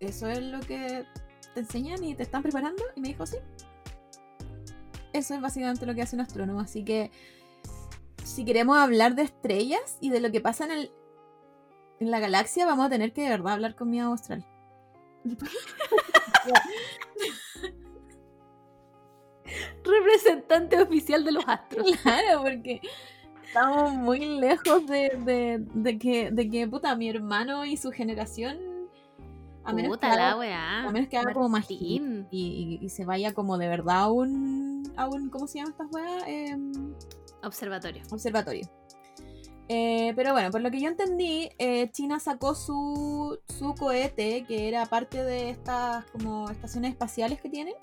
¿eso 0.00 0.30
es 0.30 0.40
lo 0.40 0.60
que 0.60 1.04
te 1.52 1.60
enseñan 1.60 2.02
y 2.02 2.14
te 2.14 2.22
están 2.22 2.42
preparando? 2.42 2.82
Y 2.96 3.02
me 3.02 3.08
dijo, 3.08 3.26
sí. 3.26 3.36
Eso 5.12 5.34
es 5.34 5.42
básicamente 5.42 5.84
lo 5.84 5.94
que 5.94 6.00
hace 6.00 6.16
un 6.16 6.22
astrónomo. 6.22 6.60
Así 6.60 6.84
que 6.86 7.10
si 8.38 8.44
queremos 8.44 8.76
hablar 8.78 9.16
de 9.16 9.22
estrellas 9.22 9.98
y 10.00 10.10
de 10.10 10.20
lo 10.20 10.30
que 10.30 10.40
pasa 10.40 10.64
en, 10.64 10.70
el, 10.70 10.92
en 11.98 12.12
la 12.12 12.20
galaxia, 12.20 12.66
vamos 12.66 12.86
a 12.86 12.88
tener 12.88 13.12
que 13.12 13.22
de 13.22 13.30
verdad 13.30 13.54
hablar 13.54 13.74
con 13.74 13.90
mi 13.90 13.98
austral. 14.00 14.46
Representante 19.84 20.80
oficial 20.80 21.24
de 21.24 21.32
los 21.32 21.44
astros. 21.48 21.86
Claro, 22.02 22.42
porque 22.42 22.80
estamos 23.46 23.92
muy 23.94 24.20
lejos 24.38 24.86
de, 24.86 25.10
de, 25.24 25.64
de 25.74 25.98
que, 25.98 26.30
de 26.30 26.48
que, 26.50 26.68
puta, 26.68 26.94
mi 26.94 27.08
hermano 27.08 27.64
y 27.64 27.76
su 27.76 27.90
generación, 27.90 28.58
a 29.64 29.72
menos 29.72 29.90
Puta 29.96 30.10
que 30.10 30.16
la 30.16 30.28
haga, 30.30 30.38
weá. 30.38 30.84
a 30.88 30.92
menos 30.92 31.08
que 31.08 31.16
haga 31.18 31.32
como 31.32 31.48
más 31.48 31.66
y- 31.70 32.78
y 32.80 32.88
se 32.88 33.04
vaya 33.04 33.32
como 33.34 33.58
de 33.58 33.68
verdad 33.68 34.02
a 34.04 34.12
un, 34.12 34.82
a 34.96 35.08
un 35.08 35.28
¿cómo 35.30 35.46
se 35.46 35.58
llama 35.58 35.70
estas 35.70 35.88
weas? 35.92 36.22
Em, 36.26 36.72
Observatorio. 37.42 38.02
observatorio. 38.10 38.68
Eh, 39.70 40.12
pero 40.16 40.32
bueno, 40.32 40.50
por 40.50 40.62
lo 40.62 40.70
que 40.70 40.80
yo 40.80 40.88
entendí, 40.88 41.50
eh, 41.58 41.90
China 41.92 42.18
sacó 42.20 42.54
su, 42.54 43.38
su 43.48 43.74
cohete, 43.74 44.44
que 44.46 44.66
era 44.68 44.86
parte 44.86 45.22
de 45.22 45.50
estas 45.50 46.04
como 46.06 46.48
estaciones 46.50 46.92
espaciales 46.92 47.40
que 47.40 47.50
tienen. 47.50 47.74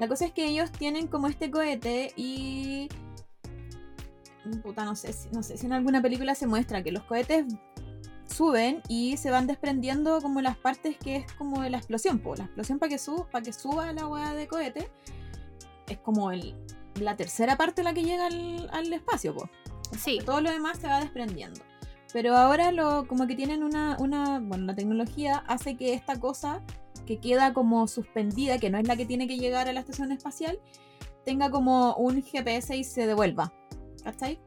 La 0.00 0.08
cosa 0.08 0.24
es 0.26 0.32
que 0.32 0.44
ellos 0.46 0.72
tienen 0.72 1.06
como 1.06 1.28
este 1.28 1.52
cohete 1.52 2.12
y. 2.16 2.88
Puta, 4.62 4.84
no 4.84 4.96
sé, 4.96 5.12
si- 5.12 5.28
no 5.30 5.42
sé 5.42 5.56
si 5.56 5.66
en 5.66 5.72
alguna 5.72 6.02
película 6.02 6.34
se 6.34 6.46
muestra 6.48 6.82
que 6.82 6.90
los 6.90 7.04
cohetes 7.04 7.44
suben 8.26 8.82
y 8.88 9.16
se 9.18 9.30
van 9.30 9.46
desprendiendo 9.46 10.20
como 10.20 10.40
las 10.40 10.56
partes 10.56 10.96
que 10.96 11.16
es 11.16 11.32
como 11.34 11.60
de 11.62 11.70
la 11.70 11.76
explosión, 11.78 12.18
po. 12.18 12.34
La 12.34 12.44
explosión 12.44 12.78
para 12.80 12.90
que, 12.90 12.98
suba 12.98 13.28
para 13.30 13.44
que 13.44 13.52
suba 13.52 13.92
la 13.92 14.06
hueá 14.08 14.34
de 14.34 14.48
cohete 14.48 14.88
es 15.86 15.98
como 15.98 16.32
el, 16.32 16.54
la 17.00 17.16
tercera 17.16 17.56
parte 17.56 17.82
la 17.82 17.94
que 17.94 18.04
llega 18.04 18.26
al, 18.26 18.68
al 18.72 18.92
espacio, 18.92 19.34
po. 19.34 19.48
Sí. 19.98 20.18
Todo 20.24 20.40
lo 20.40 20.50
demás 20.50 20.78
se 20.78 20.86
va 20.86 21.00
desprendiendo. 21.00 21.60
Pero 22.12 22.36
ahora 22.36 22.72
lo, 22.72 23.06
como 23.06 23.26
que 23.26 23.34
tienen 23.34 23.62
una, 23.62 23.96
una, 23.98 24.40
bueno, 24.40 24.66
la 24.66 24.74
tecnología 24.74 25.44
hace 25.46 25.76
que 25.76 25.92
esta 25.92 26.18
cosa 26.18 26.62
que 27.06 27.18
queda 27.18 27.52
como 27.52 27.86
suspendida, 27.86 28.58
que 28.58 28.70
no 28.70 28.78
es 28.78 28.86
la 28.86 28.96
que 28.96 29.06
tiene 29.06 29.26
que 29.26 29.38
llegar 29.38 29.68
a 29.68 29.72
la 29.72 29.80
estación 29.80 30.12
espacial, 30.12 30.58
tenga 31.24 31.50
como 31.50 31.94
un 31.96 32.22
GPS 32.22 32.76
y 32.76 32.84
se 32.84 33.06
devuelva. 33.06 33.52
¿Cachai? 34.04 34.38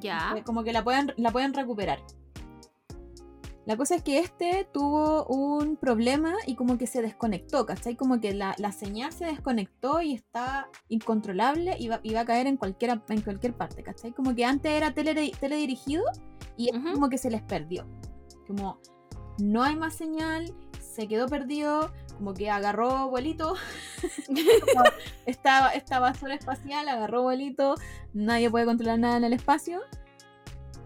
Ya. 0.00 0.34
Como 0.44 0.62
que 0.62 0.72
la 0.72 0.84
puedan, 0.84 1.12
la 1.16 1.30
pueden 1.30 1.54
recuperar. 1.54 2.00
La 3.66 3.78
cosa 3.78 3.94
es 3.94 4.02
que 4.02 4.18
este 4.18 4.68
tuvo 4.72 5.24
un 5.24 5.76
problema 5.76 6.34
y 6.46 6.54
como 6.54 6.76
que 6.76 6.86
se 6.86 7.00
desconectó, 7.00 7.64
¿cachai? 7.64 7.96
Como 7.96 8.20
que 8.20 8.34
la, 8.34 8.54
la 8.58 8.72
señal 8.72 9.12
se 9.12 9.24
desconectó 9.24 10.02
y 10.02 10.12
está 10.12 10.68
incontrolable 10.88 11.76
y 11.78 11.88
va, 11.88 12.00
y 12.02 12.12
va 12.12 12.20
a 12.20 12.24
caer 12.26 12.46
en 12.46 12.58
cualquier, 12.58 13.00
en 13.08 13.22
cualquier 13.22 13.54
parte, 13.54 13.82
¿cachai? 13.82 14.12
Como 14.12 14.34
que 14.34 14.44
antes 14.44 14.70
era 14.70 14.92
tele, 14.92 15.32
teledirigido 15.40 16.04
y 16.56 16.70
como 16.72 17.08
que 17.08 17.16
se 17.16 17.30
les 17.30 17.42
perdió. 17.42 17.86
Como 18.46 18.78
no 19.38 19.62
hay 19.62 19.76
más 19.76 19.94
señal, 19.94 20.54
se 20.78 21.08
quedó 21.08 21.26
perdido, 21.26 21.90
como 22.18 22.34
que 22.34 22.50
agarró 22.50 23.08
vuelito. 23.08 23.54
esta, 25.26 25.70
esta 25.70 25.98
basura 26.00 26.34
espacial 26.34 26.86
agarró 26.88 27.22
vuelito, 27.22 27.76
nadie 28.12 28.50
puede 28.50 28.66
controlar 28.66 28.98
nada 28.98 29.16
en 29.16 29.24
el 29.24 29.32
espacio 29.32 29.80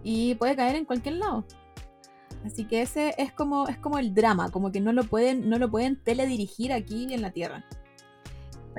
y 0.03 0.37
puede 0.37 0.55
caer 0.55 0.77
en 0.77 0.85
cualquier 0.85 1.17
lado. 1.17 1.45
Así 2.45 2.65
que 2.65 2.83
ese 2.83 3.15
es 3.19 3.33
como, 3.33 3.69
es 3.69 3.79
como 3.79 3.99
el 3.99 4.15
drama, 4.15 4.51
como 4.51 4.71
que 4.71 4.81
no 4.81 4.93
lo 4.93 5.05
pueden, 5.05 5.49
no 5.49 5.59
lo 5.59 5.71
pueden 5.71 6.03
teledirigir 6.03 6.73
aquí 6.73 7.13
en 7.13 7.23
la 7.23 7.31
Tierra. 7.31 7.65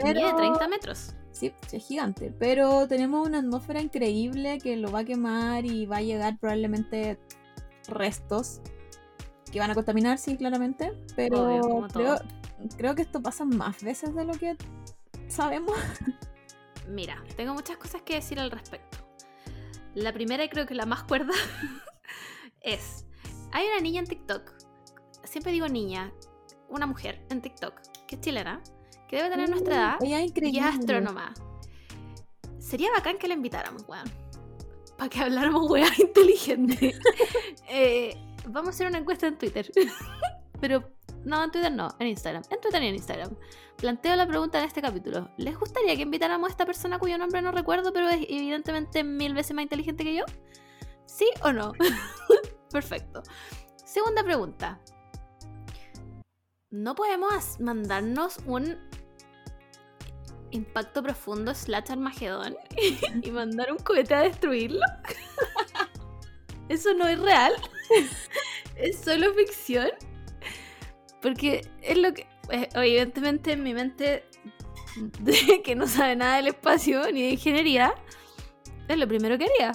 Mide 0.03 0.34
30 0.34 0.68
metros. 0.68 1.15
Sí, 1.31 1.53
es 1.72 1.86
gigante. 1.86 2.34
Pero 2.38 2.88
tenemos 2.88 3.27
una 3.27 3.40
atmósfera 3.40 3.81
increíble 3.81 4.60
que 4.60 4.76
lo 4.76 4.91
va 4.91 4.99
a 4.99 5.03
quemar 5.03 5.65
y 5.65 5.86
va 5.86 5.98
a 5.98 6.02
llegar 6.02 6.38
probablemente 6.38 7.19
restos 7.88 8.61
que 9.52 9.60
van 9.60 9.72
a 9.72 9.76
contaminar, 9.76 10.18
sí, 10.18 10.38
claramente. 10.38 10.94
Pero 11.15 11.44
Obvio, 11.44 11.88
creo, 11.94 12.15
creo 12.77 12.95
que 12.95 13.02
esto 13.02 13.22
pasa 13.22 13.45
más 13.45 13.84
veces 13.84 14.14
de 14.15 14.26
lo 14.26 14.34
que 14.34 14.56
sabemos. 15.27 15.76
Mira, 16.88 17.23
tengo 17.36 17.53
muchas 17.53 17.77
cosas 17.77 18.02
que 18.02 18.15
decir 18.15 18.40
al 18.40 18.52
respecto. 18.52 18.98
La 19.95 20.14
primera 20.14 20.44
y 20.44 20.49
creo 20.49 20.65
que 20.65 20.76
la 20.76 20.86
más 20.86 21.03
cuerda 21.03 21.34
es, 22.61 23.06
hay 23.51 23.67
una 23.67 23.81
niña 23.81 23.99
en 23.99 24.07
TikTok, 24.07 24.53
siempre 25.23 25.51
digo 25.51 25.67
niña, 25.67 26.13
una 26.69 26.85
mujer 26.85 27.26
en 27.30 27.41
TikTok, 27.41 27.73
que 28.07 28.15
es 28.15 28.21
chilena, 28.21 28.61
que 29.07 29.17
debe 29.17 29.30
tener 29.30 29.49
nuestra 29.49 29.76
edad 29.76 29.97
Ella 30.01 30.21
es 30.21 30.31
y 30.35 30.59
es 30.59 30.65
astrónoma. 30.65 31.34
Sería 32.59 32.91
bacán 32.91 33.17
que 33.17 33.27
la 33.27 33.34
invitáramos, 33.34 33.84
weón. 33.88 34.09
Para 34.97 35.09
que 35.09 35.19
habláramos 35.19 35.69
weón 35.69 35.91
inteligente. 35.97 36.95
Eh, 37.71 38.17
vamos 38.47 38.69
a 38.69 38.71
hacer 38.71 38.88
una 38.88 38.97
encuesta 38.97 39.27
en 39.27 39.38
Twitter. 39.38 39.71
Pero 40.59 40.91
no, 41.23 41.43
en 41.43 41.51
Twitter 41.51 41.71
no, 41.71 41.89
en 41.99 42.07
Instagram. 42.07 42.41
En 42.49 42.59
Twitter 42.59 42.81
y 42.81 42.88
en 42.88 42.95
Instagram. 42.95 43.35
Planteo 43.77 44.15
la 44.15 44.27
pregunta 44.27 44.59
en 44.59 44.65
este 44.65 44.81
capítulo. 44.81 45.30
¿Les 45.38 45.57
gustaría 45.57 45.95
que 45.95 46.01
invitáramos 46.01 46.49
a 46.49 46.51
esta 46.51 46.65
persona 46.65 46.97
cuyo 46.97 47.17
nombre 47.19 47.43
no 47.43 47.51
recuerdo, 47.51 47.93
pero 47.93 48.09
es 48.09 48.26
evidentemente 48.27 49.03
mil 49.03 49.35
veces 49.35 49.53
más 49.53 49.63
inteligente 49.63 50.03
que 50.03 50.15
yo? 50.15 50.26
¿Sí 51.05 51.30
o 51.43 51.53
no? 51.53 51.73
Perfecto. 52.71 53.23
Segunda 53.75 54.23
pregunta. 54.23 54.79
¿No 56.71 56.93
podemos 56.93 57.59
mandarnos 57.59 58.37
un 58.45 58.77
impacto 60.51 61.01
profundo 61.01 61.53
slash 61.53 61.91
Armagedón 61.91 62.55
y 63.23 63.31
mandar 63.31 63.71
un 63.71 63.79
cohete 63.79 64.13
a 64.13 64.21
destruirlo? 64.21 64.85
¿Eso 66.69 66.93
no 66.93 67.07
es 67.07 67.19
real? 67.19 67.53
¿Es 68.75 68.99
solo 68.99 69.33
ficción? 69.33 69.89
Porque 71.21 71.67
es 71.81 71.97
lo 71.97 72.13
que... 72.13 72.27
eh, 72.51 72.69
evidentemente 72.75 73.53
en 73.53 73.63
mi 73.63 73.73
mente 73.73 74.23
que 75.63 75.75
no 75.75 75.87
sabe 75.87 76.15
nada 76.15 76.37
del 76.37 76.47
espacio 76.47 77.11
ni 77.11 77.23
de 77.23 77.29
ingeniería, 77.31 77.93
es 78.87 78.97
lo 78.97 79.07
primero 79.07 79.37
que 79.37 79.45
haría. 79.45 79.71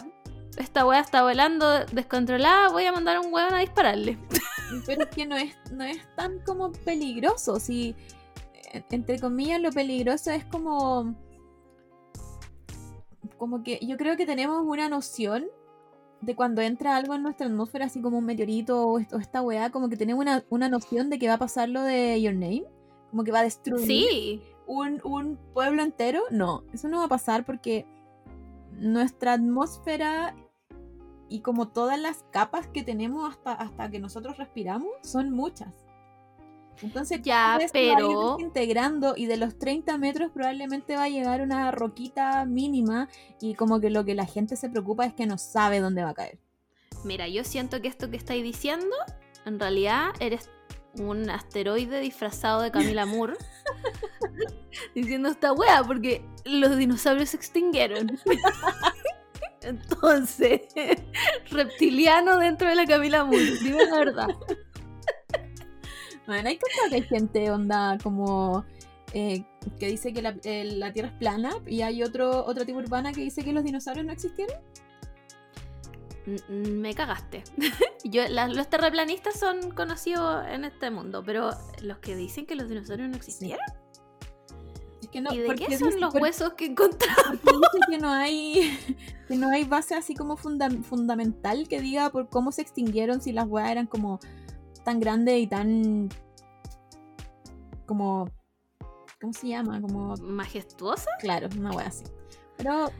Esta 0.56 0.86
wea 0.86 1.00
está 1.00 1.22
volando 1.22 1.84
descontrolada, 1.86 2.68
voy 2.70 2.84
a 2.84 2.92
mandar 2.92 3.16
a 3.16 3.20
un 3.20 3.32
weón 3.32 3.52
a 3.54 3.58
dispararle. 3.58 4.18
Pero 4.86 5.02
es 5.02 5.08
que 5.08 5.26
no 5.26 5.36
es, 5.36 5.54
no 5.72 5.84
es 5.84 5.98
tan 6.16 6.38
como 6.40 6.70
peligroso. 6.72 7.58
Si, 7.60 7.94
eh, 8.72 8.84
entre 8.90 9.18
comillas, 9.18 9.60
lo 9.60 9.70
peligroso 9.70 10.30
es 10.30 10.44
como. 10.44 11.14
Como 13.36 13.62
que 13.62 13.78
yo 13.82 13.96
creo 13.96 14.16
que 14.16 14.26
tenemos 14.26 14.62
una 14.64 14.88
noción 14.88 15.46
de 16.20 16.34
cuando 16.36 16.62
entra 16.62 16.96
algo 16.96 17.14
en 17.14 17.22
nuestra 17.22 17.46
atmósfera, 17.46 17.86
así 17.86 18.00
como 18.00 18.18
un 18.18 18.24
meteorito 18.24 18.86
o, 18.86 18.98
esto- 18.98 19.18
esta 19.18 19.42
weá, 19.42 19.70
como 19.70 19.88
que 19.88 19.96
tenemos 19.96 20.22
una, 20.22 20.44
una 20.48 20.68
noción 20.68 21.10
de 21.10 21.18
que 21.18 21.28
va 21.28 21.34
a 21.34 21.38
pasar 21.38 21.68
lo 21.68 21.82
de 21.82 22.20
Your 22.22 22.32
Name. 22.34 22.64
Como 23.10 23.24
que 23.24 23.32
va 23.32 23.40
a 23.40 23.44
destruir 23.44 23.86
Sí, 23.86 24.42
un, 24.66 25.00
un 25.04 25.36
pueblo 25.52 25.82
entero. 25.82 26.22
No, 26.30 26.64
eso 26.72 26.88
no 26.88 26.98
va 26.98 27.04
a 27.04 27.08
pasar 27.08 27.44
porque 27.44 27.86
nuestra 28.72 29.34
atmósfera 29.34 30.34
y 31.28 31.40
como 31.40 31.68
todas 31.68 31.98
las 31.98 32.24
capas 32.30 32.66
que 32.68 32.82
tenemos 32.82 33.30
hasta, 33.30 33.52
hasta 33.52 33.90
que 33.90 33.98
nosotros 33.98 34.36
respiramos 34.36 34.88
son 35.02 35.30
muchas. 35.30 35.72
Entonces, 36.82 37.22
Ya, 37.22 37.58
pero- 37.72 38.36
desintegrando 38.36 39.14
y 39.16 39.26
de 39.26 39.36
los 39.36 39.58
30 39.58 39.96
metros 39.96 40.30
probablemente 40.32 40.96
va 40.96 41.04
a 41.04 41.08
llegar 41.08 41.40
una 41.40 41.70
roquita 41.70 42.44
mínima 42.46 43.08
y 43.40 43.54
como 43.54 43.80
que 43.80 43.90
lo 43.90 44.04
que 44.04 44.14
la 44.14 44.26
gente 44.26 44.56
se 44.56 44.68
preocupa 44.68 45.06
es 45.06 45.14
que 45.14 45.26
no 45.26 45.38
sabe 45.38 45.80
dónde 45.80 46.02
va 46.02 46.10
a 46.10 46.14
caer. 46.14 46.38
Mira, 47.04 47.28
yo 47.28 47.44
siento 47.44 47.80
que 47.80 47.88
esto 47.88 48.10
que 48.10 48.16
estáis 48.16 48.42
diciendo, 48.42 48.94
en 49.46 49.60
realidad 49.60 50.10
eres 50.20 50.50
un 50.98 51.28
asteroide 51.30 52.00
disfrazado 52.00 52.60
de 52.60 52.70
Camila 52.72 53.06
Moore. 53.06 53.34
diciendo 54.94 55.28
esta 55.28 55.52
wea, 55.52 55.82
porque 55.84 56.24
los 56.44 56.76
dinosaurios 56.76 57.30
se 57.30 57.36
extinguieron. 57.36 58.18
Entonces, 59.64 60.62
reptiliano 61.50 62.38
dentro 62.38 62.68
de 62.68 62.74
la 62.74 62.86
Camila 62.86 63.24
Moore, 63.24 63.56
dime 63.62 63.84
la 63.86 63.98
verdad. 63.98 64.28
Bueno, 66.26 66.48
hay 66.48 66.56
cosas 66.58 66.88
que 66.88 66.94
hay 66.96 67.02
gente 67.02 67.50
onda 67.50 67.98
como 68.02 68.64
eh, 69.12 69.44
que 69.78 69.88
dice 69.88 70.12
que 70.12 70.22
la, 70.22 70.34
eh, 70.44 70.64
la 70.64 70.92
Tierra 70.92 71.08
es 71.10 71.14
plana 71.18 71.50
y 71.66 71.82
hay 71.82 72.02
otro 72.02 72.44
otra 72.46 72.64
tribu 72.64 72.78
urbana 72.80 73.12
que 73.12 73.20
dice 73.20 73.44
que 73.44 73.52
los 73.52 73.62
dinosaurios 73.64 74.06
no 74.06 74.12
existieron. 74.12 74.56
N- 76.26 76.40
n- 76.48 76.70
Me 76.70 76.94
cagaste. 76.94 77.44
Yo, 78.04 78.26
la- 78.28 78.48
los 78.48 78.68
terraplanistas 78.70 79.38
son 79.38 79.70
conocidos 79.72 80.46
en 80.48 80.64
este 80.64 80.90
mundo, 80.90 81.22
pero 81.24 81.50
los 81.82 81.98
que 81.98 82.16
dicen 82.16 82.46
que 82.46 82.54
los 82.56 82.68
dinosaurios 82.68 83.08
no 83.10 83.16
existieron. 83.16 83.60
Que 85.14 85.20
no, 85.20 85.32
¿Y 85.32 85.38
de 85.38 85.46
porque 85.46 85.66
qué 85.66 85.78
son 85.78 85.98
los 86.00 86.12
huesos 86.12 86.54
que 86.54 86.66
encontramos? 86.66 87.38
dice 87.40 87.78
que 87.88 87.98
no 87.98 88.10
hay 88.10 88.76
que 89.28 89.36
no 89.36 89.48
hay 89.48 89.62
base 89.64 89.94
así 89.94 90.12
como 90.14 90.36
funda- 90.36 90.82
fundamental 90.82 91.68
que 91.68 91.80
diga 91.80 92.10
por 92.10 92.28
cómo 92.28 92.50
se 92.50 92.62
extinguieron 92.62 93.22
si 93.22 93.32
las 93.32 93.46
weas 93.48 93.70
eran 93.70 93.86
como 93.86 94.18
tan 94.84 94.98
grandes 94.98 95.40
y 95.40 95.46
tan 95.46 96.08
como 97.86 98.28
¿cómo 99.20 99.32
se 99.32 99.48
llama? 99.48 99.80
Como 99.80 100.16
¿Majestuosa? 100.16 101.10
claro, 101.20 101.48
una 101.56 101.70
wea 101.70 101.86
así. 101.86 102.04
Pero 102.56 102.90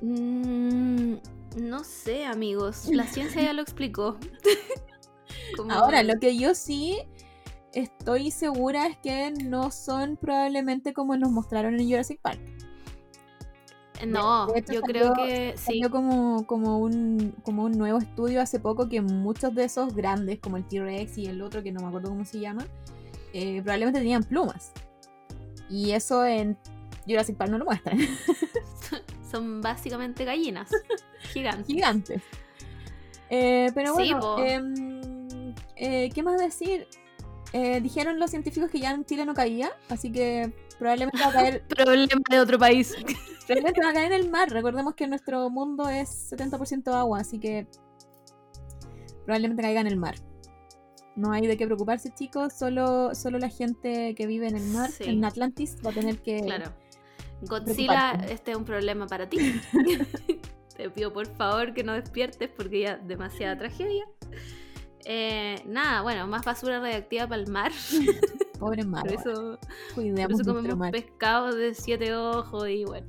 Mm, 0.00 1.14
no 1.56 1.82
sé, 1.82 2.24
amigos. 2.24 2.86
La 2.92 3.04
ciencia 3.06 3.42
ya 3.42 3.52
lo 3.52 3.62
explicó. 3.62 4.16
Como- 5.56 5.72
Ahora, 5.72 6.02
lo 6.04 6.20
que 6.20 6.36
yo 6.36 6.54
sí 6.54 6.98
estoy 7.72 8.30
segura 8.30 8.86
es 8.86 8.96
que 8.98 9.30
no 9.30 9.70
son 9.70 10.16
probablemente 10.16 10.92
como 10.92 11.16
nos 11.16 11.30
mostraron 11.30 11.78
en 11.80 11.88
Jurassic 11.88 12.20
Park. 12.20 12.40
No, 14.06 14.46
de 14.46 14.60
hecho 14.60 14.74
yo 14.74 14.80
salió- 14.82 15.12
creo 15.12 15.14
que 15.14 15.54
sí. 15.56 15.80
Como, 15.90 16.46
como, 16.46 16.78
un, 16.78 17.34
como 17.42 17.64
un 17.64 17.72
nuevo 17.72 17.98
estudio 17.98 18.40
hace 18.40 18.60
poco 18.60 18.88
que 18.88 19.00
muchos 19.00 19.54
de 19.56 19.64
esos 19.64 19.92
grandes, 19.94 20.38
como 20.38 20.56
el 20.56 20.64
T-Rex 20.68 21.18
y 21.18 21.26
el 21.26 21.42
otro 21.42 21.62
que 21.64 21.72
no 21.72 21.80
me 21.80 21.88
acuerdo 21.88 22.10
cómo 22.10 22.24
se 22.24 22.38
llama, 22.38 22.64
eh, 23.32 23.60
probablemente 23.62 23.98
tenían 23.98 24.22
plumas. 24.22 24.70
Y 25.68 25.90
eso 25.90 26.24
en 26.24 26.56
Jurassic 27.08 27.36
Park 27.36 27.50
no 27.50 27.58
lo 27.58 27.64
muestran. 27.64 27.98
Son 29.30 29.60
básicamente 29.60 30.24
gallinas 30.24 30.70
gigantes. 31.32 31.66
Gigantes. 31.66 32.22
Eh, 33.30 33.70
pero 33.74 33.94
bueno, 33.94 34.38
em, 34.38 35.54
eh, 35.76 36.08
¿qué 36.14 36.22
más 36.22 36.40
decir? 36.40 36.86
Eh, 37.52 37.80
dijeron 37.80 38.18
los 38.18 38.30
científicos 38.30 38.70
que 38.70 38.78
ya 38.78 38.90
en 38.92 39.04
Chile 39.04 39.24
no 39.24 39.32
caía, 39.34 39.70
así 39.88 40.12
que 40.12 40.52
probablemente 40.78 41.18
va 41.20 41.28
a 41.28 41.32
caer, 41.32 41.62
Problema 41.68 42.22
de 42.30 42.40
otro 42.40 42.58
país. 42.58 42.94
probablemente 43.46 43.80
va 43.82 43.90
a 43.90 43.92
caer 43.94 44.12
en 44.12 44.20
el 44.20 44.30
mar. 44.30 44.50
Recordemos 44.50 44.94
que 44.94 45.06
nuestro 45.06 45.48
mundo 45.48 45.88
es 45.88 46.30
70% 46.32 46.92
agua, 46.94 47.20
así 47.20 47.38
que 47.38 47.66
probablemente 49.24 49.62
caiga 49.62 49.80
en 49.80 49.86
el 49.86 49.96
mar. 49.96 50.16
No 51.16 51.32
hay 51.32 51.46
de 51.46 51.56
qué 51.56 51.66
preocuparse, 51.66 52.10
chicos. 52.14 52.52
Solo, 52.52 53.14
solo 53.14 53.38
la 53.38 53.48
gente 53.48 54.14
que 54.14 54.26
vive 54.26 54.46
en 54.46 54.56
el 54.56 54.64
mar, 54.68 54.90
Sí. 54.90 55.04
en 55.04 55.24
Atlantis, 55.24 55.76
va 55.84 55.90
a 55.90 55.94
tener 55.94 56.22
que. 56.22 56.42
Claro. 56.42 56.72
Godzilla, 57.42 58.12
este 58.28 58.52
es 58.52 58.56
un 58.56 58.64
problema 58.64 59.06
para 59.06 59.28
ti. 59.28 59.38
Te 60.76 60.90
pido 60.90 61.12
por 61.12 61.26
favor 61.26 61.74
que 61.74 61.82
no 61.82 61.92
despiertes 61.94 62.50
porque 62.56 62.80
ya 62.82 62.96
demasiada 62.98 63.56
tragedia. 63.58 64.04
Eh, 65.10 65.62
nada, 65.64 66.02
bueno, 66.02 66.26
más 66.26 66.44
basura 66.44 66.80
radiactiva 66.80 67.26
para 67.26 67.40
el 67.40 67.50
mar. 67.50 67.72
Pobre 68.60 68.84
mar. 68.84 69.04
Por 69.04 69.12
eso, 69.14 69.58
por 69.94 70.04
eso 70.04 70.44
comemos 70.44 70.76
mar. 70.76 70.92
pescados 70.92 71.54
de 71.54 71.74
siete 71.74 72.14
ojos 72.14 72.68
y 72.68 72.84
bueno. 72.84 73.08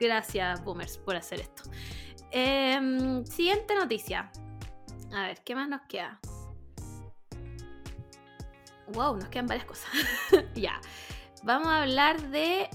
Gracias, 0.00 0.64
boomers, 0.64 0.96
por 0.96 1.14
hacer 1.14 1.40
esto. 1.40 1.64
Em, 2.30 3.22
siguiente 3.26 3.74
noticia. 3.74 4.32
A 5.12 5.26
ver, 5.26 5.42
¿qué 5.44 5.54
más 5.54 5.68
nos 5.68 5.82
queda? 5.82 6.18
Wow, 8.94 9.18
nos 9.18 9.28
quedan 9.28 9.46
varias 9.46 9.66
cosas. 9.66 9.90
ya. 10.54 10.80
Vamos 11.42 11.68
a 11.68 11.82
hablar 11.82 12.18
de. 12.30 12.70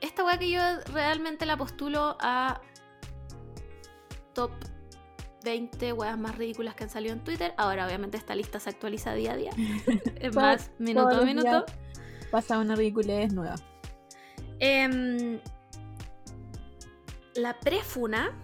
Esta 0.00 0.24
weá 0.24 0.38
que 0.38 0.50
yo 0.50 0.60
realmente 0.94 1.44
la 1.44 1.58
postulo 1.58 2.16
a 2.20 2.58
top 4.32 4.50
20 5.44 5.92
weas 5.92 6.18
más 6.18 6.36
ridículas 6.36 6.74
que 6.74 6.84
han 6.84 6.90
salido 6.90 7.12
en 7.14 7.24
Twitter. 7.24 7.54
Ahora, 7.56 7.86
obviamente, 7.86 8.16
esta 8.16 8.34
lista 8.34 8.60
se 8.60 8.70
actualiza 8.70 9.14
día 9.14 9.32
a 9.32 9.36
día. 9.36 9.50
es 10.20 10.34
más, 10.34 10.70
minuto 10.78 11.08
a 11.08 11.24
minuto. 11.24 11.64
Pasa 12.30 12.58
una 12.58 12.74
ridiculez 12.76 13.32
nueva. 13.32 13.56
Em, 14.58 15.40
la 17.34 17.58
prefuna 17.58 18.38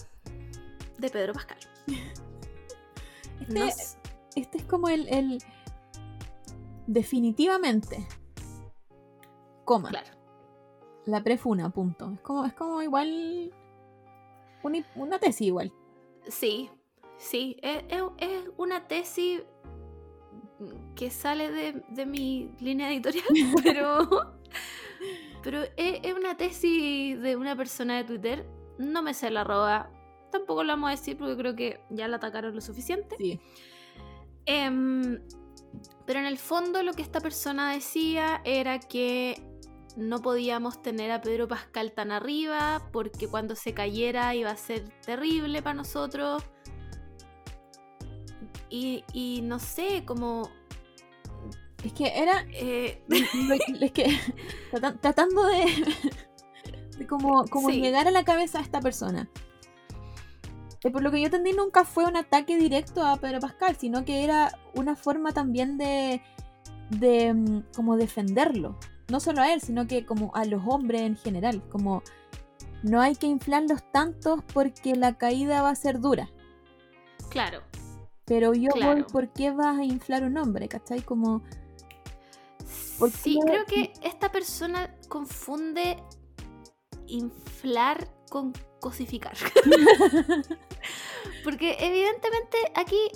de 0.98 1.10
Pedro 1.10 1.32
Pascal. 1.32 1.58
Este, 3.48 3.98
este 4.34 4.58
es 4.58 4.64
como 4.64 4.88
el, 4.88 5.08
el- 5.08 5.38
Definitivamente. 6.86 8.06
Coma. 9.64 9.88
claro. 9.88 10.10
La 11.06 11.22
prefuna, 11.22 11.70
punto. 11.70 12.12
Es 12.12 12.20
como, 12.20 12.44
es 12.44 12.52
como 12.52 12.82
igual. 12.82 13.54
Una, 14.62 14.84
una 14.96 15.18
tesis 15.18 15.46
igual. 15.46 15.72
Sí, 16.26 16.68
sí. 17.18 17.56
Es, 17.62 17.84
es- 17.88 18.02
es 18.18 18.50
una 18.56 18.86
tesis 18.86 19.42
que 20.96 21.10
sale 21.10 21.50
de, 21.52 21.82
de 21.90 22.06
mi 22.06 22.50
línea 22.60 22.90
editorial, 22.90 23.24
pero. 23.62 24.34
Pero 25.42 25.62
es, 25.76 26.00
es 26.02 26.14
una 26.14 26.36
tesis 26.36 27.20
de 27.20 27.36
una 27.36 27.54
persona 27.56 27.96
de 27.98 28.04
Twitter. 28.04 28.46
No 28.78 29.02
me 29.02 29.14
sé 29.14 29.30
la 29.30 29.42
arroba. 29.42 29.90
Tampoco 30.32 30.62
lo 30.64 30.72
vamos 30.72 30.88
a 30.88 30.90
decir 30.92 31.16
porque 31.16 31.36
creo 31.36 31.54
que 31.56 31.80
ya 31.90 32.08
la 32.08 32.16
atacaron 32.16 32.54
lo 32.54 32.60
suficiente. 32.60 33.16
Sí. 33.18 33.40
Em, 34.46 35.20
pero 36.06 36.18
en 36.20 36.26
el 36.26 36.38
fondo 36.38 36.82
lo 36.82 36.92
que 36.92 37.02
esta 37.02 37.20
persona 37.20 37.72
decía 37.72 38.40
era 38.44 38.78
que 38.80 39.40
no 39.96 40.20
podíamos 40.20 40.82
tener 40.82 41.10
a 41.10 41.20
Pedro 41.20 41.48
Pascal 41.48 41.92
tan 41.92 42.12
arriba 42.12 42.88
porque 42.92 43.28
cuando 43.28 43.54
se 43.56 43.74
cayera 43.74 44.34
iba 44.34 44.50
a 44.50 44.56
ser 44.56 44.88
terrible 45.04 45.62
para 45.62 45.74
nosotros. 45.74 46.42
Y, 48.70 49.04
y 49.12 49.40
no 49.42 49.58
sé, 49.58 50.04
como... 50.04 50.50
Es 51.84 51.92
que 51.92 52.08
era. 52.18 52.44
eh, 52.52 53.02
es 53.80 53.92
que. 53.92 54.18
trata- 54.72 54.96
Tratando 55.00 55.46
de. 55.46 55.64
de 56.98 57.06
como, 57.06 57.44
como 57.46 57.70
Sí. 57.70 57.80
llegar 57.80 58.08
a 58.08 58.10
la 58.10 58.24
cabeza 58.24 58.58
a 58.58 58.62
esta 58.62 58.80
persona. 58.80 59.28
Eh, 60.82 60.90
por 60.90 61.02
lo 61.02 61.10
que 61.12 61.20
yo 61.20 61.26
entendí, 61.26 61.52
nunca 61.52 61.84
fue 61.84 62.04
un 62.04 62.16
ataque 62.16 62.56
directo 62.56 63.04
a 63.06 63.16
Pedro 63.16 63.38
Pascal, 63.40 63.76
sino 63.76 64.04
que 64.04 64.24
era 64.24 64.58
una 64.74 64.96
forma 64.96 65.30
también 65.32 65.78
de. 65.78 66.20
de. 66.90 67.32
mm, 67.32 67.62
como 67.76 67.96
defenderlo. 67.96 68.76
No 69.08 69.20
solo 69.20 69.40
a 69.42 69.52
él, 69.52 69.60
sino 69.60 69.86
que 69.86 70.04
como 70.04 70.34
a 70.34 70.44
los 70.46 70.62
hombres 70.66 71.02
en 71.02 71.16
general. 71.16 71.62
Como. 71.70 72.02
No 72.82 73.00
hay 73.00 73.14
que 73.14 73.26
inflarlos 73.28 73.82
tantos 73.92 74.40
porque 74.52 74.96
la 74.96 75.16
caída 75.16 75.62
va 75.62 75.70
a 75.70 75.74
ser 75.76 76.00
dura. 76.00 76.28
claro, 77.30 77.62
Pero 78.28 78.54
yo 78.54 78.68
voy. 78.74 79.02
¿por 79.04 79.32
qué 79.32 79.50
vas 79.50 79.78
a 79.78 79.84
inflar 79.84 80.22
un 80.22 80.36
hombre? 80.36 80.68
¿Cachai? 80.68 81.02
Como. 81.02 81.42
¿Por 82.98 83.10
sí, 83.10 83.38
creo 83.44 83.64
que 83.64 83.92
esta 84.02 84.30
persona 84.30 84.94
confunde 85.08 85.96
inflar 87.06 88.08
con 88.28 88.52
cosificar. 88.80 89.36
Porque 91.44 91.76
evidentemente 91.80 92.58
aquí... 92.74 93.10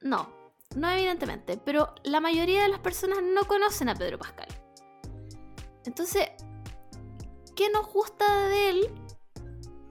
No, 0.00 0.28
no 0.74 0.90
evidentemente, 0.90 1.56
pero 1.58 1.94
la 2.02 2.20
mayoría 2.20 2.62
de 2.62 2.68
las 2.68 2.80
personas 2.80 3.18
no 3.22 3.44
conocen 3.46 3.88
a 3.88 3.94
Pedro 3.94 4.18
Pascal. 4.18 4.48
Entonces, 5.84 6.28
¿qué 7.54 7.70
nos 7.70 7.86
gusta 7.92 8.48
de 8.48 8.70
él? 8.70 8.90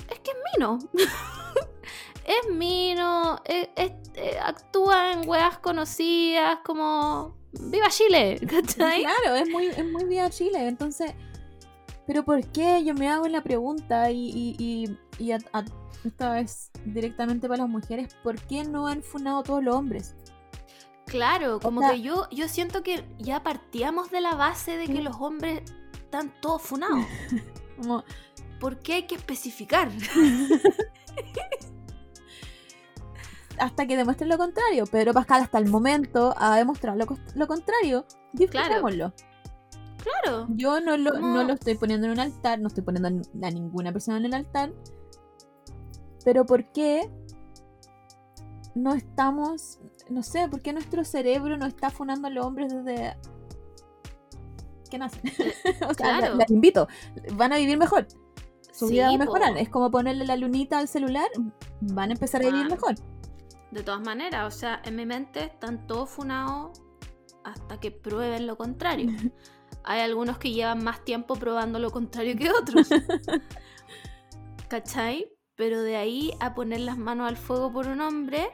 Es 0.09 0.19
que 0.19 0.31
es 0.31 0.37
Mino. 0.53 0.79
es 2.25 2.51
Mino, 2.53 3.39
es- 3.45 3.69
es- 3.75 3.91
eh, 4.15 4.37
actúa 4.43 5.13
en 5.13 5.27
weas 5.27 5.57
conocidas 5.59 6.59
como... 6.65 7.37
¡Viva 7.53 7.89
Chile! 7.89 8.39
¿Cachai? 8.49 9.01
Claro, 9.03 9.35
es 9.35 9.49
muy, 9.49 9.67
es 9.67 9.85
muy 9.85 10.05
vía 10.05 10.29
Chile, 10.29 10.67
entonces. 10.67 11.13
Pero 12.07 12.23
¿por 12.25 12.45
qué? 12.51 12.83
Yo 12.83 12.93
me 12.93 13.09
hago 13.09 13.27
la 13.27 13.41
pregunta 13.43 14.09
y, 14.11 14.29
y, 14.29 14.55
y, 14.57 14.97
y 15.23 15.31
a- 15.31 15.39
a- 15.53 15.65
esta 16.03 16.31
vez 16.31 16.71
directamente 16.85 17.47
para 17.47 17.61
las 17.63 17.69
mujeres, 17.69 18.15
¿por 18.23 18.39
qué 18.47 18.63
no 18.63 18.87
han 18.87 19.03
funado 19.03 19.43
todos 19.43 19.63
los 19.63 19.75
hombres? 19.75 20.15
Claro, 21.05 21.59
como 21.59 21.81
sea- 21.81 21.91
que 21.91 22.01
yo, 22.01 22.27
yo 22.31 22.47
siento 22.47 22.83
que 22.83 23.03
ya 23.19 23.43
partíamos 23.43 24.09
de 24.11 24.21
la 24.21 24.35
base 24.35 24.77
de 24.77 24.87
que 24.87 24.93
Sí. 24.97 25.01
los 25.01 25.15
hombres 25.19 25.61
están 25.93 26.33
todos 26.41 26.61
funados. 26.61 27.05
Como, 27.77 28.03
¿Por 28.59 28.79
qué 28.79 28.93
hay 28.93 29.03
que 29.07 29.15
especificar? 29.15 29.89
hasta 33.59 33.85
que 33.85 33.97
demuestren 33.97 34.29
lo 34.29 34.37
contrario. 34.37 34.85
Pedro 34.85 35.13
Pascal 35.13 35.41
hasta 35.43 35.57
el 35.57 35.67
momento 35.69 36.33
ha 36.37 36.57
demostrado 36.57 36.97
lo, 36.97 37.05
lo 37.35 37.47
contrario. 37.47 38.05
Disfrutémoslo. 38.33 39.13
Claro. 40.03 40.47
Yo 40.49 40.81
no 40.81 40.97
lo, 40.97 41.19
no 41.19 41.43
lo 41.43 41.53
estoy 41.53 41.75
poniendo 41.75 42.07
en 42.07 42.13
un 42.13 42.19
altar, 42.19 42.59
no 42.59 42.67
estoy 42.67 42.83
poniendo 42.83 43.07
a 43.09 43.51
ninguna 43.51 43.91
persona 43.91 44.17
en 44.17 44.25
el 44.25 44.33
altar. 44.33 44.73
Pero 46.23 46.45
¿por 46.45 46.71
qué 46.71 47.09
no 48.75 48.93
estamos, 48.93 49.79
no 50.09 50.23
sé, 50.23 50.47
por 50.47 50.61
qué 50.61 50.73
nuestro 50.73 51.03
cerebro 51.03 51.57
no 51.57 51.65
está 51.65 51.89
funando 51.89 52.27
a 52.27 52.31
los 52.31 52.45
hombres 52.45 52.73
desde 52.73 53.17
que 54.89 54.97
nacen? 54.97 55.21
o 55.87 55.93
sea, 55.93 56.19
claro. 56.19 56.35
las 56.35 56.49
invito, 56.49 56.87
van 57.33 57.53
a 57.53 57.57
vivir 57.57 57.77
mejor, 57.77 58.07
su 58.71 58.87
vida 58.87 59.07
va 59.07 59.15
a 59.15 59.17
mejorar. 59.17 59.53
po. 59.53 59.59
Es 59.59 59.69
como 59.69 59.91
ponerle 59.91 60.25
la 60.25 60.35
lunita 60.35 60.79
al 60.79 60.87
celular, 60.87 61.27
van 61.81 62.09
a 62.09 62.13
empezar 62.13 62.41
a 62.43 62.45
vivir 62.45 62.65
Ah. 62.65 62.69
mejor. 62.69 62.95
De 63.71 63.83
todas 63.83 64.01
maneras, 64.01 64.53
o 64.53 64.57
sea, 64.57 64.81
en 64.83 64.95
mi 64.95 65.05
mente 65.05 65.45
están 65.45 65.87
todos 65.87 66.09
funados 66.09 66.81
hasta 67.43 67.79
que 67.79 67.91
prueben 67.91 68.47
lo 68.47 68.57
contrario. 68.57 69.09
Hay 69.83 70.01
algunos 70.01 70.37
que 70.37 70.51
llevan 70.51 70.83
más 70.83 71.03
tiempo 71.03 71.35
probando 71.35 71.79
lo 71.79 71.89
contrario 71.89 72.37
que 72.37 72.51
otros. 72.51 72.87
¿Cachai? 74.67 75.27
Pero 75.55 75.81
de 75.81 75.95
ahí 75.95 76.31
a 76.39 76.53
poner 76.53 76.81
las 76.81 76.97
manos 76.97 77.27
al 77.27 77.37
fuego 77.37 77.71
por 77.71 77.87
un 77.87 78.01
hombre. 78.01 78.49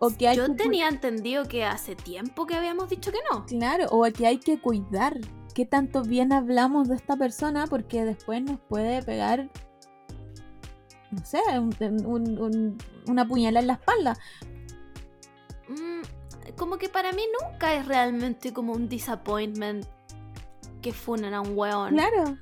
O 0.00 0.10
que- 0.10 0.26
hay 0.28 0.36
yo 0.36 0.46
que 0.46 0.54
tenía 0.54 0.88
entendido 0.88 1.44
que 1.46 1.64
hace 1.64 1.96
tiempo 1.96 2.46
que 2.46 2.54
habíamos 2.54 2.90
dicho 2.90 3.10
que 3.10 3.18
no. 3.30 3.46
Claro, 3.46 3.86
o 3.90 4.04
que 4.12 4.26
hay 4.26 4.38
que 4.38 4.60
cuidar 4.60 5.18
qué 5.54 5.64
tanto 5.64 6.02
bien 6.02 6.32
hablamos 6.32 6.88
de 6.88 6.96
esta 6.96 7.16
persona 7.16 7.66
porque 7.66 8.04
después 8.04 8.42
nos 8.42 8.60
puede 8.60 9.02
pegar, 9.02 9.48
no 11.14 11.24
sé, 11.24 11.40
un- 11.58 12.06
un- 12.06 12.38
un- 12.40 12.78
una 13.08 13.26
puñalada 13.26 13.60
en 13.60 13.66
la 13.68 13.72
espalda. 13.74 14.18
Mm, 15.68 16.02
como 16.56 16.76
que 16.78 16.88
para 16.88 17.12
mí 17.12 17.22
nunca 17.40 17.74
es 17.74 17.86
realmente 17.86 18.52
como 18.52 18.72
un 18.72 18.88
disappointment 18.88 19.86
que 20.82 20.92
funen 20.92 21.32
a 21.34 21.40
un 21.40 21.56
weón. 21.56 21.94
Claro, 21.94 22.36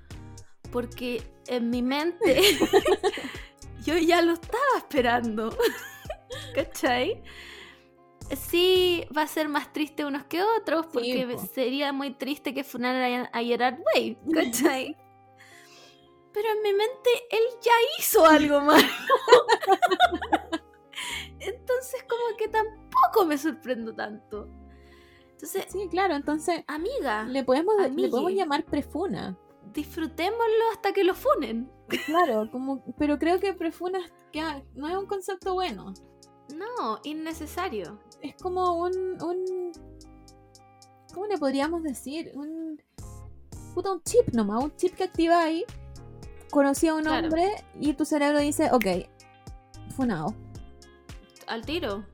Porque 0.73 1.23
en 1.47 1.71
mi 1.71 1.83
mente 1.83 2.41
yo 3.85 3.97
ya 3.99 4.23
lo 4.23 4.33
estaba 4.33 4.79
esperando. 4.79 5.57
¿Cachai? 6.55 7.23
Sí, 8.37 9.05
va 9.17 9.23
a 9.23 9.27
ser 9.27 9.49
más 9.49 9.73
triste 9.73 10.05
unos 10.07 10.25
que 10.25 10.43
otros, 10.43 10.87
porque 10.87 11.29
po. 11.35 11.47
sería 11.55 11.93
muy 11.93 12.13
triste 12.15 12.55
que 12.55 12.65
funaran 12.65 13.27
a, 13.33 13.39
a 13.39 13.43
Gerard 13.43 13.79
Way, 13.95 14.17
¿cachai? 14.33 14.97
Pero 16.33 16.49
en 16.51 16.63
mi 16.63 16.73
mente 16.73 17.11
él 17.31 17.43
ya 17.61 17.73
hizo 17.99 18.25
algo 18.25 18.61
malo. 18.63 18.89
Entonces 21.41 22.05
como 22.09 22.37
que 22.37 22.49
tampoco 22.49 23.27
me 23.27 23.37
sorprendo 23.37 23.95
tanto. 23.95 24.49
Entonces, 25.33 25.67
sí, 25.71 25.89
claro, 25.91 26.15
entonces 26.15 26.63
amiga, 26.69 27.25
le 27.25 27.43
podemos, 27.43 27.75
le 27.79 28.09
podemos 28.09 28.33
llamar 28.33 28.65
prefuna. 28.65 29.37
disfrutémoslo 29.75 30.71
hasta 30.73 30.93
que 30.93 31.03
lo 31.05 31.15
funen. 31.15 31.71
Claro, 32.07 32.49
como, 32.51 32.85
pero 32.97 33.19
creo 33.19 33.41
que 33.41 33.53
prefuna 33.53 33.99
que 34.33 34.43
no 34.75 34.89
es 34.89 34.97
un 34.97 35.07
concepto 35.07 35.55
bueno. 35.55 35.93
No, 36.55 37.01
innecesario. 37.03 37.99
Es 38.21 38.37
como 38.37 38.79
un, 38.79 39.21
un 39.23 39.73
¿cómo 41.13 41.27
le 41.27 41.39
podríamos 41.39 41.83
decir? 41.83 42.31
Un 42.35 42.81
puta, 43.75 43.93
un 43.93 44.03
chip 44.03 44.29
nomás, 44.33 44.63
un 44.63 44.77
chip 44.77 44.95
que 44.95 45.05
activa 45.05 45.41
ahí. 45.43 45.65
Conocí 46.53 46.87
a 46.87 46.95
un 46.95 47.05
Claro. 47.05 47.29
hombre 47.29 47.51
y 47.81 47.95
tu 47.95 48.05
cerebro 48.05 48.39
dice, 48.39 48.69
ok, 48.73 48.85
funado. 49.97 50.35
Al 51.47 51.65
tiro. 51.65 52.05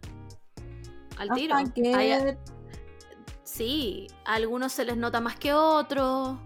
Al 1.17 1.29
Hasta 1.29 1.35
tiro. 1.35 1.57
que 1.75 1.93
Hay- 1.93 2.39
sí, 3.43 4.07
a 4.25 4.35
algunos 4.35 4.73
se 4.73 4.85
les 4.85 4.97
nota 4.97 5.21
más 5.21 5.35
que 5.37 5.53
otros, 5.53 6.39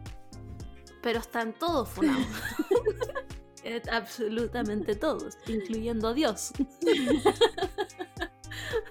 pero 1.02 1.20
están 1.20 1.52
todos 1.52 1.86
funados. 1.90 2.26
Absolutamente 3.92 4.96
todos, 4.96 5.36
incluyendo 5.46 6.08
a 6.08 6.14
Dios. 6.14 6.52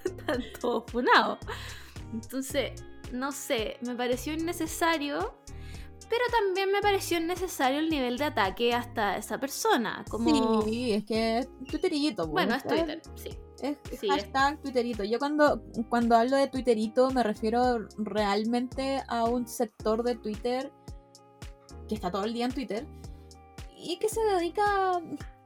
están 0.05 0.43
todos 0.59 0.83
funados. 0.91 1.39
Entonces, 2.13 2.83
no 3.11 3.31
sé, 3.31 3.77
me 3.81 3.95
pareció 3.95 4.33
innecesario, 4.33 5.33
Pero 6.11 6.23
también 6.29 6.69
me 6.73 6.81
pareció 6.81 7.19
necesario 7.21 7.79
el 7.79 7.89
nivel 7.89 8.17
de 8.17 8.25
ataque 8.25 8.73
hasta 8.73 9.15
esa 9.15 9.39
persona. 9.39 10.03
Como... 10.09 10.61
Sí, 10.63 10.91
es 10.91 11.05
que 11.05 11.47
Twitterito. 11.69 12.23
pues, 12.29 12.31
Bueno, 12.47 12.55
es 12.55 12.65
es- 12.65 12.67
Twitter, 12.67 13.01
sí. 13.15 13.29
Es 13.61 13.77
Sí, 13.99 14.09
hashtag 14.09 14.59
Twitterito. 14.61 15.03
Yo 15.05 15.19
cuando, 15.19 15.63
cuando 15.87 16.17
hablo 16.17 16.35
de 16.35 16.47
Twitterito 16.47 17.11
me 17.11 17.23
refiero 17.23 17.87
realmente 17.97 19.01
a 19.07 19.23
un 19.23 19.47
sector 19.47 20.03
de 20.03 20.15
Twitter 20.15 20.71
que 21.87 21.95
está 21.95 22.11
todo 22.11 22.25
el 22.25 22.33
día 22.33 22.45
en 22.45 22.51
Twitter 22.53 22.85
y 23.77 23.97
que 23.97 24.09
se 24.09 24.19
dedica... 24.21 24.99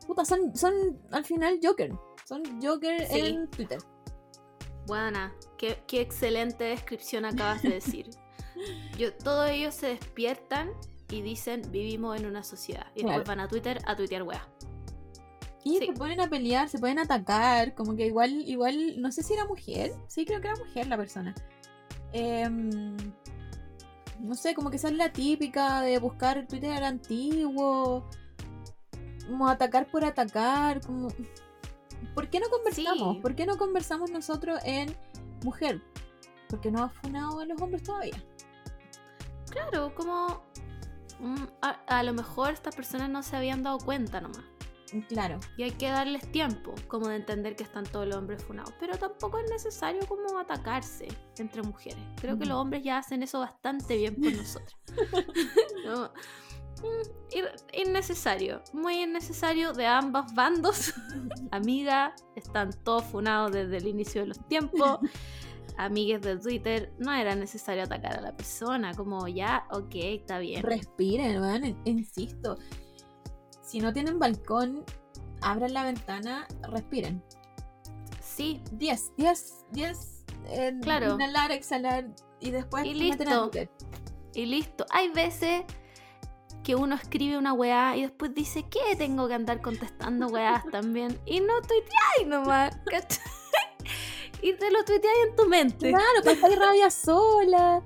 Puta, 0.08 0.26
son, 0.26 0.56
son 0.56 0.74
al 1.12 1.26
final 1.26 1.60
Joker. 1.64 1.92
Son 2.26 2.42
Joker 2.62 3.06
Sí. 3.08 3.20
en 3.20 3.50
Twitter. 3.52 3.78
Buena, 4.88 5.36
qué, 5.58 5.84
qué 5.88 6.02
excelente 6.02 6.64
descripción 6.64 7.26
acabas 7.26 7.62
de 7.62 7.70
decir. 7.70 8.10
Yo, 8.98 9.14
todos 9.14 9.50
ellos 9.50 9.74
se 9.76 9.88
despiertan 9.88 10.70
y 11.10 11.22
dicen 11.22 11.62
vivimos 11.72 12.20
en 12.20 12.26
una 12.26 12.44
sociedad. 12.44 12.88
Y 12.96 13.02
Claro. 13.02 13.20
después 13.20 13.28
van 13.28 13.40
a 13.46 13.48
Twitter 13.48 13.80
a 13.86 13.96
tuitear 13.96 14.24
weá. 14.24 14.48
Y 15.64 15.78
Sí. 15.80 15.88
se 15.88 15.94
ponen 15.94 16.22
a 16.22 16.30
pelear, 16.30 16.70
se 16.70 16.78
pueden 16.80 17.00
atacar, 17.00 17.74
como 17.74 17.96
que 17.96 18.06
igual, 18.06 18.32
igual, 18.48 19.02
no 19.02 19.12
sé 19.12 19.24
si 19.24 19.34
era 19.34 19.46
mujer, 19.46 19.94
sí 20.08 20.26
creo 20.26 20.40
que 20.42 20.48
era 20.48 20.58
mujer 20.58 20.88
la 20.88 20.96
persona. 20.98 21.34
Em, 22.14 22.96
no 24.20 24.36
sé, 24.36 24.54
como 24.54 24.70
que 24.70 24.78
esa 24.78 24.88
es 24.90 24.94
la 24.96 25.12
típica 25.12 25.82
de 25.82 25.98
buscar 26.00 26.48
Twitter 26.48 26.84
antiguo, 26.84 28.08
como 29.28 29.48
atacar 29.50 29.88
por 29.88 30.06
atacar, 30.06 30.82
como... 30.82 31.10
¿Por 32.14 32.30
qué 32.30 32.40
no 32.40 32.48
conversamos? 32.50 33.16
Sí. 33.16 33.22
¿Por 33.22 33.36
qué 33.36 33.46
no 33.46 33.58
conversamos 33.58 34.12
nosotros 34.12 34.60
en 34.64 34.96
mujer? 35.44 35.82
Porque 36.50 36.70
no 36.72 36.84
ha 36.84 36.90
funado 36.90 37.40
a 37.40 37.46
los 37.46 37.60
hombres 37.62 37.84
todavía. 37.84 38.24
Claro, 39.56 39.96
como 39.96 40.44
mm, 41.20 41.44
a, 41.62 41.70
a 41.88 42.04
lo 42.04 42.14
mejor 42.14 42.52
estas 42.52 42.76
personas 42.76 43.10
no 43.10 43.24
se 43.24 43.36
habían 43.36 43.64
dado 43.64 43.80
cuenta 43.80 44.22
nomás. 44.22 44.44
Claro. 45.08 45.40
Y 45.58 45.64
hay 45.64 45.72
que 45.72 45.90
darles 45.90 46.32
tiempo, 46.32 46.74
como 46.88 47.08
de 47.08 47.16
entender 47.16 47.56
que 47.56 47.64
están 47.64 47.86
todos 47.86 48.08
los 48.08 48.16
hombres 48.16 48.44
funados. 48.44 48.74
Pero 48.80 48.98
tampoco 48.98 49.40
es 49.40 49.50
necesario 49.50 50.06
como 50.08 50.38
atacarse 50.38 51.08
entre 51.38 51.64
mujeres. 51.64 52.00
Creo 52.20 52.38
que 52.38 52.46
los 52.46 52.58
hombres 52.58 52.84
ya 52.84 52.98
hacen 53.00 53.24
eso 53.24 53.40
bastante 53.40 53.98
bien 53.98 54.16
por 54.16 54.34
nosotros. 54.36 54.76
No, 55.86 56.12
mm, 56.82 57.74
innecesario, 57.74 58.62
muy 58.74 59.04
innecesario 59.04 59.74
de 59.74 59.86
ambos 59.86 60.34
bandos. 60.34 60.94
Amiga, 61.52 62.16
están 62.36 62.72
todos 62.84 63.04
funados 63.06 63.52
desde 63.52 63.78
el 63.78 63.88
inicio 63.88 64.22
de 64.22 64.28
los 64.28 64.48
tiempos. 64.48 65.00
Amigues 65.78 66.22
de 66.22 66.38
Twitter, 66.38 66.94
no 67.00 67.12
era 67.12 67.36
necesario 67.36 67.84
atacar 67.84 68.18
a 68.18 68.22
la 68.22 68.36
persona, 68.36 68.94
como 68.94 69.28
ya, 69.28 69.66
ok, 69.72 69.92
está 69.96 70.40
bien. 70.40 70.64
Respiren, 70.64 71.40
man, 71.42 71.66
in- 71.66 71.82
insisto. 71.86 72.58
Si 73.62 73.80
no 73.80 73.92
tienen 73.92 74.20
balcón, 74.20 74.84
abran 75.42 75.74
la 75.74 75.84
ventana, 75.84 76.48
respiren. 76.72 77.22
Sí, 78.22 78.62
10, 78.74 79.12
10, 79.18 79.66
10. 79.72 80.26
eh, 80.48 80.74
Claro. 80.82 81.16
Inhalar, 81.16 81.52
exhalar 81.52 82.08
y 82.40 82.52
después 82.52 82.86
Y 82.86 82.94
listo. 82.94 83.52
Y 84.34 84.46
listo. 84.46 84.86
Hay 84.92 85.10
veces 85.10 85.64
que 86.64 86.76
uno 86.76 86.96
escribe 86.96 87.38
una 87.38 87.54
weá 87.54 87.96
y 87.96 88.02
después 88.02 88.34
dice, 88.34 88.66
¿qué? 88.70 88.96
Tengo 88.98 89.28
que 89.28 89.34
andar 89.36 89.62
contestando 89.62 90.28
weás 90.28 90.64
también. 90.72 91.20
Y 91.26 91.40
no 91.40 91.54
tuiteáis 91.62 92.28
nomás, 92.28 92.76
¿cachai? 92.90 93.24
Y 94.46 94.54
te 94.54 94.70
lo 94.70 94.86
tuiteáis 94.86 95.18
en 95.30 95.36
tu 95.36 95.48
mente. 95.48 95.90
Claro, 95.90 96.22
pasáis 96.24 96.60
rabia 96.60 96.92
sola. 96.92 97.82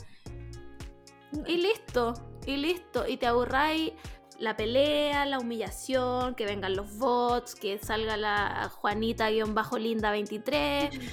Y 1.45 1.55
listo, 1.55 2.13
y 2.45 2.57
listo. 2.57 3.07
Y 3.07 3.15
te 3.15 3.27
aburráis 3.27 3.93
la 4.39 4.57
pelea, 4.57 5.25
la 5.25 5.39
humillación, 5.39 6.35
que 6.35 6.43
vengan 6.45 6.75
los 6.75 6.97
bots, 6.97 7.55
que 7.55 7.79
salga 7.79 8.17
la 8.17 8.69
Juanita-Linda23. 8.81 10.99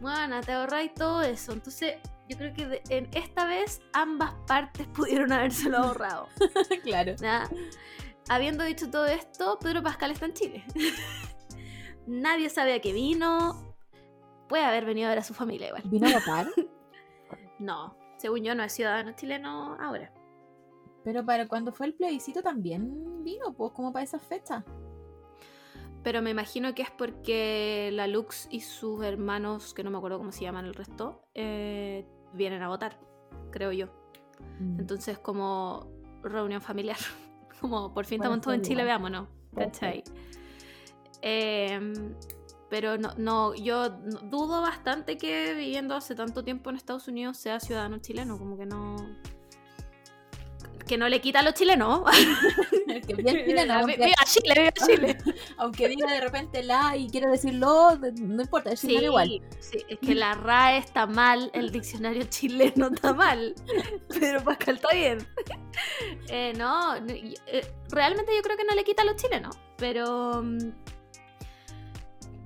Bueno, 0.00 0.40
te 0.40 0.50
ahorráis 0.52 0.92
todo 0.94 1.22
eso. 1.22 1.52
Entonces, 1.52 1.94
yo 2.28 2.36
creo 2.36 2.52
que 2.54 2.66
de- 2.66 2.82
en 2.88 3.08
esta 3.12 3.46
vez 3.46 3.80
ambas 3.92 4.34
partes 4.48 4.88
pudieron 4.94 5.30
habérselo 5.30 5.78
ahorrado. 5.78 6.26
claro. 6.82 7.14
Habiendo 8.28 8.64
dicho 8.64 8.90
todo 8.90 9.06
esto, 9.06 9.58
Pedro 9.60 9.80
Pascal 9.82 10.10
está 10.10 10.26
en 10.26 10.32
Chile. 10.34 10.64
Nadie 12.06 12.50
sabe 12.50 12.74
a 12.74 12.80
qué 12.80 12.92
vino. 12.92 13.71
Puede 14.52 14.64
haber 14.64 14.84
venido 14.84 15.06
a 15.06 15.08
ver 15.08 15.18
a 15.20 15.24
su 15.24 15.32
familia 15.32 15.68
igual. 15.68 15.82
Vino 15.86 16.06
a 16.08 16.12
votar, 16.20 16.46
No, 17.58 17.96
según 18.18 18.44
yo 18.44 18.54
no 18.54 18.62
es 18.62 18.72
ciudadano 18.74 19.12
chileno 19.12 19.78
ahora. 19.80 20.12
pero 21.02 21.24
para 21.24 21.48
cuando 21.48 21.72
fue 21.72 21.86
el 21.86 21.94
plebiscito 21.94 22.42
también 22.42 23.24
vino, 23.24 23.54
pues, 23.54 23.72
como 23.72 23.94
para 23.94 24.04
esa 24.04 24.18
fecha. 24.18 24.62
Pero 26.02 26.20
me 26.20 26.28
imagino 26.28 26.74
que 26.74 26.82
es 26.82 26.90
porque 26.90 27.88
la 27.94 28.06
Lux 28.06 28.46
y 28.50 28.60
sus 28.60 29.02
hermanos, 29.02 29.72
que 29.72 29.82
no 29.82 29.90
me 29.90 29.96
acuerdo 29.96 30.18
cómo 30.18 30.32
se 30.32 30.42
llaman 30.42 30.66
el 30.66 30.74
resto, 30.74 31.22
eh, 31.32 32.06
vienen 32.34 32.60
a 32.60 32.68
votar, 32.68 33.00
creo 33.52 33.72
yo. 33.72 33.86
Mm. 34.60 34.80
Entonces, 34.80 35.18
como 35.18 35.90
reunión 36.22 36.60
familiar. 36.60 36.98
Como 37.58 37.94
por 37.94 38.04
fin 38.04 38.20
estamos 38.20 38.42
todos 38.42 38.56
en 38.56 38.62
Chile, 38.62 38.84
veámonos. 38.84 39.28
¿Cachai? 39.54 40.04
Em, 41.22 42.14
pero 42.72 42.96
no, 42.96 43.12
no, 43.18 43.54
yo 43.54 43.90
dudo 43.90 44.62
bastante 44.62 45.18
que 45.18 45.52
viviendo 45.52 45.94
hace 45.94 46.14
tanto 46.14 46.42
tiempo 46.42 46.70
en 46.70 46.76
Estados 46.76 47.06
Unidos 47.06 47.36
sea 47.36 47.60
ciudadano 47.60 47.98
chileno, 47.98 48.38
como 48.38 48.56
que 48.56 48.64
no. 48.64 48.96
Que 50.86 50.96
no 50.96 51.06
le 51.10 51.20
quita 51.20 51.40
a 51.40 51.42
los 51.42 51.52
chilenos. 51.52 52.00
que 53.06 53.14
bien 53.14 53.44
chileno, 53.44 53.74
Vi- 53.74 53.80
aunque, 53.80 53.96
¡Viva 54.06 54.24
Chile! 54.24 54.54
¡Viva 54.56 54.86
Chile! 54.86 55.18
aunque 55.58 55.86
diga 55.88 56.10
de 56.14 56.20
repente 56.22 56.62
la 56.62 56.96
y 56.96 57.10
quiere 57.10 57.28
decirlo, 57.28 57.94
de- 57.98 58.12
no 58.12 58.40
importa, 58.40 58.72
es 58.72 58.80
Sí, 58.80 58.96
igual. 58.96 59.42
sí, 59.60 59.76
es 59.88 59.98
que 59.98 60.14
la 60.14 60.32
RAE 60.32 60.78
está 60.78 61.06
mal, 61.06 61.50
el 61.52 61.70
diccionario 61.72 62.22
chileno 62.24 62.86
está 62.86 63.12
mal, 63.12 63.54
pero 64.18 64.42
Pascal 64.42 64.76
está 64.76 64.94
bien. 64.94 65.18
Eh, 66.30 66.54
no, 66.56 66.96
eh, 66.96 67.66
realmente 67.90 68.32
yo 68.34 68.40
creo 68.40 68.56
que 68.56 68.64
no 68.64 68.74
le 68.74 68.82
quita 68.82 69.02
a 69.02 69.04
los 69.04 69.16
chilenos, 69.16 69.58
pero 69.76 70.42
mm, 70.42 70.70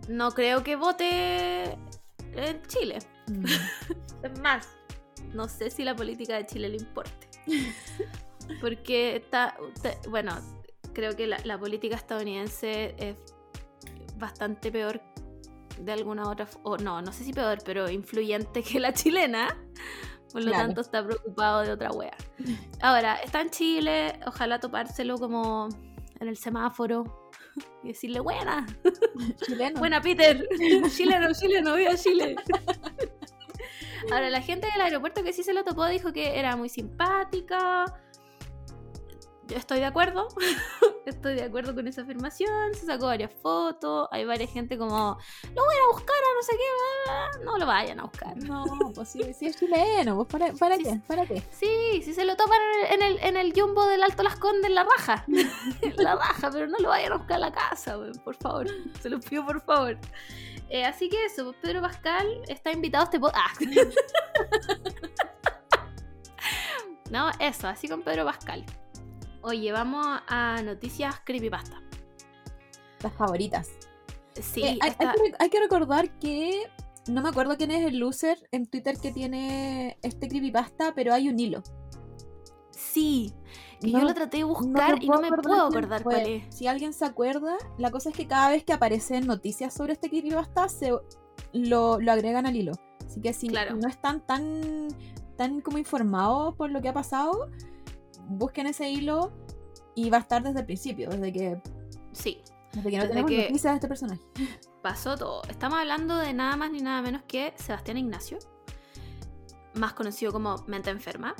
no 0.08 0.30
creo 0.32 0.62
que 0.62 0.76
vote 0.76 1.78
en 2.34 2.62
Chile. 2.68 2.98
Mm. 3.28 3.44
Es 4.22 4.38
más, 4.42 4.68
no 5.32 5.48
sé 5.48 5.70
si 5.70 5.84
la 5.84 5.94
política 5.94 6.36
de 6.36 6.46
Chile 6.46 6.68
le 6.68 6.76
importe. 6.76 7.28
Porque 8.60 9.16
está, 9.16 9.56
bueno, 10.08 10.36
creo 10.92 11.16
que 11.16 11.26
la, 11.26 11.38
la 11.44 11.58
política 11.58 11.96
estadounidense 11.96 12.94
es 12.98 13.16
bastante 14.16 14.70
peor 14.70 15.00
de 15.80 15.92
alguna 15.92 16.28
otra, 16.28 16.48
o 16.62 16.76
no, 16.78 17.02
no 17.02 17.12
sé 17.12 17.24
si 17.24 17.32
peor, 17.32 17.58
pero 17.64 17.90
influyente 17.90 18.62
que 18.62 18.80
la 18.80 18.92
chilena. 18.92 19.48
Por 20.32 20.42
lo 20.42 20.50
Claro. 20.50 20.66
tanto, 20.66 20.80
está 20.80 21.04
preocupado 21.04 21.62
de 21.62 21.72
otra 21.72 21.90
wea. 21.92 22.16
Ahora, 22.82 23.16
está 23.16 23.40
en 23.40 23.50
Chile, 23.50 24.18
ojalá 24.26 24.58
topárselo 24.58 25.18
como 25.18 25.68
en 26.20 26.28
el 26.28 26.36
semáforo 26.36 27.25
y 27.82 27.88
decirle, 27.88 28.20
buena, 28.20 28.66
Chileno. 29.46 29.78
Buena, 29.78 30.00
Peter. 30.00 30.46
chileno, 30.96 31.32
chileno, 31.32 31.74
viva 31.74 31.94
Chile. 31.96 32.36
Ahora, 34.10 34.30
la 34.30 34.40
gente 34.40 34.68
del 34.70 34.80
aeropuerto 34.80 35.22
que 35.22 35.32
sí 35.32 35.42
se 35.42 35.52
lo 35.52 35.64
topó 35.64 35.86
dijo 35.86 36.12
que 36.12 36.38
era 36.38 36.56
muy 36.56 36.68
simpática. 36.68 37.84
Yo 39.48 39.56
estoy 39.56 39.78
de 39.78 39.84
acuerdo. 39.84 40.28
estoy 41.06 41.34
de 41.34 41.44
acuerdo 41.44 41.74
con 41.74 41.86
esa 41.86 42.02
afirmación. 42.02 42.74
Se 42.74 42.86
sacó 42.86 43.06
varias 43.06 43.32
fotos. 43.32 44.08
Hay 44.10 44.24
varias 44.24 44.50
gente 44.50 44.76
como, 44.76 45.18
lo 45.54 45.64
voy 45.64 45.74
a 45.74 45.76
ir 45.76 45.82
a 45.82 45.92
buscar 45.92 46.16
a 46.16 46.34
no 46.34 46.42
sé 46.42 46.52
qué. 46.52 46.64
bla, 47.04 47.30
bla". 47.30 47.44
No 47.44 47.58
lo 47.58 47.66
vayan 47.66 48.00
a 48.00 48.04
buscar. 48.04 48.36
No, 48.36 48.64
pues 48.94 49.08
sí, 49.08 49.34
sí 49.34 49.46
es 49.46 49.56
chileno, 49.56 50.16
pues 50.16 50.28
para, 50.28 50.52
para 50.54 50.76
Sí, 50.76 50.84
qué, 50.84 51.00
para 51.06 51.26
qué. 51.26 51.42
Sí, 51.50 52.02
sí 52.04 52.12
se 52.12 52.24
lo 52.24 52.36
topan 52.36 52.60
en 52.90 53.02
el, 53.02 53.18
en 53.20 53.36
el, 53.36 53.52
jumbo 53.54 53.86
del 53.86 54.02
Alto 54.02 54.22
Las 54.22 54.36
Condes, 54.36 54.66
en 54.66 54.74
la 54.74 54.84
raja. 54.84 55.24
En 55.28 55.96
la 56.02 56.16
raja, 56.16 56.50
pero 56.50 56.66
no 56.66 56.78
lo 56.78 56.88
vayan 56.88 57.12
a 57.12 57.16
buscar 57.16 57.36
a 57.36 57.40
la 57.40 57.52
casa, 57.52 57.98
por 58.24 58.36
favor. 58.36 58.66
Se 59.00 59.08
lo 59.08 59.20
pido, 59.20 59.46
por 59.46 59.60
favor. 59.62 59.98
Eh, 60.68 60.84
así 60.84 61.08
que 61.08 61.26
eso, 61.26 61.44
pues, 61.44 61.56
Pedro 61.62 61.80
Pascal 61.80 62.26
está 62.48 62.72
invitado 62.72 63.02
a 63.02 63.04
este 63.04 63.20
podcast. 63.20 63.60
no, 67.10 67.30
eso, 67.38 67.68
así 67.68 67.88
con 67.88 68.02
Pedro 68.02 68.24
Pascal. 68.24 68.64
Oye, 69.46 69.70
vamos 69.70 70.04
a 70.26 70.60
noticias 70.64 71.20
creepypasta. 71.24 71.80
Las 73.00 73.12
favoritas. 73.12 73.68
Sí, 74.34 74.62
Eh, 74.64 74.78
hay, 74.82 74.90
que, 74.90 75.04
rec- 75.06 75.36
hay 75.38 75.48
que 75.50 75.60
recordar 75.60 76.18
que 76.18 76.64
no 77.06 77.22
me 77.22 77.28
acuerdo 77.28 77.56
quién 77.56 77.70
es 77.70 77.86
el 77.86 77.98
loser 78.00 78.36
en 78.50 78.66
Twitter 78.66 78.96
que 79.00 79.12
tiene 79.12 79.98
este 80.02 80.26
creepypasta, 80.28 80.94
pero 80.96 81.14
hay 81.14 81.28
un 81.28 81.38
hilo. 81.38 81.62
sí. 82.72 83.32
Que 83.80 83.88
No- 83.92 83.98
yo 84.00 84.04
lo 84.06 84.14
traté 84.14 84.38
de 84.38 84.44
buscar 84.44 85.02
y 85.02 85.08
no 85.08 85.20
me 85.20 85.30
puedo 85.30 85.66
acordar 85.66 86.02
cuál 86.02 86.26
es. 86.26 86.54
Si 86.54 86.66
alguien 86.66 86.94
se 86.94 87.04
acuerda, 87.04 87.56
la 87.76 87.90
cosa 87.90 88.08
es 88.08 88.16
que 88.16 88.26
cada 88.26 88.48
vez 88.48 88.64
que 88.64 88.72
aparecen 88.72 89.26
noticias 89.26 89.74
sobre 89.74 89.92
este 89.92 90.08
creepypasta 90.08 90.68
se 90.70 90.90
lo, 91.52 92.00
lo 92.00 92.12
agregan 92.12 92.46
al 92.46 92.56
hilo. 92.56 92.72
Así 93.06 93.20
que 93.20 93.34
si 93.34 93.48
Claro. 93.48 93.76
no 93.76 93.86
están 93.86 94.26
tan, 94.26 94.88
tan 95.36 95.60
como 95.60 95.76
informados 95.76 96.54
por 96.56 96.70
lo 96.70 96.80
que 96.80 96.88
ha 96.88 96.94
pasado, 96.94 97.50
busquen 98.26 98.66
ese 98.66 98.88
hilo 98.90 99.32
y 99.94 100.10
va 100.10 100.18
a 100.18 100.20
estar 100.20 100.42
desde 100.42 100.60
el 100.60 100.66
principio, 100.66 101.08
desde 101.10 101.32
que, 101.32 101.60
Sí, 102.12 102.42
desde 102.72 102.90
que 102.90 102.96
no 102.96 103.02
Desde 103.04 103.08
tenemos 103.08 103.30
que- 103.30 103.42
noticias 103.48 103.72
de 103.72 103.74
este 103.76 103.88
personaje. 103.88 104.20
pasó 104.82 105.16
todo. 105.16 105.42
Estamos 105.48 105.78
hablando 105.78 106.16
de 106.16 106.32
nada 106.32 106.56
más 106.56 106.70
ni 106.70 106.78
nada 106.80 107.02
menos 107.02 107.22
que 107.26 107.52
Sebastián 107.56 107.96
Ignacio, 107.98 108.38
más 109.74 109.92
conocido 109.94 110.32
como 110.32 110.56
Mente 110.66 110.90
Enferma. 110.90 111.34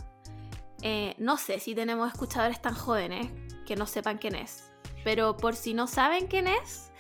Eh, 0.83 1.15
no 1.19 1.37
sé 1.37 1.59
si 1.61 1.75
tenemos 1.75 2.11
escuchadores 2.13 2.61
tan 2.61 2.75
jóvenes 2.75 3.29
que 3.65 3.77
no 3.77 3.87
sepan 3.87 4.19
quién 4.19 4.35
es, 4.35 4.71
pero 5.05 5.37
por 5.37 5.55
si 5.57 5.75
no 5.75 5.87
saben 5.87 6.27
quién 6.27 6.47
es, 6.49 6.91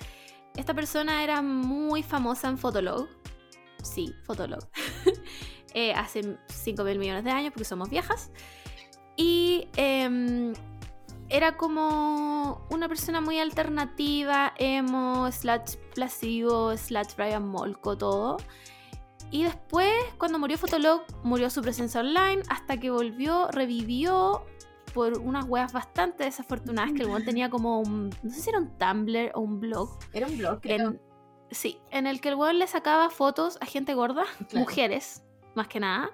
esta 0.57 0.73
persona 0.73 1.23
era 1.23 1.43
muy 1.43 2.03
famosa 2.03 2.49
en 2.49 2.57
Fotolog. 2.59 3.09
Sí, 3.83 4.13
Fotolog. 4.25 4.67
Eh, 5.79 5.93
hace 5.93 6.39
5 6.49 6.85
mil 6.85 6.99
millones 6.99 7.23
de 7.23 7.31
años, 7.31 7.51
porque 7.53 7.67
somos 7.67 7.91
viejas. 7.91 8.31
Y 9.17 9.69
em, 9.77 10.53
era 11.29 11.57
como 11.57 12.67
una 12.71 12.89
persona 12.89 13.21
muy 13.21 13.39
alternativa, 13.39 14.53
emo, 14.59 15.31
slash 15.33 15.77
plasivo, 15.95 16.77
slash 16.77 17.15
Brian 17.17 17.47
Molko, 17.49 17.97
todo. 17.97 18.37
Y 19.31 19.43
después, 19.43 19.93
cuando 20.19 20.39
murió 20.39 20.57
Fotolog, 20.57 21.03
murió 21.25 21.51
su 21.51 21.61
presencia 21.63 22.01
online, 22.01 22.43
hasta 22.49 22.77
que 22.79 22.91
volvió, 22.91 23.49
revivió 23.49 24.45
por 24.95 25.19
unas 25.19 25.45
weas 25.47 25.73
bastante 25.73 26.25
desafortunadas, 26.25 26.93
que 26.93 27.03
el 27.03 27.09
weón 27.09 27.25
tenía 27.25 27.51
como 27.51 27.81
un, 27.81 28.11
no 28.23 28.31
sé 28.31 28.41
si 28.41 28.51
era 28.51 28.61
un 28.61 28.79
Tumblr 28.79 29.33
o 29.35 29.41
un 29.41 29.59
blog, 29.61 29.99
Era 30.13 30.27
un 30.27 30.39
blog, 30.39 30.61
creo. 30.61 30.91
en, 30.91 31.01
sí, 31.51 31.81
en 31.91 32.07
el 32.07 32.21
que 32.21 32.29
el 32.31 32.37
weón 32.37 32.59
le 32.59 32.67
sacaba 32.67 33.11
fotos 33.11 33.59
a 33.61 33.67
gente 33.67 33.95
gorda, 33.95 34.25
Claro. 34.49 34.61
mujeres, 34.61 35.23
más 35.55 35.67
que 35.69 35.81
nada, 35.81 36.11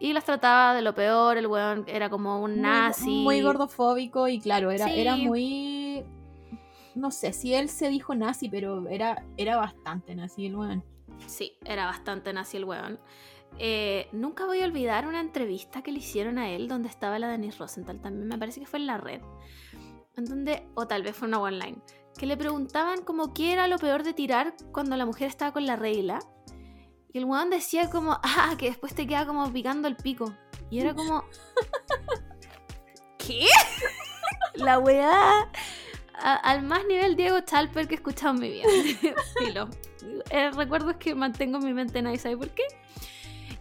y 0.00 0.12
las 0.12 0.24
trataba 0.24 0.74
de 0.74 0.82
lo 0.82 0.94
peor, 0.94 1.36
el 1.38 1.46
weón 1.46 1.84
era 1.86 2.08
como 2.10 2.40
un 2.42 2.52
Muy- 2.52 2.60
nazi. 2.60 3.22
Muy, 3.22 3.40
gordofóbico 3.42 4.28
y 4.28 4.40
claro, 4.40 4.70
era, 4.70 4.86
Sí. 4.86 5.00
era 5.00 5.16
muy... 5.16 6.04
No 6.94 7.10
sé 7.10 7.32
si 7.32 7.54
él 7.54 7.68
se 7.68 7.88
dijo 7.88 8.14
nazi, 8.14 8.48
pero 8.48 8.88
era, 8.88 9.24
era 9.36 9.56
bastante 9.56 10.14
nazi 10.14 10.46
el 10.46 10.56
weón. 10.56 10.84
Sí, 11.26 11.52
era 11.64 11.86
bastante 11.86 12.32
nazi 12.32 12.56
el 12.56 12.64
weón. 12.64 12.98
Eh, 13.58 14.08
nunca 14.12 14.44
voy 14.46 14.60
a 14.62 14.64
olvidar 14.66 15.06
una 15.06 15.20
entrevista 15.20 15.82
que 15.82 15.90
le 15.92 15.98
hicieron 15.98 16.38
a 16.38 16.50
él 16.50 16.68
donde 16.68 16.88
estaba 16.88 17.18
la 17.18 17.28
Denise 17.28 17.58
Rosenthal 17.58 18.00
también, 18.00 18.28
me 18.28 18.38
parece 18.38 18.60
que 18.60 18.66
fue 18.66 18.78
en 18.78 18.86
la 18.86 18.98
red. 18.98 19.20
En 20.16 20.24
donde, 20.24 20.66
o 20.74 20.86
tal 20.86 21.02
vez 21.02 21.16
fue 21.16 21.28
una 21.28 21.40
online, 21.40 21.78
que 22.16 22.26
le 22.26 22.36
preguntaban 22.36 23.02
como 23.02 23.32
qué 23.32 23.52
era 23.52 23.68
lo 23.68 23.78
peor 23.78 24.02
de 24.02 24.12
tirar 24.12 24.54
cuando 24.72 24.96
la 24.96 25.06
mujer 25.06 25.28
estaba 25.28 25.52
con 25.52 25.64
la 25.66 25.76
regla. 25.76 26.18
El 27.18 27.24
weón 27.24 27.50
decía 27.50 27.90
como, 27.90 28.12
ah, 28.22 28.54
que 28.56 28.66
después 28.66 28.94
te 28.94 29.06
queda 29.06 29.26
como 29.26 29.52
picando 29.52 29.88
el 29.88 29.96
pico. 29.96 30.32
Y 30.70 30.78
era 30.80 30.94
como... 30.94 31.24
¿Qué? 33.18 33.46
La 34.54 34.78
weá... 34.78 35.48
a- 36.14 36.34
al 36.36 36.62
más 36.62 36.84
nivel 36.86 37.16
Diego 37.16 37.40
Chalper 37.40 37.86
que 37.88 37.94
he 37.94 37.96
escuchado 37.96 38.34
en 38.34 38.40
mi 38.40 38.48
vida. 38.50 38.68
Filo. 39.38 39.68
Eh, 40.30 40.50
recuerdos 40.52 40.96
que 40.96 41.14
mantengo 41.14 41.58
en 41.58 41.64
mi 41.64 41.72
mente, 41.74 42.00
nadie 42.02 42.18
sabe 42.18 42.36
por 42.36 42.50
qué. 42.50 42.62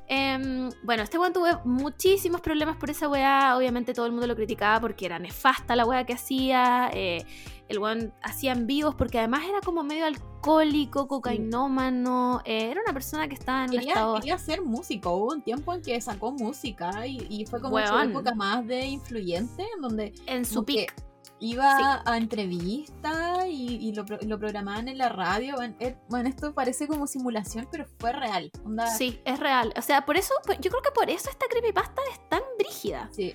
Em, 0.09 0.69
bueno, 0.83 1.03
este 1.03 1.17
weón 1.17 1.33
tuvo 1.33 1.47
muchísimos 1.65 2.41
problemas 2.41 2.77
por 2.77 2.89
esa 2.89 3.07
weá. 3.09 3.57
Obviamente 3.57 3.93
todo 3.93 4.05
el 4.05 4.11
mundo 4.11 4.27
lo 4.27 4.35
criticaba 4.35 4.79
porque 4.79 5.05
era 5.05 5.19
nefasta 5.19 5.75
la 5.75 5.85
weá 5.85 6.05
que 6.05 6.13
hacía. 6.13 6.89
eh, 6.93 7.25
el 7.69 7.79
weón 7.79 8.13
hacía 8.21 8.51
en 8.53 8.65
vivos 8.67 8.95
porque 8.95 9.19
además 9.19 9.43
era 9.47 9.59
como 9.61 9.83
medio 9.83 10.05
alcohólico, 10.05 11.07
cocainómano. 11.07 12.41
eh, 12.45 12.71
era 12.71 12.81
una 12.81 12.93
persona 12.93 13.27
que 13.27 13.35
estaba 13.35 13.65
en 13.65 13.71
Quería, 13.71 13.93
estado. 13.93 14.15
quería 14.15 14.37
ser 14.37 14.61
músico. 14.61 15.11
Hubo 15.15 15.33
un 15.33 15.41
tiempo 15.41 15.73
en 15.73 15.81
que 15.81 15.99
sacó 16.01 16.31
música 16.31 17.05
y, 17.07 17.25
y 17.29 17.45
fue 17.45 17.59
como 17.61 17.75
Weón. 17.75 18.03
su 18.05 18.09
época 18.11 18.33
más 18.35 18.65
de 18.65 18.85
influyente, 18.85 19.65
en 19.75 19.81
donde 19.81 20.13
En 20.25 20.45
su 20.45 20.55
como 20.55 20.65
que 20.67 20.73
pic. 20.87 20.93
iba 21.39 21.77
Sí. 21.77 21.83
a 22.05 22.17
entrevistas 22.17 23.45
y, 23.47 23.75
y 23.87 23.93
lo, 23.93 24.05
pro- 24.05 24.19
lo 24.21 24.39
programaban 24.39 24.87
en 24.87 24.97
la 24.97 25.09
radio. 25.09 25.55
Bueno, 25.55 25.75
eh, 25.79 25.95
bueno, 26.09 26.29
esto 26.29 26.53
parece 26.53 26.87
como 26.87 27.07
simulación, 27.07 27.67
pero 27.71 27.85
fue 27.99 28.13
real. 28.13 28.51
Onda, 28.65 28.87
Sí, 28.87 29.19
es 29.25 29.39
real. 29.39 29.73
O 29.77 29.81
sea, 29.81 30.05
por 30.05 30.17
eso, 30.17 30.33
yo 30.59 30.69
creo 30.71 30.81
que 30.81 30.91
por 30.91 31.09
eso 31.09 31.29
esta 31.29 31.45
creepypasta 31.47 32.01
es 32.13 32.29
tan 32.29 32.41
brígida. 32.57 33.09
sí. 33.11 33.33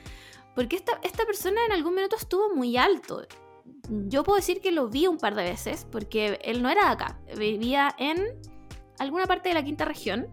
Porque 0.54 0.76
esta, 0.76 1.00
esta 1.02 1.24
persona 1.24 1.64
en 1.64 1.72
algún 1.72 1.94
minuto 1.94 2.14
estuvo 2.14 2.54
muy 2.54 2.76
alto. 2.76 3.22
Yo 4.08 4.22
puedo 4.24 4.36
decir 4.36 4.60
que 4.60 4.70
lo 4.72 4.88
vi 4.88 5.06
un 5.06 5.18
par 5.18 5.34
de 5.34 5.42
veces, 5.44 5.86
porque 5.90 6.38
él 6.42 6.62
no 6.62 6.70
era 6.70 6.86
de 6.86 6.90
acá, 6.92 7.18
vivía 7.36 7.94
en 7.98 8.18
alguna 8.98 9.26
parte 9.26 9.48
de 9.48 9.54
la 9.54 9.64
quinta 9.64 9.84
región. 9.84 10.28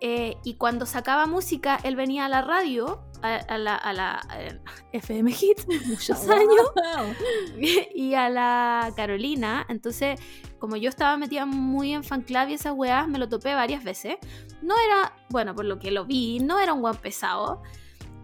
eh, 0.00 0.36
y 0.44 0.54
cuando 0.54 0.86
sacaba 0.86 1.26
música, 1.26 1.78
él 1.82 1.96
venía 1.96 2.26
a 2.26 2.28
la 2.28 2.40
radio, 2.42 3.02
a, 3.22 3.34
a 3.34 3.58
la, 3.58 3.74
a 3.74 3.92
la, 3.92 4.20
eh, 4.38 4.60
FM 4.92 5.32
Hit, 5.32 5.58
muchos 5.88 6.28
años, 6.28 6.70
Wow. 6.76 7.14
y 7.94 8.14
a 8.14 8.28
la 8.28 8.92
Carolina. 8.94 9.66
Entonces, 9.68 10.20
como 10.60 10.76
yo 10.76 10.88
estaba 10.88 11.16
metida 11.16 11.46
muy 11.46 11.92
en 11.94 12.04
fanclub 12.04 12.48
y 12.48 12.54
esas 12.54 12.74
weas, 12.76 13.08
me 13.08 13.18
lo 13.18 13.28
topé 13.28 13.54
varias 13.54 13.82
veces. 13.82 14.16
No 14.62 14.74
era, 14.78 15.16
bueno, 15.30 15.54
por 15.54 15.64
lo 15.64 15.78
que 15.80 15.90
lo 15.90 16.04
vi, 16.04 16.38
no 16.40 16.60
era 16.60 16.72
un 16.74 16.80
guan 16.80 16.96
pesado. 16.96 17.62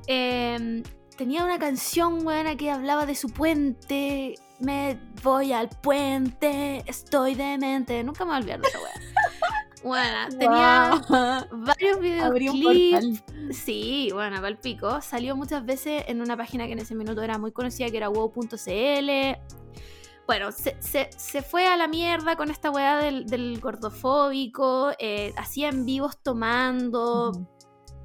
Eh, 0.07 0.83
tenía 1.17 1.45
una 1.45 1.59
canción, 1.59 2.27
weona, 2.27 2.57
que 2.57 2.71
hablaba 2.71 3.07
de 3.07 3.15
su 3.15 3.29
puente. 3.29 4.35
Me 4.61 4.99
voy 5.23 5.53
al 5.53 5.69
puente, 5.69 6.83
estoy 6.87 7.35
demente. 7.35 8.03
Nunca 8.05 8.25
me 8.25 8.31
voy 8.31 8.37
a 8.37 8.39
olvidar 8.41 8.61
de 8.61 8.69
esa 8.69 8.79
wea. 8.81 8.93
Bueno, 9.85 10.29
tenía 10.39 11.03
Wow. 11.11 11.61
varios 11.63 12.23
Abrí 12.23 12.49
un 12.49 12.59
videoclips. 12.59 13.23
Sí, 13.51 14.09
bueno, 14.15 14.37
para 14.37 14.49
el 14.49 14.57
pico. 14.57 15.03
Salió 15.03 15.37
muchas 15.37 15.67
veces 15.67 16.05
en 16.09 16.23
una 16.23 16.39
página 16.39 16.65
que 16.67 16.73
en 16.73 16.79
ese 16.79 16.95
minuto 16.95 17.21
era 17.21 17.37
muy 17.37 17.53
conocida, 17.53 17.91
que 17.91 17.99
era 17.99 18.09
wow.cl. 18.09 19.11
Bueno, 20.27 20.53
se, 20.53 20.81
se- 20.81 21.11
se 21.15 21.43
fue 21.43 21.67
a 21.67 21.77
la 21.77 21.87
mierda 21.87 22.35
con 22.35 22.51
esta 22.51 22.71
weá 22.71 22.97
del, 22.97 23.27
del 23.27 23.61
gordofóbico. 23.61 24.93
eh, 24.99 25.35
hacía 25.37 25.69
en 25.69 25.85
vivos 25.85 26.17
tomando. 26.23 27.33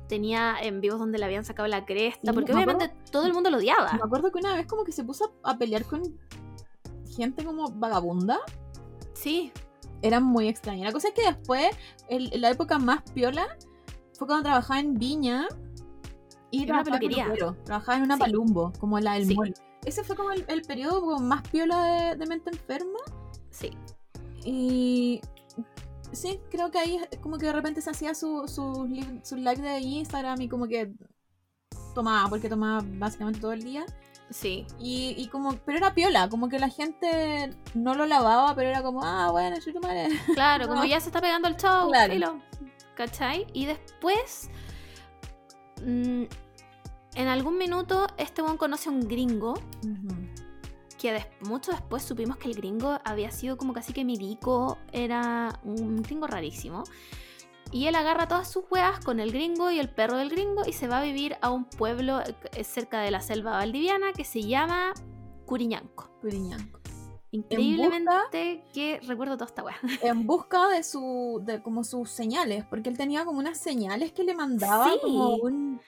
Tenía 0.10 0.58
en 0.62 0.82
vivos 0.82 1.00
donde 1.00 1.18
le 1.20 1.24
habían 1.26 1.46
sacado 1.46 1.68
la 1.70 1.86
cresta. 1.86 2.34
Porque 2.34 2.52
me 2.54 2.64
obviamente 2.64 2.94
todo 3.12 3.26
el 3.28 3.34
mundo 3.34 3.50
lo 3.50 3.58
odiaba. 3.58 3.94
Me 3.94 4.02
acuerdo 4.04 4.32
que 4.32 4.40
una 4.40 4.56
vez 4.56 4.66
como 4.66 4.84
que 4.84 4.92
se 4.92 5.04
puso 5.06 5.34
a, 5.44 5.52
a 5.52 5.58
pelear 5.58 5.86
con 5.86 6.02
gente 7.16 7.46
como 7.46 7.70
vagabunda. 7.72 8.40
Sí, 9.14 9.52
Era 10.02 10.20
muy 10.22 10.48
extraña. 10.48 10.86
La 10.86 10.92
cosa 10.94 11.10
es 11.10 11.14
que 11.14 11.24
después, 11.24 11.68
el- 12.10 12.32
la 12.42 12.50
época 12.50 12.80
más 12.80 13.02
piola, 13.14 13.46
fue 14.18 14.28
cuando 14.28 14.44
trabajaba 14.44 14.80
en 14.80 14.94
Viña. 14.96 15.46
Y 16.52 16.64
En 16.64 16.64
una 16.72 16.84
trabajaba 16.84 16.96
en 16.96 17.00
peluquería. 17.02 17.24
peluquero. 17.26 17.64
Trabajaba 17.66 17.98
en 17.98 18.04
una 18.06 18.16
Sí. 18.16 18.22
palumbo, 18.22 18.74
como 18.80 19.00
la 19.00 19.14
del 19.16 19.28
Sí. 19.28 19.36
mall. 19.36 19.54
Ese 19.86 20.04
fue 20.04 20.16
como 20.16 20.32
el, 20.32 20.46
el 20.48 20.62
periodo 20.64 21.02
como 21.02 21.20
más 21.20 21.42
piola 21.50 21.84
de, 21.84 22.16
de 22.16 22.26
mente 22.26 22.50
enferma. 22.50 23.00
sí. 23.52 23.72
Y 24.46 25.20
sí, 26.12 26.40
creo 26.52 26.72
que 26.72 26.80
ahí 26.80 27.00
como 27.22 27.38
que 27.38 27.46
de 27.48 27.54
repente 27.54 27.82
se 27.82 27.90
hacía 27.90 28.14
sus 28.14 28.52
su, 28.52 28.86
live 29.36 29.62
de 29.62 29.80
Instagram 29.80 30.42
y 30.42 30.50
como 30.50 30.68
que 30.68 30.92
tomaba, 31.96 32.30
porque 32.30 32.50
tomaba 32.50 32.84
básicamente 32.86 33.40
todo 33.40 33.54
el 33.54 33.64
día. 33.64 33.86
Sí. 34.30 34.68
Y, 34.78 35.16
y 35.18 35.28
como, 35.30 35.54
pero 35.66 35.80
era 35.80 35.94
piola, 35.96 36.30
como 36.30 36.50
que 36.50 36.60
la 36.60 36.70
gente 36.70 37.50
no 37.74 37.96
lo 37.96 38.06
lavaba, 38.06 38.54
pero 38.56 38.70
era 38.70 38.84
como, 38.84 39.04
ah, 39.04 39.30
bueno, 39.32 39.58
yo 39.60 39.74
tu 39.74 39.80
madre. 39.88 40.08
Claro, 40.36 40.66
No. 40.68 40.70
como 40.74 40.86
ya 40.86 41.00
se 41.00 41.08
está 41.10 41.20
pegando 41.20 41.48
el 41.48 41.58
show, 41.58 41.90
Claro. 41.90 42.14
filo, 42.14 42.42
¿cachai? 42.96 43.48
Y 43.54 43.66
después, 43.66 44.50
mm, 45.84 46.24
en 47.16 47.28
algún 47.28 47.58
minuto, 47.58 48.06
este 48.18 48.44
buen 48.44 48.58
conoce 48.58 48.90
a 48.90 48.92
un 48.92 49.08
gringo, 49.08 49.56
que 51.00 51.14
des- 51.14 51.28
mucho 51.42 51.72
después 51.72 52.04
supimos 52.04 52.38
que 52.38 52.48
el 52.50 52.56
gringo 52.56 53.00
había 53.06 53.32
sido 53.32 53.58
como 53.58 53.74
casi 53.74 53.94
que 53.94 54.04
milico, 54.06 54.78
era 54.92 55.60
un 55.64 56.02
gringo 56.04 56.28
rarísimo. 56.28 56.84
Y 57.72 57.86
él 57.88 57.96
agarra 57.96 58.28
todas 58.28 58.52
sus 58.52 58.64
weas 58.72 59.00
con 59.06 59.20
el 59.20 59.32
gringo 59.32 59.70
y 59.72 59.80
el 59.80 59.90
perro 59.94 60.18
del 60.18 60.30
gringo 60.30 60.64
y 60.66 60.74
se 60.74 60.88
va 60.88 61.00
a 61.00 61.04
vivir 61.04 61.38
a 61.42 61.52
un 61.52 61.66
pueblo 61.66 62.20
eh, 62.54 62.64
cerca 62.64 63.02
de 63.02 63.12
la 63.12 63.22
selva 63.22 63.52
valdiviana 63.52 64.12
que 64.12 64.26
se 64.26 64.42
llama 64.44 64.94
Curiñanco. 65.46 66.10
Curiñanco. 66.22 66.80
Increíblemente 67.32 68.64
que 68.74 69.00
recuerdo 69.06 69.36
toda 69.36 69.46
esta 69.48 69.64
wea. 69.64 69.78
En 70.02 70.26
busca 70.26 70.68
de 70.70 70.84
su, 70.84 71.42
de 71.46 71.62
como 71.62 71.84
sus 71.84 72.10
señales, 72.10 72.66
porque 72.66 72.90
él 72.90 72.98
tenía 72.98 73.24
como 73.26 73.38
unas 73.40 73.58
señales 73.60 74.12
que 74.12 74.24
le 74.24 74.34
mandaba 74.34 74.86
Sí. 74.92 75.00
como 75.02 75.36
un, 75.36 75.80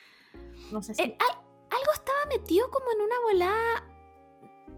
no 0.72 0.84
sé 0.84 0.94
si, 0.94 1.02
Eh, 1.02 1.18
al- 1.20 1.42
algo 1.72 1.92
estaba 1.94 2.26
metido 2.30 2.70
como 2.70 2.86
en 2.92 3.02
una 3.02 3.16
volada 3.24 3.88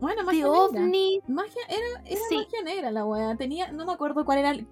bueno, 0.03 0.21
de 0.21 0.25
magia 0.25 0.43
negra. 0.45 0.59
ovni. 0.59 1.19
Magia, 1.27 1.61
era, 1.69 2.01
era 2.05 2.21
Sí. 2.29 2.35
magia 2.35 2.61
negra 2.63 2.91
la 2.91 3.05
wea. 3.05 3.35
Tenía, 3.35 3.71
no 3.71 3.85
me 3.85 3.93
acuerdo 3.93 4.23
cuál 4.25 4.37
era 4.39 4.51
el. 4.51 4.67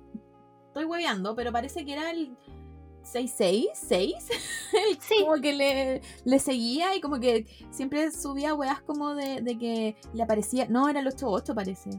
Estoy 0.68 0.86
hueveando, 0.86 1.36
pero 1.36 1.52
parece 1.52 1.84
que 1.86 1.94
era 1.94 2.12
el 2.12 2.38
666. 3.04 4.14
El- 4.74 5.02
Sí. 5.02 5.16
Como 5.26 5.42
que 5.42 5.54
le, 5.54 6.02
le 6.24 6.40
seguía 6.40 6.96
y 6.96 7.02
como 7.02 7.20
que 7.20 7.46
siempre 7.72 8.12
subía 8.12 8.54
weas 8.54 8.82
como 8.82 9.16
de, 9.16 9.42
de 9.42 9.58
que 9.58 9.96
le 10.14 10.24
aparecía. 10.24 10.68
No, 10.68 10.88
era 10.88 11.00
el 11.00 11.08
88 11.08 11.54
parece. 11.56 11.90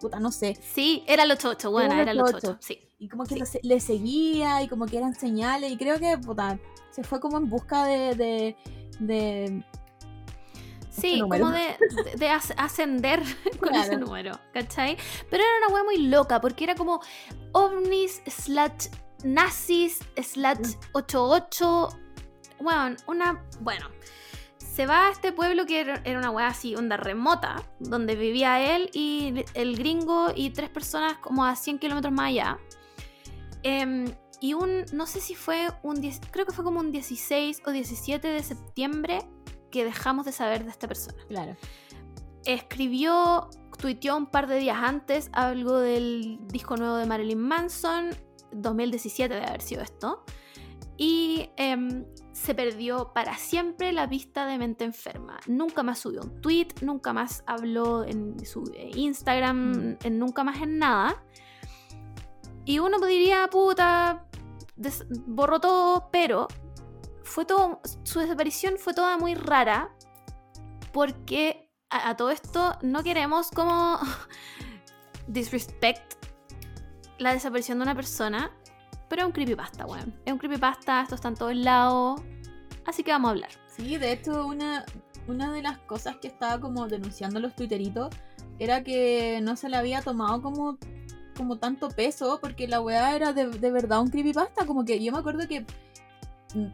Puta, 0.00 0.18
no 0.20 0.30
sé. 0.32 0.56
Sí, 0.60 1.04
era 1.06 1.22
el 1.22 1.30
88, 1.32 1.70
bueno, 1.70 1.92
Era 1.92 2.02
el 2.02 2.08
era 2.08 2.12
el 2.12 2.20
88. 2.20 2.58
88, 2.58 2.58
sí. 2.60 2.88
Y 2.98 3.08
como 3.08 3.24
que 3.24 3.44
Sí. 3.46 3.58
le 3.62 3.80
seguía 3.80 4.62
y 4.62 4.68
como 4.68 4.86
que 4.86 4.98
eran 4.98 5.14
señales. 5.14 5.70
Y 5.72 5.76
creo 5.76 5.98
que, 5.98 6.18
puta, 6.18 6.58
se 6.90 7.02
fue 7.04 7.20
como 7.20 7.36
en 7.38 7.48
busca 7.48 7.84
de. 7.84 8.14
de, 8.14 8.56
de 9.00 9.64
Sí, 11.00 11.20
número. 11.20 11.44
como 11.44 11.56
de, 11.56 11.76
de- 12.04 12.16
de 12.16 12.28
as- 12.30 12.54
ascender 12.56 13.20
con 13.60 13.68
Claro. 13.70 13.82
ese 13.84 13.96
número, 13.96 14.32
¿cachai? 14.52 14.96
Pero 15.30 15.42
era 15.42 15.66
una 15.66 15.74
wea 15.74 15.84
muy 15.84 15.98
loca, 15.98 16.40
porque 16.40 16.64
era 16.64 16.74
como 16.74 17.00
ovnis, 17.52 18.22
slash 18.26 18.88
nazis, 19.24 20.00
slash 20.22 20.74
88. 20.92 21.88
Bueno, 22.60 22.96
una. 23.06 23.42
Bueno. 23.60 23.88
Se 24.58 24.84
va 24.86 25.08
a 25.08 25.10
este 25.10 25.32
pueblo 25.32 25.64
que 25.64 25.80
era 25.80 26.02
era 26.04 26.18
una 26.18 26.30
wea 26.30 26.48
así, 26.48 26.74
onda 26.76 26.98
remota, 26.98 27.62
donde 27.80 28.14
vivía 28.14 28.76
él 28.76 28.90
y 28.92 29.42
el 29.54 29.74
gringo 29.76 30.32
y 30.36 30.50
tres 30.50 30.68
personas 30.68 31.16
como 31.16 31.46
a 31.46 31.56
100 31.56 31.78
kilómetros 31.78 32.12
más 32.12 32.26
allá. 32.28 32.58
Em, 33.62 34.04
y 34.40 34.52
un, 34.52 34.84
no 34.92 35.06
sé 35.06 35.20
si 35.22 35.34
fue 35.34 35.68
un, 35.82 36.00
10 36.02 36.20
creo 36.30 36.44
que 36.44 36.52
fue 36.52 36.62
como 36.62 36.78
un 36.80 36.92
16 36.92 37.62
o 37.64 37.70
17 37.70 38.28
de 38.28 38.42
septiembre 38.42 39.20
que 39.76 39.84
dejamos 39.84 40.26
de 40.26 40.32
saber 40.32 40.64
de 40.64 40.70
esta 40.70 40.88
persona. 40.88 41.18
Claro. 41.28 41.56
Escribió, 42.44 43.48
tuiteó 43.78 44.16
un 44.16 44.26
par 44.26 44.46
de 44.46 44.58
días 44.58 44.78
antes 44.80 45.30
algo 45.32 45.78
del 45.78 46.38
disco 46.48 46.76
nuevo 46.76 46.96
de 46.96 47.06
Marilyn 47.06 47.40
Manson, 47.40 48.10
2017 48.52 49.34
debe 49.34 49.46
haber 49.46 49.62
sido 49.62 49.82
esto, 49.82 50.24
y 50.96 51.50
em, 51.56 52.04
se 52.32 52.54
perdió 52.54 53.12
para 53.12 53.36
siempre 53.36 53.92
la 53.92 54.06
vista 54.06 54.46
de 54.46 54.58
mente 54.58 54.84
enferma. 54.84 55.38
Nunca 55.46 55.82
más 55.82 55.98
subió 55.98 56.22
un 56.22 56.40
tweet, 56.40 56.68
nunca 56.82 57.12
más 57.12 57.42
habló 57.46 58.04
en 58.04 58.44
su 58.46 58.62
eh, 58.74 58.90
Instagram, 58.94 59.56
Mm. 59.72 59.98
en 60.04 60.18
nunca 60.18 60.44
más 60.44 60.62
en 60.62 60.78
nada. 60.78 61.22
Y 62.64 62.78
uno 62.78 62.98
diría, 63.04 63.48
puta, 63.50 64.26
borró 65.26 65.60
todo, 65.60 66.08
pero 66.10 66.48
fue 67.26 67.44
todo, 67.44 67.80
su 68.04 68.20
desaparición 68.20 68.78
fue 68.78 68.94
toda 68.94 69.18
muy 69.18 69.34
rara 69.34 69.90
porque 70.92 71.68
a, 71.90 72.16
todo 72.16 72.30
esto 72.30 72.78
no 72.82 73.02
queremos 73.02 73.50
como 73.50 73.98
disrespect 75.26 76.14
la 77.18 77.32
desaparición 77.32 77.78
de 77.78 77.82
una 77.82 77.94
persona, 77.94 78.50
pero 79.08 79.22
es 79.22 79.26
un 79.26 79.32
creepypasta, 79.32 79.86
weón. 79.86 80.14
Es 80.24 80.32
un 80.32 80.38
creepypasta, 80.38 81.02
esto 81.02 81.16
está 81.16 81.28
en 81.28 81.34
todos 81.34 81.56
lados, 81.56 82.20
así 82.86 83.02
que 83.02 83.10
vamos 83.10 83.28
a 83.28 83.30
hablar. 83.32 83.50
Sí, 83.76 83.96
de 83.98 84.12
hecho, 84.12 84.46
una, 84.46 84.84
una 85.26 85.52
de 85.52 85.62
las 85.62 85.78
cosas 85.78 86.16
que 86.16 86.28
estaba 86.28 86.60
como 86.60 86.86
denunciando 86.86 87.40
los 87.40 87.56
twitteritos 87.56 88.14
era 88.58 88.84
que 88.84 89.40
no 89.42 89.56
se 89.56 89.68
le 89.68 89.76
había 89.76 90.00
tomado 90.00 90.40
como, 90.42 90.78
como 91.36 91.58
tanto 91.58 91.88
peso, 91.88 92.38
porque 92.40 92.68
la 92.68 92.80
weá 92.80 93.16
era 93.16 93.32
de, 93.32 93.48
de 93.48 93.70
verdad 93.70 94.00
un 94.00 94.10
creepypasta. 94.10 94.64
Como 94.64 94.84
que 94.84 95.02
yo 95.02 95.12
me 95.12 95.18
acuerdo 95.18 95.48
que 95.48 95.66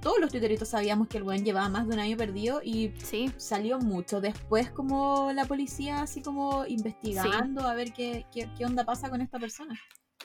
todos 0.01 0.19
los 0.21 0.31
twitteritos 0.31 0.69
sabíamos 0.69 1.09
que 1.09 1.19
el 1.19 1.25
weón 1.25 1.45
llevaba 1.45 1.69
más 1.69 1.87
de 1.89 1.95
un 1.95 2.01
año 2.01 2.17
perdido 2.17 2.61
y 2.63 2.93
Sí, 3.03 3.31
salió 3.37 3.79
mucho 3.79 4.21
después 4.21 4.71
como 4.71 5.33
la 5.33 5.45
policía 5.47 6.03
así 6.03 6.23
como 6.23 6.65
investigando 6.67 7.67
a 7.67 7.75
ver 7.75 7.93
qué, 7.93 8.27
qué, 8.33 8.49
qué 8.57 8.65
onda 8.65 8.85
pasa 8.85 9.11
con 9.11 9.21
esta 9.21 9.39
persona. 9.39 9.79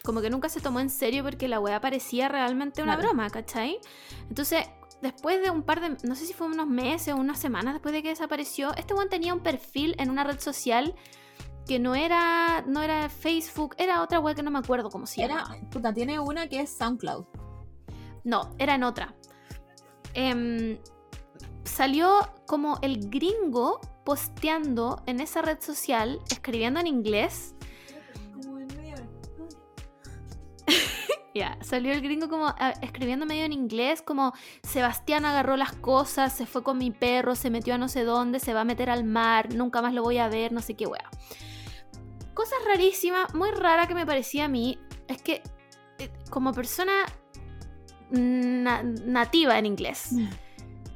como 0.04 0.22
que 0.22 0.30
nunca 0.30 0.48
se 0.50 0.62
tomó 0.62 0.80
en 0.80 0.90
serio 0.90 1.24
porque 1.24 1.48
la 1.48 1.60
weá 1.60 1.82
parecía 1.82 2.28
realmente 2.30 2.82
una 2.84 2.96
broma, 2.98 3.30
¿cachai? 3.30 3.80
Entonces, 4.30 4.66
después 5.02 5.42
de 5.42 5.50
un 5.50 5.64
par 5.64 5.82
de, 5.82 5.98
no 6.08 6.16
sé 6.16 6.26
si 6.26 6.34
fue 6.34 6.48
unos 6.48 6.68
meses 6.68 7.14
o 7.14 7.18
unas 7.18 7.40
semanas 7.40 7.74
después 7.74 7.94
de 7.94 8.02
que 8.04 8.10
desapareció, 8.10 8.74
este 8.76 8.94
weón 8.94 9.10
tenía 9.10 9.34
un 9.34 9.42
perfil 9.42 9.96
en 9.98 10.10
una 10.10 10.24
red 10.24 10.40
social 10.40 10.96
que 11.68 11.80
no 11.80 11.96
era, 11.96 12.64
no 12.68 12.82
era 12.82 13.10
Facebook, 13.10 13.76
era 13.78 14.02
otra 14.02 14.20
weá 14.22 14.34
que 14.36 14.44
no 14.44 14.52
me 14.52 14.60
acuerdo 14.60 14.90
cómo 14.90 15.06
se 15.06 15.24
Era, 15.24 15.44
llama. 15.44 15.70
puta, 15.70 15.94
tiene 15.94 16.20
una 16.20 16.48
que 16.48 16.62
es 16.62 16.78
SoundCloud. 16.78 17.26
No, 18.24 18.56
era 18.58 18.76
en 18.76 18.84
otra. 18.84 19.16
Em, 20.20 20.80
salió 21.64 22.28
como 22.48 22.80
el 22.82 23.08
gringo 23.08 23.80
posteando 24.04 25.04
en 25.06 25.20
esa 25.20 25.44
red 25.44 25.62
social, 25.62 26.20
escribiendo 26.32 26.80
en 26.80 26.88
inglés. 26.88 27.54
Ya, 31.36 31.56
salió 31.62 31.94
el 31.94 32.02
gringo 32.02 32.30
como 32.30 32.48
ah, 32.48 32.74
escribiendo 32.82 33.28
medio 33.28 33.46
en 33.46 33.54
inglés, 33.54 34.02
como 34.02 34.34
Sebastián 34.64 35.24
agarró 35.24 35.56
las 35.56 35.72
cosas, 35.72 36.34
se 36.34 36.48
fue 36.48 36.64
con 36.64 36.80
mi 36.80 36.90
perro, 36.90 37.36
se 37.36 37.52
metió 37.52 37.76
a 37.76 37.78
no 37.78 37.90
sé 37.90 38.04
dónde, 38.04 38.40
se 38.40 38.56
va 38.56 38.62
a 38.62 38.64
meter 38.64 38.90
al 38.90 39.04
mar, 39.04 39.54
nunca 39.54 39.84
más 39.84 39.94
lo 39.94 40.02
voy 40.02 40.18
a 40.18 40.30
ver, 40.30 40.52
no 40.52 40.62
sé 40.62 40.74
qué 40.74 40.88
wea. 40.88 41.12
Cosas 42.34 42.58
rarísimas, 42.66 43.36
muy 43.36 43.52
rara 43.52 43.86
que 43.86 43.94
me 43.94 44.08
parecía 44.08 44.46
a 44.46 44.48
mí, 44.48 44.80
es 45.08 45.22
que 45.22 45.44
eh, 46.00 46.10
como 46.32 46.54
persona 46.54 47.06
na- 48.12 48.84
nativa 48.84 49.58
en 49.58 49.66
inglés, 49.66 50.12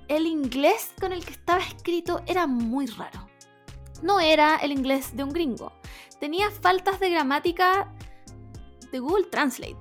el 0.08 0.26
inglés 0.28 0.94
con 1.00 1.12
el 1.14 1.24
que 1.26 1.32
estaba 1.32 1.60
escrito 1.62 2.22
era 2.26 2.48
muy 2.48 2.86
raro. 2.88 3.28
No 4.02 4.20
era 4.20 4.58
el 4.58 4.72
inglés 4.72 5.16
de 5.16 5.24
un 5.24 5.30
gringo. 5.32 5.74
Tenía 6.20 6.50
faltas 6.52 7.00
de 7.00 7.10
gramática 7.10 7.94
de 8.92 9.00
Google 9.00 9.26
Translate. 9.26 9.78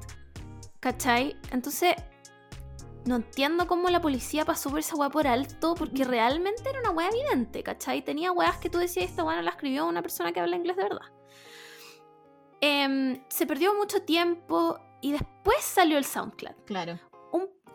¿Cachai? 0.78 1.36
Entonces, 1.50 1.94
no 3.06 3.16
entiendo 3.16 3.66
cómo 3.66 3.88
la 3.90 4.00
policía 4.00 4.44
pasó 4.44 4.70
por 4.70 4.78
esa 4.78 4.94
weá 4.96 5.08
por 5.10 5.26
alto, 5.26 5.74
porque 5.74 6.04
realmente 6.04 6.68
era 6.68 6.80
una 6.80 6.90
weá 6.90 7.08
evidente, 7.08 7.62
¿cachai? 7.62 8.02
Tenía 8.02 8.30
weas 8.32 8.58
que 8.58 8.70
tú 8.70 8.78
decías, 8.78 9.06
esta 9.10 9.24
weá 9.24 9.36
no 9.36 9.42
la 9.42 9.50
escribió 9.50 9.86
una 9.86 10.02
persona 10.02 10.32
que 10.32 10.40
habla 10.40 10.56
inglés 10.56 10.76
de 10.76 10.82
verdad. 10.82 11.06
Em, 12.60 13.22
se 13.28 13.46
perdió 13.46 13.74
mucho 13.74 14.02
tiempo 14.02 14.78
y 15.00 15.12
después 15.12 15.62
salió 15.62 15.96
el 15.98 16.04
SoundCloud. 16.04 16.56
Claro. 16.66 16.98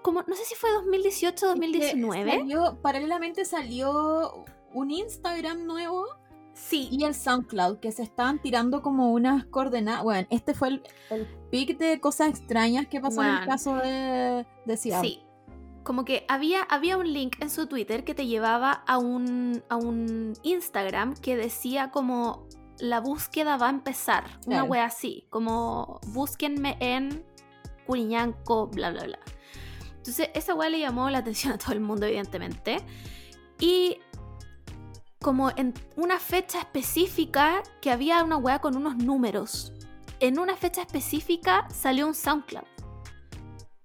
Como, 0.06 0.23
no 0.27 0.36
sé 0.36 0.45
si 0.45 0.53
fue 0.53 0.72
2018 0.72 1.48
2019. 1.48 2.32
Que 2.32 2.38
salió- 2.38 2.77
paralelamente 2.82 3.44
salió 3.44 4.45
un 4.72 4.91
Instagram 4.91 5.65
nuevo 5.65 6.06
Sí, 6.53 6.88
y 6.91 7.03
el 7.03 7.15
SoundCloud, 7.15 7.80
que 7.80 7.91
se 7.91 8.03
estaban 8.03 8.40
tirando 8.40 8.82
como 8.82 9.11
unas 9.11 9.45
coordenadas. 9.48 10.03
Bueno, 10.03 10.26
este 10.30 10.53
fue 10.53 10.68
el, 10.69 10.84
el 11.10 11.27
pic 11.52 11.77
de 11.77 11.99
cosas 11.99 12.30
extrañas 12.30 12.88
que 12.88 13.02
pasó 13.02 13.22
en 13.23 13.30
el 13.30 13.45
caso 13.45 13.76
de, 13.76 14.45
de 14.65 14.77
Seattle. 14.77 15.10
Sí. 15.10 15.22
Como 15.84 16.06
que 16.06 16.23
había, 16.30 16.61
había 16.61 16.98
un 16.98 17.11
link 17.11 17.36
en 17.41 17.49
su 17.49 17.68
Twitter 17.68 18.06
que 18.06 18.14
te 18.15 18.27
llevaba 18.27 18.72
a 18.72 18.98
un, 18.99 19.64
a 19.69 19.76
un 19.76 20.32
Instagram 20.44 21.15
que 21.15 21.36
decía 21.36 21.91
como 21.91 22.48
la 22.80 23.02
búsqueda 23.02 23.57
va 23.57 23.68
a 23.68 23.72
empezar. 23.72 24.23
Una 24.48 24.64
wea 24.64 24.86
así. 24.86 25.26
Como 25.32 25.99
búsquenme 26.07 26.77
en 26.80 27.26
Curiñanco, 27.86 28.68
bla, 28.68 28.91
bla, 28.91 29.03
bla. 29.03 29.19
Entonces 30.07 30.30
esa 30.36 30.53
wea 30.53 30.69
le 30.69 30.80
llamó 30.80 31.10
la 31.10 31.18
atención 31.18 31.53
a 31.53 31.57
todo 31.57 31.72
el 31.73 31.80
mundo, 31.80 32.06
evidentemente. 32.06 32.77
Y 33.60 33.98
como 35.19 35.49
en 35.56 35.73
una 35.95 36.19
fecha 36.19 36.60
específica 36.60 37.64
que 37.82 37.90
había 37.90 38.23
una 38.23 38.38
wea 38.38 38.60
con 38.60 38.77
unos 38.77 38.98
números. 38.98 39.72
En 40.19 40.38
una 40.38 40.56
fecha 40.56 40.82
específica 40.84 41.68
salió 41.73 42.06
un 42.06 42.14
SoundCloud. 42.14 42.65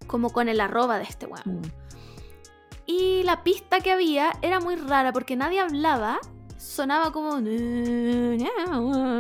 Como 0.07 0.31
con 0.31 0.49
el 0.51 0.61
arroba 0.61 0.99
de 0.99 1.05
este 1.05 1.25
weón. 1.27 1.61
Mm. 1.61 1.63
Y 2.85 3.23
la 3.23 3.43
pista 3.43 3.81
que 3.81 3.91
había 3.93 4.33
era 4.43 4.61
muy 4.61 4.77
rara 4.77 5.13
porque 5.13 5.37
nadie 5.37 5.61
hablaba. 5.61 6.19
Sonaba 6.59 7.11
como. 7.13 7.31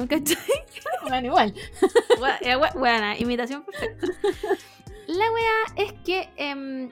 ¿Cachai? 0.09 0.36
Bueno, 1.09 1.27
igual. 1.28 1.55
Bue- 2.18 2.40
bue- 2.59 2.74
Buena, 2.78 3.16
imitación 3.18 3.64
perfecta. 3.64 4.06
La 5.16 5.32
wea 5.32 5.85
es 5.87 5.93
que 6.05 6.28
em, 6.37 6.91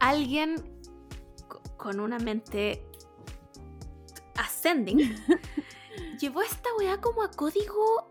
alguien 0.00 0.56
co- 1.48 1.60
con 1.76 2.00
una 2.00 2.18
mente 2.18 2.82
ascending 4.36 4.98
llevó 6.20 6.42
esta 6.42 6.68
wea 6.78 7.00
como 7.00 7.22
a 7.22 7.30
código. 7.30 8.10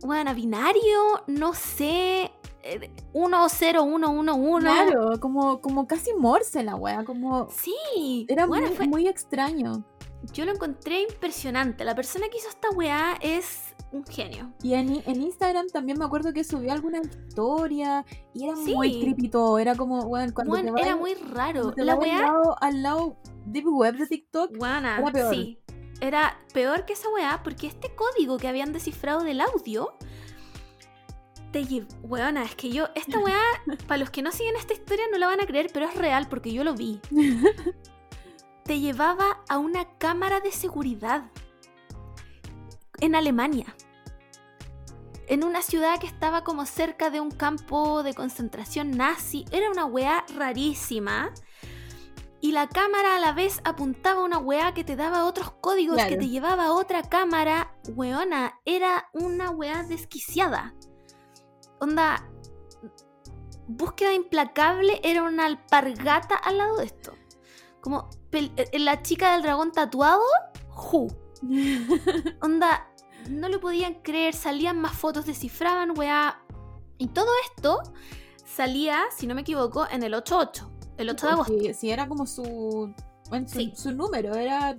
Bueno, 0.00 0.34
binario, 0.34 1.24
no 1.26 1.54
sé. 1.54 2.30
eh, 2.62 2.90
10111. 3.12 4.60
Claro, 4.60 5.20
como, 5.20 5.60
como 5.60 5.86
casi 5.86 6.14
morse 6.14 6.62
la 6.62 6.76
wea, 6.76 7.04
como... 7.04 7.48
Sí, 7.50 8.26
Era 8.28 8.46
bueno, 8.46 8.68
muy, 8.68 8.76
fue- 8.76 8.86
muy 8.86 9.08
extraño. 9.08 9.84
yo 10.32 10.44
lo 10.44 10.52
encontré 10.52 11.02
impresionante. 11.02 11.84
La 11.84 11.94
persona 11.96 12.28
que 12.30 12.38
hizo 12.38 12.48
esta 12.48 12.70
weá 12.70 13.18
es 13.20 13.67
un 13.92 14.04
genio. 14.04 14.52
Y 14.62 14.74
en, 14.74 15.02
en 15.06 15.22
Instagram 15.22 15.68
también 15.68 15.98
me 15.98 16.04
acuerdo 16.04 16.32
que 16.32 16.44
subió 16.44 16.72
alguna 16.72 17.00
historia 17.00 18.04
y 18.34 18.44
era 18.44 18.56
Sí. 18.56 18.74
muy 18.74 19.00
creepy 19.00 19.28
todo. 19.28 19.58
Era 19.58 19.74
como, 19.74 20.02
bueno, 20.06 20.32
cuando 20.34 20.50
Bueno, 20.52 20.74
te 20.74 20.82
era 20.82 20.92
vas- 20.92 21.00
muy 21.00 21.14
raro. 21.14 21.72
te 21.72 21.84
La 21.84 21.94
vas 21.94 22.04
al 22.04 22.10
weá, 22.10 22.22
lado, 22.22 22.56
al 22.60 22.82
lado 22.82 23.16
Deep 23.46 23.66
Web 23.66 23.96
de 23.96 24.06
TikTok, 24.06 24.56
Guana, 24.56 24.98
Era 24.98 25.10
peor. 25.12 25.34
sí. 25.34 25.58
Era 26.00 26.38
peor 26.52 26.84
que 26.84 26.92
esa 26.92 27.08
weá 27.10 27.40
porque 27.42 27.66
este 27.66 27.94
código 27.94 28.36
que 28.36 28.46
habían 28.48 28.72
descifrado 28.72 29.24
del 29.24 29.40
audio 29.40 29.94
te. 31.50 31.66
Weona, 32.02 32.44
es 32.44 32.54
que 32.54 32.70
yo, 32.70 32.88
esta 32.94 33.18
weá, 33.20 33.40
para 33.86 33.98
los 33.98 34.10
que 34.10 34.22
no 34.22 34.30
siguen 34.32 34.54
esta 34.56 34.74
historia 34.74 35.04
no 35.10 35.18
la 35.18 35.26
van 35.28 35.40
a 35.40 35.46
creer, 35.46 35.70
pero 35.72 35.86
es 35.86 35.94
real 35.94 36.28
porque 36.28 36.52
yo 36.52 36.62
lo 36.62 36.74
vi. 36.74 37.00
te 38.64 38.80
llevaba 38.80 39.40
a 39.48 39.58
una 39.58 39.96
cámara 39.96 40.40
de 40.40 40.52
seguridad 40.52 41.24
en 43.00 43.14
Alemania. 43.14 43.74
En 45.26 45.44
una 45.44 45.62
ciudad 45.62 45.98
que 46.00 46.06
estaba 46.06 46.42
como 46.42 46.64
cerca 46.64 47.10
de 47.10 47.20
un 47.20 47.30
campo 47.30 48.02
de 48.02 48.14
concentración 48.14 48.92
nazi. 48.92 49.44
Era 49.50 49.70
una 49.70 49.84
weá 49.84 50.24
rarísima. 50.34 51.32
y 52.40 52.52
la 52.52 52.68
cámara 52.68 53.16
a 53.16 53.18
la 53.18 53.32
vez 53.32 53.60
apuntaba 53.64 54.20
a 54.20 54.24
una 54.24 54.38
weá 54.38 54.72
que 54.72 54.84
te 54.84 54.94
daba 54.94 55.24
otros 55.24 55.50
códigos, 55.60 56.00
que 56.04 56.16
te 56.16 56.28
llevaba 56.28 56.66
a 56.66 56.72
otra 56.72 57.02
cámara. 57.02 57.74
Weona, 57.88 58.60
era 58.64 59.08
una 59.12 59.50
weá 59.50 59.82
desquiciada. 59.82 60.74
Onda, 61.80 62.28
búsqueda 63.68 64.14
implacable 64.14 65.00
era 65.04 65.22
una 65.22 65.46
alpargata 65.46 66.34
al 66.36 66.58
lado 66.58 66.78
de 66.78 66.86
esto. 66.86 67.14
Como 67.80 68.08
eh, 68.32 68.78
la 68.78 69.02
chica 69.02 69.32
del 69.32 69.42
dragón 69.42 69.72
tatuado, 69.72 70.24
ju. 70.68 71.08
Onda, 72.42 72.87
no 73.28 73.48
lo 73.48 73.60
podían 73.60 73.94
creer, 74.02 74.34
salían 74.34 74.80
más 74.80 74.92
fotos, 74.96 75.26
descifraban, 75.26 75.96
weá. 75.98 76.40
Y 76.98 77.08
todo 77.08 77.30
esto 77.48 77.80
salía, 78.44 79.04
si 79.16 79.26
no 79.26 79.34
me 79.34 79.42
equivoco, 79.42 79.86
en 79.90 80.02
el 80.02 80.14
8-8, 80.14 80.68
el 80.96 81.10
8 81.10 81.26
de 81.26 81.32
agosto. 81.32 81.54
Sí, 81.60 81.74
sí, 81.74 81.90
era 81.90 82.08
como 82.08 82.26
su, 82.26 82.92
bueno, 83.30 83.48
su, 83.48 83.54
Sí. 83.58 83.72
su 83.76 83.92
número, 83.92 84.34
era... 84.34 84.76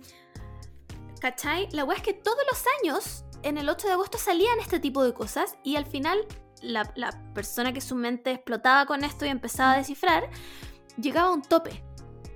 ¿Cachai? 1.22 1.68
La 1.72 1.84
weá 1.84 1.98
es 1.98 2.04
que 2.04 2.14
todos 2.14 2.38
los 2.50 2.64
años, 2.82 3.26
en 3.44 3.58
el 3.58 3.70
8 3.70 3.88
de 3.88 3.94
agosto, 3.94 4.18
salían 4.18 4.60
este 4.60 4.80
tipo 4.80 5.04
de 5.04 5.14
cosas 5.14 5.58
y 5.64 5.76
al 5.76 5.86
final 5.86 6.18
la, 6.62 6.92
la 6.96 7.12
persona 7.34 7.74
que 7.74 7.82
su 7.82 7.96
mente 7.96 8.32
explotaba 8.32 8.86
con 8.86 9.04
esto 9.04 9.26
y 9.26 9.30
empezaba 9.30 9.74
a 9.74 9.78
descifrar, 9.78 10.30
llegaba 10.98 11.30
a 11.30 11.32
un 11.32 11.42
tope. 11.42 11.84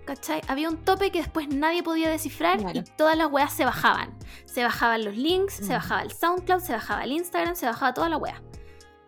¿Cachai? 0.06 0.42
Había 0.48 0.70
un 0.70 0.78
tope 0.84 1.12
que 1.12 1.20
después 1.20 1.48
nadie 1.48 1.82
podía 1.82 2.10
descifrar 2.10 2.60
Claro. 2.60 2.80
y 2.80 2.84
todas 2.98 3.18
las 3.18 3.32
weas 3.32 3.54
se 3.54 3.64
bajaban. 3.66 4.18
Se 4.46 4.64
bajaban 4.64 5.06
los 5.06 5.16
links, 5.16 5.54
se 5.56 5.64
Mm. 5.66 5.70
bajaba 5.70 6.02
el 6.02 6.12
SoundCloud, 6.12 6.60
se 6.62 6.74
bajaba 6.74 7.04
el 7.04 7.12
Instagram, 7.14 7.56
se 7.56 7.66
bajaba 7.66 7.94
toda 7.94 8.10
la 8.10 8.18
wea. 8.18 8.42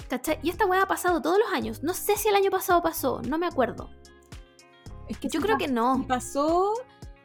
¿Cachai? 0.09 0.39
Y 0.43 0.49
esta 0.49 0.65
wea 0.65 0.83
ha 0.83 0.87
pasado 0.87 1.21
todos 1.21 1.37
los 1.37 1.51
años. 1.51 1.83
No 1.83 1.93
sé 1.93 2.15
si 2.15 2.29
el 2.29 2.35
año 2.35 2.49
pasado 2.51 2.81
pasó, 2.81 3.21
no 3.27 3.37
me 3.37 3.47
acuerdo. 3.47 3.89
Es 5.09 5.17
que 5.17 5.27
Yo 5.27 5.39
si 5.39 5.45
creo 5.45 5.57
que 5.57 5.67
no. 5.67 6.05
pasó, 6.07 6.73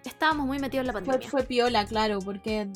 Estábamos 0.03 0.47
muy 0.47 0.59
metidos 0.59 0.81
en 0.83 0.87
la 0.87 0.93
fue, 0.95 1.03
pandemia. 1.03 1.29
fue 1.31 1.43
piola, 1.43 1.85
claro, 1.85 2.21
porque... 2.21 2.71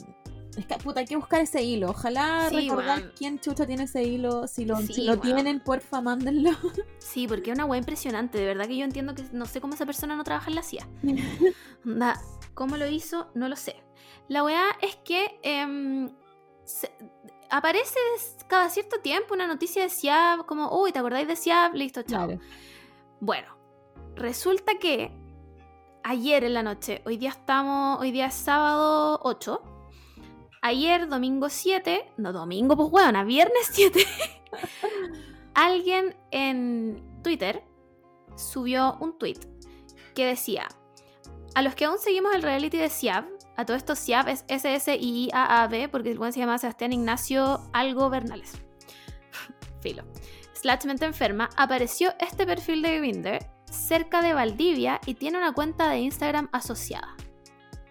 Es 0.56 0.66
que, 0.66 0.74
puta, 0.76 1.00
hay 1.00 1.06
que 1.06 1.16
buscar 1.16 1.40
ese 1.40 1.62
hilo. 1.62 1.90
Ojalá 1.90 2.48
Sí, 2.48 2.68
recordar 2.68 3.12
quién 3.14 3.38
chucha 3.40 3.66
tiene 3.66 3.84
ese 3.84 4.02
hilo. 4.04 4.46
Si 4.46 4.64
lo, 4.64 4.76
Sí, 4.78 4.92
si 4.94 5.02
lo 5.04 5.18
tienen, 5.18 5.60
porfa, 5.60 6.00
mándenlo. 6.00 6.50
Sí, 6.98 7.26
porque 7.28 7.50
es 7.50 7.56
una 7.56 7.64
weá 7.66 7.78
impresionante. 7.78 8.38
De 8.38 8.46
verdad 8.46 8.66
que 8.66 8.76
yo 8.76 8.84
entiendo 8.84 9.14
que 9.14 9.24
no 9.32 9.46
sé 9.46 9.60
cómo 9.60 9.74
esa 9.74 9.86
persona 9.86 10.16
no 10.16 10.24
trabaja 10.24 10.48
en 10.50 10.56
la 10.56 10.62
CIA. 10.62 10.88
Onda, 11.86 12.20
¿Cómo 12.54 12.76
lo 12.76 12.86
hizo? 12.86 13.28
No 13.34 13.48
lo 13.48 13.56
sé. 13.56 13.82
La 14.28 14.42
weá 14.44 14.64
es 14.80 14.96
que 15.04 15.38
em, 15.42 16.08
se- 16.64 16.92
aparece 17.50 17.98
cada 18.46 18.68
cierto 18.70 19.00
tiempo 19.00 19.34
una 19.34 19.46
noticia 19.46 19.82
de 19.82 19.88
Siab, 19.90 20.46
como, 20.46 20.80
uy, 20.80 20.92
¿te 20.92 20.98
acordáis 21.00 21.26
de 21.28 21.36
Siab? 21.36 21.74
Listo, 21.74 22.02
chao. 22.02 22.26
Claro. 22.26 22.40
Bueno, 23.20 23.56
resulta 24.14 24.74
que 24.78 25.10
ayer 26.04 26.44
en 26.44 26.54
la 26.54 26.62
noche, 26.62 27.02
hoy 27.06 27.16
día 27.16 27.30
estamos, 27.30 28.00
hoy 28.00 28.12
día 28.12 28.26
es 28.26 28.34
sábado 28.34 29.20
8. 29.24 29.60
Ayer, 30.66 31.08
domingo 31.10 31.50
7, 31.50 32.12
no 32.16 32.32
domingo, 32.32 32.74
pues 32.74 32.88
weón, 32.90 33.26
viernes 33.26 33.68
7, 33.70 34.02
alguien 35.52 36.16
en 36.30 37.04
Twitter 37.22 37.62
subió 38.34 38.96
un 38.98 39.18
tweet 39.18 39.40
que 40.14 40.24
decía: 40.24 40.66
A 41.54 41.60
los 41.60 41.74
que 41.74 41.84
aún 41.84 41.98
seguimos 41.98 42.34
el 42.34 42.40
reality 42.40 42.78
de 42.78 42.88
Siab, 42.88 43.26
a 43.58 43.66
todo 43.66 43.76
esto 43.76 43.94
Siab 43.94 44.26
es 44.30 44.46
S-S-I-A-A-B, 44.48 45.90
porque 45.90 46.10
el 46.10 46.18
buen 46.18 46.32
se 46.32 46.40
llama 46.40 46.56
Sebastián 46.56 46.94
Ignacio 46.94 47.60
Algo 47.74 48.08
Bernales. 48.08 48.52
Filo. 49.82 50.04
Slash 50.54 50.86
mente 50.86 51.04
enferma, 51.04 51.50
apareció 51.58 52.14
este 52.20 52.46
perfil 52.46 52.80
de 52.80 53.00
Grindr 53.00 53.38
cerca 53.70 54.22
de 54.22 54.32
Valdivia 54.32 54.98
y 55.04 55.12
tiene 55.12 55.36
una 55.36 55.52
cuenta 55.52 55.90
de 55.90 55.98
Instagram 55.98 56.48
asociada. 56.52 57.14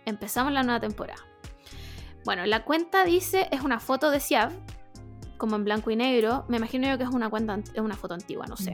Empezamos 0.06 0.52
la 0.52 0.64
nueva 0.64 0.80
temporada. 0.80 1.24
Bueno, 2.26 2.46
la 2.46 2.64
cuenta 2.64 3.04
dice, 3.04 3.48
es 3.52 3.62
una 3.62 3.80
foto 3.80 4.10
de 4.10 4.20
Siab, 4.20 4.52
como 5.38 5.56
en 5.56 5.66
blanco 5.66 5.92
y 5.92 5.96
negro. 5.96 6.46
Me 6.48 6.58
imagino 6.58 6.88
yo 6.88 6.98
que 6.98 7.04
es 7.04 7.10
una 7.10 7.30
cuenta, 7.30 7.60
es 7.74 7.80
una 7.80 7.96
foto 7.96 8.14
antigua, 8.14 8.46
no 8.48 8.56
sé. 8.56 8.72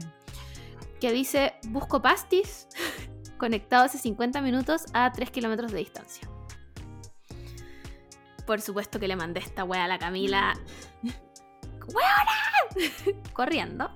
Que 1.00 1.10
dice, 1.12 1.54
busco 1.68 2.00
pastis, 2.00 2.68
conectado 3.38 3.84
hace 3.84 3.98
50 3.98 4.40
minutos 4.42 4.84
a 4.92 5.10
3 5.12 5.30
kilómetros 5.30 5.72
de 5.72 5.78
distancia. 5.78 6.28
Por 8.46 8.60
supuesto 8.60 9.00
que 9.00 9.08
le 9.08 9.16
mandé 9.16 9.40
esta 9.40 9.64
wea 9.64 9.84
a 9.84 9.88
la 9.88 9.98
Camila. 9.98 10.54
¡Weona! 11.92 13.22
Corriendo. 13.32 13.90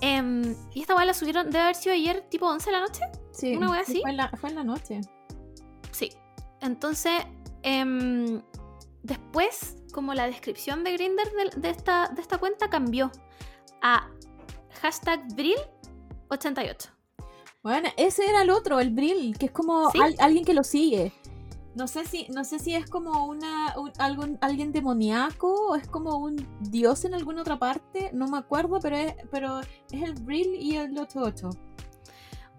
Em, 0.00 0.54
y 0.74 0.80
esta 0.80 0.96
wea 0.96 1.04
la 1.04 1.14
subieron, 1.14 1.46
debe 1.46 1.60
haber 1.60 1.74
sido 1.76 1.94
ayer 1.94 2.22
tipo 2.28 2.46
11 2.46 2.66
de 2.66 2.72
la 2.72 2.80
noche. 2.80 3.02
Sí, 3.30 3.56
Una 3.56 3.70
wea 3.70 3.84
sí, 3.84 3.92
así. 3.92 4.00
Fue 4.02 4.10
en 4.10 4.16
la, 4.16 4.28
fue 4.28 4.50
en 4.50 4.56
la 4.56 4.64
noche. 4.64 5.00
Sí. 5.90 6.10
Entonces, 6.60 7.24
em, 7.62 8.42
después, 9.02 9.76
como 9.92 10.14
la 10.14 10.26
descripción 10.26 10.84
de 10.84 10.92
Grinder 10.92 11.28
de, 11.32 11.60
de 11.60 11.70
esta, 11.70 12.08
de 12.08 12.20
esta 12.22 12.38
cuenta 12.38 12.70
cambió 12.70 13.10
a 13.82 14.08
hashtag 14.80 15.26
Brill88. 15.36 16.88
Bueno, 17.62 17.88
ese 17.96 18.26
era 18.28 18.42
el 18.42 18.50
otro, 18.50 18.80
el 18.80 18.90
Brill, 18.90 19.36
que 19.38 19.46
es 19.46 19.52
como 19.52 19.90
¿Sí? 19.90 19.98
al- 20.02 20.16
alguien 20.18 20.44
que 20.44 20.54
lo 20.54 20.64
sigue. 20.64 21.12
No 21.74 21.86
sé 21.86 22.04
si, 22.04 22.26
no 22.28 22.44
sé 22.44 22.58
si 22.58 22.74
es 22.74 22.88
como 22.90 23.24
una 23.26 23.74
un- 23.78 23.92
algún- 23.98 24.36
alguien 24.42 24.72
demoníaco 24.72 25.68
o 25.70 25.74
es 25.76 25.86
como 25.88 26.18
un 26.18 26.36
dios 26.60 27.04
en 27.06 27.14
alguna 27.14 27.40
otra 27.42 27.58
parte, 27.58 28.10
no 28.12 28.26
me 28.28 28.36
acuerdo, 28.36 28.78
pero 28.80 28.96
es, 28.96 29.14
pero 29.30 29.60
es 29.60 30.02
el 30.02 30.12
Brill 30.14 30.54
y 30.56 30.76
el 30.76 30.98
88. 30.98 31.50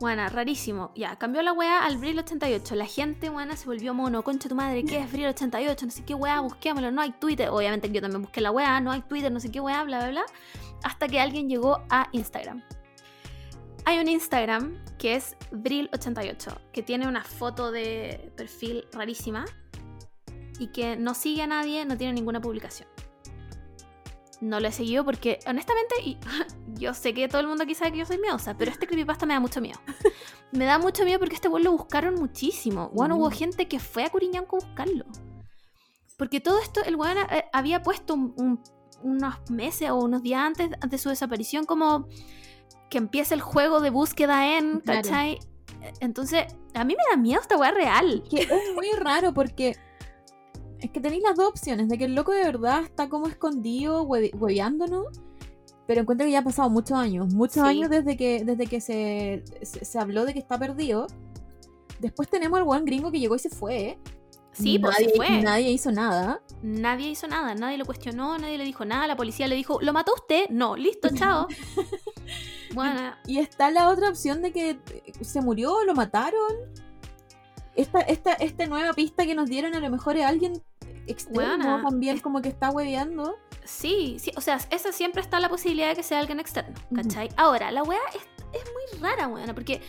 Bueno, 0.03 0.27
rarísimo. 0.27 0.91
Ya, 0.95 1.15
cambió 1.15 1.41
la 1.43 1.53
weá 1.53 1.85
al 1.85 1.97
Brill88. 1.97 2.75
La 2.75 2.85
gente, 2.85 3.29
buena, 3.29 3.55
se 3.55 3.67
volvió 3.67 3.93
mono. 3.93 4.21
Concha 4.21 4.49
tu 4.49 4.55
madre, 4.55 4.83
¿qué 4.83 4.99
es 4.99 5.09
Brill88? 5.09 5.81
No 5.81 5.91
sé 5.91 6.03
qué 6.03 6.13
weá, 6.13 6.41
busquémoslo. 6.41 6.91
No 6.91 6.99
hay 6.99 7.13
Twitter. 7.13 7.47
Obviamente 7.47 7.89
yo 7.89 8.01
también 8.01 8.21
busqué 8.21 8.41
la 8.41 8.51
weá. 8.51 8.81
No 8.81 8.91
hay 8.91 9.01
Twitter, 9.03 9.31
no 9.31 9.39
sé 9.39 9.49
qué 9.49 9.61
weá, 9.61 9.81
bla, 9.85 9.99
bla, 9.99 10.09
bla. 10.09 10.25
Hasta 10.83 11.07
que 11.07 11.21
alguien 11.21 11.47
llegó 11.47 11.85
a 11.89 12.09
Instagram. 12.11 12.61
Hay 13.85 13.97
un 13.97 14.09
Instagram 14.09 14.77
que 14.97 15.15
es 15.15 15.37
Brill88, 15.53 16.53
que 16.73 16.83
tiene 16.83 17.07
una 17.07 17.23
foto 17.23 17.71
de 17.71 18.29
perfil 18.35 18.83
rarísima 18.91 19.45
y 20.59 20.67
que 20.67 20.97
no 20.97 21.13
sigue 21.13 21.43
a 21.43 21.47
nadie, 21.47 21.85
no 21.85 21.95
tiene 21.95 22.11
ninguna 22.11 22.41
publicación. 22.41 22.92
No 24.43 24.59
lo 24.59 24.67
he 24.67 24.71
seguido 24.73 25.05
porque, 25.05 25.39
honestamente, 25.47 25.95
y- 26.03 26.17
yo 26.75 26.93
sé 26.93 27.13
que 27.13 27.27
todo 27.29 27.39
el 27.39 27.47
mundo 27.47 27.63
aquí 27.63 27.75
sabe 27.75 27.93
que 27.93 27.99
yo 27.99 28.05
soy 28.05 28.17
miedosa, 28.17 28.57
pero 28.57 28.71
este 28.71 28.87
creepypasta 28.87 29.25
me 29.25 29.33
da 29.33 29.39
mucho 29.39 29.61
miedo. 29.61 29.79
Me 30.51 30.65
da 30.65 30.77
mucho 30.77 31.03
miedo 31.03 31.17
porque 31.17 31.33
este 31.33 31.47
weón 31.47 31.63
lo 31.63 31.71
buscaron 31.71 32.13
muchísimo. 32.13 32.91
Bueno, 32.93 33.15
hubo 33.15 33.29
Mm. 33.29 33.33
gente 33.33 33.67
que 33.67 33.79
fue 33.79 34.03
a 34.03 34.09
Curiñanco 34.11 34.57
a 34.57 34.59
buscarlo. 34.65 35.05
Porque 36.17 36.39
todo 36.41 36.59
esto, 36.59 36.83
el 36.85 36.95
weón 36.95 37.17
eh, 37.31 37.45
había 37.51 37.81
puesto 37.81 38.13
un- 38.13 38.35
un- 38.37 38.63
unos 39.01 39.35
meses 39.49 39.89
o 39.89 39.95
unos 39.95 40.21
días 40.21 40.41
antes 40.41 40.69
de 40.87 40.97
su 40.99 41.09
desaparición 41.09 41.65
como 41.65 42.07
que 42.91 42.99
empiece 42.99 43.33
el 43.33 43.41
juego 43.41 43.79
de 43.79 43.89
búsqueda 43.89 44.57
en, 44.57 44.81
Claro. 44.81 45.01
¿cachai? 45.01 45.39
Entonces, 46.01 46.45
a 46.75 46.83
mí 46.83 46.95
me 46.95 47.03
da 47.09 47.17
miedo 47.17 47.41
esta 47.41 47.57
weá 47.57 47.71
real. 47.71 48.23
Que 48.29 48.41
es 48.43 48.49
muy 48.75 48.91
raro 48.99 49.33
porque 49.33 49.75
es 50.83 50.91
que 50.91 50.99
tenéis 50.99 51.23
las 51.23 51.35
dos 51.35 51.47
opciones, 51.49 51.87
de 51.89 51.97
que 51.97 52.05
el 52.05 52.15
loco 52.15 52.31
de 52.31 52.43
verdad 52.43 52.83
está 52.83 53.09
como 53.09 53.27
escondido, 53.27 54.03
hue- 54.05 54.31
hueveándonos, 54.37 55.05
pero 55.87 56.01
encuentro 56.01 56.25
que 56.25 56.31
ya 56.31 56.39
han 56.39 56.43
pasado 56.43 56.69
muchos 56.69 56.97
años, 56.97 57.33
muchos 57.33 57.55
Sí. 57.55 57.59
años 57.61 57.89
desde 57.89 58.15
que, 58.17 58.43
desde 58.45 58.67
que 58.67 58.79
se, 58.81 59.43
se, 59.61 59.83
se 59.85 59.99
habló 59.99 60.25
de 60.25 60.33
que 60.33 60.39
está 60.39 60.57
perdido. 60.59 61.07
Después 61.99 62.29
tenemos 62.29 62.57
al 62.59 62.65
buen 62.65 62.85
gringo 62.85 63.11
que 63.11 63.19
llegó 63.19 63.35
y 63.35 63.39
se 63.39 63.49
fue. 63.49 63.97
Sí, 64.51 64.77
pues 64.77 64.95
se 64.97 65.09
fue. 65.15 65.41
Nadie 65.41 65.71
hizo 65.71 65.91
nada. 65.91 66.41
Nadie 66.61 67.09
hizo 67.09 67.27
nada, 67.27 67.55
nadie 67.55 67.77
lo 67.77 67.85
cuestionó, 67.85 68.37
nadie 68.37 68.57
le 68.59 68.65
dijo 68.65 68.85
nada. 68.85 69.07
La 69.07 69.15
policía 69.17 69.47
le 69.47 69.55
dijo, 69.55 69.79
¿lo 69.81 69.93
mató 69.93 70.13
usted? 70.15 70.47
No, 70.49 70.75
listo, 70.75 71.09
chao. 71.15 71.47
bueno, 72.75 73.13
Y 73.25 73.39
está 73.39 73.71
la 73.71 73.89
otra 73.89 74.09
opción 74.09 74.41
de 74.41 74.51
que 74.51 74.79
se 75.21 75.41
murió, 75.41 75.83
lo 75.85 75.93
mataron. 75.95 76.51
Esta, 77.75 78.01
esta, 78.01 78.33
esta 78.33 78.67
nueva 78.67 78.93
pista 78.93 79.25
que 79.25 79.33
nos 79.33 79.49
dieron 79.49 79.73
a 79.73 79.79
lo 79.79 79.89
mejor 79.89 80.15
es 80.17 80.25
alguien 80.25 80.61
externo 81.07 81.81
también 81.81 82.19
como 82.19 82.41
que 82.41 82.49
está 82.49 82.69
hueveando. 82.69 83.37
sí, 83.63 84.17
sí, 84.19 84.31
o 84.35 84.41
sea, 84.41 84.59
esa 84.69 84.91
siempre 84.91 85.21
está 85.21 85.39
la 85.39 85.49
posibilidad 85.49 85.89
de 85.89 85.95
que 85.95 86.03
sea 86.03 86.19
alguien 86.19 86.39
externo. 86.39 86.73
¿cachai? 86.95 87.29
Ahora, 87.37 87.71
la 87.71 87.83
weá 87.83 87.99
es, 88.13 88.21
es 88.53 88.63
muy 88.71 89.01
rara, 89.01 89.27
weona, 89.27 89.53
porque 89.53 89.81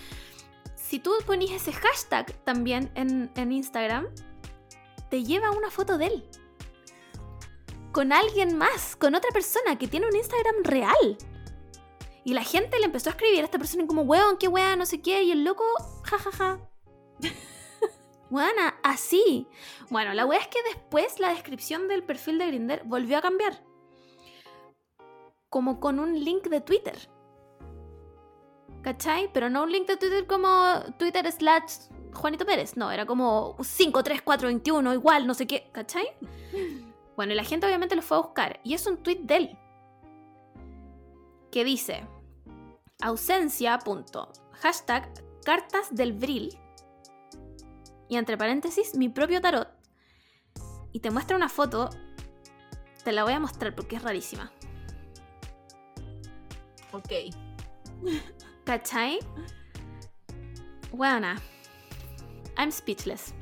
si 0.75 0.99
tú 0.99 1.13
ponís 1.27 1.51
ese 1.53 1.73
hashtag 1.73 2.33
también 2.45 2.91
en, 2.95 3.31
en 3.37 3.53
Instagram, 3.53 4.07
te 5.11 5.25
lleva 5.25 5.51
una 5.51 5.71
foto 5.71 5.99
de 5.99 6.07
él. 6.07 6.25
Con 7.93 8.13
alguien 8.13 8.57
más, 8.57 8.97
con 8.97 9.15
otra 9.15 9.31
persona 9.31 9.79
que 9.79 9.87
tiene 9.87 10.07
un 10.07 10.17
Instagram 10.17 10.57
real. 10.65 11.19
Y 12.25 12.33
la 12.35 12.43
gente 12.43 12.79
le 12.79 12.87
empezó 12.87 13.11
a 13.11 13.13
escribir 13.13 13.41
a 13.41 13.45
esta 13.45 13.59
persona 13.59 13.87
como, 13.87 14.03
weón, 14.03 14.39
qué 14.39 14.49
weá, 14.49 14.77
no 14.77 14.87
sé 14.87 15.01
qué, 15.01 15.23
y 15.23 15.31
el 15.33 15.45
loco, 15.45 15.65
jajaja. 16.03 16.59
Weona, 18.31 18.75
así. 18.83 19.47
Bueno, 19.91 20.15
la 20.15 20.27
weá 20.27 20.41
es 20.41 20.49
que 20.49 20.63
después 20.75 21.21
la 21.21 21.31
descripción 21.31 21.89
del 21.89 22.03
perfil 22.03 22.39
de 22.39 22.47
Grinder 22.47 22.83
volvió 22.85 23.19
a 23.19 23.23
cambiar. 23.23 23.63
Como 25.49 25.79
con 25.81 26.01
un 26.01 26.25
link 26.25 26.49
de 26.49 26.61
Twitter. 26.61 26.97
¿Cachai? 28.83 29.31
Pero 29.33 29.49
no 29.49 29.63
un 29.63 29.73
link 29.73 29.87
de 29.87 29.97
Twitter 29.97 30.27
como 30.27 30.49
Twitter 30.99 31.31
slash 31.31 31.89
Juanito 32.13 32.45
Pérez. 32.45 32.77
No, 32.77 32.91
era 32.91 33.07
como 33.07 33.57
5, 33.63 34.03
3, 34.03 34.23
4, 34.23 34.49
21, 34.49 34.95
igual, 34.95 35.27
no 35.27 35.35
sé 35.35 35.47
qué, 35.47 35.71
¿cachai? 35.73 36.07
Bueno, 37.17 37.33
y 37.33 37.37
la 37.37 37.45
gente 37.45 37.65
obviamente 37.65 37.95
lo 37.95 38.03
fue 38.03 38.17
a 38.17 38.23
buscar. 38.23 38.59
Y 38.65 38.75
es 38.75 38.89
un 38.89 38.97
tweet 38.97 39.21
de 39.23 39.37
él. 39.37 39.59
Que 41.53 41.63
dice: 41.63 42.09
Ausencia, 43.01 43.79
punto. 43.79 44.33
Hashtag 44.51 45.13
cartas 45.45 45.95
del 45.95 46.13
Vril. 46.13 46.59
Y 48.09 48.17
entre 48.17 48.37
paréntesis, 48.37 48.95
mi 48.97 49.09
propio 49.09 49.41
tarot. 49.41 49.69
Y 50.93 51.01
te 51.01 51.11
muestra 51.11 51.37
una 51.37 51.49
foto. 51.49 51.91
Te 53.05 53.13
la 53.13 53.25
voy 53.25 53.33
a 53.33 53.41
mostrar 53.41 53.75
porque 53.75 53.97
es 53.97 54.03
rarísima. 54.03 54.53
Ok. 56.93 57.13
¿Cachai? 58.65 59.19
Buena. 60.93 61.41
I'm 62.57 62.71
speechless. 62.71 63.35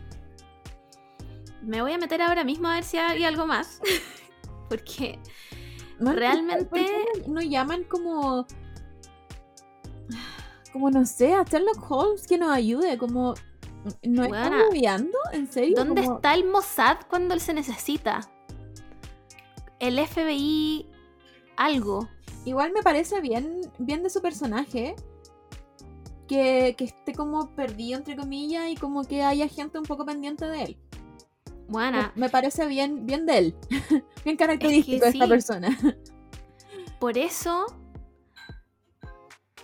Me 1.61 1.81
voy 1.83 1.93
a 1.93 1.99
meter 1.99 2.23
ahora 2.23 2.45
mismo 2.45 2.69
a 2.69 2.75
ver 2.75 2.85
si 2.85 2.97
hay 2.97 3.23
algo 3.25 3.47
más. 3.47 3.81
Porque 4.69 5.19
No, 6.01 6.13
Realmente- 6.13 6.65
¿por 6.65 6.79
qué 6.79 7.05
no, 7.27 7.35
no 7.35 7.41
llaman 7.43 7.85
como. 7.85 8.47
Como 10.73 10.91
no 10.91 11.05
sé, 11.05 11.35
a 11.35 11.45
Sherlock 11.45 11.89
Holmes 11.91 12.27
que 12.27 12.39
nos 12.39 12.51
ayude, 12.51 12.97
como. 12.99 13.35
¿No 14.03 14.25
están 14.25 14.59
moviendo? 14.59 15.19
¿En 15.33 15.51
serio? 15.51 15.77
¿dónde 15.77 16.03
está 16.03 16.35
el 16.35 16.45
Mossad 16.45 16.99
cuando 17.09 17.35
él 17.35 17.41
se 17.41 17.55
necesita? 17.55 18.21
El 19.79 19.99
FBI. 19.99 20.89
Algo. 21.57 22.09
Igual 22.45 22.73
me 22.73 22.83
parece 22.83 23.21
bien, 23.21 23.61
bien 23.79 24.03
de 24.03 24.11
su 24.11 24.23
personaje. 24.23 24.95
Que, 26.29 26.75
que 26.79 26.85
esté 26.85 27.15
como 27.15 27.55
perdido, 27.55 27.99
entre 27.99 28.17
comillas, 28.17 28.71
y 28.71 28.77
como 28.77 29.05
que 29.05 29.23
haya 29.23 29.49
gente 29.49 29.79
un 29.79 29.85
poco 29.85 30.07
pendiente 30.07 30.47
de 30.47 30.63
él. 30.63 30.79
Buena. 31.69 32.13
Me, 32.15 32.29
parece 32.29 32.67
bien, 32.67 33.07
bien 33.07 33.27
de 33.27 33.39
él. 33.39 33.57
bien 34.25 34.37
característico 34.37 35.05
de 35.05 35.11
esta 35.11 35.27
persona. 35.27 35.79
Por 37.01 37.19
eso. 37.19 37.67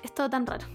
Es 0.02 0.12
todo 0.14 0.28
tan 0.28 0.46
raro. 0.46 0.66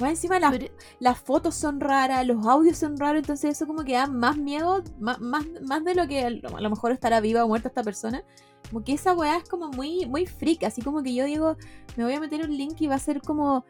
Más 0.00 0.10
encima 0.10 0.38
las, 0.38 0.52
Pero- 0.52 0.72
las 1.00 1.18
fotos 1.18 1.54
son 1.56 1.80
raras, 1.80 2.24
los 2.26 2.46
audios 2.46 2.76
son 2.78 2.96
raros, 2.96 3.18
entonces 3.20 3.50
eso 3.50 3.66
como 3.66 3.82
que 3.84 3.94
da 3.94 4.06
más 4.06 4.36
miedo, 4.36 4.82
más, 5.00 5.18
más, 5.20 5.44
más 5.66 5.82
de 5.84 5.94
lo 5.94 6.06
que 6.06 6.22
a 6.24 6.30
lo 6.30 6.70
mejor 6.70 6.92
estará 6.92 7.20
viva 7.20 7.44
o 7.44 7.48
muerta 7.48 7.68
esta 7.68 7.82
persona. 7.82 8.22
Como 8.70 8.84
que 8.84 8.92
esa 8.92 9.14
weá 9.14 9.36
es 9.38 9.48
como 9.48 9.68
muy, 9.70 10.06
muy 10.06 10.26
freak, 10.26 10.62
así 10.64 10.82
como 10.82 11.02
que 11.02 11.14
yo 11.14 11.24
digo, 11.24 11.56
me 11.96 12.04
voy 12.04 12.12
a 12.12 12.20
meter 12.20 12.42
un 12.44 12.56
link 12.56 12.80
y 12.80 12.86
va 12.86 12.94
a 12.96 12.98
ser 13.00 13.20
como 13.22 13.64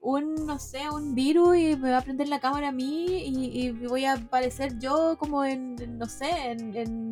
un, 0.00 0.34
no 0.46 0.58
sé, 0.58 0.88
un 0.88 1.14
virus 1.14 1.56
y 1.56 1.76
me 1.76 1.90
va 1.90 1.98
a 1.98 2.02
prender 2.02 2.28
la 2.28 2.38
cámara 2.40 2.68
a 2.68 2.72
mí 2.72 3.06
y, 3.24 3.66
y 3.66 3.70
voy 3.86 4.04
a 4.04 4.14
aparecer 4.14 4.78
yo 4.78 5.16
como 5.18 5.44
en, 5.44 5.76
en, 5.82 5.98
no 5.98 6.06
sé, 6.06 6.30
en, 6.52 6.76
en, 6.76 7.10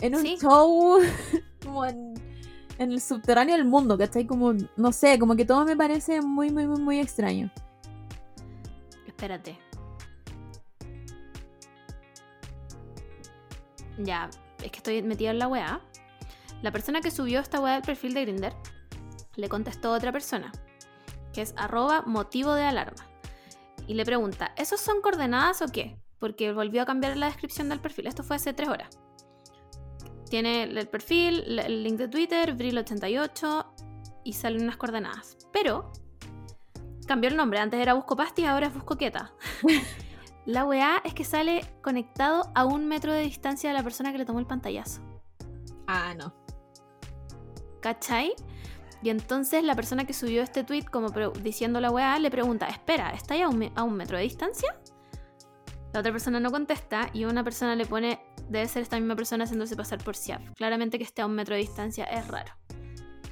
en 0.00 0.14
un 0.14 0.20
Sí. 0.22 0.36
show, 0.40 0.98
como 1.64 1.86
en, 1.86 2.12
en 2.78 2.92
el 2.92 3.00
subterráneo 3.00 3.56
del 3.56 3.64
mundo, 3.64 3.96
¿cachai? 3.96 4.26
Como, 4.26 4.52
no 4.76 4.92
sé, 4.92 5.18
como 5.18 5.34
que 5.36 5.44
todo 5.46 5.64
me 5.64 5.76
parece 5.76 6.20
muy, 6.20 6.50
muy, 6.50 6.66
muy, 6.66 6.80
muy 6.80 7.00
extraño. 7.00 7.50
Espérate. 9.22 9.56
Ya, 13.98 14.28
es 14.60 14.70
que 14.72 14.78
estoy 14.78 15.00
metida 15.02 15.30
en 15.30 15.38
la 15.38 15.46
weá. 15.46 15.80
La 16.60 16.72
persona 16.72 17.00
que 17.00 17.12
subió 17.12 17.38
esta 17.38 17.60
weá 17.60 17.74
del 17.74 17.82
perfil 17.82 18.14
de 18.14 18.22
Grinder 18.22 18.52
le 19.36 19.48
contestó 19.48 19.92
a 19.94 19.96
otra 19.96 20.10
persona, 20.10 20.50
que 21.32 21.42
es 21.42 21.54
arroba 21.56 22.02
motivo 22.02 22.54
de 22.54 22.64
alarma. 22.64 23.06
Y 23.86 23.94
le 23.94 24.04
pregunta, 24.04 24.52
¿esos 24.56 24.80
son 24.80 25.00
coordenadas 25.00 25.62
o 25.62 25.66
qué? 25.66 25.96
Porque 26.18 26.52
volvió 26.52 26.82
a 26.82 26.86
cambiar 26.86 27.16
la 27.16 27.26
descripción 27.26 27.68
del 27.68 27.78
perfil. 27.78 28.08
Esto 28.08 28.24
fue 28.24 28.34
hace 28.34 28.52
tres 28.52 28.68
horas. 28.70 28.98
Tiene 30.30 30.64
el 30.64 30.88
perfil, 30.88 31.60
el- 31.60 31.84
link 31.84 31.96
de 31.96 32.08
Twitter, 32.08 32.56
Vril88 32.56 33.66
y 34.24 34.32
salen 34.32 34.62
unas 34.64 34.78
coordenadas. 34.78 35.36
Pero 35.52 35.92
cambió 37.12 37.28
el 37.28 37.36
nombre. 37.36 37.58
Antes 37.58 37.78
era 37.78 37.92
Busco 37.92 38.16
Pastis, 38.16 38.46
ahora 38.46 38.68
es 38.68 38.74
Busco 38.74 38.96
Quieta. 38.96 39.32
La 40.46 40.64
weá 40.64 41.02
es 41.04 41.12
que 41.14 41.24
sale 41.24 41.60
conectado 41.82 42.50
a 42.54 42.64
un 42.64 42.86
metro 42.88 43.12
de 43.12 43.20
distancia 43.20 43.70
de 43.70 43.76
la 43.76 43.82
persona 43.82 44.12
que 44.12 44.18
le 44.18 44.24
tomó 44.24 44.40
el 44.40 44.46
pantallazo. 44.46 45.00
Ah, 45.86 46.14
no. 46.16 46.34
¿Cachai? 47.80 48.32
Y 49.02 49.10
entonces 49.10 49.62
la 49.62 49.74
persona 49.74 50.04
que 50.06 50.12
subió 50.14 50.42
este 50.42 50.64
tweet 50.64 50.84
como 50.84 51.08
diciendo 51.42 51.80
la 51.80 51.90
weá 51.90 52.18
le 52.18 52.30
pregunta, 52.30 52.66
espera, 52.68 53.10
¿está 53.10 53.34
ahí 53.34 53.42
a 53.42 53.48
un, 53.48 53.58
me- 53.58 53.72
a 53.74 53.82
un 53.82 53.94
metro 53.94 54.16
de 54.16 54.22
distancia? 54.22 54.74
La 55.92 56.00
otra 56.00 56.12
persona 56.12 56.40
no 56.40 56.50
contesta 56.50 57.10
y 57.12 57.24
una 57.24 57.44
persona 57.44 57.76
le 57.76 57.84
pone, 57.84 58.20
debe 58.48 58.66
ser 58.68 58.82
esta 58.82 58.98
misma 58.98 59.14
persona 59.16 59.44
haciéndose 59.44 59.76
pasar 59.76 60.02
por 60.02 60.16
Siaf. 60.16 60.42
Claramente 60.56 60.96
que 60.98 61.04
esté 61.04 61.20
a 61.22 61.26
un 61.26 61.34
metro 61.34 61.54
de 61.54 61.60
distancia 61.60 62.04
es 62.04 62.26
raro. 62.28 62.52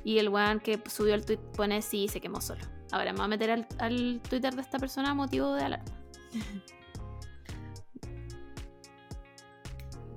Y 0.05 0.19
el 0.19 0.29
weón 0.29 0.61
que 0.61 0.81
subió 0.87 1.15
el 1.15 1.25
tweet 1.25 1.39
pone, 1.57 1.81
sí, 1.83 2.07
se 2.09 2.21
quemó 2.21 2.41
solo. 2.41 2.61
Ahora 2.93 3.13
me 3.13 3.19
voy 3.19 3.25
a 3.27 3.29
meter 3.29 3.51
al, 3.51 3.67
al 3.79 4.21
Twitter 4.29 4.55
de 4.55 4.63
esta 4.63 4.79
persona 4.79 5.11
a 5.11 5.15
motivo 5.15 5.53
de 5.55 5.65
alarma. 5.65 5.85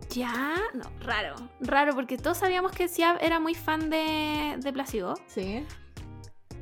Ya, 0.09 0.55
no, 0.75 0.83
raro, 0.99 1.35
raro, 1.59 1.95
porque 1.95 2.17
todos 2.17 2.37
sabíamos 2.37 2.71
que 2.71 2.87
Siab 2.87 3.17
era 3.19 3.39
muy 3.39 3.55
fan 3.55 3.89
de, 3.89 4.57
de 4.59 4.71
Placebo 4.71 5.15
Sí. 5.25 5.65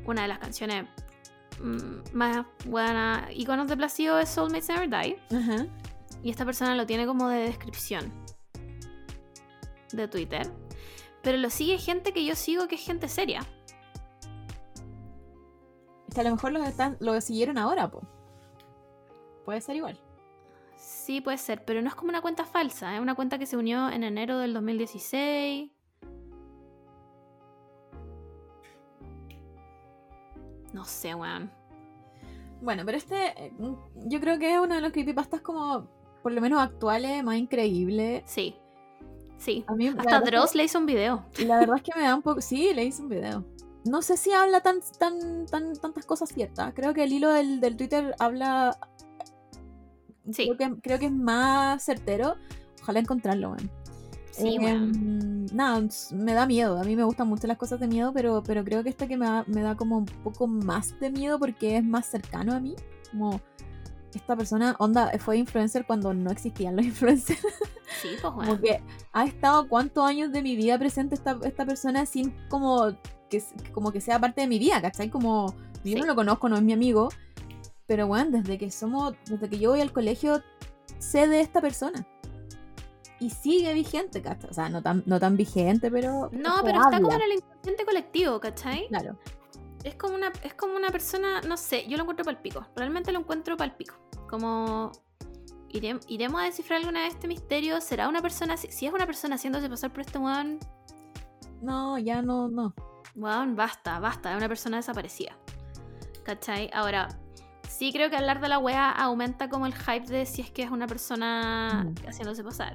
una 0.06 0.22
de 0.22 0.28
las 0.28 0.38
canciones 0.38 0.86
mm, 1.60 2.14
más 2.16 2.46
buenas, 2.64 3.30
iconos 3.36 3.68
de 3.68 3.76
Placido 3.76 4.18
es 4.18 4.30
Soulmates 4.30 4.68
Never 4.70 4.88
Die. 4.88 5.18
Ajá. 5.36 5.66
Y 6.22 6.30
esta 6.30 6.46
persona 6.46 6.74
lo 6.74 6.86
tiene 6.86 7.04
como 7.04 7.28
de 7.28 7.40
descripción 7.40 8.10
de 9.92 10.08
Twitter. 10.08 10.50
Pero 11.20 11.36
lo 11.36 11.50
sigue 11.50 11.76
gente 11.76 12.12
que 12.12 12.24
yo 12.24 12.34
sigo 12.34 12.68
que 12.68 12.76
es 12.76 12.80
gente 12.80 13.06
seria. 13.06 13.44
Que 16.14 16.20
a 16.20 16.24
lo 16.24 16.30
mejor 16.30 16.52
los 16.52 16.66
están, 16.66 16.96
lo 17.00 17.18
siguieron 17.20 17.58
ahora, 17.58 17.90
po. 17.90 18.02
Puede 19.44 19.60
ser 19.60 19.76
igual. 19.76 19.98
Sí, 20.76 21.20
puede 21.20 21.38
ser, 21.38 21.64
pero 21.64 21.80
no 21.80 21.88
es 21.88 21.94
como 21.94 22.10
una 22.10 22.20
cuenta 22.20 22.44
falsa. 22.44 22.94
Es 22.94 23.00
una 23.00 23.14
cuenta 23.14 23.38
que 23.38 23.46
se 23.46 23.56
unió 23.56 23.88
en 23.88 24.04
enero 24.04 24.38
del 24.38 24.52
2016. 24.52 25.70
No 30.72 30.84
sé, 30.84 31.14
weón. 31.14 31.50
Bueno, 32.60 32.84
pero 32.84 32.96
este, 32.96 33.46
eh, 33.46 33.52
yo 34.06 34.20
creo 34.20 34.38
que 34.38 34.54
es 34.54 34.60
uno 34.60 34.74
de 34.74 34.80
los 34.80 34.92
creepypastas 34.92 35.40
como, 35.40 35.88
por 36.22 36.32
lo 36.32 36.40
menos 36.40 36.60
actuales, 36.60 37.22
más 37.24 37.36
increíble. 37.36 38.22
Sí. 38.26 38.56
Sí. 39.36 39.64
A 39.66 39.74
mí, 39.74 39.88
Hasta 39.88 40.18
es 40.18 40.24
Dross 40.24 40.54
le 40.54 40.64
hizo 40.64 40.78
un 40.78 40.86
video. 40.86 41.24
la 41.46 41.58
verdad 41.58 41.76
es 41.76 41.82
que 41.82 41.98
me 41.98 42.04
da 42.04 42.14
un 42.14 42.22
poco, 42.22 42.40
sí, 42.40 42.72
le 42.72 42.84
hice 42.84 43.02
un 43.02 43.08
video. 43.08 43.44
No 43.84 44.00
sé 44.02 44.16
si 44.16 44.32
habla 44.32 44.60
tan, 44.60 44.76
tan, 44.98 45.46
tan, 45.46 45.74
tantas 45.74 46.06
cosas 46.06 46.28
ciertas. 46.30 46.72
Creo 46.74 46.94
que 46.94 47.04
el 47.04 47.12
hilo 47.12 47.30
del, 47.32 47.60
del 47.60 47.76
Twitter 47.76 48.14
habla, 48.18 48.78
Sí. 50.30 50.50
creo 50.56 50.56
que, 50.74 50.80
creo 50.80 50.98
que 50.98 51.06
es 51.06 51.12
más 51.12 51.82
certero. 51.84 52.36
Ojalá 52.82 53.00
encontrarlo, 53.00 53.50
weón. 53.50 53.70
Sí, 54.30 54.56
Eh, 54.56 54.58
weón. 54.60 55.46
Nada, 55.52 55.82
me 56.12 56.32
da 56.32 56.46
miedo. 56.46 56.78
A 56.78 56.84
mí 56.84 56.94
me 56.96 57.02
gustan 57.04 57.26
mucho 57.28 57.46
las 57.48 57.58
cosas 57.58 57.80
de 57.80 57.88
miedo, 57.88 58.12
pero, 58.12 58.42
pero 58.44 58.64
creo 58.64 58.82
que 58.84 58.90
este 58.90 59.08
que 59.08 59.16
me 59.16 59.26
da, 59.26 59.44
me 59.48 59.62
da 59.62 59.76
como 59.76 59.98
un 59.98 60.06
poco 60.06 60.46
más 60.46 60.98
de 61.00 61.10
miedo 61.10 61.38
porque 61.38 61.76
es 61.76 61.84
más 61.84 62.06
cercano 62.06 62.54
a 62.54 62.60
mí. 62.60 62.76
Como 63.10 63.40
esta 64.14 64.36
persona, 64.36 64.76
onda, 64.78 65.10
fue 65.18 65.38
influencer 65.38 65.86
cuando 65.86 66.14
no 66.14 66.30
existían 66.30 66.76
los 66.76 66.84
influencers. 66.86 67.40
Sí, 68.00 68.08
pues, 68.10 68.22
Como 68.22 68.42
weón. 68.42 68.60
que 68.60 68.80
ha 69.12 69.24
estado 69.24 69.68
cuántos 69.68 70.04
años 70.06 70.30
de 70.32 70.40
mi 70.42 70.54
vida 70.56 70.78
presente 70.78 71.14
esta, 71.16 71.38
esta 71.42 71.66
persona 71.66 72.06
sin 72.06 72.30
como 72.48 72.92
que, 73.32 73.70
como 73.72 73.90
que 73.92 74.00
sea 74.00 74.18
parte 74.20 74.42
de 74.42 74.46
mi 74.46 74.58
vida, 74.58 74.80
¿cachai? 74.80 75.08
Como 75.10 75.54
yo 75.84 75.94
Sí. 75.94 75.94
no 75.96 76.06
lo 76.06 76.14
conozco, 76.14 76.48
no 76.48 76.56
es 76.56 76.62
mi 76.62 76.72
amigo. 76.72 77.08
Pero 77.86 78.06
bueno, 78.06 78.30
desde 78.30 78.58
que 78.58 78.70
somos, 78.70 79.14
desde 79.26 79.48
que 79.48 79.58
yo 79.58 79.70
voy 79.70 79.80
al 79.80 79.92
colegio, 79.92 80.40
sé 80.98 81.26
de 81.26 81.40
esta 81.40 81.60
persona. 81.60 82.06
Y 83.18 83.30
sigue 83.30 83.72
vigente, 83.74 84.20
¿cachai? 84.22 84.50
O 84.50 84.54
sea, 84.54 84.68
no 84.68 84.82
tan, 84.82 85.02
no 85.06 85.18
tan 85.20 85.36
vigente, 85.36 85.90
pero. 85.90 86.28
No, 86.32 86.62
pero 86.64 86.80
está 86.80 87.00
como 87.00 87.12
en 87.12 87.22
el 87.22 87.32
inconsciente 87.34 87.84
colectivo, 87.84 88.40
¿cachai? 88.40 88.88
Claro. 88.88 89.18
Es 89.84 89.94
como 89.96 90.14
una, 90.14 90.32
es 90.44 90.54
como 90.54 90.74
una 90.76 90.90
persona, 90.90 91.40
no 91.42 91.56
sé, 91.56 91.86
yo 91.88 91.96
lo 91.96 92.02
encuentro 92.04 92.24
palpico. 92.24 92.64
Realmente 92.76 93.10
lo 93.12 93.18
encuentro 93.20 93.56
palpico. 93.56 93.94
Como 94.30 94.92
irem- 95.70 96.00
iremos 96.08 96.40
a 96.40 96.44
descifrar 96.44 96.78
alguna 96.80 97.00
vez 97.02 97.14
este 97.14 97.26
misterio. 97.28 97.80
¿Será 97.80 98.08
una 98.08 98.22
persona? 98.22 98.56
Si, 98.56 98.70
si 98.70 98.86
es 98.86 98.92
una 98.92 99.06
persona 99.06 99.34
haciéndose 99.34 99.68
pasar 99.68 99.90
por 99.92 100.00
este 100.02 100.18
weón, 100.18 100.58
No, 101.60 101.96
ya 101.98 102.22
no, 102.22 102.48
no. 102.48 102.74
Weón, 103.14 103.56
basta, 103.56 103.98
basta. 104.00 104.30
Es 104.32 104.36
una 104.36 104.48
persona 104.48 104.76
desaparecida. 104.78 105.36
¿Cachai? 106.24 106.70
Ahora, 106.72 107.08
sí 107.68 107.92
creo 107.92 108.08
que 108.10 108.16
hablar 108.16 108.40
de 108.40 108.48
la 108.48 108.58
wea 108.58 108.90
aumenta 108.90 109.48
como 109.48 109.66
el 109.66 109.74
hype 109.74 110.06
de 110.06 110.24
si 110.26 110.40
es 110.42 110.50
que 110.50 110.62
es 110.62 110.70
una 110.70 110.86
persona 110.86 111.84
Mm. 111.84 112.08
haciéndose 112.08 112.44
pasar. 112.44 112.74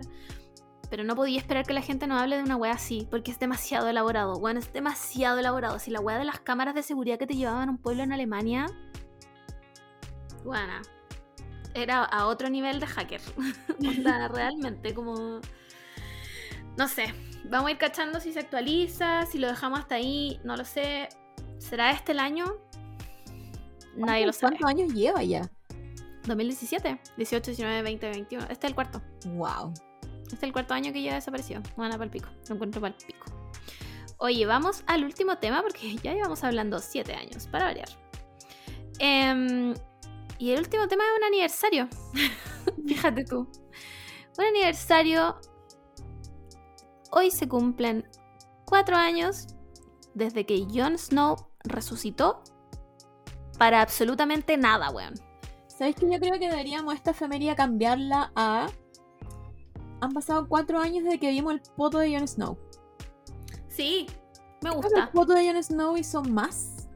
Pero 0.90 1.04
no 1.04 1.16
podía 1.16 1.38
esperar 1.40 1.66
que 1.66 1.74
la 1.74 1.82
gente 1.82 2.08
no 2.08 2.18
hable 2.18 2.38
de 2.38 2.44
una 2.44 2.56
wea 2.56 2.72
así, 2.74 3.08
porque 3.12 3.30
es 3.32 3.40
demasiado 3.40 3.90
elaborado. 3.90 4.40
Bueno, 4.40 4.60
es 4.60 4.72
demasiado 4.72 5.40
elaborado. 5.40 5.80
Si 5.80 5.92
la 5.92 6.00
wea 6.00 6.18
de 6.18 6.24
las 6.26 6.40
cámaras 6.40 6.76
de 6.76 6.84
seguridad 6.84 7.18
que 7.20 7.28
te 7.28 7.36
llevaban 7.36 7.68
a 7.68 7.72
un 7.72 7.78
pueblo 7.78 8.04
en 8.04 8.14
Alemania. 8.14 8.68
Buena. 10.46 10.82
era 11.74 12.04
a 12.06 12.26
otro 12.28 12.50
nivel 12.50 12.80
de 12.80 12.88
hacker. 12.88 13.22
Onda, 13.80 14.28
realmente, 14.30 14.94
como. 14.94 15.42
No 16.78 16.88
sé. 16.88 17.14
Vamos 17.46 17.70
a 17.70 17.72
ir 17.72 17.78
cachando 17.78 18.20
si 18.20 18.34
se 18.34 18.40
actualiza, 18.40 19.26
si 19.26 19.38
lo 19.38 19.48
dejamos 19.48 19.80
hasta 19.80 19.96
ahí, 19.96 20.40
no 20.44 20.56
lo 20.56 20.66
sé. 20.66 21.10
¿Será 21.58 21.92
este 21.92 22.12
el 22.12 22.20
año? 22.20 22.46
Nadie 23.96 24.26
lo 24.26 24.34
sabe. 24.34 24.58
¿Cuántos 24.58 24.70
años 24.70 24.94
lleva 24.94 25.24
ya? 25.24 25.50
2017, 26.28 27.00
18, 27.18 27.52
19, 27.52 27.82
20, 27.82 28.10
21. 28.10 28.44
Este 28.50 28.68
es 28.68 28.72
el 28.72 28.76
cuarto. 28.76 29.02
Wow. 29.26 29.74
Este 30.24 30.36
es 30.36 30.44
el 30.44 30.52
cuarto 30.52 30.74
año 30.74 30.92
que 30.92 31.02
ya 31.02 31.16
desapareció. 31.16 31.62
Bueno, 31.76 31.94
para 31.94 32.06
el 32.06 32.12
pico. 32.12 32.30
Lo 32.50 32.56
encuentro 32.56 32.82
para 32.82 32.94
el 32.94 33.06
pico. 33.06 33.26
Oye, 34.18 34.46
vamos 34.46 34.84
al 34.88 35.04
último 35.04 35.38
tema 35.38 35.62
porque 35.62 35.96
ya 36.04 36.14
llevamos 36.14 36.44
hablando 36.44 36.80
siete 36.80 37.14
años, 37.14 37.48
para 37.48 37.66
variar. 37.66 37.90
Em, 39.00 39.74
y 40.40 40.52
el 40.52 40.60
último 40.60 40.88
tema 40.88 41.04
es 41.04 41.18
un 41.18 41.24
aniversario. 41.24 41.88
Fíjate 42.88 43.24
tú. 43.24 43.50
Un 44.38 44.46
aniversario. 44.46 45.40
Hoy 47.12 47.32
se 47.32 47.48
cumplen 47.48 48.08
cuatro 48.66 48.96
años 48.96 49.48
desde 50.14 50.46
que 50.46 50.66
Jon 50.74 50.98
Snow 50.98 51.36
resucitó 51.64 52.42
para 53.58 53.82
absolutamente 53.82 54.58
nada, 54.58 54.90
weón. 54.92 55.14
¿Sabéis 55.68 55.96
que 55.96 56.10
yo 56.12 56.20
creo 56.20 56.40
que 56.40 56.50
deberíamos 56.50 56.96
esta 56.96 57.12
efemería 57.12 57.56
cambiarla 57.56 58.32
a. 58.36 58.68
Han 60.02 60.12
pasado 60.14 60.48
cuatro 60.48 60.80
años 60.80 61.04
desde 61.04 61.20
que 61.20 61.30
vimos 61.32 61.54
el 61.54 61.62
poto 61.76 61.98
de 62.00 62.16
Jon 62.18 62.28
Snow. 62.28 62.58
Sí, 63.68 64.08
me 64.62 64.72
gusta. 64.72 65.04
El 65.04 65.10
poto 65.10 65.34
de 65.34 65.46
Jon 65.52 65.64
Snow 65.64 65.98
hizo 65.98 66.24
más 66.24 66.88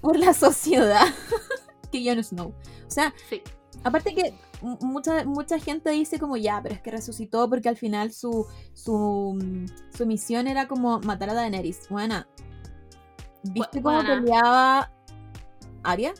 por 0.00 0.16
la 0.18 0.32
sociedad 0.34 1.06
que 1.92 2.04
Jon 2.04 2.22
Snow. 2.22 2.48
O 2.86 2.90
sea, 2.90 3.12
Sí. 3.28 3.42
aparte 3.84 4.14
que 4.14 4.34
mucha, 4.62 5.24
mucha 5.24 5.58
gente 5.58 5.90
dice 5.90 6.18
como 6.18 6.36
ya, 6.36 6.60
pero 6.62 6.74
es 6.74 6.80
que 6.80 6.90
resucitó 6.90 7.48
porque 7.48 7.68
al 7.68 7.76
final 7.76 8.12
su, 8.12 8.46
su, 8.74 9.38
mm, 9.40 9.66
su 9.96 10.06
misión 10.06 10.46
era 10.46 10.68
como 10.68 11.00
matar 11.00 11.30
a 11.30 11.34
Daenerys. 11.34 11.88
Bueno, 11.88 12.24
¿viste 13.42 13.82
cómo 13.82 13.96
buena. 13.96 14.20
peleaba 14.20 14.92
Arya? 15.82 16.12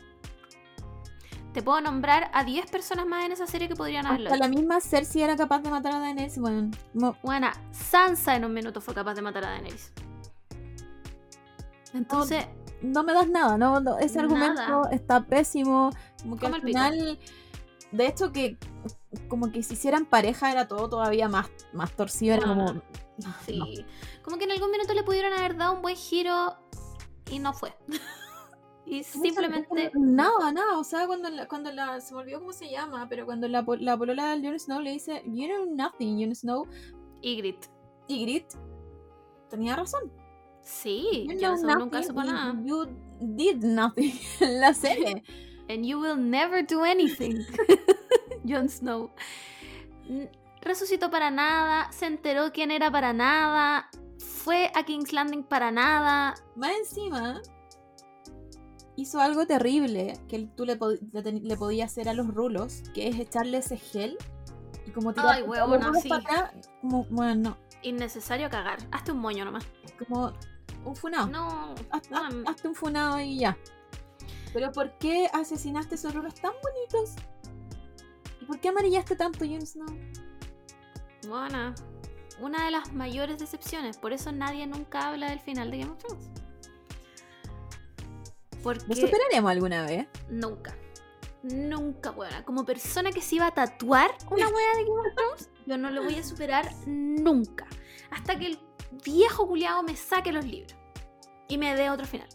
Te 1.53 1.63
puedo 1.63 1.81
nombrar 1.81 2.29
a 2.33 2.43
10 2.43 2.69
personas 2.69 3.07
más 3.07 3.25
en 3.25 3.31
esa 3.31 3.47
serie 3.47 3.67
que 3.67 3.75
podrían 3.75 4.05
haberlo 4.05 4.29
Hasta 4.31 4.37
la 4.37 4.47
misma 4.47 4.79
Cersei 4.81 5.23
era 5.23 5.35
capaz 5.35 5.61
de 5.61 5.71
matar 5.71 5.95
a 5.95 5.99
Daenerys. 5.99 6.37
Bueno, 6.37 6.69
Buena, 7.23 7.53
Sansa 7.71 8.35
en 8.35 8.45
un 8.45 8.53
minuto 8.53 8.81
fue 8.81 8.93
capaz 8.93 9.15
de 9.15 9.23
matar 9.23 9.45
a 9.45 9.49
Daenerys. 9.49 9.91
Entonces, 11.93 12.45
no 12.81 13.03
me 13.03 13.13
das 13.13 13.27
nada, 13.27 13.57
¿no? 13.57 13.79
No, 13.79 13.97
ese 13.97 14.19
argumento 14.19 14.61
Nada. 14.61 14.89
está 14.91 15.21
pésimo. 15.25 15.89
Como 16.21 16.37
que 16.37 16.45
al 16.45 16.61
pico. 16.61 16.79
De 17.91 18.07
hecho, 18.07 18.31
que 18.31 18.57
como 19.27 19.51
que 19.51 19.63
si 19.63 19.73
hicieran 19.73 20.05
pareja 20.05 20.51
era 20.51 20.67
todo 20.67 20.89
todavía 20.89 21.27
más, 21.27 21.49
más 21.73 21.95
torcido. 21.95 22.35
Era 22.35 22.43
Ah, 22.45 22.55
como. 22.55 22.81
sí. 23.45 23.57
no. 23.57 23.65
Como 24.23 24.37
que 24.37 24.43
en 24.45 24.51
algún 24.51 24.71
minuto 24.71 24.93
le 24.93 25.03
pudieron 25.03 25.33
haber 25.33 25.57
dado 25.57 25.73
un 25.73 25.81
buen 25.81 25.95
giro 25.95 26.55
y 27.31 27.39
no 27.39 27.53
fue. 27.53 27.73
y 28.85 29.03
simplemente. 29.03 29.91
Nada, 29.95 30.51
nada. 30.51 30.77
O 30.77 30.83
sea, 30.83 31.07
cuando 31.07 31.29
la, 31.29 31.47
cuando 31.47 31.71
la. 31.71 31.99
Se 32.01 32.13
me 32.13 32.21
olvidó 32.21 32.39
cómo 32.39 32.53
se 32.53 32.69
llama, 32.69 33.07
pero 33.09 33.25
cuando 33.25 33.47
la, 33.47 33.65
la 33.79 33.97
polola 33.97 34.35
de 34.35 34.47
Jon 34.47 34.59
Snow 34.59 34.81
le 34.81 34.91
dice, 34.91 35.23
You 35.25 35.47
know 35.47 35.65
nothing, 35.75 36.19
Jon 36.23 36.35
Snow. 36.35 36.67
Ygritte. 37.21 37.67
Y 38.07 38.21
Grit 38.23 38.45
tenía 39.49 39.75
razón. 39.75 40.11
Sí, 40.61 41.27
Snow 41.37 41.79
nunca 41.79 42.01
supo 42.03 42.23
nada. 42.23 42.55
You 42.63 42.85
did 43.19 43.63
nothing 43.63 44.13
en 44.39 44.59
la 44.61 44.73
serie. 44.73 45.23
And 45.69 45.85
you 45.85 45.99
will 45.99 46.17
never 46.17 46.63
do 46.65 46.83
anything. 46.83 47.45
Jon 48.45 48.67
Snow. 48.69 49.11
Resucitó 50.61 51.09
para 51.11 51.29
nada, 51.31 51.91
se 51.91 52.05
enteró 52.07 52.51
quién 52.51 52.71
era 52.71 52.91
para 52.91 53.13
nada, 53.13 53.89
fue 54.17 54.71
a 54.75 54.83
King's 54.83 55.13
Landing 55.13 55.43
para 55.43 55.71
nada. 55.71 56.33
Más 56.55 56.71
encima, 56.79 57.41
hizo 58.95 59.19
algo 59.21 59.45
terrible 59.45 60.19
que 60.27 60.49
tú 60.57 60.65
le, 60.65 60.77
pod- 60.77 60.99
le 61.41 61.55
podías 61.55 61.91
hacer 61.91 62.09
a 62.09 62.13
los 62.13 62.27
rulos, 62.27 62.81
que 62.93 63.07
es 63.07 63.17
echarle 63.19 63.59
ese 63.59 63.77
gel 63.77 64.17
y 64.85 64.91
como 64.91 65.13
tirar 65.13 65.35
Ay, 65.35 65.43
huevona, 65.43 65.87
los 65.89 66.01
sí. 66.01 66.09
para 66.09 66.21
atrás, 66.23 66.69
como, 66.81 67.05
bueno, 67.05 67.35
no, 67.51 67.57
Innecesario 67.81 68.49
cagar. 68.49 68.79
Hazte 68.91 69.13
un 69.13 69.19
moño 69.19 69.45
nomás. 69.45 69.65
como 69.97 70.33
un 70.83 70.95
funado. 70.95 71.27
No. 71.27 71.75
Haz- 71.91 72.09
haz- 72.09 72.11
weón, 72.11 72.47
hazte 72.47 72.67
un 72.67 72.75
funado 72.75 73.21
y 73.21 73.37
ya. 73.39 73.57
Pero 74.53 74.71
¿por 74.71 74.97
qué 74.97 75.29
asesinaste 75.33 75.95
esos 75.95 76.13
rulos 76.13 76.33
tan 76.35 76.53
bonitos? 76.63 77.15
¿Y 78.41 78.45
por 78.45 78.59
qué 78.59 78.69
amarillaste 78.69 79.15
tanto, 79.15 79.45
Jon 79.45 79.65
Snow? 79.65 79.87
Buena. 81.27 81.75
Una 82.39 82.65
de 82.65 82.71
las 82.71 82.93
mayores 82.93 83.37
decepciones. 83.37 83.97
Por 83.97 84.13
eso 84.13 84.31
nadie 84.31 84.65
nunca 84.65 85.09
habla 85.09 85.29
del 85.29 85.39
final 85.39 85.69
de 85.71 85.79
Game 85.79 85.91
of 85.91 85.97
Thrones. 85.99 86.29
¿Lo 88.51 88.61
Porque 88.63 88.95
superaremos 88.95 89.51
alguna 89.51 89.85
vez? 89.85 90.07
nunca. 90.29 90.75
Nunca, 91.41 92.11
buena. 92.11 92.43
Como 92.43 92.65
persona 92.65 93.11
que 93.11 93.21
se 93.21 93.35
iba 93.35 93.47
a 93.47 93.53
tatuar 93.53 94.11
una 94.29 94.47
wea 94.49 94.75
de 94.75 94.83
Game 94.83 94.99
of 94.99 95.15
Thrones, 95.15 95.49
yo 95.65 95.77
no 95.77 95.89
lo 95.89 96.03
voy 96.03 96.15
a 96.15 96.23
superar 96.23 96.69
nunca. 96.85 97.65
Hasta 98.11 98.37
que 98.37 98.47
el 98.47 98.59
viejo 99.03 99.47
culiado 99.47 99.81
me 99.83 99.95
saque 99.95 100.33
los 100.33 100.43
libros 100.45 100.75
y 101.47 101.57
me 101.57 101.75
dé 101.75 101.89
otro 101.89 102.05
final. 102.05 102.27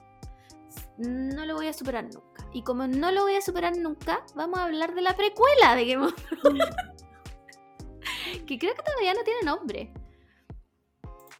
No 0.98 1.44
lo 1.44 1.54
voy 1.56 1.66
a 1.66 1.72
superar 1.72 2.04
nunca. 2.04 2.46
Y 2.52 2.62
como 2.62 2.86
no 2.86 3.10
lo 3.10 3.22
voy 3.22 3.34
a 3.34 3.40
superar 3.40 3.76
nunca, 3.76 4.24
vamos 4.34 4.58
a 4.58 4.64
hablar 4.64 4.94
de 4.94 5.02
la 5.02 5.16
precuela 5.16 5.74
de 5.74 5.86
Game 5.86 6.06
of 6.06 6.14
Thrones. 6.14 6.64
que 8.46 8.58
creo 8.58 8.74
que 8.74 8.82
todavía 8.82 9.14
no 9.14 9.24
tiene 9.24 9.42
nombre. 9.42 9.92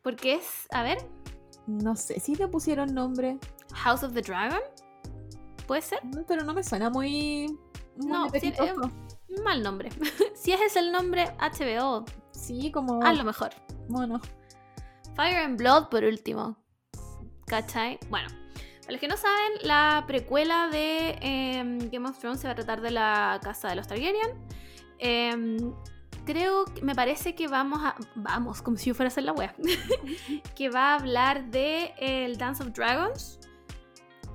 Porque 0.02 0.34
es, 0.34 0.66
a 0.70 0.82
ver, 0.82 0.98
No 1.66 1.96
sé 1.96 2.20
si 2.20 2.34
le 2.34 2.48
pusieron 2.48 2.92
nombre, 2.94 3.38
House 3.72 4.02
of 4.02 4.12
the 4.12 4.22
Dragon. 4.22 4.60
¿Puede 5.66 5.82
ser? 5.82 6.00
pero 6.28 6.44
no 6.44 6.52
me 6.52 6.62
suena 6.62 6.90
muy... 6.90 7.46
muy 7.96 8.06
No, 8.06 8.24
sí, 8.24 8.28
apetitoso. 8.28 8.90
Mal 9.42 9.62
nombre. 9.62 9.90
si 10.34 10.52
ese 10.52 10.66
es 10.66 10.76
el 10.76 10.92
nombre, 10.92 11.34
HBO, 11.38 12.04
Sí, 12.32 12.70
como... 12.70 13.02
a 13.02 13.12
lo 13.12 13.24
mejor. 13.24 13.50
Bueno, 13.88 14.20
Fire 15.14 15.36
and 15.38 15.56
Blood 15.58 15.88
por 15.88 16.04
último. 16.04 16.56
¿Cachai? 17.46 17.98
Bueno, 18.10 18.28
para 18.84 18.92
los 18.92 19.00
que 19.00 19.08
no 19.08 19.16
saben, 19.16 19.52
la 19.62 20.04
precuela 20.06 20.68
de 20.68 21.18
em, 21.20 21.90
Game 21.90 22.08
of 22.08 22.18
Thrones 22.18 22.40
se 22.40 22.46
va 22.46 22.52
a 22.52 22.54
tratar 22.54 22.80
de 22.80 22.90
la 22.90 23.40
casa 23.42 23.68
de 23.68 23.76
los 23.76 23.86
Targaryen. 23.86 24.30
Em, 24.98 25.72
creo, 26.24 26.64
me 26.82 26.94
parece 26.94 27.34
que 27.34 27.48
vamos 27.48 27.80
a. 27.82 27.96
Vamos, 28.14 28.62
como 28.62 28.76
si 28.76 28.90
yo 28.90 28.94
fuera 28.94 29.08
a 29.08 29.12
hacer 29.12 29.24
la 29.24 29.32
wea. 29.32 29.54
que 30.56 30.68
va 30.70 30.92
a 30.92 30.94
hablar 30.96 31.50
de 31.50 31.94
eh, 31.98 32.24
el 32.26 32.36
Dance 32.36 32.62
of 32.62 32.70
Dragons. 32.72 33.40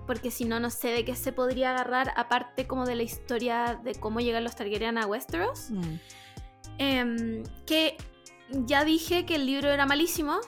Porque 0.08 0.32
si 0.32 0.46
no, 0.46 0.60
no 0.60 0.72
sé 0.72 0.88
de 0.88 1.06
qué 1.06 1.16
se 1.16 1.32
podría 1.32 1.70
agarrar, 1.72 2.14
aparte 2.16 2.66
como 2.66 2.86
de 2.86 2.96
la 2.96 3.04
historia 3.04 3.80
de 3.84 3.94
cómo 3.94 4.20
llegan 4.20 4.44
los 4.44 4.56
Targaryen 4.56 4.98
a 4.98 5.06
Westeros. 5.06 5.70
mm, 5.70 5.96
Em, 6.80 7.44
que 7.66 7.98
ya 8.50 8.86
dije 8.86 9.26
que 9.26 9.36
el 9.36 9.46
libro 9.46 9.70
era 9.70 9.86
malísimo. 9.86 10.40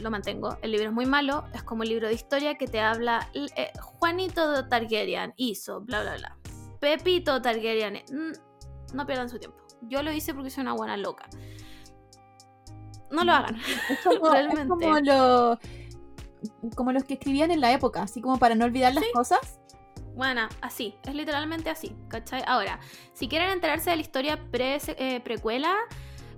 Lo 0.00 0.10
mantengo. 0.10 0.56
El 0.62 0.72
libro 0.72 0.88
es 0.88 0.92
muy 0.92 1.06
malo. 1.06 1.44
Es 1.54 1.62
como 1.62 1.82
un 1.82 1.88
libro 1.88 2.08
de 2.08 2.14
historia 2.14 2.54
que 2.56 2.66
te 2.66 2.80
habla. 2.80 3.28
eh, 3.34 3.72
Juanito 3.80 4.66
Targaryen 4.68 5.32
hizo, 5.36 5.80
bla, 5.82 6.02
bla, 6.02 6.16
bla. 6.16 6.36
Pepito 6.80 7.40
Targaryen. 7.40 8.02
mm, 8.10 8.94
no 8.96 9.06
pierdan 9.06 9.28
su 9.28 9.38
tiempo. 9.38 9.58
Yo 9.82 10.02
lo 10.02 10.12
hice 10.12 10.34
porque 10.34 10.50
soy 10.50 10.62
una 10.62 10.72
buena 10.74 10.96
loca. 10.96 11.28
No 13.10 13.24
lo 13.24 13.32
hagan. 13.32 13.56
Es 13.90 13.98
como, 14.04 14.34
es 14.34 14.66
como 14.68 14.98
lo- 15.00 15.58
como 16.74 16.92
los 16.92 17.04
que 17.04 17.14
escribían 17.14 17.50
en 17.52 17.60
la 17.60 17.72
época, 17.72 18.02
así 18.02 18.20
como 18.20 18.38
para 18.38 18.54
no 18.56 18.64
olvidar 18.64 18.94
las 18.94 19.04
cosas. 19.12 19.60
Bueno, 20.14 20.48
así, 20.60 20.96
es 21.04 21.14
literalmente 21.14 21.70
así, 21.70 21.94
¿cachai? 22.08 22.42
Ahora, 22.46 22.80
si 23.14 23.28
quieren 23.28 23.50
enterarse 23.50 23.90
de 23.90 23.96
la 23.96 24.02
historia 24.02 24.44
pre, 24.50 24.78
eh, 24.98 25.20
precuela, 25.20 25.74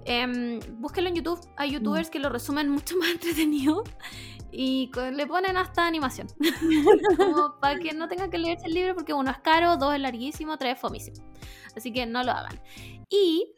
em, 0.05 0.61
búsquenlo 0.81 1.11
en 1.11 1.17
YouTube. 1.17 1.41
Hay 1.57 1.71
youtubers 1.73 2.11
que 2.11 2.19
lo 2.19 2.29
resumen 2.29 2.69
mucho 2.69 2.97
más 3.01 3.11
entretenido 3.11 3.85
y 4.53 4.91
co- 4.91 5.11
le 5.11 5.27
ponen 5.27 5.57
hasta 5.57 5.87
animación. 5.87 6.29
Como 7.17 7.59
para 7.61 7.79
que 7.79 7.93
no 7.93 8.09
tengan 8.09 8.31
que 8.31 8.39
leerse 8.39 8.67
el 8.67 8.75
libro 8.75 8.95
porque 8.95 9.13
uno 9.13 9.31
es 9.31 9.39
caro, 9.39 9.77
dos 9.77 9.95
es 9.95 10.01
larguísimo, 10.01 10.57
tres 10.59 10.75
es 10.75 10.81
fomísimo. 10.81 11.17
Así 11.77 11.93
que 11.93 12.07
no 12.07 12.23
lo 12.23 12.33
hagan. 12.33 12.61
Y, 13.09 13.53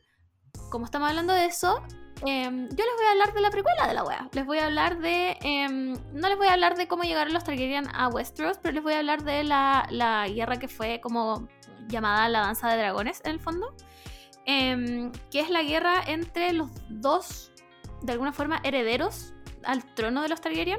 como 0.71 0.87
estamos 0.87 1.09
hablando 1.11 1.33
de 1.35 1.45
eso, 1.47 1.83
em, 2.25 2.69
yo 2.69 2.85
les 2.85 2.97
voy 2.97 3.07
a 3.07 3.11
hablar 3.11 3.35
de 3.35 3.41
la 3.43 3.51
precuela 3.51 3.87
de 3.87 3.95
la 3.95 4.05
wea. 4.05 4.29
Les 4.33 4.47
voy 4.47 4.59
a 4.59 4.67
hablar 4.67 4.99
de. 5.01 5.37
em, 5.43 5.93
no 6.15 6.29
les 6.29 6.39
voy 6.39 6.47
a 6.47 6.55
hablar 6.55 6.77
de 6.77 6.89
cómo 6.89 7.03
llegaron 7.03 7.35
los 7.35 7.45
Targaryen 7.45 7.87
a 7.95 8.09
Westeros, 8.09 8.59
pero 8.63 8.73
les 8.75 8.83
voy 8.83 8.95
a 8.95 8.99
hablar 9.01 9.23
de 9.23 9.45
la, 9.45 9.87
la 9.91 10.27
guerra 10.29 10.59
que 10.59 10.69
fue 10.69 11.01
como 11.03 11.47
llamada 11.89 12.29
la 12.31 12.41
danza 12.41 12.69
de 12.71 12.79
dragones, 12.79 13.21
en 13.25 13.33
el 13.33 13.41
fondo. 13.41 13.75
Em, 14.47 15.11
que 15.31 15.41
es 15.41 15.51
la 15.51 15.65
guerra 15.65 16.03
entre 16.07 16.53
los 16.53 16.71
dos, 16.89 17.51
de 18.03 18.13
alguna 18.13 18.33
forma, 18.33 18.61
herederos 18.63 19.35
al 19.65 19.85
trono 19.95 20.23
de 20.23 20.29
los 20.29 20.41
Targaryen. 20.41 20.79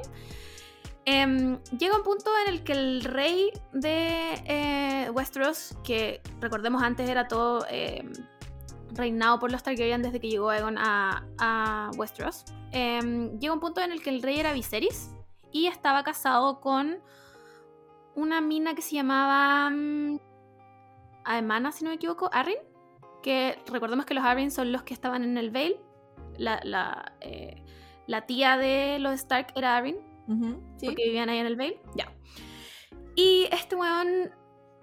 Em, 1.04 1.62
llega 1.78 1.96
un 1.96 2.02
punto 2.02 2.30
en 2.46 2.54
el 2.54 2.64
que 2.64 2.72
el 2.72 3.04
rey 3.04 3.50
de 3.72 4.42
eh, 4.46 5.10
Westeros, 5.10 5.76
que 5.84 6.22
recordemos 6.40 6.82
antes 6.82 7.08
era 7.08 7.28
todo 7.28 7.66
em, 7.68 8.10
reinado 8.92 9.38
por 9.38 9.52
los 9.52 9.62
Targaryen 9.62 10.02
desde 10.02 10.18
que 10.18 10.28
llegó 10.28 10.48
Aegon 10.48 10.78
a, 10.78 11.26
a 11.38 11.90
Westeros, 11.96 12.46
llega 12.72 13.52
un 13.52 13.60
punto 13.60 13.82
en 13.82 13.92
el 13.92 14.02
que 14.02 14.10
el 14.10 14.22
rey 14.22 14.40
era 14.40 14.52
Viserys 14.52 15.10
y 15.52 15.66
estaba 15.66 16.04
casado 16.04 16.60
con 16.60 17.00
una 18.14 18.40
mina 18.40 18.74
que 18.74 18.82
se 18.82 18.94
llamaba 18.94 19.70
mm, 19.70 20.18
Aemana, 21.24 21.72
si 21.72 21.84
no 21.84 21.90
me 21.90 21.96
equivoco, 21.96 22.30
Arryn, 22.32 22.58
que 23.22 23.58
recordemos 23.70 24.06
que 24.06 24.14
los 24.14 24.24
Arryn 24.24 24.50
son 24.50 24.72
los 24.72 24.82
que 24.82 24.94
estaban 24.94 25.22
en 25.24 25.36
el 25.38 25.50
Vale, 25.50 25.80
la, 26.36 26.60
la, 26.64 27.12
eh, 27.20 27.64
la 28.06 28.26
tía 28.26 28.56
de 28.56 28.98
los 28.98 29.14
Stark 29.14 29.48
era 29.56 29.76
Arryn, 29.76 29.96
sí. 30.78 30.86
porque 30.86 31.04
vivían 31.04 31.28
ahí 31.28 31.38
en 31.38 31.46
el 31.46 31.56
Vale. 31.56 31.80
Ya. 31.96 32.12
Y 33.16 33.48
este 33.50 33.74
weón 33.76 34.30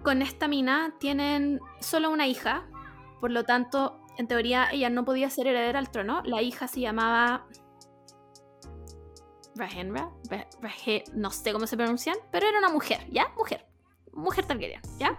con 0.03 0.21
esta 0.21 0.47
mina 0.47 0.93
tienen 0.99 1.59
solo 1.79 2.09
una 2.11 2.27
hija, 2.27 2.67
por 3.21 3.31
lo 3.31 3.43
tanto, 3.43 4.01
en 4.17 4.27
teoría 4.27 4.69
ella 4.71 4.89
no 4.89 5.03
podía 5.05 5.29
ser 5.29 5.47
heredera 5.47 5.79
al 5.79 5.89
trono. 5.89 6.21
La 6.25 6.41
hija 6.41 6.67
se 6.67 6.79
llamaba 6.81 7.47
Rhaenra, 9.55 10.11
Ra- 10.29 10.47
Rahe- 10.61 11.03
no 11.13 11.31
sé 11.31 11.53
cómo 11.53 11.65
se 11.65 11.77
pronuncian, 11.77 12.17
pero 12.31 12.47
era 12.47 12.59
una 12.59 12.69
mujer, 12.69 12.99
¿ya? 13.09 13.29
Mujer, 13.37 13.65
mujer 14.13 14.45
Targaryen, 14.45 14.81
¿ya? 14.99 15.17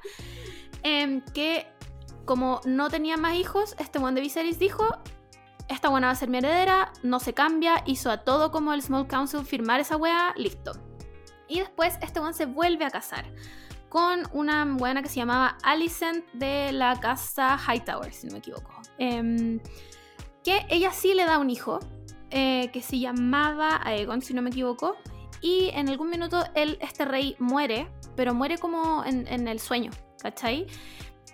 Em, 0.82 1.22
que 1.34 1.66
como 2.26 2.60
no 2.66 2.90
tenía 2.90 3.16
más 3.16 3.36
hijos, 3.36 3.74
este 3.78 3.98
weón 3.98 4.14
de 4.14 4.20
Viserys 4.20 4.58
dijo, 4.58 4.84
esta 5.68 5.88
buena 5.88 6.08
va 6.08 6.12
a 6.12 6.16
ser 6.16 6.28
mi 6.28 6.38
heredera, 6.38 6.92
no 7.02 7.20
se 7.20 7.32
cambia, 7.32 7.82
hizo 7.86 8.10
a 8.10 8.18
todo 8.18 8.50
como 8.50 8.72
el 8.74 8.82
Small 8.82 9.06
Council 9.06 9.44
firmar 9.44 9.80
esa 9.80 9.96
wea, 9.96 10.34
listo. 10.36 10.72
Y 11.48 11.60
después 11.60 11.94
este 12.02 12.20
weón 12.20 12.34
se 12.34 12.46
vuelve 12.46 12.84
a 12.84 12.90
casar 12.90 13.24
con 13.88 14.24
una 14.32 14.64
buena 14.64 15.02
que 15.02 15.08
se 15.08 15.16
llamaba 15.16 15.56
Alicent 15.62 16.26
de 16.32 16.72
la 16.72 16.98
casa 17.00 17.56
Hightower, 17.56 18.12
si 18.12 18.26
no 18.26 18.32
me 18.34 18.38
equivoco. 18.40 18.82
Em, 18.98 19.60
que 20.44 20.66
ella 20.68 20.92
sí 20.92 21.14
le 21.14 21.24
da 21.24 21.38
un 21.38 21.50
hijo, 21.50 21.80
eh, 22.30 22.70
que 22.72 22.82
se 22.82 22.98
llamaba 22.98 23.80
Aegon, 23.84 24.22
si 24.22 24.34
no 24.34 24.42
me 24.42 24.50
equivoco. 24.50 24.96
Y 25.40 25.70
en 25.74 25.88
algún 25.88 26.10
minuto 26.10 26.44
él, 26.54 26.78
este 26.80 27.04
rey 27.04 27.36
muere, 27.38 27.88
pero 28.16 28.34
muere 28.34 28.58
como 28.58 29.04
en, 29.04 29.26
en 29.28 29.48
el 29.48 29.60
sueño, 29.60 29.90
¿cachai? 30.20 30.66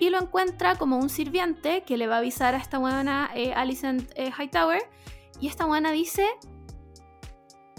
Y 0.02 0.10
lo 0.10 0.18
encuentra 0.20 0.74
como 0.74 0.96
un 0.96 1.08
sirviente 1.08 1.84
que 1.84 1.96
le 1.96 2.08
va 2.08 2.16
a 2.16 2.18
avisar 2.18 2.56
a 2.56 2.58
esta 2.58 2.78
buena 2.78 3.30
eh, 3.36 3.54
Alicent 3.54 4.10
eh, 4.16 4.32
Hightower. 4.36 4.82
Y 5.40 5.46
esta 5.46 5.64
buena 5.64 5.92
dice, 5.92 6.26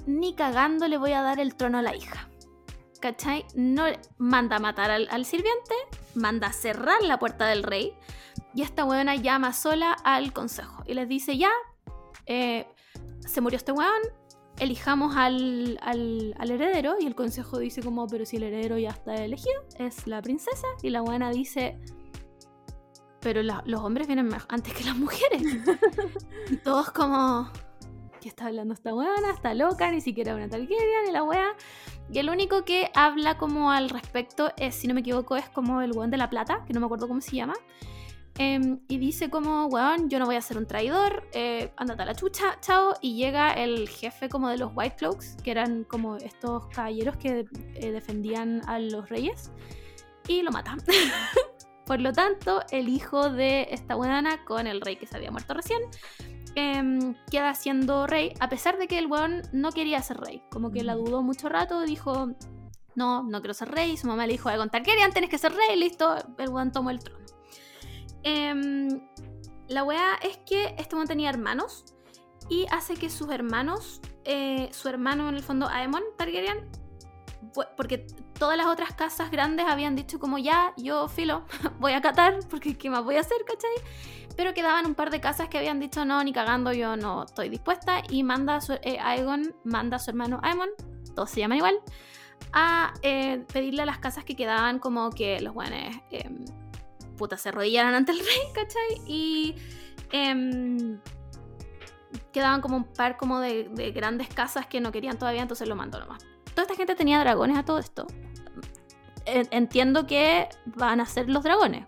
ni 0.06 0.34
cagando 0.34 0.88
le 0.88 0.98
voy 0.98 1.12
a 1.12 1.22
dar 1.22 1.42
el 1.42 1.56
trono 1.56 1.80
a 1.80 1.82
la 1.82 1.94
hija. 1.94 2.30
¿Cachai? 3.02 3.44
No 3.56 3.88
manda 4.20 4.56
a 4.56 4.60
matar 4.60 4.90
al, 4.90 5.10
al 5.12 5.26
sirviente, 5.26 5.76
manda 6.16 6.48
a 6.48 6.54
cerrar 6.54 7.02
la 7.04 7.20
puerta 7.20 7.46
del 7.46 7.62
rey. 7.62 7.94
Y 8.56 8.62
esta 8.62 8.86
buena 8.86 9.16
llama 9.16 9.52
sola 9.52 9.92
al 9.92 10.32
consejo 10.32 10.82
y 10.88 10.94
les 10.94 11.10
dice, 11.10 11.38
ya, 11.38 11.52
eh, 12.26 12.66
se 13.20 13.42
murió 13.42 13.58
este 13.58 13.74
weón, 13.74 14.02
elijamos 14.60 15.18
al, 15.18 15.78
al- 15.82 16.34
al 16.40 16.52
heredero. 16.52 16.96
Y 17.02 17.06
el 17.06 17.16
consejo 17.16 17.58
dice 17.60 17.84
como, 17.84 18.08
pero 18.08 18.26
si 18.26 18.38
el 18.38 18.44
heredero 18.44 18.78
ya 18.78 18.92
está 18.92 19.14
elegido, 19.16 19.62
es 19.78 20.08
la 20.08 20.22
princesa. 20.22 20.68
Y 20.82 20.90
la 20.90 21.02
buena 21.02 21.30
dice, 21.30 21.78
pero 23.24 23.42
la- 23.42 23.64
los 23.66 23.82
hombres 23.82 24.08
vienen 24.08 24.30
antes 24.50 24.74
que 24.74 24.84
las 24.84 24.96
mujeres. 24.98 25.42
y 26.52 26.58
todos 26.64 26.92
como, 26.92 27.50
¿qué 28.22 28.28
está 28.30 28.48
hablando 28.48 28.74
esta 28.74 28.94
weona? 28.94 29.32
Está 29.34 29.54
loca, 29.54 29.90
ni 29.92 30.02
siquiera 30.02 30.36
una 30.36 30.50
Targaryen, 30.50 31.06
ni 31.08 31.12
la 31.12 31.24
wea. 31.24 31.54
Y 32.12 32.20
el 32.20 32.30
único 32.30 32.66
que 32.66 32.92
habla 32.94 33.38
como 33.38 33.72
al 33.72 33.90
respecto 33.90 34.52
es, 34.58 34.76
si 34.76 34.88
no 34.88 34.94
me 34.94 35.00
equivoco, 35.00 35.36
es 35.38 35.50
como 35.50 35.82
el 35.82 35.94
weón 35.94 36.12
de 36.12 36.18
la 36.18 36.30
plata, 36.30 36.64
que 36.68 36.74
no 36.74 36.80
me 36.82 36.86
acuerdo 36.86 37.08
cómo 37.08 37.22
se 37.22 37.36
llama. 37.38 37.54
Em, 38.38 38.80
y 38.88 38.98
dice 38.98 39.30
como, 39.30 39.68
weón, 39.68 40.10
yo 40.10 40.18
no 40.20 40.26
voy 40.26 40.36
a 40.36 40.42
ser 40.42 40.58
un 40.58 40.66
traidor, 40.66 41.28
eh, 41.34 41.72
ándate 41.78 42.02
a 42.02 42.06
la 42.06 42.16
chucha, 42.16 42.58
chao. 42.62 42.94
Y 43.00 43.16
llega 43.16 43.54
el 43.54 43.88
jefe 43.88 44.28
como 44.28 44.50
de 44.50 44.58
los 44.58 44.72
White 44.76 44.96
Cloaks, 44.98 45.38
que 45.44 45.52
eran 45.52 45.84
como 45.86 46.18
estos 46.18 46.66
caballeros 46.68 47.16
que 47.18 47.46
eh, 47.76 47.92
defendían 47.92 48.62
a 48.68 48.80
los 48.80 49.08
reyes, 49.10 49.52
y 50.28 50.42
lo 50.42 50.52
mata. 50.52 50.76
Por 51.86 52.00
lo 52.00 52.14
tanto, 52.14 52.62
el 52.72 52.90
hijo 52.90 53.30
de 53.30 53.68
esta 53.72 53.96
weona 53.96 54.44
con 54.46 54.68
el 54.68 54.82
rey 54.82 54.96
que 54.96 55.06
se 55.06 55.18
había 55.18 55.32
muerto 55.32 55.54
recién, 55.54 55.82
em, 56.56 57.16
queda 57.30 57.54
siendo 57.56 58.08
rey, 58.08 58.34
a 58.40 58.50
pesar 58.50 58.78
de 58.78 58.88
que 58.88 58.98
el 59.00 59.08
weón 59.08 59.42
no 59.52 59.72
quería 59.72 60.02
ser 60.02 60.18
rey. 60.18 60.42
Como 60.50 60.72
que 60.72 60.84
la 60.84 60.96
dudó 60.96 61.22
mucho 61.22 61.50
rato, 61.50 61.82
dijo, 61.82 62.30
no, 62.96 63.24
no 63.24 63.42
quiero 63.42 63.54
ser 63.54 63.72
rey. 63.72 63.98
Su 63.98 64.08
mamá 64.08 64.26
le 64.26 64.34
dijo, 64.34 64.50
Aegon 64.50 64.70
Targaryen, 64.70 65.12
tienes 65.12 65.30
que 65.30 65.38
ser 65.38 65.54
rey, 65.54 65.78
listo, 65.78 66.16
el 66.38 66.50
weón 66.50 66.72
tomó 66.72 66.90
el 66.90 67.00
trono. 67.00 67.26
Em, 68.24 69.02
la 69.68 69.84
weá 69.84 70.16
es 70.22 70.38
que 70.46 70.76
este 70.78 70.96
weón 70.96 71.08
tenía 71.08 71.30
hermanos 71.30 71.86
y 72.50 72.66
hace 72.72 72.96
que 72.96 73.10
sus 73.10 73.30
hermanos, 73.30 74.02
eh, 74.26 74.70
su 74.72 74.88
hermano 74.90 75.30
en 75.30 75.36
el 75.36 75.44
fondo, 75.44 75.68
Aemon 75.68 76.04
Targaryen, 76.18 76.70
porque 77.78 78.06
todas 78.38 78.58
las 78.58 78.68
otras 78.68 78.94
casas 78.94 79.32
grandes 79.32 79.66
habían 79.68 79.96
dicho 79.96 80.20
como 80.20 80.38
ya, 80.38 80.74
yo 80.78 81.08
filo, 81.08 81.46
voy 81.80 81.94
a 81.94 82.02
catar, 82.02 82.40
porque 82.50 82.78
¿qué 82.78 82.90
más 82.90 83.04
voy 83.04 83.16
a 83.16 83.22
hacer, 83.22 83.38
cachai? 83.46 83.72
Pero 84.36 84.54
quedaban 84.54 84.86
un 84.86 84.96
par 84.96 85.12
de 85.12 85.22
casas 85.22 85.48
que 85.48 85.58
habían 85.58 85.80
dicho 85.80 86.06
no, 86.06 86.24
ni 86.24 86.34
cagando, 86.34 86.74
yo 86.74 86.96
no 86.98 87.24
estoy 87.24 87.50
dispuesta. 87.50 88.02
Y 88.10 88.24
manda 88.24 88.56
a 88.56 88.62
su, 88.62 88.74
eh, 88.74 88.98
Aegon, 89.00 89.56
manda 89.64 89.98
a 89.98 90.00
su 90.00 90.10
hermano 90.10 90.40
Aemon, 90.42 90.70
todos 91.16 91.30
se 91.30 91.40
llaman 91.40 91.60
igual, 91.60 91.76
a 92.52 92.94
eh, 93.04 93.44
pedirle 93.54 93.84
a 93.84 93.86
las 93.86 94.00
casas 94.00 94.24
que 94.24 94.36
quedaban 94.36 94.80
como 94.80 95.12
que 95.12 95.40
los 95.40 95.54
buenos 95.54 95.96
em, 96.10 96.46
puta 97.18 97.38
se 97.38 97.50
arrodillaran 97.50 97.94
ante 97.94 98.12
el 98.12 98.20
rey, 98.20 98.42
¿cachai? 98.56 99.02
Y 99.06 99.56
em, 100.12 101.00
quedaban 102.32 102.62
como 102.62 102.78
un 102.78 102.86
par 102.86 103.18
como 103.18 103.40
de 103.40 103.92
grandes 103.94 104.28
casas 104.30 104.66
que 104.66 104.82
no 104.82 104.92
querían 104.92 105.20
todavía, 105.20 105.44
entonces 105.44 105.68
lo 105.68 105.76
mandó 105.76 106.00
nomás. 106.00 106.33
Toda 106.54 106.64
esta 106.64 106.76
gente 106.76 106.96
tenía 106.96 107.20
dragones 107.20 107.58
a 107.58 107.64
todo 107.66 107.80
esto. 107.80 108.08
En- 109.26 109.48
Entiendo 109.52 110.06
que 110.08 110.48
van 110.66 111.00
a 111.02 111.06
ser 111.06 111.30
los 111.30 111.44
dragones. 111.44 111.84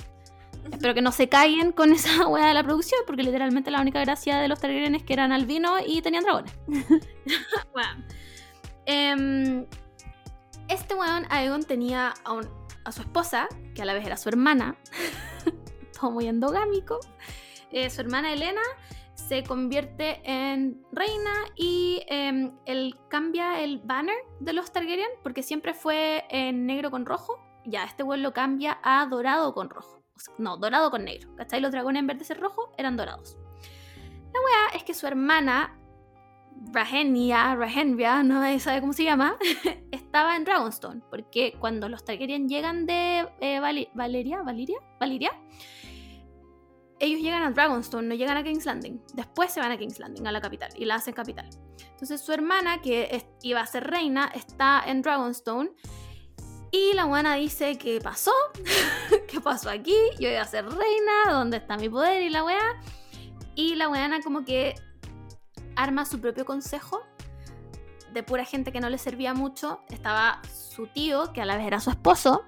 Espero 0.72 0.94
que 0.96 1.02
no 1.02 1.12
se 1.12 1.30
caigan 1.30 1.72
con 1.72 1.92
esa 1.92 2.28
hueá 2.28 2.48
de 2.48 2.54
la 2.54 2.64
producción, 2.64 3.02
porque 3.06 3.24
literalmente 3.24 3.70
la 3.72 3.82
única 3.82 4.00
gracia 4.02 4.38
de 4.38 4.48
los 4.48 4.60
Targaryen 4.60 4.96
es 4.96 5.04
que 5.04 5.14
eran 5.14 5.32
albinos 5.32 5.82
y 5.86 6.02
tenían 6.02 6.24
dragones. 6.24 6.52
Bueno. 7.74 8.04
Em, 8.86 9.66
este 10.68 10.94
weón, 10.96 11.26
Aegon, 11.30 11.64
tenía 11.64 12.14
a, 12.24 12.34
un- 12.34 12.50
a 12.84 12.92
su 12.92 13.02
esposa, 13.02 13.48
que 13.74 13.82
a 13.82 13.86
la 13.86 13.94
vez 13.94 14.06
era 14.06 14.16
su 14.18 14.30
hermana, 14.30 14.76
todo 16.00 16.12
muy 16.12 16.28
endogámico. 16.28 17.00
Eh, 17.72 17.90
su 17.90 18.02
hermana 18.02 18.32
Elena 18.32 18.62
se 19.28 19.44
convierte 19.44 20.22
en 20.24 20.84
reina 20.92 21.34
y 21.56 22.04
em, 22.08 22.52
él 22.66 22.96
cambia 23.10 23.62
el 23.62 23.80
banner 23.80 24.16
de 24.40 24.54
los 24.54 24.72
Targaryen, 24.72 25.10
porque 25.24 25.42
siempre 25.42 25.74
fue 25.74 26.26
en 26.30 26.66
negro 26.66 26.92
con 26.92 27.06
rojo. 27.06 27.40
Ya, 27.66 27.86
este 27.86 28.04
weón 28.04 28.22
lo 28.22 28.34
cambia 28.34 28.78
a 28.84 29.06
dorado 29.08 29.54
con 29.54 29.70
rojo. 29.70 30.04
No, 30.38 30.58
dorado 30.58 30.92
con 30.92 31.06
negro. 31.06 31.36
¿Cachai? 31.36 31.60
Los 31.60 31.72
dragones 31.72 32.02
en 32.02 32.08
vez 32.08 32.20
de 32.20 32.26
ser 32.26 32.40
rojos 32.40 32.70
eran 32.78 32.98
dorados. 32.98 33.38
La 34.34 34.40
weá 34.42 34.76
es 34.76 34.84
que 34.84 34.94
su 34.94 35.08
hermana 35.08 35.76
Rahenia, 36.72 37.56
Rahenria, 37.56 38.22
no 38.22 38.40
nadie 38.40 38.60
sabe 38.60 38.80
cómo 38.80 38.94
se 38.94 39.04
llama, 39.04 39.38
estaba 39.92 40.36
en 40.36 40.46
Dragonstone, 40.46 41.02
porque 41.10 41.56
cuando 41.60 41.90
los 41.90 42.06
Targaryen 42.06 42.48
llegan 42.48 42.86
de 42.86 43.28
eh, 43.40 43.60
Valeria, 43.60 44.42
Valiria, 44.44 44.78
Valiria, 45.00 45.32
ellos 47.00 47.22
llegan 47.22 47.44
a 47.44 47.52
Dragonstone, 47.52 48.08
no 48.08 48.16
llegan 48.16 48.38
a 48.38 48.44
King's 48.44 48.66
Landing. 48.66 49.02
Después 49.14 49.52
se 49.52 49.60
van 49.60 49.72
a 49.72 49.78
King's 49.78 50.00
Landing, 50.00 50.28
a 50.28 50.32
la 50.32 50.42
capital, 50.42 50.70
y 50.76 50.86
la 50.86 50.96
hacen 50.96 51.14
capital. 51.14 51.50
Entonces 51.92 52.22
su 52.22 52.32
hermana, 52.32 52.82
que 52.82 53.26
iba 53.42 53.62
a 53.62 53.66
ser 53.66 53.90
reina, 53.90 54.32
está 54.34 54.84
en 54.86 55.02
Dragonstone. 55.02 55.72
Y 56.72 56.94
la 56.94 57.06
buena 57.06 57.36
dice, 57.36 57.78
¿qué 57.78 58.00
pasó? 58.02 58.34
¿Qué 59.28 59.40
pasó 59.40 59.70
aquí? 59.70 59.96
Yo 60.20 60.30
iba 60.30 60.42
a 60.42 60.46
ser 60.46 60.66
reina, 60.66 61.32
¿dónde 61.32 61.58
está 61.58 61.78
mi 61.78 61.90
poder? 61.90 62.22
Y 62.24 62.30
la 62.30 62.44
weá. 62.44 62.82
Y 63.56 63.76
la 63.76 63.88
weana 63.88 64.22
como 64.22 64.44
que 64.44 64.76
arma 65.76 66.06
su 66.06 66.20
propio 66.20 66.46
consejo 66.46 67.02
de 68.12 68.24
pura 68.24 68.46
gente 68.46 68.72
que 68.72 68.80
no 68.80 68.90
le 68.90 68.98
servía 68.98 69.34
mucho. 69.34 69.82
Estaba 69.90 70.42
su 70.54 70.88
tío, 70.88 71.32
que 71.34 71.42
a 71.42 71.46
la 71.46 71.58
vez 71.58 71.68
era 71.68 71.80
su 71.80 71.90
esposo. 71.90 72.44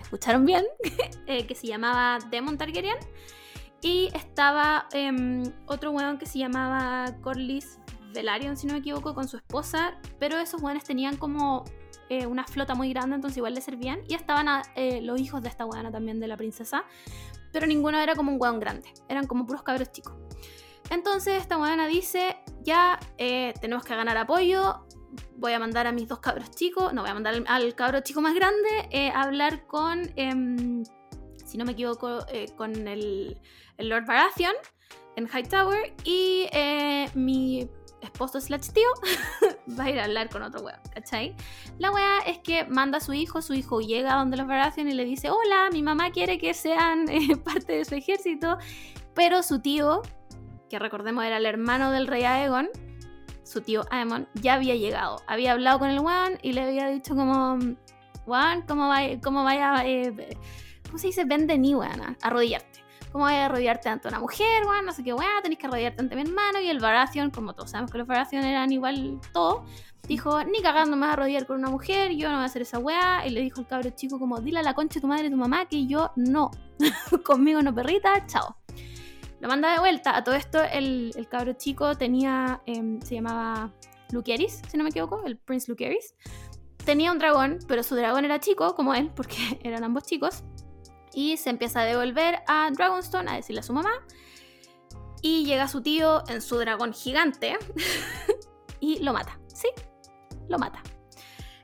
¿Escucharon 0.00 0.46
bien? 0.46 0.64
Eh, 1.26 1.46
que 1.46 1.54
se 1.54 1.66
llamaba 1.66 2.18
Demon 2.30 2.56
Targaryen. 2.56 2.96
Y 3.80 4.08
estaba 4.14 4.88
em, 4.92 5.44
otro 5.66 5.92
weón 5.92 6.18
que 6.18 6.26
se 6.26 6.38
llamaba 6.38 7.16
Corlys 7.22 7.78
Velaryon, 8.12 8.56
si 8.56 8.66
no 8.66 8.72
me 8.72 8.80
equivoco, 8.80 9.14
con 9.14 9.28
su 9.28 9.36
esposa. 9.36 9.98
Pero 10.18 10.38
esos 10.38 10.60
weones 10.60 10.84
tenían 10.84 11.16
como 11.16 11.64
eh, 12.08 12.26
una 12.26 12.44
flota 12.44 12.74
muy 12.74 12.90
grande, 12.92 13.16
entonces 13.16 13.36
igual 13.36 13.54
le 13.54 13.60
servían. 13.60 14.00
Y 14.08 14.14
estaban 14.14 14.48
eh, 14.74 15.00
los 15.02 15.20
hijos 15.20 15.42
de 15.42 15.48
esta 15.48 15.64
weona 15.64 15.92
también, 15.92 16.18
de 16.18 16.26
la 16.26 16.36
princesa. 16.36 16.84
Pero 17.52 17.66
ninguno 17.66 17.98
era 17.98 18.16
como 18.16 18.32
un 18.32 18.40
weón 18.40 18.58
grande. 18.58 18.92
Eran 19.08 19.26
como 19.26 19.46
puros 19.46 19.62
cabros 19.62 19.92
chicos. 19.92 20.14
Entonces 20.90 21.40
esta 21.40 21.56
weona 21.58 21.86
dice, 21.86 22.36
ya 22.62 22.98
eh, 23.18 23.54
tenemos 23.60 23.84
que 23.84 23.94
ganar 23.94 24.16
apoyo, 24.16 24.86
voy 25.36 25.52
a 25.52 25.58
mandar 25.58 25.86
a 25.86 25.92
mis 25.92 26.08
dos 26.08 26.18
cabros 26.18 26.50
chicos, 26.50 26.94
no, 26.94 27.02
voy 27.02 27.10
a 27.10 27.14
mandar 27.14 27.34
al, 27.34 27.44
al 27.46 27.74
cabro 27.74 28.00
chico 28.00 28.22
más 28.22 28.34
grande 28.34 29.12
a 29.14 29.22
hablar 29.22 29.66
con, 29.66 30.10
em, 30.16 30.82
si 31.48 31.56
no 31.56 31.64
me 31.64 31.72
equivoco, 31.72 32.26
eh, 32.28 32.52
con 32.56 32.86
el, 32.86 33.40
Lord 33.78 34.06
Baratheon 34.06 34.54
en 35.16 35.26
Hightower 35.28 35.94
y 36.04 36.46
eh, 36.52 37.08
mi 37.14 37.68
esposo 38.02 38.40
slash 38.40 38.68
tío 38.68 38.88
va 39.78 39.84
a 39.84 39.90
ir 39.90 39.98
a 39.98 40.04
hablar 40.04 40.28
con 40.28 40.42
otro 40.42 40.60
weón, 40.60 40.78
¿cachai? 40.94 41.34
La 41.78 41.90
weá 41.90 42.18
es 42.26 42.38
que 42.38 42.64
manda 42.64 42.98
a 42.98 43.00
su 43.00 43.14
hijo, 43.14 43.40
su 43.40 43.54
hijo 43.54 43.80
llega 43.80 44.14
donde 44.14 44.36
los 44.36 44.46
Baratheon 44.46 44.88
y 44.88 44.92
le 44.92 45.04
dice, 45.04 45.30
hola, 45.30 45.70
mi 45.72 45.82
mamá 45.82 46.10
quiere 46.10 46.38
que 46.38 46.54
sean 46.54 47.08
eh, 47.08 47.36
parte 47.44 47.72
de 47.72 47.84
su 47.84 47.94
ejército, 47.94 48.58
pero 49.14 49.42
su 49.42 49.60
tío, 49.60 50.02
que 50.68 50.78
recordemos 50.78 51.24
era 51.24 51.38
el 51.38 51.46
hermano 51.46 51.90
del 51.90 52.06
rey 52.06 52.24
Aegon, 52.24 52.68
su 53.42 53.62
tío 53.62 53.84
Aemon, 53.90 54.28
ya 54.34 54.54
había 54.54 54.74
llegado, 54.74 55.22
había 55.26 55.52
hablado 55.52 55.78
con 55.78 55.88
el 55.88 56.00
weón 56.00 56.38
y 56.42 56.52
le 56.52 56.62
había 56.62 56.88
dicho 56.88 57.16
como, 57.16 57.58
weón, 58.26 58.62
¿cómo, 58.68 58.88
vaya, 58.88 59.18
cómo 59.22 59.44
vaya, 59.44 59.82
eh, 59.86 60.36
¿cómo 60.88 60.98
se 60.98 61.06
dice? 61.08 61.24
Ven 61.24 61.46
de 61.46 61.56
ni, 61.56 61.74
weón, 61.74 62.16
arrodillarte. 62.22 62.84
¿Cómo 63.12 63.24
voy 63.24 63.34
a 63.34 63.46
arrodillarte 63.46 63.88
ante 63.88 64.08
una 64.08 64.18
mujer, 64.18 64.64
weón? 64.66 64.84
No 64.84 64.92
sé 64.92 65.02
qué, 65.02 65.14
weón, 65.14 65.42
tenés 65.42 65.58
que 65.58 65.66
arrodillarte 65.66 66.02
ante 66.02 66.16
mi 66.16 66.22
hermano. 66.22 66.60
Y 66.60 66.68
el 66.68 66.80
Baratheon, 66.80 67.30
como 67.30 67.54
todos 67.54 67.70
sabemos 67.70 67.90
que 67.90 67.98
los 67.98 68.06
Baratheon 68.06 68.44
eran 68.44 68.70
igual 68.72 69.20
todo, 69.32 69.64
dijo, 70.06 70.42
ni 70.44 70.60
cagando 70.60 70.96
me 70.96 71.02
voy 71.02 71.10
a 71.10 71.12
arrodillar 71.12 71.46
con 71.46 71.56
una 71.56 71.70
mujer, 71.70 72.12
yo 72.12 72.28
no 72.28 72.34
voy 72.36 72.42
a 72.42 72.46
hacer 72.46 72.62
esa 72.62 72.78
weá. 72.78 73.26
Y 73.26 73.30
le 73.30 73.40
dijo 73.40 73.60
el 73.60 73.66
cabro 73.66 73.90
chico 73.90 74.18
como, 74.18 74.40
dile 74.40 74.58
a 74.58 74.62
la 74.62 74.74
concha 74.74 74.96
de 74.96 75.00
tu 75.00 75.06
madre 75.06 75.28
y 75.28 75.30
tu 75.30 75.36
mamá 75.36 75.66
que 75.66 75.86
yo 75.86 76.10
no. 76.16 76.50
Conmigo 77.24 77.62
no, 77.62 77.74
perrita, 77.74 78.26
chao. 78.26 78.56
Lo 79.40 79.48
manda 79.48 79.72
de 79.72 79.78
vuelta. 79.78 80.16
A 80.16 80.24
todo 80.24 80.34
esto, 80.34 80.62
el, 80.62 81.12
el 81.16 81.28
cabro 81.28 81.52
chico 81.52 81.96
tenía, 81.96 82.60
em, 82.66 83.00
se 83.00 83.14
llamaba 83.14 83.72
Luqueris, 84.10 84.62
si 84.68 84.76
no 84.76 84.84
me 84.84 84.90
equivoco, 84.90 85.22
el 85.24 85.38
Prince 85.38 85.70
Luqueris. 85.70 86.14
Tenía 86.84 87.12
un 87.12 87.18
dragón, 87.18 87.58
pero 87.68 87.82
su 87.82 87.94
dragón 87.94 88.24
era 88.24 88.40
chico, 88.40 88.74
como 88.74 88.94
él, 88.94 89.10
porque 89.14 89.36
eran 89.62 89.84
ambos 89.84 90.04
chicos. 90.04 90.42
Y 91.12 91.36
se 91.36 91.50
empieza 91.50 91.80
a 91.80 91.84
devolver 91.84 92.40
a 92.46 92.70
Dragonstone 92.70 93.30
a 93.30 93.34
decirle 93.34 93.60
a 93.60 93.64
su 93.64 93.72
mamá. 93.72 93.90
Y 95.22 95.44
llega 95.44 95.68
su 95.68 95.82
tío 95.82 96.22
en 96.28 96.40
su 96.40 96.58
dragón 96.58 96.92
gigante 96.92 97.56
y 98.80 99.02
lo 99.02 99.12
mata. 99.12 99.38
¿Sí? 99.46 99.68
Lo 100.48 100.58
mata. 100.58 100.82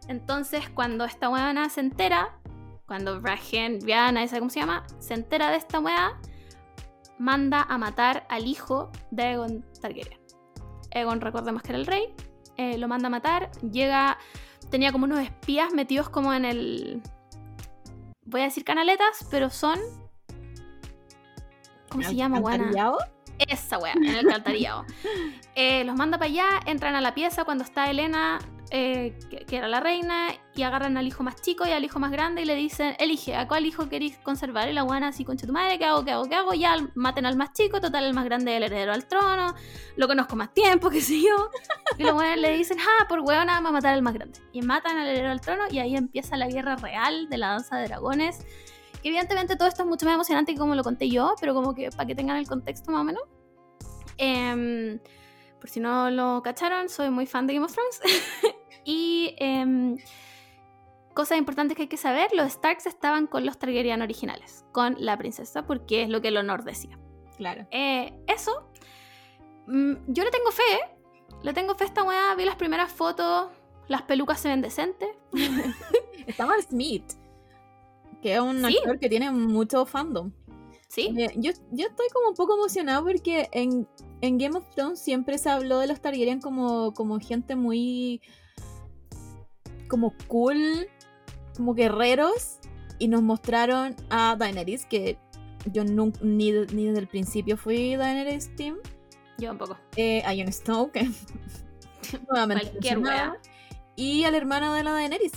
Entonces, 0.09 0.69
cuando 0.69 1.05
esta 1.05 1.29
weona 1.29 1.69
se 1.71 1.81
entera, 1.81 2.39
cuando 2.87 3.21
Bragen, 3.21 3.79
Viana, 3.79 4.23
esa 4.23 4.39
cómo 4.39 4.51
se 4.51 4.61
llama, 4.61 4.85
se 4.99 5.15
entera 5.15 5.51
de 5.51 5.57
esta 5.57 5.81
weá, 5.81 6.21
manda 7.19 7.63
a 7.63 7.79
matar 7.79 8.27
al 8.29 8.47
hijo 8.47 8.91
de 9.11 9.23
Aegon 9.23 9.65
Targaryen. 9.81 10.21
Aegon, 10.93 11.21
recordemos 11.21 11.63
que 11.63 11.71
era 11.71 11.79
el 11.79 11.87
rey, 11.87 12.15
eh, 12.57 12.77
lo 12.79 12.89
manda 12.89 13.07
a 13.07 13.11
matar, 13.11 13.51
llega, 13.63 14.19
tenía 14.71 14.93
como 14.93 15.05
unos 15.05 15.21
espías 15.21 15.73
metidos 15.73 16.09
como 16.09 16.35
en 16.35 16.45
el, 16.45 17.03
voy 18.27 18.43
a 18.43 18.45
decir 18.45 18.65
canaletas, 18.65 19.27
pero 19.31 19.51
son, 19.51 19.79
¿cómo 21.89 22.03
se 22.03 22.15
llama? 22.15 22.39
¿Alcantarillado? 22.39 22.99
Esa 23.39 23.79
weá, 23.79 23.93
en 23.95 24.05
el 24.05 24.17
alcantarillado. 24.19 24.85
Eh, 25.57 25.85
los 25.85 25.95
manda 25.95 26.19
para 26.19 26.29
allá, 26.29 26.47
entran 26.67 26.97
a 26.97 27.01
la 27.01 27.15
pieza 27.15 27.45
cuando 27.45 27.63
está 27.63 27.89
Elena, 27.89 28.41
eh, 28.71 29.19
que, 29.31 29.45
que 29.45 29.57
era 29.57 29.69
la 29.69 29.81
reina, 29.81 30.33
y 30.57 30.63
agarran 30.63 30.97
al 30.97 31.07
hijo 31.07 31.23
más 31.23 31.41
chico 31.41 31.67
y 31.67 31.73
al 31.73 31.85
hijo 31.85 31.99
más 31.99 32.13
grande 32.13 32.43
y 32.43 32.45
le 32.45 32.55
dicen, 32.55 32.95
elige, 32.99 33.35
¿a 33.35 33.49
cuál 33.49 33.67
hijo 33.67 33.89
queréis 33.89 34.17
conservar? 34.19 34.69
Y 34.69 34.73
la 34.73 34.83
guana 34.83 35.09
así, 35.09 35.25
concha 35.25 35.47
tu 35.47 35.53
madre, 35.53 35.79
¿qué 35.79 35.85
hago, 35.85 36.05
qué 36.05 36.13
hago, 36.13 36.25
qué 36.29 36.35
hago? 36.37 36.55
Ya 36.55 36.77
maten 36.95 37.27
al 37.27 37.37
más 37.37 37.53
chico, 37.53 37.81
total, 37.81 38.05
el 38.05 38.15
más 38.15 38.25
grande 38.25 38.53
es 38.53 38.57
el 38.59 38.65
heredero 38.65 38.93
al 38.93 39.07
trono, 39.07 39.55
lo 39.97 40.07
conozco 40.07 40.37
más 40.37 40.55
tiempo, 40.55 40.91
qué 40.91 41.01
sé 41.01 41.21
yo. 41.21 41.51
Y 41.99 42.05
la 42.05 42.13
guana 42.13 42.37
le 42.37 42.57
dicen, 42.57 42.79
ah, 42.81 43.07
por 43.09 43.21
hueona 43.21 43.55
vamos 43.55 43.71
a 43.71 43.73
matar 43.73 43.95
al 43.95 44.03
más 44.03 44.15
grande. 44.15 44.39
Y 44.53 44.63
matan 44.63 44.97
al 44.97 45.09
heredero 45.09 45.31
al 45.31 45.41
trono 45.41 45.65
y 45.71 45.79
ahí 45.79 45.97
empieza 45.97 46.37
la 46.37 46.49
guerra 46.49 46.77
real 46.77 47.29
de 47.29 47.39
la 47.39 47.49
danza 47.49 47.77
de 47.77 47.89
dragones. 47.89 48.39
Que 49.03 49.09
evidentemente 49.09 49.57
todo 49.57 49.69
esto 49.69 49.83
es 49.83 49.89
mucho 49.89 50.07
más 50.07 50.15
emocionante 50.15 50.53
que 50.53 50.59
como 50.59 50.75
lo 50.75 50.83
conté 50.83 51.11
yo, 51.11 51.35
pero 51.41 51.53
como 51.53 51.75
que 51.75 51.91
para 51.91 52.07
que 52.07 52.15
tengan 52.15 52.37
el 52.37 52.47
contexto 52.47 52.91
más 52.91 53.01
o 53.01 53.05
menos. 53.05 53.23
Em, 54.17 54.99
por 55.65 55.71
si 55.71 55.81
no 55.81 56.11
lo 56.11 56.43
cacharon, 56.43 56.91
soy 56.91 57.09
muy 57.09 57.25
fan 57.25 57.47
de 57.47 57.55
Game 57.55 57.65
of 57.65 57.73
Thrones. 57.73 57.99
y 58.85 59.35
em, 59.39 59.97
cosas 61.15 61.39
importantes 61.39 61.75
que 61.75 61.85
hay 61.85 61.89
que 61.89 61.97
saber, 61.97 62.29
los 62.35 62.53
Starks 62.53 62.85
estaban 62.85 63.27
con 63.27 63.47
los 63.47 63.57
Targaryen 63.57 64.03
originales, 64.03 64.67
con 64.73 64.95
la 64.99 65.17
princesa, 65.17 65.67
porque 65.67 66.03
es 66.03 66.11
lo 66.11 66.21
que 66.21 66.29
el 66.29 66.37
honor 66.37 66.65
decía. 66.65 66.99
Claro. 67.39 67.67
Eh, 67.71 68.13
eso, 68.27 68.69
mm, 69.67 69.95
yo 70.09 70.23
le 70.25 70.31
tengo 70.31 70.51
fe, 70.51 70.81
le 71.43 71.55
tengo 71.55 71.75
fe 71.77 71.85
a 71.85 71.87
esta 71.87 72.03
weá, 72.03 72.35
vi 72.35 72.45
las 72.45 72.57
primeras 72.57 72.93
fotos, 72.93 73.49
las 73.89 74.03
pelucas 74.03 74.41
se 74.41 74.49
ven 74.49 74.61
decentes. 74.61 75.09
Está 76.27 76.47
Smith, 76.61 77.11
que 78.21 78.35
es 78.35 78.41
un 78.41 78.63
Sí. 78.67 78.77
actor 78.77 78.99
que 78.99 79.09
tiene 79.09 79.31
mucho 79.31 79.87
fandom. 79.87 80.31
Sí, 80.95 81.13
Eh, 81.19 81.33
yo, 81.37 81.51
yo 81.73 81.87
estoy 81.89 82.07
como 82.13 82.29
un 82.29 82.35
poco 82.37 82.55
emocionado 82.55 83.05
porque 83.05 83.49
en, 83.53 83.89
en 84.21 84.39
Game 84.39 84.57
of 84.57 84.65
Thrones 84.75 85.01
siempre 85.01 85.39
se 85.39 85.51
habló 85.51 85.79
de 85.81 85.87
los 85.89 86.01
Targaryen 86.01 86.41
como, 86.41 86.93
como 86.95 87.19
gente 87.19 87.57
muy. 87.57 88.21
como 89.89 90.15
cool, 90.29 90.87
como 91.57 91.75
guerreros. 91.75 92.59
Y 93.01 93.09
nos 93.09 93.23
mostraron 93.23 93.97
a 94.09 94.37
Daenerys, 94.39 94.87
que 94.87 95.19
yo 95.73 95.83
nun- 95.85 96.17
ni, 96.23 96.53
ni 96.53 96.87
desde 96.87 97.01
el 97.01 97.09
principio 97.09 97.57
fui 97.57 97.97
Daenerys 97.97 98.55
Team. 98.55 98.77
yo 99.39 99.51
un 99.51 99.59
poco. 99.59 99.77
Eh, 99.97 100.23
a 100.25 100.29
Jon 100.35 100.53
Snow, 100.53 100.93
que 100.93 101.03
nuevamente 102.31 102.71
Cualquier 102.71 102.99
wea. 102.99 103.37
Y 103.97 104.25
al 104.25 104.35
hermano 104.37 104.75
de 104.75 104.85
la 104.85 104.93
Daenerys. 104.93 105.33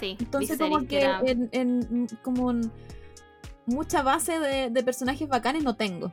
Sí, 0.00 0.16
Entonces 0.18 0.58
Viserys, 0.58 0.72
como 0.76 0.86
que 0.88 0.98
era- 1.00 1.20
en, 1.26 1.48
en- 1.52 2.06
como 2.22 2.50
en 2.52 2.72
mucha 3.66 4.02
base 4.02 4.38
de, 4.38 4.70
de 4.70 4.82
personajes 4.82 5.28
bacanes 5.28 5.62
no 5.64 5.74
tengo. 5.76 6.10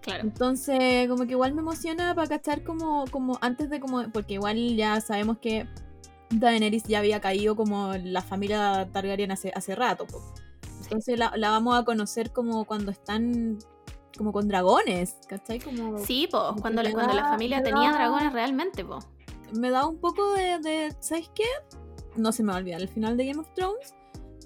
claro. 0.00 0.22
Entonces 0.22 1.08
como 1.08 1.24
que 1.24 1.32
igual 1.32 1.54
me 1.54 1.60
emociona 1.62 2.14
para 2.14 2.28
cachar 2.28 2.62
como, 2.62 3.04
como 3.10 3.38
antes 3.40 3.70
de 3.70 3.80
como, 3.80 4.08
porque 4.10 4.34
igual 4.34 4.56
ya 4.76 5.00
sabemos 5.00 5.38
que 5.38 5.66
Daenerys 6.30 6.84
ya 6.84 6.98
había 6.98 7.20
caído 7.20 7.54
como 7.56 7.92
la 7.94 8.20
familia 8.22 8.88
Targaryen 8.92 9.30
hace, 9.32 9.52
hace 9.54 9.74
rato. 9.74 10.06
po. 10.06 10.20
Entonces 10.82 11.18
la, 11.18 11.32
la 11.36 11.50
vamos 11.50 11.76
a 11.78 11.84
conocer 11.84 12.32
como 12.32 12.64
cuando 12.64 12.90
están 12.92 13.58
como 14.16 14.32
con 14.32 14.48
dragones, 14.48 15.16
¿cachai? 15.28 15.58
Como 15.60 15.98
Sí, 15.98 16.26
po, 16.30 16.54
cuando, 16.60 16.82
la- 16.82 16.90
cuando 16.92 17.12
la 17.14 17.24
familia 17.28 17.62
tenía 17.62 17.90
da- 17.90 17.96
dragones 17.98 18.32
realmente, 18.32 18.84
po. 18.84 18.98
me 19.52 19.70
da 19.70 19.86
un 19.86 19.98
poco 19.98 20.32
de, 20.34 20.58
de 20.60 20.94
¿sabes 21.00 21.30
qué? 21.34 21.44
No 22.16 22.32
se 22.32 22.42
me 22.42 22.48
va 22.50 22.54
a 22.56 22.60
olvidar 22.60 22.80
el 22.80 22.88
final 22.88 23.16
de 23.16 23.26
Game 23.26 23.40
of 23.40 23.48
Thrones. 23.54 23.94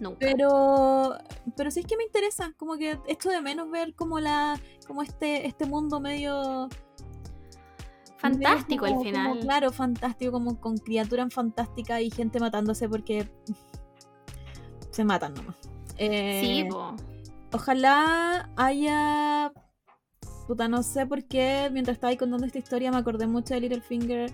Nunca. 0.00 0.16
Pero, 0.18 1.16
pero 1.56 1.70
sí 1.70 1.80
es 1.80 1.86
que 1.86 1.96
me 1.96 2.04
interesa, 2.04 2.52
como 2.56 2.76
que 2.76 2.98
esto 3.06 3.28
de 3.28 3.40
menos 3.42 3.70
ver 3.70 3.94
como 3.94 4.18
la, 4.18 4.58
como 4.86 5.02
este, 5.02 5.46
este 5.46 5.66
mundo 5.66 6.00
medio 6.00 6.68
Fantástico 8.16 8.84
medio 8.84 8.96
como- 8.98 9.10
como, 9.10 9.20
final. 9.34 9.40
claro, 9.40 9.72
fantástico, 9.72 10.32
como 10.32 10.60
con 10.60 10.76
criaturas 10.78 11.32
fantásticas 11.32 12.00
y 12.02 12.10
gente 12.10 12.38
matándose 12.40 12.88
porque 12.88 13.28
se 14.90 15.04
matan 15.04 15.34
nomás. 15.34 15.56
Eh, 15.96 16.40
Sí, 16.44 16.64
po. 16.70 16.94
Ojalá 17.52 18.50
haya. 18.56 19.52
Puta, 20.46 20.68
no 20.68 20.82
sé 20.82 21.06
por 21.06 21.24
qué. 21.24 21.68
Mientras 21.72 21.94
estaba 21.96 22.10
ahí 22.10 22.16
contando 22.16 22.46
esta 22.46 22.58
historia, 22.58 22.90
me 22.90 22.98
acordé 22.98 23.26
mucho 23.26 23.54
de 23.54 23.60
Littlefinger. 23.60 24.32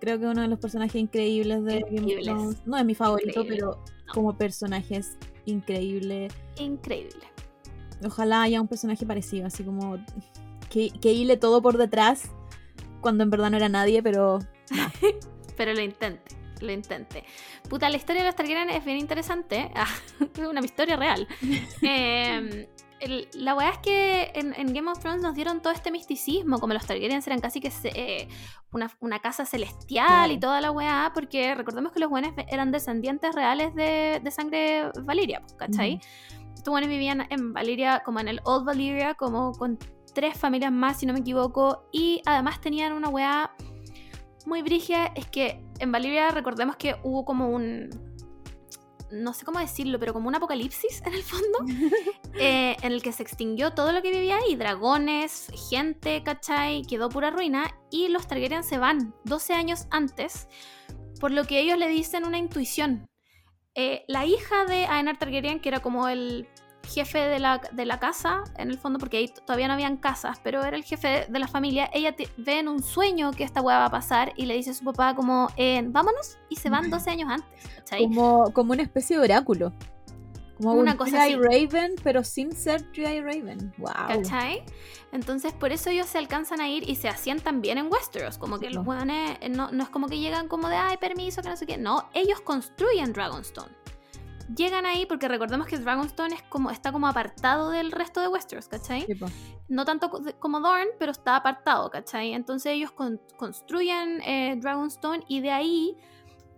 Creo 0.00 0.18
que 0.18 0.26
uno 0.26 0.42
de 0.42 0.48
los 0.48 0.58
personajes 0.58 0.96
increíbles 1.00 1.62
de 1.64 1.80
Game 1.80 1.84
of 1.84 1.92
Increíbles. 1.92 2.24
Thrones. 2.26 2.66
No 2.66 2.76
es 2.76 2.84
mi 2.84 2.94
favorito, 2.94 3.40
Increíble. 3.42 3.56
pero 3.56 3.84
como 4.12 4.36
personaje 4.36 4.96
es 4.96 5.16
increíble. 5.46 6.28
Increíble. 6.58 7.26
Ojalá 8.04 8.42
haya 8.42 8.60
un 8.60 8.68
personaje 8.68 9.06
parecido, 9.06 9.46
así 9.46 9.62
como 9.62 9.98
que, 10.70 10.90
que 10.90 11.12
hile 11.12 11.36
todo 11.36 11.62
por 11.62 11.78
detrás 11.78 12.30
cuando 13.00 13.24
en 13.24 13.30
verdad 13.30 13.50
no 13.50 13.56
era 13.56 13.68
nadie, 13.68 14.02
pero 14.02 14.40
Pero 15.56 15.74
lo 15.74 15.80
intente, 15.80 16.34
lo 16.60 16.72
intente. 16.72 17.24
Puta, 17.68 17.88
la 17.88 17.96
historia 17.96 18.22
de 18.22 18.28
los 18.28 18.36
Targaryen 18.36 18.70
es 18.70 18.84
bien 18.84 18.98
interesante. 18.98 19.70
Ah, 19.76 19.86
es 20.20 20.46
una 20.46 20.60
historia 20.60 20.96
real. 20.96 21.26
Eh, 21.82 22.68
el- 23.02 23.28
la 23.34 23.54
weá 23.54 23.70
es 23.70 23.78
que 23.78 24.32
en, 24.34 24.54
en 24.54 24.72
Game 24.72 24.90
of 24.90 24.98
Thrones 25.00 25.22
nos 25.22 25.34
dieron 25.34 25.60
todo 25.60 25.72
este 25.72 25.90
misticismo, 25.90 26.58
como 26.58 26.72
los 26.74 26.86
Targaryen 26.86 27.22
eran 27.26 27.40
casi 27.40 27.60
que 27.60 27.70
se- 27.70 27.92
eh, 27.94 28.28
una, 28.72 28.90
una 29.00 29.18
casa 29.18 29.44
celestial 29.44 30.06
Claro. 30.06 30.32
y 30.32 30.38
toda 30.40 30.60
la 30.60 30.70
weá, 30.70 31.10
porque 31.14 31.54
recordemos 31.54 31.92
que 31.92 32.00
los 32.00 32.08
buenos 32.10 32.32
eran 32.48 32.70
descendientes 32.72 33.34
reales 33.34 33.74
de, 33.74 34.20
de 34.22 34.30
sangre 34.30 34.90
Valiria, 35.02 35.40
pues, 35.40 35.54
¿cachai? 35.54 36.00
Estos 36.54 36.70
buenos 36.72 36.88
vivían 36.88 37.26
en 37.30 37.52
Valiria, 37.52 38.02
como 38.04 38.20
en 38.20 38.28
el 38.28 38.40
Old 38.44 38.64
Valyria, 38.64 39.14
como 39.14 39.52
con 39.52 39.78
tres 40.14 40.36
familias 40.38 40.70
más, 40.72 41.00
si 41.00 41.06
no 41.06 41.12
me 41.12 41.20
equivoco, 41.20 41.88
y 41.92 42.22
además 42.24 42.60
tenían 42.60 42.92
una 42.92 43.08
weá 43.08 43.50
muy 44.46 44.62
brigia, 44.62 45.06
es 45.14 45.26
que 45.26 45.64
en 45.78 45.90
Valiria 45.92 46.30
recordemos 46.30 46.76
que 46.76 46.96
hubo 47.02 47.24
como 47.24 47.48
un... 47.48 47.90
no 49.12 49.32
sé 49.32 49.44
cómo 49.44 49.58
decirlo, 49.58 49.98
pero 49.98 50.12
como 50.12 50.28
un 50.28 50.34
apocalipsis 50.34 51.02
en 51.04 51.14
el 51.14 51.22
fondo, 51.22 51.58
eh, 52.34 52.76
en 52.82 52.92
el 52.92 53.02
que 53.02 53.12
se 53.12 53.22
extinguió 53.22 53.72
todo 53.72 53.92
lo 53.92 54.02
que 54.02 54.10
vivía 54.10 54.38
ahí, 54.38 54.56
dragones, 54.56 55.48
gente, 55.70 56.22
¿cachai? 56.22 56.82
Quedó 56.82 57.08
pura 57.08 57.30
ruina 57.30 57.74
y 57.90 58.08
los 58.08 58.26
Targaryen 58.26 58.64
se 58.64 58.78
van 58.78 59.14
12 59.24 59.52
años 59.54 59.86
antes, 59.90 60.48
por 61.20 61.30
lo 61.30 61.44
que 61.44 61.60
ellos 61.60 61.78
le 61.78 61.88
dicen 61.88 62.24
una 62.24 62.38
intuición. 62.38 63.06
Eh, 63.74 64.04
la 64.08 64.26
hija 64.26 64.64
de 64.64 64.86
Aenar 64.86 65.18
Targaryen, 65.18 65.60
que 65.60 65.68
era 65.68 65.80
como 65.80 66.08
el 66.08 66.48
jefe 66.86 67.18
de 67.18 67.38
la, 67.38 67.60
de 67.72 67.86
la, 67.86 67.98
casa, 67.98 68.44
en 68.56 68.70
el 68.70 68.78
fondo, 68.78 68.98
porque 68.98 69.18
ahí 69.18 69.28
todavía 69.28 69.68
no 69.68 69.74
habían 69.74 69.96
casas, 69.96 70.40
pero 70.42 70.64
era 70.64 70.76
el 70.76 70.84
jefe 70.84 71.26
de, 71.28 71.38
la 71.38 71.48
familia, 71.48 71.90
ella 71.92 72.14
ve 72.36 72.58
en 72.58 72.68
un 72.68 72.82
sueño 72.82 73.32
que 73.32 73.44
esta 73.44 73.60
hueá 73.60 73.78
va 73.78 73.86
a 73.86 73.90
pasar 73.90 74.32
y 74.36 74.46
le 74.46 74.54
dice 74.54 74.70
a 74.70 74.74
su 74.74 74.84
papá 74.84 75.14
como, 75.14 75.48
eh, 75.56 75.82
vámonos, 75.86 76.38
y 76.48 76.56
se 76.56 76.70
van 76.70 76.90
12 76.90 77.10
años 77.10 77.30
antes. 77.30 77.48
Como, 77.98 78.52
como 78.52 78.72
una 78.72 78.82
especie 78.82 79.16
de 79.16 79.24
oráculo. 79.24 79.72
Como 80.56 80.74
una 80.74 80.92
un 80.92 80.98
cosa 80.98 81.24
así. 81.24 81.34
Raven, 81.34 81.96
pero 82.04 82.22
sin 82.22 82.52
ser 82.52 82.90
G.I. 82.92 83.20
Raven. 83.20 83.72
Wow. 83.78 83.92
¿Cachai? 84.08 84.62
Entonces, 85.10 85.52
por 85.52 85.72
eso 85.72 85.90
ellos 85.90 86.06
se 86.06 86.18
alcanzan 86.18 86.60
a 86.60 86.68
ir 86.68 86.88
y 86.88 86.94
se 86.94 87.08
asientan 87.08 87.60
bien 87.62 87.78
en 87.78 87.90
Westeros. 87.90 88.38
Como 88.38 88.60
que 88.60 88.70
los 88.70 88.86
hueones 88.86 89.38
no, 89.50 89.72
no 89.72 89.82
es 89.82 89.88
como 89.88 90.06
que 90.06 90.18
llegan 90.18 90.46
como 90.46 90.68
de, 90.68 90.76
ay, 90.76 90.98
permiso, 90.98 91.42
que 91.42 91.48
no 91.48 91.56
sé 91.56 91.66
qué. 91.66 91.78
No, 91.78 92.08
ellos 92.14 92.40
construyen 92.40 93.12
Dragonstone 93.12 93.72
llegan 94.54 94.86
ahí 94.86 95.06
porque 95.06 95.28
recordemos 95.28 95.66
que 95.66 95.78
Dragonstone 95.78 96.34
es 96.34 96.42
como, 96.42 96.70
está 96.70 96.92
como 96.92 97.06
apartado 97.06 97.70
del 97.70 97.92
resto 97.92 98.20
de 98.20 98.28
Westeros, 98.28 98.68
¿cachai? 98.68 99.06
no 99.68 99.84
tanto 99.84 100.10
como 100.38 100.60
Dorn, 100.60 100.88
pero 100.98 101.12
está 101.12 101.36
apartado, 101.36 101.90
¿cachai? 101.90 102.34
Entonces 102.34 102.72
ellos 102.72 102.92
construyen 103.36 104.20
eh, 104.22 104.56
Dragonstone 104.60 105.24
y 105.28 105.40
de 105.40 105.50
ahí 105.50 105.96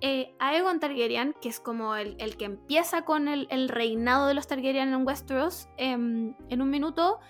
eh, 0.01 0.35
Aegon 0.39 0.81
Targaryen, 0.81 1.35
que 1.41 1.49
es 1.49 1.61
como 1.61 1.95
el, 1.95 2.37
que 2.37 2.45
empieza 2.45 3.07
con 3.07 3.29
el, 3.29 3.69
reinado 3.69 4.27
de 4.27 4.35
los 4.35 4.47
Targaryen 4.47 4.93
en 4.93 5.07
Westeros, 5.07 5.69
em, 5.77 6.35
en 6.49 6.61
un 6.61 6.71
minuto, 6.71 7.21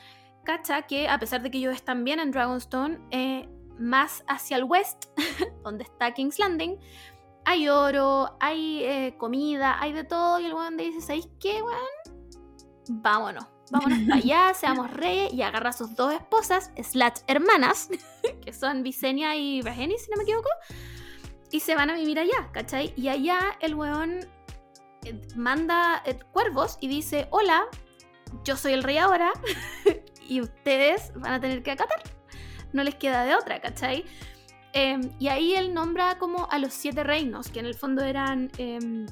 cacha 0.45 0.82
que 0.82 1.09
a 1.09 1.19
pesar 1.19 1.43
de 1.43 1.51
que 1.51 1.59
ellos 1.59 1.74
están 1.74 2.05
bien 2.05 2.19
en 2.19 2.31
Dragonstone, 2.31 2.99
eh, 3.11 3.49
más 3.78 4.24
hacia 4.27 4.57
el 4.57 4.65
west, 4.65 5.07
donde 5.65 5.85
está 5.85 6.12
King's 6.15 6.39
Landing, 6.39 6.78
hay 7.45 7.69
oro, 7.69 8.37
hay 8.41 8.85
eh, 8.85 9.16
comida, 9.19 9.81
hay 9.81 9.93
de 9.93 10.05
todo. 10.05 10.41
Y 10.41 10.47
el 10.47 10.55
weón 10.55 10.77
dice, 10.77 11.01
¿sabéis 11.01 11.29
qué, 11.41 11.62
weón? 11.62 12.23
Vámonos. 12.89 13.45
Vámonos 13.71 13.99
para 14.01 14.16
allá, 14.16 14.55
seamos 14.59 14.91
reyes 14.91 15.33
y 15.33 15.43
agarra 15.43 15.71
a 15.71 15.73
sus 15.73 15.97
dos 15.97 16.12
esposas, 16.12 16.71
slash 16.83 17.21
hermanas, 17.27 17.89
que 18.45 18.53
son 18.53 18.83
Visenya 18.83 19.37
y 19.37 19.62
Virginia, 19.62 19.97
si 19.99 20.11
no 20.11 20.16
me 20.19 20.25
equivoco, 20.25 20.51
y 21.51 21.61
se 21.61 21.75
van 21.75 21.91
a 21.91 21.95
vivir 21.95 22.19
allá, 22.19 22.51
¿cachai? 22.53 22.93
Y 22.97 23.09
allá 23.09 23.57
el 23.61 23.75
weón 23.75 24.21
eh, 25.05 25.21
manda 25.35 26.03
eh, 26.05 26.19
cuervos 26.33 26.77
y 26.81 26.89
dice, 26.89 27.27
hola, 27.31 27.66
yo 28.45 28.57
soy 28.57 28.73
el 28.73 28.83
rey 28.83 28.99
ahora 28.99 29.33
y 30.29 30.41
ustedes 30.41 31.12
van 31.15 31.33
a 31.33 31.41
tener 31.41 31.62
que 31.62 31.71
acatar. 31.71 32.03
No 32.73 32.83
les 32.83 32.97
queda 32.97 33.25
de 33.25 33.37
otra, 33.37 33.61
¿cachai? 33.61 34.05
Em, 34.74 35.09
y 35.20 35.28
ahí 35.28 35.55
él 35.55 35.72
nombra 35.72 36.18
como 36.18 36.51
a 36.51 36.59
los 36.59 36.74
siete 36.74 37.05
reinos, 37.05 37.48
que 37.48 37.60
en 37.60 37.66
el 37.66 37.76
fondo 37.76 38.02
eran 38.02 38.51
em, 38.59 39.06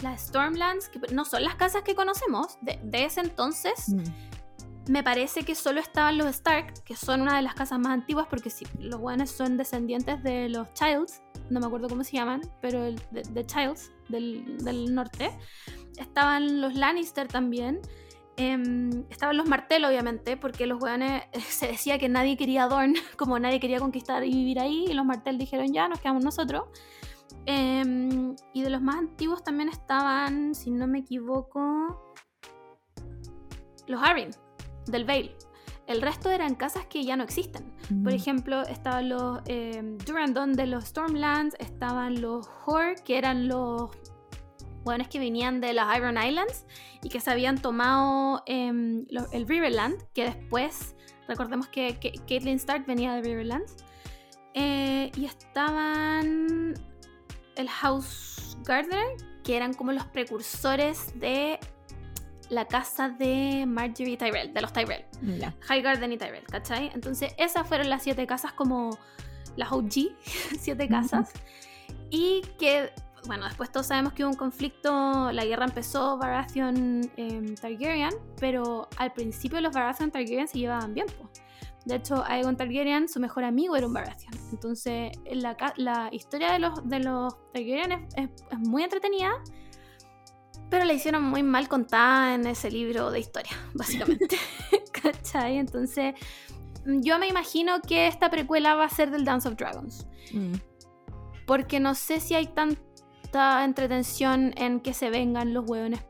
las 0.00 0.22
Stormlands, 0.22 0.88
que 0.88 1.00
no 1.12 1.26
son 1.26 1.44
las 1.44 1.54
casas 1.54 1.82
que 1.82 1.94
conocemos. 1.94 2.58
De, 2.62 3.04
ese 3.04 3.20
entonces, 3.20 3.90
mm. 3.90 4.90
me 4.90 5.02
parece 5.02 5.44
que 5.44 5.54
solo 5.54 5.80
estaban 5.80 6.16
los 6.16 6.28
Stark, 6.28 6.72
que 6.84 6.96
son 6.96 7.20
una 7.20 7.36
de 7.36 7.42
las 7.42 7.54
casas 7.54 7.78
más 7.78 7.92
antiguas, 7.92 8.26
porque 8.30 8.48
si 8.48 8.66
los 8.78 8.98
buenos 8.98 9.30
son 9.30 9.58
descendientes 9.58 10.22
de 10.22 10.48
los 10.48 10.72
Childs, 10.72 11.20
no 11.50 11.60
me 11.60 11.66
acuerdo 11.66 11.90
cómo 11.90 12.04
se 12.04 12.12
llaman, 12.12 12.40
pero 12.62 12.82
de, 12.82 13.46
Childs 13.46 13.92
del, 14.08 14.56
del 14.64 14.94
norte. 14.94 15.30
Estaban 15.98 16.62
los 16.62 16.74
Lannister 16.74 17.28
también. 17.28 17.82
Em, 18.36 19.04
estaban 19.10 19.36
los 19.36 19.46
Martel, 19.46 19.84
obviamente, 19.84 20.36
porque 20.36 20.66
los 20.66 20.82
weones 20.82 21.24
se 21.48 21.68
decía 21.68 21.98
que 21.98 22.08
nadie 22.08 22.36
quería 22.36 22.66
Dorn, 22.66 22.94
como 23.16 23.38
nadie 23.38 23.60
quería 23.60 23.78
conquistar 23.78 24.24
y 24.24 24.30
vivir 24.30 24.58
ahí, 24.58 24.86
y 24.88 24.94
los 24.94 25.04
Martel 25.04 25.38
dijeron 25.38 25.72
ya, 25.72 25.88
nos 25.88 26.00
quedamos 26.00 26.24
nosotros. 26.24 26.64
Em, 27.46 28.36
y 28.52 28.62
de 28.62 28.70
los 28.70 28.80
más 28.80 28.96
antiguos 28.96 29.42
también 29.42 29.68
estaban, 29.68 30.54
si 30.54 30.70
no 30.70 30.86
me 30.86 31.00
equivoco, 31.00 32.14
los 33.86 34.02
Arryn, 34.02 34.30
del 34.86 35.04
Vale. 35.04 35.36
El 35.88 36.00
resto 36.00 36.30
eran 36.30 36.54
casas 36.54 36.86
que 36.86 37.04
ya 37.04 37.16
no 37.16 37.24
existen. 37.24 37.74
Por 38.04 38.12
mm. 38.12 38.16
ejemplo, 38.16 38.62
estaban 38.62 39.08
los 39.08 39.40
eh, 39.46 39.82
Durandon 40.06 40.52
de 40.52 40.66
los 40.66 40.84
Stormlands, 40.84 41.56
estaban 41.58 42.20
los 42.20 42.48
Hor, 42.64 42.94
que 43.04 43.18
eran 43.18 43.48
los 43.48 43.90
es 45.00 45.08
que 45.08 45.18
venían 45.18 45.60
de 45.60 45.72
las 45.72 45.96
Iron 45.96 46.16
Islands 46.22 46.64
y 47.02 47.08
que 47.08 47.20
se 47.20 47.30
habían 47.30 47.58
tomado 47.58 48.42
em, 48.46 49.06
el 49.32 49.46
Riverland, 49.46 50.02
que 50.12 50.24
después, 50.24 50.96
recordemos 51.28 51.68
que, 51.68 51.98
Caitlyn 52.28 52.56
Stark 52.56 52.84
venía 52.86 53.14
de 53.14 53.22
Riverland, 53.22 53.64
eh, 54.54 55.10
y 55.16 55.24
estaban 55.24 56.74
el 57.56 57.68
House 57.68 58.56
Gardener, 58.64 59.16
que 59.44 59.56
eran 59.56 59.74
como 59.74 59.92
los 59.92 60.04
precursores 60.06 61.18
de 61.18 61.58
la 62.50 62.66
casa 62.66 63.08
de 63.08 63.64
Marjorie 63.66 64.16
Tyrell, 64.16 64.52
de 64.52 64.60
los 64.60 64.72
Tyrell. 64.72 65.04
High 65.60 65.82
Garden 65.82 66.12
y 66.12 66.18
Tyrell, 66.18 66.44
¿cachai? 66.44 66.90
Entonces 66.94 67.34
esas 67.38 67.66
fueron 67.66 67.88
las 67.88 68.02
siete 68.02 68.26
casas 68.26 68.52
como 68.52 68.98
las 69.56 69.72
OG, 69.72 70.14
siete 70.60 70.88
casas. 70.88 71.32
Y 72.10 72.42
que 72.58 72.92
bueno, 73.26 73.46
después 73.46 73.70
todos 73.70 73.86
sabemos 73.86 74.12
que 74.14 74.24
hubo 74.24 74.30
un 74.30 74.36
conflicto, 74.36 75.30
la 75.30 75.44
guerra 75.44 75.66
empezó 75.66 76.18
Baratheon 76.18 77.10
eh, 77.16 77.54
Targaryen, 77.60 78.12
pero 78.40 78.88
al 78.96 79.12
principio 79.12 79.60
los 79.60 79.72
Baratheon 79.72 80.10
Targaryen 80.10 80.48
se 80.48 80.58
llevaban 80.58 80.92
bien, 80.94 81.06
pues. 81.18 81.42
De 81.84 81.96
hecho, 81.96 82.24
Aegon 82.26 82.56
Targaryen, 82.56 83.08
su 83.08 83.18
mejor 83.18 83.44
amigo 83.44 83.74
era 83.74 83.86
un 83.86 83.92
Baratheon. 83.92 84.32
Entonces, 84.52 85.12
la, 85.30 85.56
la 85.76 86.08
historia 86.12 86.52
de 86.52 86.58
los, 86.60 86.88
de 86.88 87.00
los 87.00 87.34
Targaryen 87.52 88.06
es, 88.16 88.28
muy 88.58 88.84
entretenida, 88.84 89.32
pero 90.68 90.84
la 90.84 90.92
hicieron 90.92 91.22
muy 91.24 91.42
mal 91.42 91.68
contada 91.68 92.34
en 92.34 92.46
ese 92.46 92.70
libro 92.70 93.10
de 93.10 93.20
historia, 93.20 93.52
básicamente. 93.74 94.36
¿Cachai? 94.92 95.58
Entonces, 95.58 96.14
yo 96.84 97.18
me 97.18 97.28
imagino 97.28 97.80
que 97.82 98.06
esta 98.08 98.30
precuela 98.30 98.74
va 98.74 98.84
a 98.84 98.88
ser 98.88 99.10
del 99.10 99.24
Dance 99.24 99.48
of 99.48 99.56
Dragons. 99.56 100.06
Mm. 100.32 100.54
Porque 101.46 101.80
no 101.80 101.94
sé 101.94 102.20
si 102.20 102.34
hay 102.34 102.46
tanto 102.46 102.91
entretención 103.34 104.52
en 104.56 104.80
que 104.80 104.94
se 104.94 105.10
vengan 105.10 105.54
los 105.54 105.68
hueones 105.68 106.00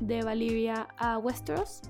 de 0.00 0.22
Valivia 0.22 0.88
a 0.96 1.18
Westeros. 1.18 1.82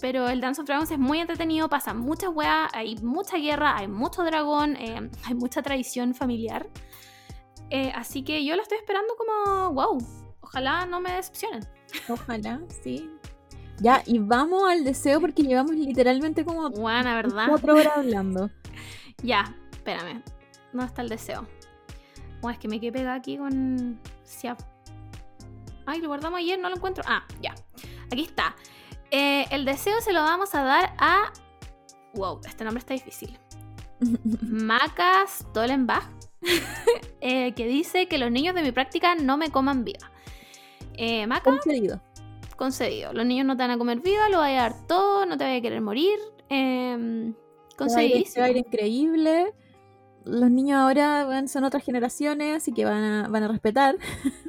Pero 0.00 0.28
el 0.28 0.40
Dance 0.40 0.62
of 0.62 0.66
Dragons 0.66 0.90
es 0.90 0.98
muy 0.98 1.20
entretenido, 1.20 1.68
pasa 1.68 1.92
muchas 1.92 2.30
weas, 2.32 2.70
hay 2.72 2.96
mucha 2.96 3.36
guerra, 3.36 3.76
hay 3.76 3.86
mucho 3.86 4.24
dragón, 4.24 4.76
eh, 4.76 5.10
hay 5.24 5.34
mucha 5.34 5.60
tradición 5.60 6.14
familiar. 6.14 6.66
Eh, 7.68 7.92
así 7.94 8.22
que 8.22 8.44
yo 8.44 8.56
lo 8.56 8.62
estoy 8.62 8.78
esperando 8.78 9.14
como, 9.16 9.74
wow, 9.74 9.98
ojalá 10.40 10.86
no 10.86 11.00
me 11.00 11.12
decepcionen. 11.12 11.66
Ojalá, 12.08 12.60
sí. 12.82 13.10
Ya, 13.78 14.02
y 14.06 14.18
vamos 14.18 14.62
al 14.68 14.84
deseo 14.84 15.20
porque 15.20 15.42
llevamos 15.42 15.74
literalmente 15.74 16.44
como 16.44 16.68
Buena, 16.70 17.14
¿verdad? 17.14 17.46
cuatro 17.48 17.74
horas 17.74 17.92
hablando. 17.96 18.50
ya, 19.22 19.54
espérame. 19.70 20.22
¿Dónde 20.72 20.86
está 20.86 21.02
el 21.02 21.08
deseo? 21.08 21.46
Bueno, 22.40 22.54
es 22.54 22.58
que 22.58 22.68
me 22.68 22.80
quedé 22.80 22.92
pegada 22.92 23.14
aquí 23.14 23.36
con 23.36 24.00
Ay, 25.86 26.00
lo 26.00 26.08
guardamos 26.08 26.38
ayer, 26.38 26.58
no 26.58 26.68
lo 26.68 26.76
encuentro. 26.76 27.02
Ah, 27.06 27.24
ya. 27.40 27.54
Aquí 28.12 28.22
está. 28.22 28.54
Eh, 29.10 29.46
el 29.50 29.64
deseo 29.64 30.00
se 30.00 30.12
lo 30.12 30.22
vamos 30.22 30.54
a 30.54 30.62
dar 30.62 30.94
a. 30.98 31.32
Wow, 32.14 32.40
este 32.46 32.64
nombre 32.64 32.80
está 32.80 32.94
difícil. 32.94 33.38
Macas 34.42 35.46
Tolenbach. 35.52 36.08
Eh, 37.22 37.52
que 37.52 37.66
dice 37.66 38.08
que 38.08 38.16
los 38.16 38.30
niños 38.30 38.54
de 38.54 38.62
mi 38.62 38.72
práctica 38.72 39.14
no 39.14 39.36
me 39.36 39.50
coman 39.50 39.84
viva. 39.84 40.10
Eh, 40.94 41.26
Maca. 41.26 41.50
Concedido. 41.50 42.00
Concedido. 42.56 43.12
Los 43.12 43.26
niños 43.26 43.44
no 43.44 43.58
te 43.58 43.62
van 43.62 43.72
a 43.72 43.76
comer 43.76 44.00
viva, 44.00 44.30
lo 44.30 44.38
voy 44.38 44.52
a 44.52 44.62
dar 44.62 44.86
todo, 44.86 45.26
no 45.26 45.36
te 45.36 45.44
voy 45.44 45.56
a 45.56 45.60
querer 45.60 45.82
morir. 45.82 46.18
Eh, 46.48 47.34
concedidísimo. 47.76 48.40
Va 48.40 48.46
a 48.46 48.50
ir 48.52 48.56
increíble 48.56 49.52
los 50.24 50.50
niños 50.50 50.78
ahora 50.78 51.46
son 51.48 51.64
otras 51.64 51.84
generaciones, 51.84 52.56
así 52.58 52.72
que 52.72 52.84
van 52.84 53.02
a, 53.02 53.28
van 53.28 53.42
a 53.42 53.48
respetar. 53.48 53.96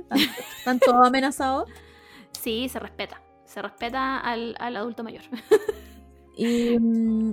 Están 0.57 0.79
todos 0.79 1.07
amenazados. 1.07 1.69
Sí, 2.31 2.69
se 2.69 2.79
respeta. 2.79 3.21
Se 3.45 3.61
respeta 3.61 4.17
al, 4.19 4.55
adulto 4.59 5.03
mayor. 5.03 5.23
Y, 6.37 6.77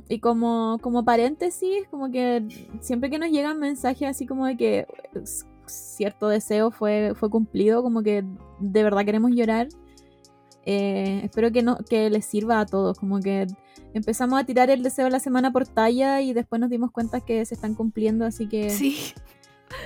y, 0.09 0.19
como, 0.19 0.79
como 0.83 1.05
paréntesis, 1.05 1.87
como 1.91 2.11
que 2.11 2.45
siempre 2.81 3.09
que 3.09 3.19
nos 3.19 3.31
llegan 3.31 3.61
mensajes 3.61 4.09
así 4.09 4.27
como 4.27 4.47
de 4.47 4.57
que 4.57 4.87
cierto 5.67 6.29
deseo 6.29 6.71
fue, 6.71 7.13
fue 7.15 7.31
cumplido, 7.31 7.83
como 7.83 8.03
que 8.03 8.25
de 8.59 8.83
verdad 8.83 9.05
queremos 9.05 9.31
llorar, 9.31 9.69
eh, 10.65 11.23
espero 11.25 11.51
que, 11.53 11.63
no, 11.63 11.79
que 11.89 12.11
les 12.11 12.27
sirva 12.27 12.61
a 12.61 12.67
todos, 12.67 12.99
como 12.99 13.21
que 13.21 13.47
empezamos 13.95 14.41
a 14.41 14.45
tirar 14.45 14.71
el 14.71 14.83
deseo 14.83 15.07
de 15.07 15.11
la 15.11 15.21
semana 15.21 15.53
por 15.53 15.67
talla 15.67 16.21
y 16.21 16.33
después 16.33 16.61
nos 16.61 16.71
dimos 16.71 16.91
cuenta 16.91 17.21
que 17.21 17.45
se 17.45 17.55
están 17.55 17.75
cumpliendo, 17.75 18.25
así 18.25 18.49
que 18.49 18.71
sí. 18.71 19.13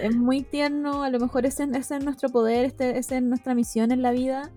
es 0.03 0.15
muy 0.15 0.43
tierno, 0.43 1.03
a 1.03 1.11
lo 1.11 1.19
mejor 1.19 1.47
ese, 1.47 1.69
ese 1.75 1.97
es 1.97 2.05
nuestro 2.05 2.29
poder, 2.29 2.65
este, 2.65 2.99
esa 2.99 3.17
es 3.17 3.23
nuestra 3.23 3.55
misión 3.55 3.93
en 3.93 4.03
la 4.03 4.13
vida. 4.13 4.51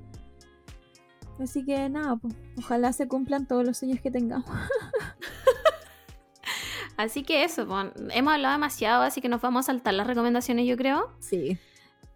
Así 1.39 1.65
que 1.65 1.89
nada, 1.89 2.15
pues, 2.15 2.33
ojalá 2.57 2.93
se 2.93 3.07
cumplan 3.07 3.45
todos 3.45 3.65
los 3.65 3.77
sueños 3.77 3.99
que 4.01 4.11
tengamos. 4.11 4.49
Así 6.97 7.23
que 7.23 7.43
eso, 7.43 7.67
pues, 7.67 7.87
hemos 8.11 8.33
hablado 8.33 8.53
demasiado, 8.53 9.03
así 9.03 9.19
que 9.19 9.27
nos 9.27 9.41
vamos 9.41 9.65
a 9.65 9.73
saltar 9.73 9.93
las 9.93 10.07
recomendaciones, 10.07 10.65
yo 10.65 10.77
creo. 10.77 11.11
Sí. 11.19 11.57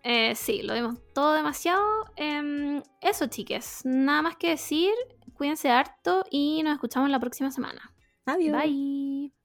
Eh, 0.03 0.35
sí, 0.35 0.61
lo 0.63 0.73
vimos 0.73 0.95
todo 1.13 1.33
demasiado. 1.33 1.83
Em, 2.15 2.81
eso, 3.01 3.27
chiques. 3.27 3.81
Nada 3.83 4.21
más 4.21 4.37
que 4.37 4.49
decir. 4.49 4.93
Cuídense 5.33 5.69
harto 5.69 6.23
y 6.29 6.61
nos 6.63 6.73
escuchamos 6.73 7.09
la 7.09 7.19
próxima 7.19 7.51
semana. 7.51 7.93
Adiós. 8.25 8.61
Bye. 8.61 9.38